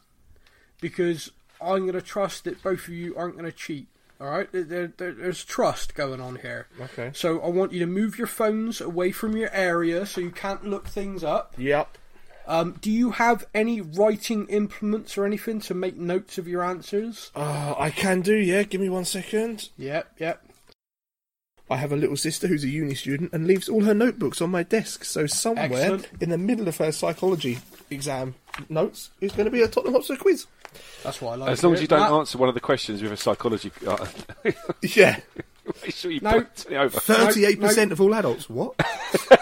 because 0.80 1.30
I'm 1.60 1.80
going 1.80 1.92
to 1.94 2.02
trust 2.02 2.44
that 2.44 2.62
both 2.62 2.88
of 2.88 2.94
you 2.94 3.16
aren't 3.16 3.34
going 3.38 3.50
to 3.50 3.56
cheat. 3.56 3.86
All 4.20 4.28
right, 4.30 4.48
there, 4.50 4.64
there, 4.88 5.12
there's 5.12 5.44
trust 5.44 5.94
going 5.94 6.20
on 6.22 6.36
here. 6.36 6.68
Okay. 6.80 7.10
So 7.14 7.38
I 7.40 7.48
want 7.48 7.72
you 7.72 7.80
to 7.80 7.86
move 7.86 8.16
your 8.16 8.26
phones 8.26 8.80
away 8.80 9.12
from 9.12 9.36
your 9.36 9.50
area 9.52 10.06
so 10.06 10.22
you 10.22 10.30
can't 10.30 10.64
look 10.64 10.88
things 10.88 11.22
up. 11.22 11.54
Yep. 11.58 11.98
Um, 12.46 12.76
do 12.80 12.90
you 12.90 13.10
have 13.12 13.46
any 13.54 13.80
writing 13.80 14.46
implements 14.46 15.18
or 15.18 15.24
anything 15.26 15.60
to 15.62 15.74
make 15.74 15.96
notes 15.96 16.38
of 16.38 16.46
your 16.46 16.62
answers? 16.62 17.30
Uh, 17.34 17.74
I 17.76 17.90
can 17.90 18.20
do, 18.20 18.34
yeah. 18.36 18.62
Give 18.62 18.80
me 18.80 18.88
one 18.88 19.04
second. 19.04 19.68
Yep, 19.78 20.12
yep. 20.18 20.42
I 21.68 21.76
have 21.78 21.90
a 21.90 21.96
little 21.96 22.16
sister 22.16 22.46
who's 22.46 22.62
a 22.62 22.68
uni 22.68 22.94
student 22.94 23.32
and 23.32 23.46
leaves 23.48 23.68
all 23.68 23.82
her 23.82 23.94
notebooks 23.94 24.40
on 24.40 24.50
my 24.50 24.62
desk. 24.62 25.04
So 25.04 25.26
somewhere 25.26 25.64
Excellent. 25.94 26.08
in 26.20 26.30
the 26.30 26.38
middle 26.38 26.68
of 26.68 26.76
her 26.76 26.92
psychology 26.92 27.58
exam 27.90 28.36
notes 28.68 29.10
is 29.20 29.32
going 29.32 29.46
to 29.46 29.50
be 29.50 29.62
a 29.62 29.68
Tottenham 29.68 29.94
Hotspur 29.94 30.16
quiz. 30.16 30.46
That's 31.02 31.20
what 31.20 31.32
I 31.32 31.36
like. 31.36 31.50
As 31.50 31.64
long 31.64 31.74
as 31.74 31.80
you 31.80 31.88
hear. 31.88 31.98
don't 31.98 32.10
Matt, 32.10 32.18
answer 32.20 32.38
one 32.38 32.48
of 32.48 32.54
the 32.54 32.60
questions 32.60 33.02
with 33.02 33.10
a 33.10 33.16
psychology, 33.16 33.72
uh, 33.86 34.06
Yeah. 34.82 35.18
make 35.82 35.94
sure 35.94 36.10
you 36.10 36.20
No. 36.20 36.32
put 36.42 36.66
it 36.70 36.76
over. 36.76 37.00
Thirty-eight 37.00 37.58
No, 37.60 37.66
percent 37.68 37.92
of 37.92 38.00
all 38.00 38.14
adults. 38.14 38.48
What? 38.50 38.74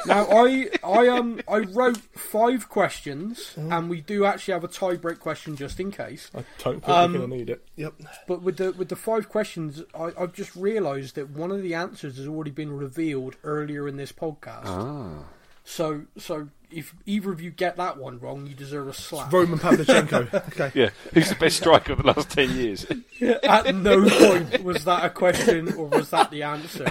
Now 0.07 0.27
I 0.31 0.69
I 0.85 1.09
um 1.09 1.41
I 1.49 1.59
wrote 1.59 1.97
five 1.97 2.69
questions 2.69 3.55
Mm. 3.57 3.77
and 3.77 3.91
we 3.91 4.01
do 4.03 4.25
actually 4.27 4.53
have 4.53 4.63
a 4.65 4.69
tie 4.69 4.97
break 4.97 5.19
question 5.19 5.57
just 5.57 5.81
in 5.81 5.91
case. 5.91 6.31
I 6.35 6.45
don't 6.63 6.75
think 6.85 6.89
Um, 6.89 7.13
we're 7.13 7.19
going 7.21 7.31
to 7.31 7.37
need 7.39 7.51
it. 7.51 7.65
Yep. 7.77 7.95
But 8.29 8.43
with 8.43 8.59
the 8.59 8.73
with 8.73 8.89
the 8.91 8.97
five 8.97 9.29
questions, 9.31 9.83
I, 9.95 10.13
I've 10.19 10.35
just 10.35 10.55
realised 10.55 11.15
that 11.15 11.31
one 11.31 11.51
of 11.51 11.63
the 11.63 11.73
answers 11.75 12.19
has 12.19 12.27
already 12.29 12.51
been 12.51 12.77
revealed 12.77 13.37
earlier 13.45 13.89
in 13.89 13.97
this 13.97 14.13
podcast. 14.13 14.65
Ah. 14.67 15.25
So 15.65 16.03
so 16.19 16.49
if 16.75 16.95
either 17.07 17.33
of 17.33 17.41
you 17.41 17.51
get 17.51 17.77
that 17.77 17.97
one 17.97 18.19
wrong, 18.19 18.47
you 18.47 18.55
deserve 18.55 18.89
a 18.89 18.95
slap. 18.95 19.33
Roman 19.33 19.59
Pavlyuchenko. 19.59 20.35
okay. 20.49 20.71
Yeah, 20.75 20.91
who's 21.13 21.29
the 21.29 21.35
best 21.37 21.57
striker 21.57 21.93
of 21.93 21.99
the 21.99 22.07
last 22.07 22.31
ten 22.31 22.51
years? 22.51 22.87
At 23.43 23.75
no 23.75 24.09
point 24.09 24.63
was 24.63 24.85
that 24.85 25.05
a 25.05 25.11
question 25.11 25.73
or 25.75 25.87
was 25.87 26.11
that 26.11 26.31
the 26.31 26.43
answer. 26.43 26.87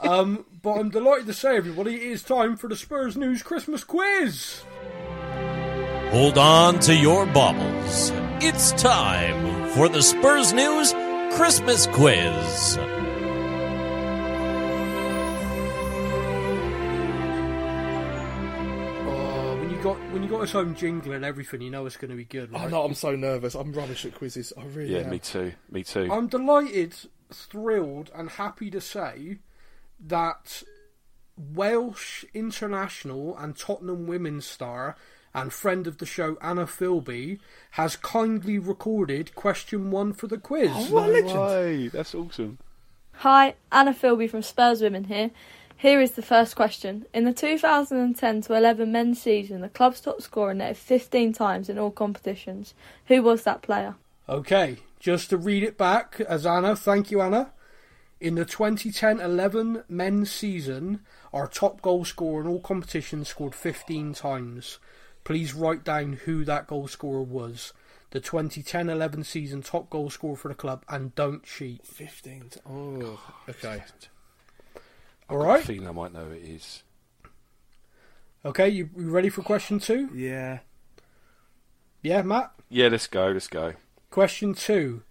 Um, 0.00 0.44
but 0.62 0.78
I'm 0.78 0.90
delighted 0.90 1.26
to 1.26 1.34
say, 1.34 1.56
everybody, 1.56 1.96
it 1.96 2.02
is 2.02 2.22
time 2.22 2.56
for 2.56 2.68
the 2.68 2.76
Spurs 2.76 3.16
News 3.16 3.42
Christmas 3.42 3.84
quiz. 3.84 4.62
Hold 6.10 6.38
on 6.38 6.78
to 6.80 6.94
your 6.94 7.26
baubles. 7.26 8.12
It's 8.40 8.70
time 8.72 9.68
for 9.70 9.88
the 9.88 10.00
Spurs 10.00 10.52
News 10.52 10.92
Christmas 11.34 11.88
Quiz. 11.88 12.78
When 20.14 20.22
you 20.22 20.28
got 20.28 20.38
when 20.38 20.46
you 20.46 20.52
got 20.52 20.62
his 20.62 20.68
own 20.68 20.74
jingle 20.76 21.12
and 21.12 21.24
everything, 21.24 21.60
you 21.60 21.70
know 21.70 21.86
it's 21.86 21.96
going 21.96 22.12
to 22.12 22.16
be 22.16 22.24
good, 22.24 22.54
I 22.54 22.62
right? 22.62 22.70
know. 22.70 22.84
I'm 22.84 22.94
so 22.94 23.16
nervous. 23.16 23.56
I'm 23.56 23.72
rubbish 23.72 24.04
at 24.04 24.14
quizzes. 24.14 24.52
I 24.56 24.62
really 24.62 24.92
Yeah, 24.94 25.00
am. 25.00 25.10
me 25.10 25.18
too. 25.18 25.54
Me 25.72 25.82
too. 25.82 26.08
I'm 26.08 26.28
delighted, 26.28 26.94
thrilled, 27.32 28.12
and 28.14 28.30
happy 28.30 28.70
to 28.70 28.80
say 28.80 29.38
that 29.98 30.62
Welsh 31.36 32.24
international 32.32 33.36
and 33.36 33.58
Tottenham 33.58 34.06
women's 34.06 34.46
star 34.46 34.94
and 35.34 35.52
friend 35.52 35.88
of 35.88 35.98
the 35.98 36.06
show 36.06 36.38
Anna 36.40 36.66
Filbey 36.66 37.40
has 37.72 37.96
kindly 37.96 38.56
recorded 38.56 39.34
question 39.34 39.90
one 39.90 40.12
for 40.12 40.28
the 40.28 40.38
quiz. 40.38 40.70
Oh, 40.72 40.94
what 40.94 41.08
a 41.08 41.12
legend. 41.12 41.40
Way, 41.40 41.88
that's 41.88 42.14
awesome. 42.14 42.58
Hi, 43.14 43.56
Anna 43.72 43.92
Filbey 43.92 44.30
from 44.30 44.42
Spurs 44.42 44.80
Women 44.80 45.04
here. 45.04 45.32
Here 45.76 46.00
is 46.00 46.12
the 46.12 46.22
first 46.22 46.56
question. 46.56 47.04
In 47.12 47.24
the 47.24 47.32
2010 47.32 48.40
to 48.42 48.54
11 48.54 48.90
men's 48.90 49.20
season, 49.20 49.60
the 49.60 49.68
club's 49.68 50.00
top 50.00 50.22
scorer 50.22 50.54
netted 50.54 50.76
15 50.78 51.32
times 51.32 51.68
in 51.68 51.78
all 51.78 51.90
competitions. 51.90 52.74
Who 53.06 53.22
was 53.22 53.42
that 53.44 53.62
player? 53.62 53.96
Okay, 54.28 54.78
just 54.98 55.30
to 55.30 55.36
read 55.36 55.62
it 55.62 55.76
back 55.76 56.20
as 56.20 56.46
Anna, 56.46 56.74
thank 56.74 57.10
you, 57.10 57.20
Anna. 57.20 57.52
In 58.20 58.36
the 58.36 58.46
2010 58.46 59.20
11 59.20 59.84
men's 59.88 60.30
season, 60.30 61.00
our 61.32 61.46
top 61.46 61.82
goal 61.82 62.04
scorer 62.06 62.40
in 62.42 62.46
all 62.48 62.60
competitions 62.60 63.28
scored 63.28 63.54
15 63.54 64.14
times. 64.14 64.78
Please 65.24 65.52
write 65.52 65.84
down 65.84 66.14
who 66.24 66.44
that 66.44 66.66
goal 66.66 66.88
scorer 66.88 67.22
was. 67.22 67.74
The 68.12 68.20
2010 68.20 68.88
11 68.88 69.24
season 69.24 69.60
top 69.60 69.90
goal 69.90 70.08
scorer 70.08 70.36
for 70.36 70.48
the 70.48 70.54
club, 70.54 70.84
and 70.88 71.14
don't 71.14 71.42
cheat. 71.42 71.84
Fifteen. 71.84 72.48
t- 72.48 72.60
Oh. 72.64 73.20
Okay. 73.48 73.82
All 75.28 75.42
I 75.42 75.46
right? 75.46 75.64
feel 75.64 75.88
I 75.88 75.92
might 75.92 76.12
know 76.12 76.26
who 76.26 76.32
it 76.32 76.42
is. 76.44 76.82
Okay, 78.44 78.68
you, 78.68 78.90
you 78.96 79.10
ready 79.10 79.30
for 79.30 79.42
question 79.42 79.78
two? 79.78 80.10
Yeah. 80.14 80.58
Yeah, 82.02 82.22
Matt? 82.22 82.52
Yeah, 82.68 82.88
let's 82.88 83.06
go. 83.06 83.28
Let's 83.28 83.48
go. 83.48 83.72
Question 84.10 84.54
two. 84.54 85.02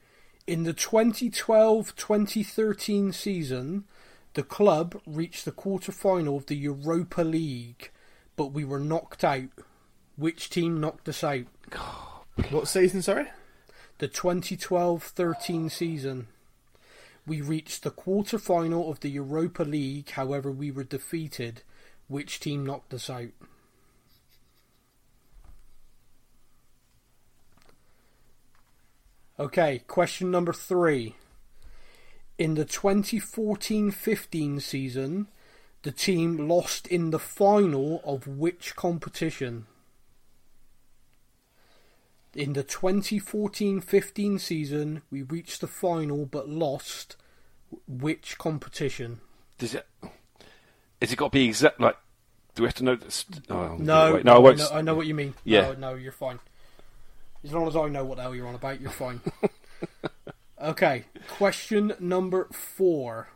In 0.45 0.63
the 0.63 0.73
2012 0.73 1.95
2013 1.95 3.11
season, 3.11 3.85
the 4.33 4.43
club 4.43 5.01
reached 5.07 5.45
the 5.45 5.51
quarter 5.51 5.91
final 5.91 6.37
of 6.37 6.45
the 6.45 6.55
Europa 6.55 7.21
League, 7.21 7.91
but 8.35 8.47
we 8.51 8.63
were 8.65 8.79
knocked 8.79 9.23
out. 9.23 9.49
Which 10.15 10.49
team 10.49 10.79
knocked 10.79 11.09
us 11.09 11.23
out? 11.23 11.45
What 12.51 12.67
season? 12.67 13.01
Sorry. 13.01 13.27
The 13.97 14.07
2012 14.07 15.01
13 15.03 15.69
season. 15.69 16.27
We 17.25 17.41
reached 17.41 17.83
the 17.83 17.91
quarter 17.91 18.37
final 18.37 18.91
of 18.91 18.99
the 18.99 19.09
Europa 19.09 19.63
League, 19.63 20.09
however, 20.09 20.51
we 20.51 20.71
were 20.71 20.83
defeated. 20.83 21.63
Which 22.07 22.39
team 22.39 22.65
knocked 22.65 22.93
us 22.93 23.09
out? 23.09 23.29
Okay, 29.39 29.81
question 29.87 30.29
number 30.29 30.53
three. 30.53 31.15
In 32.37 32.55
the 32.55 32.65
2014-15 32.65 34.61
season, 34.61 35.27
the 35.83 35.91
team 35.91 36.47
lost 36.47 36.87
in 36.87 37.11
the 37.11 37.19
final 37.19 38.01
of 38.05 38.27
which 38.27 38.75
competition? 38.75 39.65
In 42.35 42.53
the 42.53 42.63
2014-15 42.63 44.39
season, 44.39 45.01
we 45.11 45.21
reached 45.21 45.61
the 45.61 45.67
final 45.67 46.25
but 46.25 46.49
lost 46.49 47.15
which 47.87 48.37
competition? 48.37 49.21
Does 49.59 49.75
it? 49.75 49.85
Has 51.01 51.11
it 51.11 51.15
got 51.15 51.31
to 51.31 51.37
be 51.37 51.45
exact? 51.45 51.79
Like, 51.79 51.97
do 52.55 52.63
we 52.63 52.67
have 52.67 52.75
to 52.75 52.83
know 52.83 52.95
this? 52.95 53.25
Oh, 53.49 53.75
No, 53.77 54.15
wait, 54.15 54.25
no, 54.25 54.35
I 54.35 54.39
won't. 54.39 54.57
know, 54.57 54.69
I 54.71 54.81
know 54.81 54.95
what 54.95 55.05
you 55.05 55.13
mean. 55.13 55.35
Yeah. 55.43 55.61
No, 55.61 55.73
no, 55.73 55.93
you're 55.95 56.11
fine. 56.11 56.39
As 57.43 57.51
long 57.51 57.67
as 57.67 57.75
I 57.75 57.87
know 57.89 58.05
what 58.05 58.15
the 58.15 58.23
hell 58.23 58.33
you're 58.35 58.47
on 58.47 58.55
about, 58.55 58.79
you're 58.81 58.89
fine. 58.89 59.21
okay, 60.61 61.05
question 61.27 61.93
number 61.99 62.45
four. 62.51 63.27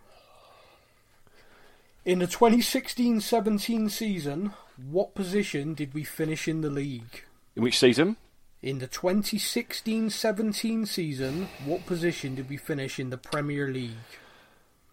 In 2.05 2.19
the 2.19 2.27
2016-17 2.27 3.91
season, 3.91 4.53
what 4.89 5.13
position 5.13 5.73
did 5.73 5.93
we 5.93 6.05
finish 6.05 6.47
in 6.47 6.61
the 6.61 6.69
league? 6.69 7.25
In 7.55 7.63
which 7.63 7.77
season? 7.77 8.15
In 8.61 8.79
the 8.79 8.87
2016-17 8.87 10.87
season, 10.87 11.47
what 11.63 11.85
position 11.85 12.35
did 12.35 12.49
we 12.49 12.57
finish 12.57 12.99
in 12.99 13.11
the 13.11 13.17
Premier 13.17 13.69
League? 13.71 13.93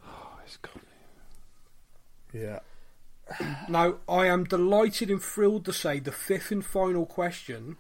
Oh, 0.07 0.39
it's 0.45 0.59
got- 0.59 0.73
Yeah. 2.33 2.61
Now, 3.71 4.01
I 4.07 4.27
am 4.27 4.45
delighted 4.45 5.11
and 5.11 5.23
thrilled 5.23 5.65
to 5.65 5.73
say 5.73 5.99
the 5.99 6.13
fifth 6.13 6.51
and 6.51 6.65
final 6.65 7.07
question. 7.07 7.79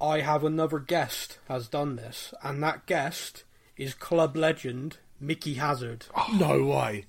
I 0.00 0.20
have 0.20 0.44
another 0.44 0.78
guest 0.78 1.38
has 1.48 1.68
done 1.68 1.96
this, 1.96 2.32
and 2.42 2.62
that 2.62 2.86
guest 2.86 3.44
is 3.76 3.92
club 3.92 4.34
legend 4.34 4.96
Micky 5.20 5.54
Hazard. 5.54 6.06
No 6.32 6.64
way. 6.64 7.04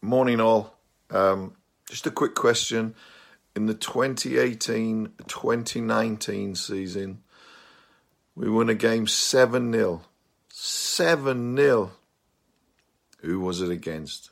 Morning, 0.00 0.40
all. 0.40 0.78
Um, 1.10 1.56
just 1.90 2.06
a 2.06 2.10
quick 2.10 2.34
question. 2.34 2.94
In 3.56 3.66
the 3.66 3.74
2018 3.74 5.12
2019 5.26 6.54
season, 6.54 7.22
we 8.36 8.48
won 8.48 8.68
a 8.68 8.74
game 8.74 9.06
7 9.06 9.72
0. 9.72 10.02
7 10.50 11.56
0. 11.56 11.90
Who 13.20 13.40
was 13.40 13.60
it 13.60 13.70
against? 13.70 14.30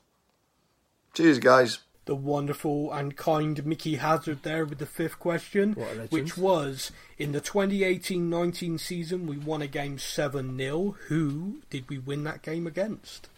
Cheers, 1.14 1.38
guys. 1.38 1.78
The 2.04 2.14
wonderful 2.14 2.92
and 2.92 3.16
kind 3.16 3.66
Micky 3.66 3.96
Hazard 3.96 4.44
there 4.44 4.64
with 4.64 4.78
the 4.78 4.86
fifth 4.86 5.18
question, 5.18 5.72
What 5.72 5.88
a 5.88 5.94
legend. 5.94 6.10
which 6.10 6.38
was 6.38 6.92
in 7.18 7.32
the 7.32 7.40
2018-19 7.40 8.78
season 8.78 9.26
we 9.26 9.36
won 9.38 9.60
a 9.60 9.66
game 9.66 9.96
7-0. 9.96 10.94
Who 11.08 11.62
did 11.68 11.88
we 11.88 11.98
win 11.98 12.22
that 12.22 12.42
game 12.42 12.64
against? 12.68 13.28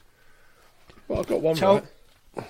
Well, 1.06 1.20
I've 1.20 1.26
got 1.28 1.40
one 1.40 1.56
Tell- 1.56 1.74
right. 1.76 1.84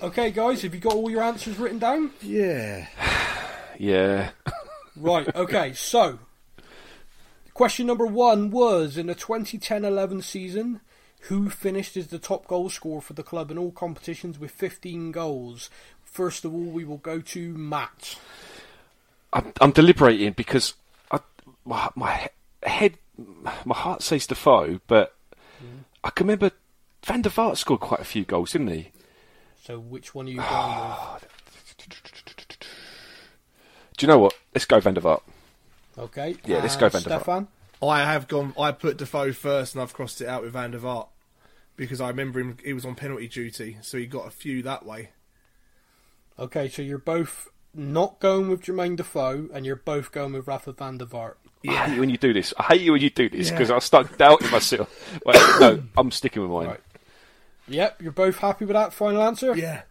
Okay, 0.03 0.31
guys, 0.31 0.61
have 0.61 0.73
you 0.73 0.79
got 0.79 0.93
all 0.93 1.09
your 1.09 1.23
answers 1.23 1.57
written 1.57 1.79
down? 1.79 2.11
Yeah. 2.21 2.87
Yeah. 3.81 4.31
Right, 4.97 5.33
okay, 5.33 5.71
so 5.71 6.19
question 7.53 7.87
number 7.87 8.05
one 8.05 8.49
was 8.49 8.97
in 8.97 9.07
the 9.07 9.15
2010 9.15 9.85
11 9.85 10.21
season, 10.23 10.81
who 11.21 11.49
finished 11.49 11.95
as 11.95 12.07
the 12.07 12.19
top 12.19 12.47
goal 12.47 12.69
scorer 12.69 12.99
for 12.99 13.13
the 13.13 13.23
club 13.23 13.49
in 13.49 13.57
all 13.57 13.71
competitions 13.71 14.37
with 14.37 14.51
15 14.51 15.13
goals? 15.13 15.69
First 16.03 16.43
of 16.43 16.53
all, 16.53 16.59
we 16.59 16.83
will 16.83 16.97
go 16.97 17.21
to 17.21 17.53
Matt. 17.53 18.17
I'm, 19.31 19.53
I'm 19.61 19.71
deliberating 19.71 20.33
because 20.33 20.73
I, 21.11 21.19
my, 21.63 21.89
my 21.95 22.29
head, 22.63 22.97
my 23.63 23.75
heart 23.75 24.01
says 24.01 24.27
Defoe, 24.27 24.81
but 24.87 25.15
I 26.03 26.09
can 26.09 26.27
remember 26.27 26.51
Van 27.05 27.21
der 27.21 27.29
Vaart 27.29 27.55
scored 27.55 27.79
quite 27.79 28.01
a 28.01 28.05
few 28.05 28.25
goals, 28.25 28.51
didn't 28.51 28.67
he? 28.67 28.91
So, 29.69 29.77
which 29.77 30.15
one 30.15 30.25
are 30.25 30.29
you 30.31 30.37
going 30.37 30.47
with? 30.47 30.49
Ah, 30.55 31.19
do 33.97 34.03
you 34.03 34.07
know 34.07 34.17
what? 34.17 34.33
Let's 34.55 34.65
go 34.65 34.79
Van 34.79 34.95
der 34.95 35.01
Vaart. 35.01 35.21
Okay. 35.95 36.37
Yeah, 36.43 36.57
let's 36.57 36.73
and 36.73 36.79
go 36.81 36.89
Van 36.89 37.03
der 37.03 37.09
Vaart. 37.09 37.21
Stefan? 37.21 37.47
I 37.83 37.99
have 37.99 38.27
gone. 38.27 38.55
I 38.59 38.71
put 38.71 38.97
Defoe 38.97 39.31
first, 39.31 39.75
and 39.75 39.83
I've 39.83 39.93
crossed 39.93 40.21
it 40.21 40.27
out 40.27 40.41
with 40.41 40.53
Van 40.53 40.71
der 40.71 40.79
Vaart 40.79 41.09
because 41.75 42.01
I 42.01 42.07
remember 42.07 42.39
him. 42.39 42.57
He 42.63 42.73
was 42.73 42.83
on 42.83 42.95
penalty 42.95 43.27
duty, 43.27 43.77
so 43.81 43.99
he 43.99 44.07
got 44.07 44.25
a 44.25 44.31
few 44.31 44.63
that 44.63 44.87
way. 44.87 45.11
Okay, 46.39 46.67
so 46.67 46.81
you're 46.81 46.97
both 46.97 47.49
not 47.71 48.19
going 48.19 48.49
with 48.49 48.63
Jermaine 48.63 48.95
Defoe, 48.95 49.49
and 49.53 49.67
you're 49.67 49.75
both 49.75 50.11
going 50.11 50.33
with 50.33 50.47
Rafa 50.47 50.71
van 50.71 50.97
der 50.97 51.05
Vaart. 51.05 51.35
I 51.67 51.73
hate 51.73 51.93
you 51.93 51.99
when 51.99 52.09
you 52.09 52.17
do 52.17 52.33
this. 52.33 52.55
I 52.57 52.63
hate 52.63 52.81
you 52.81 52.93
when 52.93 53.01
you 53.01 53.11
do 53.11 53.29
this 53.29 53.49
Yeah. 53.49 53.53
because 53.53 53.69
I 53.69 53.77
start 53.79 54.17
doubting 54.17 54.49
myself. 54.49 55.19
Wait, 55.25 55.35
no, 55.59 55.83
I'm 55.95 56.09
sticking 56.09 56.41
with 56.41 56.49
mine. 56.49 56.67
Right. 56.69 56.79
Yep, 57.69 58.01
you're 58.01 58.11
both 58.11 58.37
happy 58.37 58.65
with 58.65 58.75
that 58.75 58.93
final 58.93 59.21
answer? 59.23 59.55
Yeah. 59.55 59.83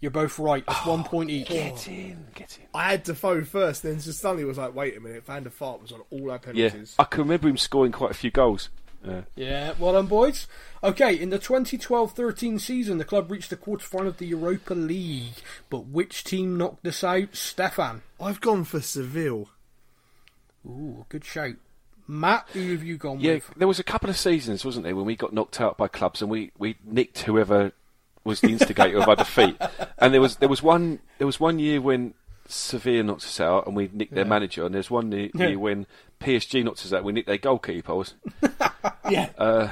You're 0.00 0.10
both 0.10 0.38
right. 0.38 0.62
It's 0.68 0.80
oh, 0.84 0.90
one 0.90 1.04
point 1.04 1.30
each. 1.30 1.48
Get 1.48 1.88
in, 1.88 2.26
get 2.34 2.58
in. 2.58 2.66
I 2.74 2.90
had 2.90 3.04
Defoe 3.04 3.42
first, 3.44 3.82
then 3.82 3.98
just 4.00 4.20
suddenly 4.20 4.44
was 4.44 4.58
like, 4.58 4.74
wait 4.74 4.96
a 4.96 5.00
minute, 5.00 5.24
Van 5.24 5.44
der 5.44 5.50
Vaart 5.50 5.80
was 5.80 5.92
on 5.92 6.02
all 6.10 6.30
our 6.30 6.38
penalties. 6.38 6.62
Yeah, 6.62 6.68
penalties. 6.68 6.94
I 6.98 7.04
can 7.04 7.20
remember 7.20 7.48
him 7.48 7.56
scoring 7.56 7.92
quite 7.92 8.10
a 8.10 8.14
few 8.14 8.30
goals. 8.30 8.68
Yeah. 9.02 9.22
Yeah, 9.34 9.74
well 9.78 9.92
done, 9.94 10.06
boys. 10.06 10.46
Okay, 10.82 11.14
in 11.14 11.30
the 11.30 11.38
2012-13 11.38 12.60
season, 12.60 12.98
the 12.98 13.04
club 13.04 13.30
reached 13.30 13.50
the 13.50 13.56
quarterfinal 13.56 14.08
of 14.08 14.18
the 14.18 14.26
Europa 14.26 14.74
League, 14.74 15.34
but 15.70 15.86
which 15.86 16.24
team 16.24 16.58
knocked 16.58 16.86
us 16.86 17.04
out? 17.04 17.34
Stefan. 17.34 18.02
I've 18.20 18.40
gone 18.40 18.64
for 18.64 18.80
Seville. 18.80 19.48
Ooh, 20.66 21.06
good 21.08 21.24
shout. 21.24 21.56
Matt, 22.06 22.46
who 22.52 22.72
have 22.72 22.82
you 22.84 22.96
gone 22.98 23.20
Yeah, 23.20 23.34
with? 23.34 23.50
there 23.56 23.68
was 23.68 23.78
a 23.78 23.84
couple 23.84 24.10
of 24.10 24.16
seasons, 24.16 24.64
wasn't 24.64 24.84
there, 24.84 24.94
when 24.94 25.06
we 25.06 25.16
got 25.16 25.32
knocked 25.32 25.60
out 25.60 25.76
by 25.78 25.88
clubs 25.88 26.20
and 26.20 26.30
we, 26.30 26.50
we 26.58 26.76
nicked 26.84 27.20
whoever 27.20 27.72
was 28.24 28.40
the 28.40 28.48
instigator 28.48 28.98
of 28.98 29.08
our 29.08 29.16
defeat. 29.16 29.56
And 29.98 30.12
there 30.14 30.20
was 30.20 30.36
there 30.36 30.48
was 30.48 30.62
one 30.62 31.00
there 31.18 31.26
was 31.26 31.38
one 31.40 31.58
year 31.58 31.80
when 31.80 32.14
Sevilla 32.48 33.02
knocked 33.02 33.24
us 33.24 33.40
out 33.40 33.66
and 33.66 33.74
we 33.76 33.88
nicked 33.92 34.14
their 34.14 34.24
manager, 34.24 34.64
and 34.66 34.74
there's 34.74 34.90
one 34.90 35.10
year, 35.12 35.30
Yeah. 35.34 35.48
year 35.48 35.58
when 35.58 35.86
PSG 36.20 36.62
knocked 36.64 36.84
us 36.84 36.92
out, 36.92 37.04
we 37.04 37.12
nicked 37.12 37.26
their 37.28 37.38
goalkeeper. 37.38 37.94
Was, 37.94 38.14
Yeah. 39.10 39.30
Uh, 39.38 39.68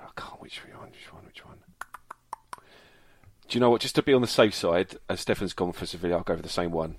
I 0.00 0.20
can't 0.20 0.40
which 0.40 0.60
one, 0.74 0.90
which 0.90 1.12
one, 1.12 1.24
which 1.26 1.44
one. 1.44 1.56
Do 3.48 3.56
you 3.56 3.60
know 3.60 3.70
what? 3.70 3.80
Just 3.80 3.94
to 3.94 4.02
be 4.02 4.12
on 4.14 4.20
the 4.20 4.26
safe 4.26 4.54
side, 4.54 4.96
as 5.08 5.20
Stefan's 5.20 5.54
gone 5.54 5.72
for 5.72 5.86
Sevilla, 5.86 6.16
I'll 6.16 6.22
go 6.22 6.36
for 6.36 6.42
the 6.42 6.48
same 6.48 6.70
one. 6.70 6.96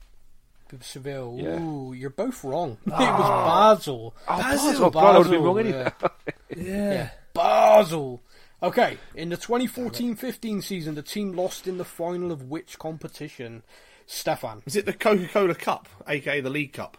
With 0.71 0.83
Seville. 0.83 1.37
Yeah. 1.39 1.59
Ooh, 1.61 1.93
you're 1.93 2.09
both 2.09 2.43
wrong. 2.43 2.77
It 2.85 2.91
was 2.91 2.99
ah. 2.99 3.71
oh, 3.71 3.75
Basel. 3.75 4.15
Basel, 4.27 4.85
oh, 4.85 4.89
God, 4.89 5.15
I 5.15 5.17
would 5.17 5.27
have 5.27 5.31
been 5.31 5.43
wrong 5.43 5.59
anyway. 5.59 5.91
yeah. 6.55 6.91
Yeah. 6.93 7.09
Basel. 7.33 8.21
Okay, 8.61 8.97
in 9.15 9.29
the 9.29 9.37
2014-15 9.37 10.61
season, 10.61 10.95
the 10.95 11.01
team 11.01 11.31
lost 11.31 11.65
in 11.65 11.77
the 11.77 11.85
final 11.85 12.31
of 12.31 12.43
which 12.49 12.77
competition? 12.77 13.63
Stefan 14.05 14.61
Is 14.65 14.75
it 14.75 14.85
the 14.85 14.93
Coca 14.93 15.27
Cola 15.27 15.55
Cup, 15.55 15.87
aka 16.07 16.41
the 16.41 16.49
League 16.49 16.73
Cup? 16.73 16.97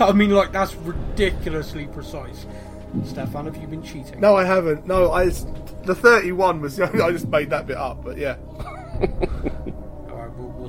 I 0.00 0.12
mean, 0.12 0.30
like, 0.30 0.52
that's 0.52 0.74
ridiculously 0.76 1.86
precise. 1.86 2.46
Stefan, 3.04 3.46
have 3.46 3.56
you 3.56 3.66
been 3.66 3.82
cheating? 3.82 4.20
No, 4.20 4.36
I 4.36 4.44
haven't. 4.44 4.86
No, 4.86 5.12
I 5.12 5.26
just, 5.26 5.48
the 5.84 5.94
31 5.94 6.60
was, 6.60 6.78
I 6.80 7.12
just 7.12 7.28
made 7.28 7.50
that 7.50 7.66
bit 7.66 7.76
up, 7.76 8.04
but 8.04 8.18
yeah. 8.18 8.36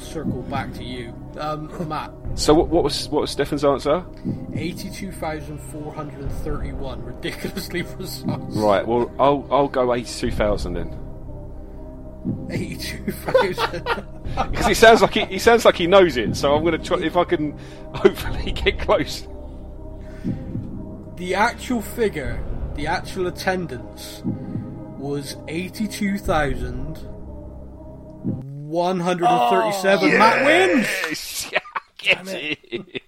Alright, 0.01 0.23
we'll, 0.23 0.31
we'll 0.33 0.41
circle 0.41 0.41
back 0.43 0.73
to 0.73 0.83
you. 0.83 1.13
Um, 1.39 1.87
Matt, 1.87 2.11
So 2.35 2.53
what, 2.53 2.67
what 2.69 2.83
was 2.83 3.07
what 3.09 3.21
was 3.21 3.31
Stefan's 3.31 3.63
answer? 3.63 4.03
82,431. 4.55 7.03
Ridiculously 7.03 7.83
precise. 7.95 8.25
Right. 8.55 8.85
Well, 8.87 9.11
I'll 9.19 9.47
I'll 9.51 9.67
go 9.67 9.93
eighty-two 9.93 10.31
thousand 10.31 10.73
then. 10.73 10.97
82,000. 12.51 13.83
Because 14.51 14.67
he 14.67 14.73
sounds 14.75 15.01
like 15.01 15.13
he, 15.13 15.25
he 15.25 15.39
sounds 15.39 15.65
like 15.65 15.75
he 15.75 15.87
knows 15.87 16.17
it. 16.17 16.35
So 16.35 16.53
I'm 16.55 16.63
gonna 16.63 16.77
try 16.77 16.99
if 16.99 17.17
I 17.17 17.23
can 17.23 17.57
hopefully 17.95 18.51
get 18.51 18.77
close. 18.79 19.27
the 21.15 21.33
actual 21.35 21.81
figure, 21.81 22.43
the 22.75 22.85
actual 22.87 23.27
attendance, 23.27 24.21
was 24.25 25.35
82,137. 28.71 30.17
Matt 30.17 30.45
wins! 30.45 30.87
Yes, 31.51 31.51
get 31.97 32.27
it. 32.27 33.01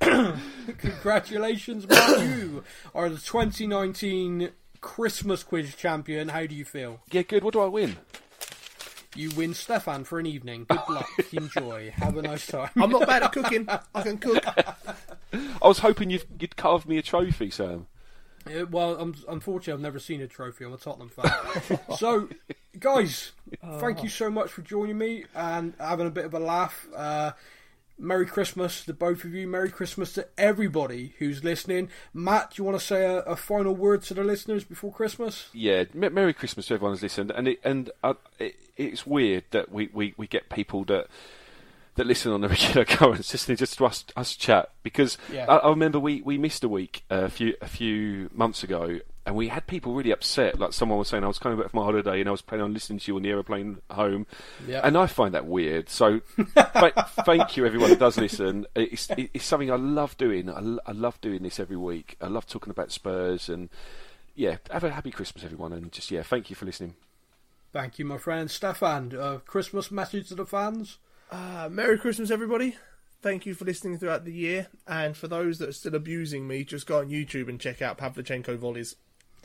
Congratulations, 0.78 1.88
Matt. 1.88 2.20
You 2.20 2.64
are 2.94 3.08
the 3.08 3.18
2019 3.18 4.50
Christmas 4.80 5.42
quiz 5.44 5.74
champion. 5.74 6.28
How 6.28 6.46
do 6.46 6.54
you 6.54 6.64
feel? 6.64 7.00
Yeah, 7.10 7.22
good. 7.22 7.44
What 7.44 7.54
do 7.54 7.60
I 7.60 7.66
win? 7.66 7.96
You 9.16 9.30
win 9.30 9.54
Stefan 9.54 10.04
for 10.04 10.18
an 10.18 10.26
evening. 10.26 10.66
Good 10.68 10.88
luck. 10.88 11.08
Enjoy. 11.32 11.90
Have 11.96 12.16
a 12.16 12.22
nice 12.22 12.46
time. 12.46 12.70
I'm 12.76 12.90
not 12.90 13.06
bad 13.06 13.24
at 13.24 13.32
cooking. 13.32 13.68
I 13.94 14.02
can 14.02 14.18
cook. 14.18 14.44
I 15.32 15.66
was 15.68 15.80
hoping 15.80 16.10
you'd 16.10 16.24
you'd 16.38 16.56
carve 16.56 16.86
me 16.86 16.98
a 16.98 17.02
trophy, 17.02 17.50
Sam. 17.50 17.86
Uh, 18.46 18.66
well, 18.70 18.96
unfortunately, 19.28 19.72
I've 19.72 19.80
never 19.80 19.98
seen 19.98 20.20
a 20.20 20.26
trophy. 20.26 20.64
I'm 20.64 20.72
a 20.72 20.78
Tottenham 20.78 21.10
fan. 21.10 21.78
so, 21.96 22.28
guys, 22.78 23.32
thank 23.78 24.02
you 24.02 24.08
so 24.08 24.30
much 24.30 24.50
for 24.50 24.62
joining 24.62 24.98
me 24.98 25.24
and 25.34 25.74
having 25.78 26.06
a 26.06 26.10
bit 26.10 26.24
of 26.24 26.34
a 26.34 26.38
laugh. 26.38 26.86
Uh, 26.94 27.32
Merry 28.00 28.24
Christmas 28.24 28.84
to 28.86 28.94
both 28.94 29.24
of 29.24 29.34
you. 29.34 29.46
Merry 29.46 29.70
Christmas 29.70 30.14
to 30.14 30.26
everybody 30.38 31.14
who's 31.18 31.44
listening. 31.44 31.90
Matt, 32.14 32.52
do 32.52 32.62
you 32.62 32.64
want 32.64 32.78
to 32.78 32.84
say 32.84 33.04
a, 33.04 33.18
a 33.20 33.36
final 33.36 33.74
word 33.74 34.02
to 34.04 34.14
the 34.14 34.24
listeners 34.24 34.64
before 34.64 34.90
Christmas? 34.90 35.48
Yeah, 35.52 35.84
Merry 35.92 36.32
Christmas 36.32 36.66
to 36.66 36.74
everyone 36.74 36.94
who's 36.94 37.02
listened. 37.02 37.30
And 37.30 37.48
it, 37.48 37.60
and 37.62 37.90
uh, 38.02 38.14
it, 38.38 38.56
it's 38.78 39.06
weird 39.06 39.44
that 39.50 39.70
we, 39.70 39.90
we, 39.92 40.14
we 40.16 40.26
get 40.26 40.48
people 40.48 40.84
that 40.84 41.08
that 42.00 42.06
listen 42.06 42.32
on 42.32 42.42
a 42.42 42.48
regular 42.56 42.82
occurrence, 42.82 43.32
listening 43.32 43.56
just 43.58 43.76
to 43.78 43.86
us 43.86 44.04
us 44.16 44.34
chat. 44.34 44.70
Because 44.82 45.16
Yeah. 45.32 45.46
I, 45.48 45.56
I 45.58 45.68
remember 45.70 46.00
we, 46.00 46.22
we 46.22 46.38
missed 46.38 46.64
a 46.64 46.68
week 46.68 47.04
uh, 47.10 47.24
a 47.24 47.28
few 47.28 47.54
a 47.60 47.68
few 47.68 48.30
months 48.32 48.64
ago, 48.64 48.98
and 49.26 49.36
we 49.36 49.48
had 49.48 49.66
people 49.66 49.94
really 49.94 50.10
upset. 50.10 50.58
Like 50.58 50.72
someone 50.72 50.98
was 50.98 51.08
saying, 51.08 51.24
I 51.24 51.28
was 51.28 51.38
coming 51.38 51.58
back 51.58 51.70
from 51.70 51.78
my 51.80 51.84
holiday 51.84 52.20
and 52.20 52.28
I 52.28 52.32
was 52.32 52.42
planning 52.42 52.64
on 52.64 52.72
listening 52.74 52.98
to 53.00 53.12
you 53.12 53.16
on 53.16 53.22
the 53.22 53.28
aeroplane 53.30 53.78
home, 53.90 54.26
Yeah. 54.66 54.80
and 54.82 54.96
I 54.96 55.06
find 55.06 55.34
that 55.34 55.46
weird. 55.46 55.88
So 55.90 56.20
th- 56.36 56.92
thank 57.26 57.56
you 57.56 57.66
everyone 57.66 57.90
that 57.90 57.98
does 58.00 58.16
listen. 58.18 58.66
It's, 58.74 59.08
it's 59.16 59.44
something 59.44 59.70
I 59.70 59.76
love 59.76 60.16
doing. 60.16 60.48
I, 60.48 60.56
l- 60.58 60.80
I 60.86 60.92
love 60.92 61.20
doing 61.20 61.42
this 61.42 61.60
every 61.60 61.76
week. 61.76 62.16
I 62.20 62.26
love 62.28 62.46
talking 62.46 62.70
about 62.70 62.90
Spurs 62.92 63.48
and 63.48 63.68
yeah, 64.34 64.56
have 64.70 64.84
a 64.84 64.90
happy 64.90 65.10
Christmas, 65.10 65.44
everyone, 65.44 65.72
and 65.74 65.92
just 65.92 66.10
yeah, 66.10 66.22
thank 66.22 66.48
you 66.50 66.56
for 66.56 66.64
listening. 66.64 66.94
Thank 67.72 67.98
you, 68.00 68.04
my 68.04 68.16
friend. 68.18 68.50
Stefan, 68.50 69.14
uh, 69.16 69.38
Christmas 69.46 69.90
message 69.92 70.28
to 70.28 70.34
the 70.34 70.46
fans? 70.46 70.98
Uh, 71.30 71.68
Merry 71.70 71.98
Christmas, 71.98 72.30
everybody. 72.30 72.76
Thank 73.22 73.46
you 73.46 73.54
for 73.54 73.64
listening 73.64 73.98
throughout 73.98 74.24
the 74.24 74.32
year. 74.32 74.68
And 74.86 75.16
for 75.16 75.28
those 75.28 75.58
that 75.58 75.68
are 75.68 75.72
still 75.72 75.94
abusing 75.94 76.48
me, 76.48 76.64
just 76.64 76.86
go 76.86 76.98
on 76.98 77.10
YouTube 77.10 77.48
and 77.48 77.60
check 77.60 77.82
out 77.82 77.98
Pavlyuchenko 77.98 78.56
volleys. 78.58 78.96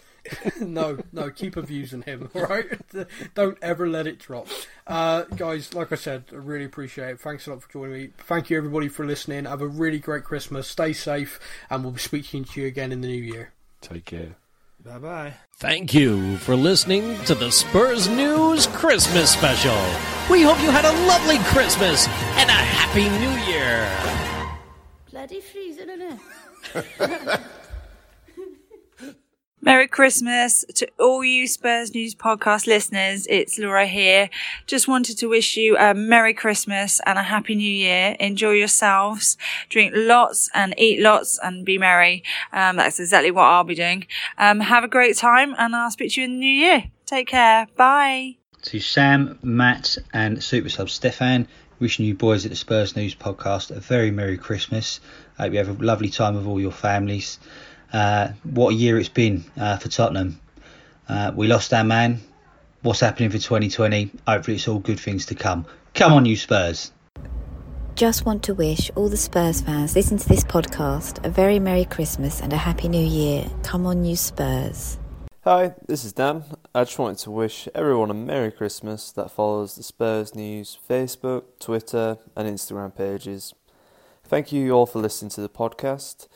no, 0.60 0.98
no, 1.12 1.30
keep 1.30 1.56
abusing 1.56 2.02
him, 2.02 2.32
all 2.36 2.46
right? 2.46 2.66
Don't 3.36 3.58
ever 3.62 3.88
let 3.88 4.08
it 4.08 4.18
drop. 4.18 4.48
Uh, 4.88 5.24
guys, 5.24 5.74
like 5.74 5.92
I 5.92 5.96
said, 5.96 6.24
I 6.32 6.36
really 6.36 6.66
appreciate 6.66 7.10
it. 7.10 7.20
Thanks 7.20 7.46
a 7.46 7.52
lot 7.52 7.62
for 7.62 7.72
joining 7.72 7.94
me. 7.94 8.10
Thank 8.18 8.50
you, 8.50 8.58
everybody, 8.58 8.88
for 8.88 9.06
listening. 9.06 9.46
Have 9.46 9.62
a 9.62 9.68
really 9.68 10.00
great 10.00 10.24
Christmas. 10.24 10.68
Stay 10.68 10.94
safe, 10.94 11.40
and 11.70 11.84
we'll 11.84 11.94
be 11.94 12.00
speaking 12.00 12.44
to 12.46 12.62
you 12.62 12.68
again 12.68 12.92
in 12.92 13.02
the 13.02 13.08
new 13.08 13.22
year. 13.22 13.52
Take 13.82 14.06
care. 14.06 14.36
Bye 14.86 15.00
bye. 15.00 15.34
Thank 15.58 15.96
you 15.96 16.38
for 16.38 16.56
listening 16.56 17.18
to 17.24 17.34
the 17.34 17.50
Spurs 17.50 18.08
News 18.08 18.68
Christmas 18.68 19.32
Special. 19.32 19.76
We 20.30 20.44
hope 20.44 20.62
you 20.62 20.70
had 20.70 20.86
a 20.86 20.92
lovely 21.08 21.40
Christmas 21.46 22.08
and 22.08 22.52
a 22.52 22.54
happy 22.54 23.10
New 23.18 23.34
Year. 23.52 23.90
Bloody 25.10 25.42
freezing, 25.42 25.88
innit? 25.88 27.42
Merry 29.66 29.88
Christmas 29.88 30.64
to 30.76 30.88
all 31.00 31.24
you 31.26 31.48
Spurs 31.48 31.92
News 31.96 32.14
podcast 32.14 32.68
listeners. 32.68 33.26
It's 33.28 33.58
Laura 33.58 33.88
here. 33.88 34.30
Just 34.68 34.88
wanted 34.88 35.18
to 35.18 35.28
wish 35.28 35.58
you 35.58 35.76
a 35.76 35.96
Merry 35.96 36.36
Christmas 36.36 37.02
and 37.04 37.18
a 37.18 37.24
Happy 37.24 37.56
New 37.56 37.68
Year. 37.74 38.16
Enjoy 38.20 38.52
yourselves. 38.52 39.38
Drink 39.70 39.94
lots 39.96 40.52
and 40.54 40.76
eat 40.78 41.02
lots 41.02 41.40
and 41.44 41.66
be 41.66 41.80
merry. 41.80 42.24
Um, 42.54 42.76
that's 42.76 43.00
exactly 43.00 43.32
what 43.32 43.46
I'll 43.46 43.64
be 43.64 43.74
doing. 43.74 44.06
Um, 44.38 44.60
have 44.60 44.84
a 44.84 44.88
great 44.88 45.18
time 45.18 45.56
and 45.58 45.76
I'll 45.76 45.90
speak 45.90 46.12
to 46.14 46.22
you 46.22 46.26
in 46.26 46.34
the 46.34 46.38
new 46.38 46.46
year. 46.46 46.84
Take 47.08 47.30
care. 47.30 47.66
Bye. 47.76 48.38
to 48.66 48.80
Sam, 48.80 49.40
Matt, 49.42 49.98
and 50.14 50.44
Super 50.44 50.70
Sub 50.70 50.92
Stefan. 50.92 51.48
Wishing 51.80 52.06
you 52.06 52.14
boys 52.14 52.46
at 52.46 52.52
the 52.52 52.56
Spurs 52.56 52.96
News 52.96 53.16
podcast 53.16 53.72
a 53.72 53.80
very 53.80 54.12
Merry 54.12 54.38
Christmas. 54.38 55.00
I 55.40 55.44
Hope 55.44 55.54
you 55.54 55.58
have 55.58 55.82
a 55.82 55.84
lovely 55.84 56.10
time 56.10 56.36
with 56.36 56.46
all 56.46 56.60
your 56.62 56.72
families. 56.72 57.40
Uh, 57.94 58.30
what 58.44 58.72
a 58.72 58.74
year 58.76 59.00
it's 59.00 59.10
been 59.10 59.44
uh, 59.58 59.78
for 59.78 59.90
Tottenham. 59.90 60.40
Uh, 61.08 61.32
we 61.36 61.48
lost 61.48 61.74
our 61.74 61.84
man. 61.84 62.20
What's 62.82 63.00
happening 63.00 63.30
for 63.30 63.38
2020? 63.38 64.12
Hopefully, 64.28 64.56
it's 64.56 64.68
all 64.68 64.80
good 64.80 65.00
things 65.00 65.26
to 65.28 65.36
come. 65.36 65.66
Come 65.94 66.14
on, 66.14 66.26
you 66.26 66.36
Spurs. 66.36 66.92
Just 67.96 68.26
want 68.26 68.44
to 68.44 68.54
wish 68.54 68.92
all 68.96 69.08
the 69.08 69.16
Spurs 69.16 69.62
fans 69.62 69.96
listening 69.96 70.20
to 70.20 70.28
this 70.28 70.44
podcast 70.44 71.24
a 71.24 71.30
very 71.30 71.60
Merry 71.60 71.86
Christmas 71.86 72.42
and 72.42 72.52
a 72.52 72.58
Happy 72.58 72.90
New 72.90 73.06
Year. 73.06 73.50
Come 73.64 73.86
on, 73.86 74.04
you 74.04 74.18
Spurs. 74.18 75.00
Hi, 75.46 75.76
this 75.88 76.04
is 76.04 76.12
Dan. 76.12 76.44
I 76.74 76.84
just 76.84 77.00
wanted 77.00 77.20
to 77.20 77.32
wish 77.32 77.70
everyone 77.74 78.10
a 78.10 78.14
Merry 78.14 78.52
Christmas 78.52 79.12
that 79.12 79.32
follows 79.32 79.76
the 79.76 79.84
Spurs 79.84 80.36
News 80.36 80.78
Facebook, 80.90 81.44
Twitter, 81.60 82.18
and 82.36 82.50
Instagram 82.50 82.94
pages. 82.94 83.54
Thank 84.26 84.52
you 84.52 84.72
all 84.72 84.88
for 84.88 85.00
listening 85.00 85.30
to 85.30 85.42
the 85.42 85.48
podcast, 85.48 86.28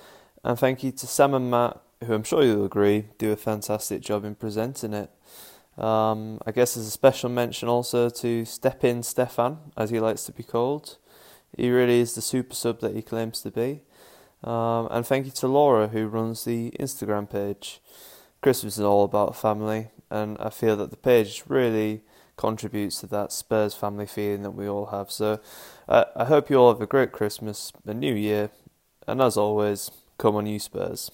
and 0.43 0.57
thank 0.57 0.83
you 0.83 0.91
to 0.91 1.07
Sam 1.07 1.33
and 1.33 1.51
Matt, 1.51 1.81
who 2.03 2.13
I'm 2.13 2.23
sure 2.23 2.43
you'll 2.43 2.65
agree 2.65 3.05
do 3.17 3.31
a 3.31 3.35
fantastic 3.35 4.01
job 4.01 4.23
in 4.25 4.35
presenting 4.35 4.93
it. 4.93 5.11
Um, 5.77 6.39
I 6.45 6.51
guess 6.51 6.75
there's 6.75 6.87
a 6.87 6.91
special 6.91 7.29
mention 7.29 7.69
also 7.69 8.09
to 8.09 8.45
Step 8.45 8.83
In 8.83 9.01
Stefan, 9.03 9.59
as 9.77 9.89
he 9.89 9.99
likes 9.99 10.23
to 10.25 10.31
be 10.31 10.43
called. 10.43 10.97
He 11.55 11.69
really 11.69 11.99
is 11.99 12.15
the 12.15 12.21
super 12.21 12.53
sub 12.53 12.81
that 12.81 12.95
he 12.95 13.01
claims 13.01 13.41
to 13.41 13.51
be. 13.51 13.81
Um, 14.43 14.87
and 14.91 15.05
thank 15.05 15.25
you 15.25 15.31
to 15.31 15.47
Laura, 15.47 15.87
who 15.87 16.07
runs 16.07 16.43
the 16.43 16.71
Instagram 16.79 17.29
page. 17.29 17.81
Christmas 18.41 18.77
is 18.77 18.83
all 18.83 19.03
about 19.03 19.35
family, 19.35 19.89
and 20.09 20.37
I 20.39 20.49
feel 20.49 20.77
that 20.77 20.91
the 20.91 20.97
page 20.97 21.43
really 21.47 22.01
contributes 22.37 23.01
to 23.01 23.07
that 23.07 23.33
Spurs 23.33 23.73
family 23.73 24.05
feeling 24.05 24.43
that 24.43 24.51
we 24.51 24.67
all 24.67 24.87
have. 24.87 25.11
So 25.11 25.41
uh, 25.89 26.05
I 26.15 26.25
hope 26.25 26.49
you 26.49 26.55
all 26.55 26.71
have 26.71 26.81
a 26.81 26.87
great 26.87 27.11
Christmas, 27.11 27.73
a 27.85 27.93
new 27.93 28.13
year, 28.13 28.49
and 29.07 29.21
as 29.21 29.35
always, 29.35 29.91
come 30.19 30.35
on, 30.35 30.45
you 30.45 30.59
Spurs. 30.59 31.09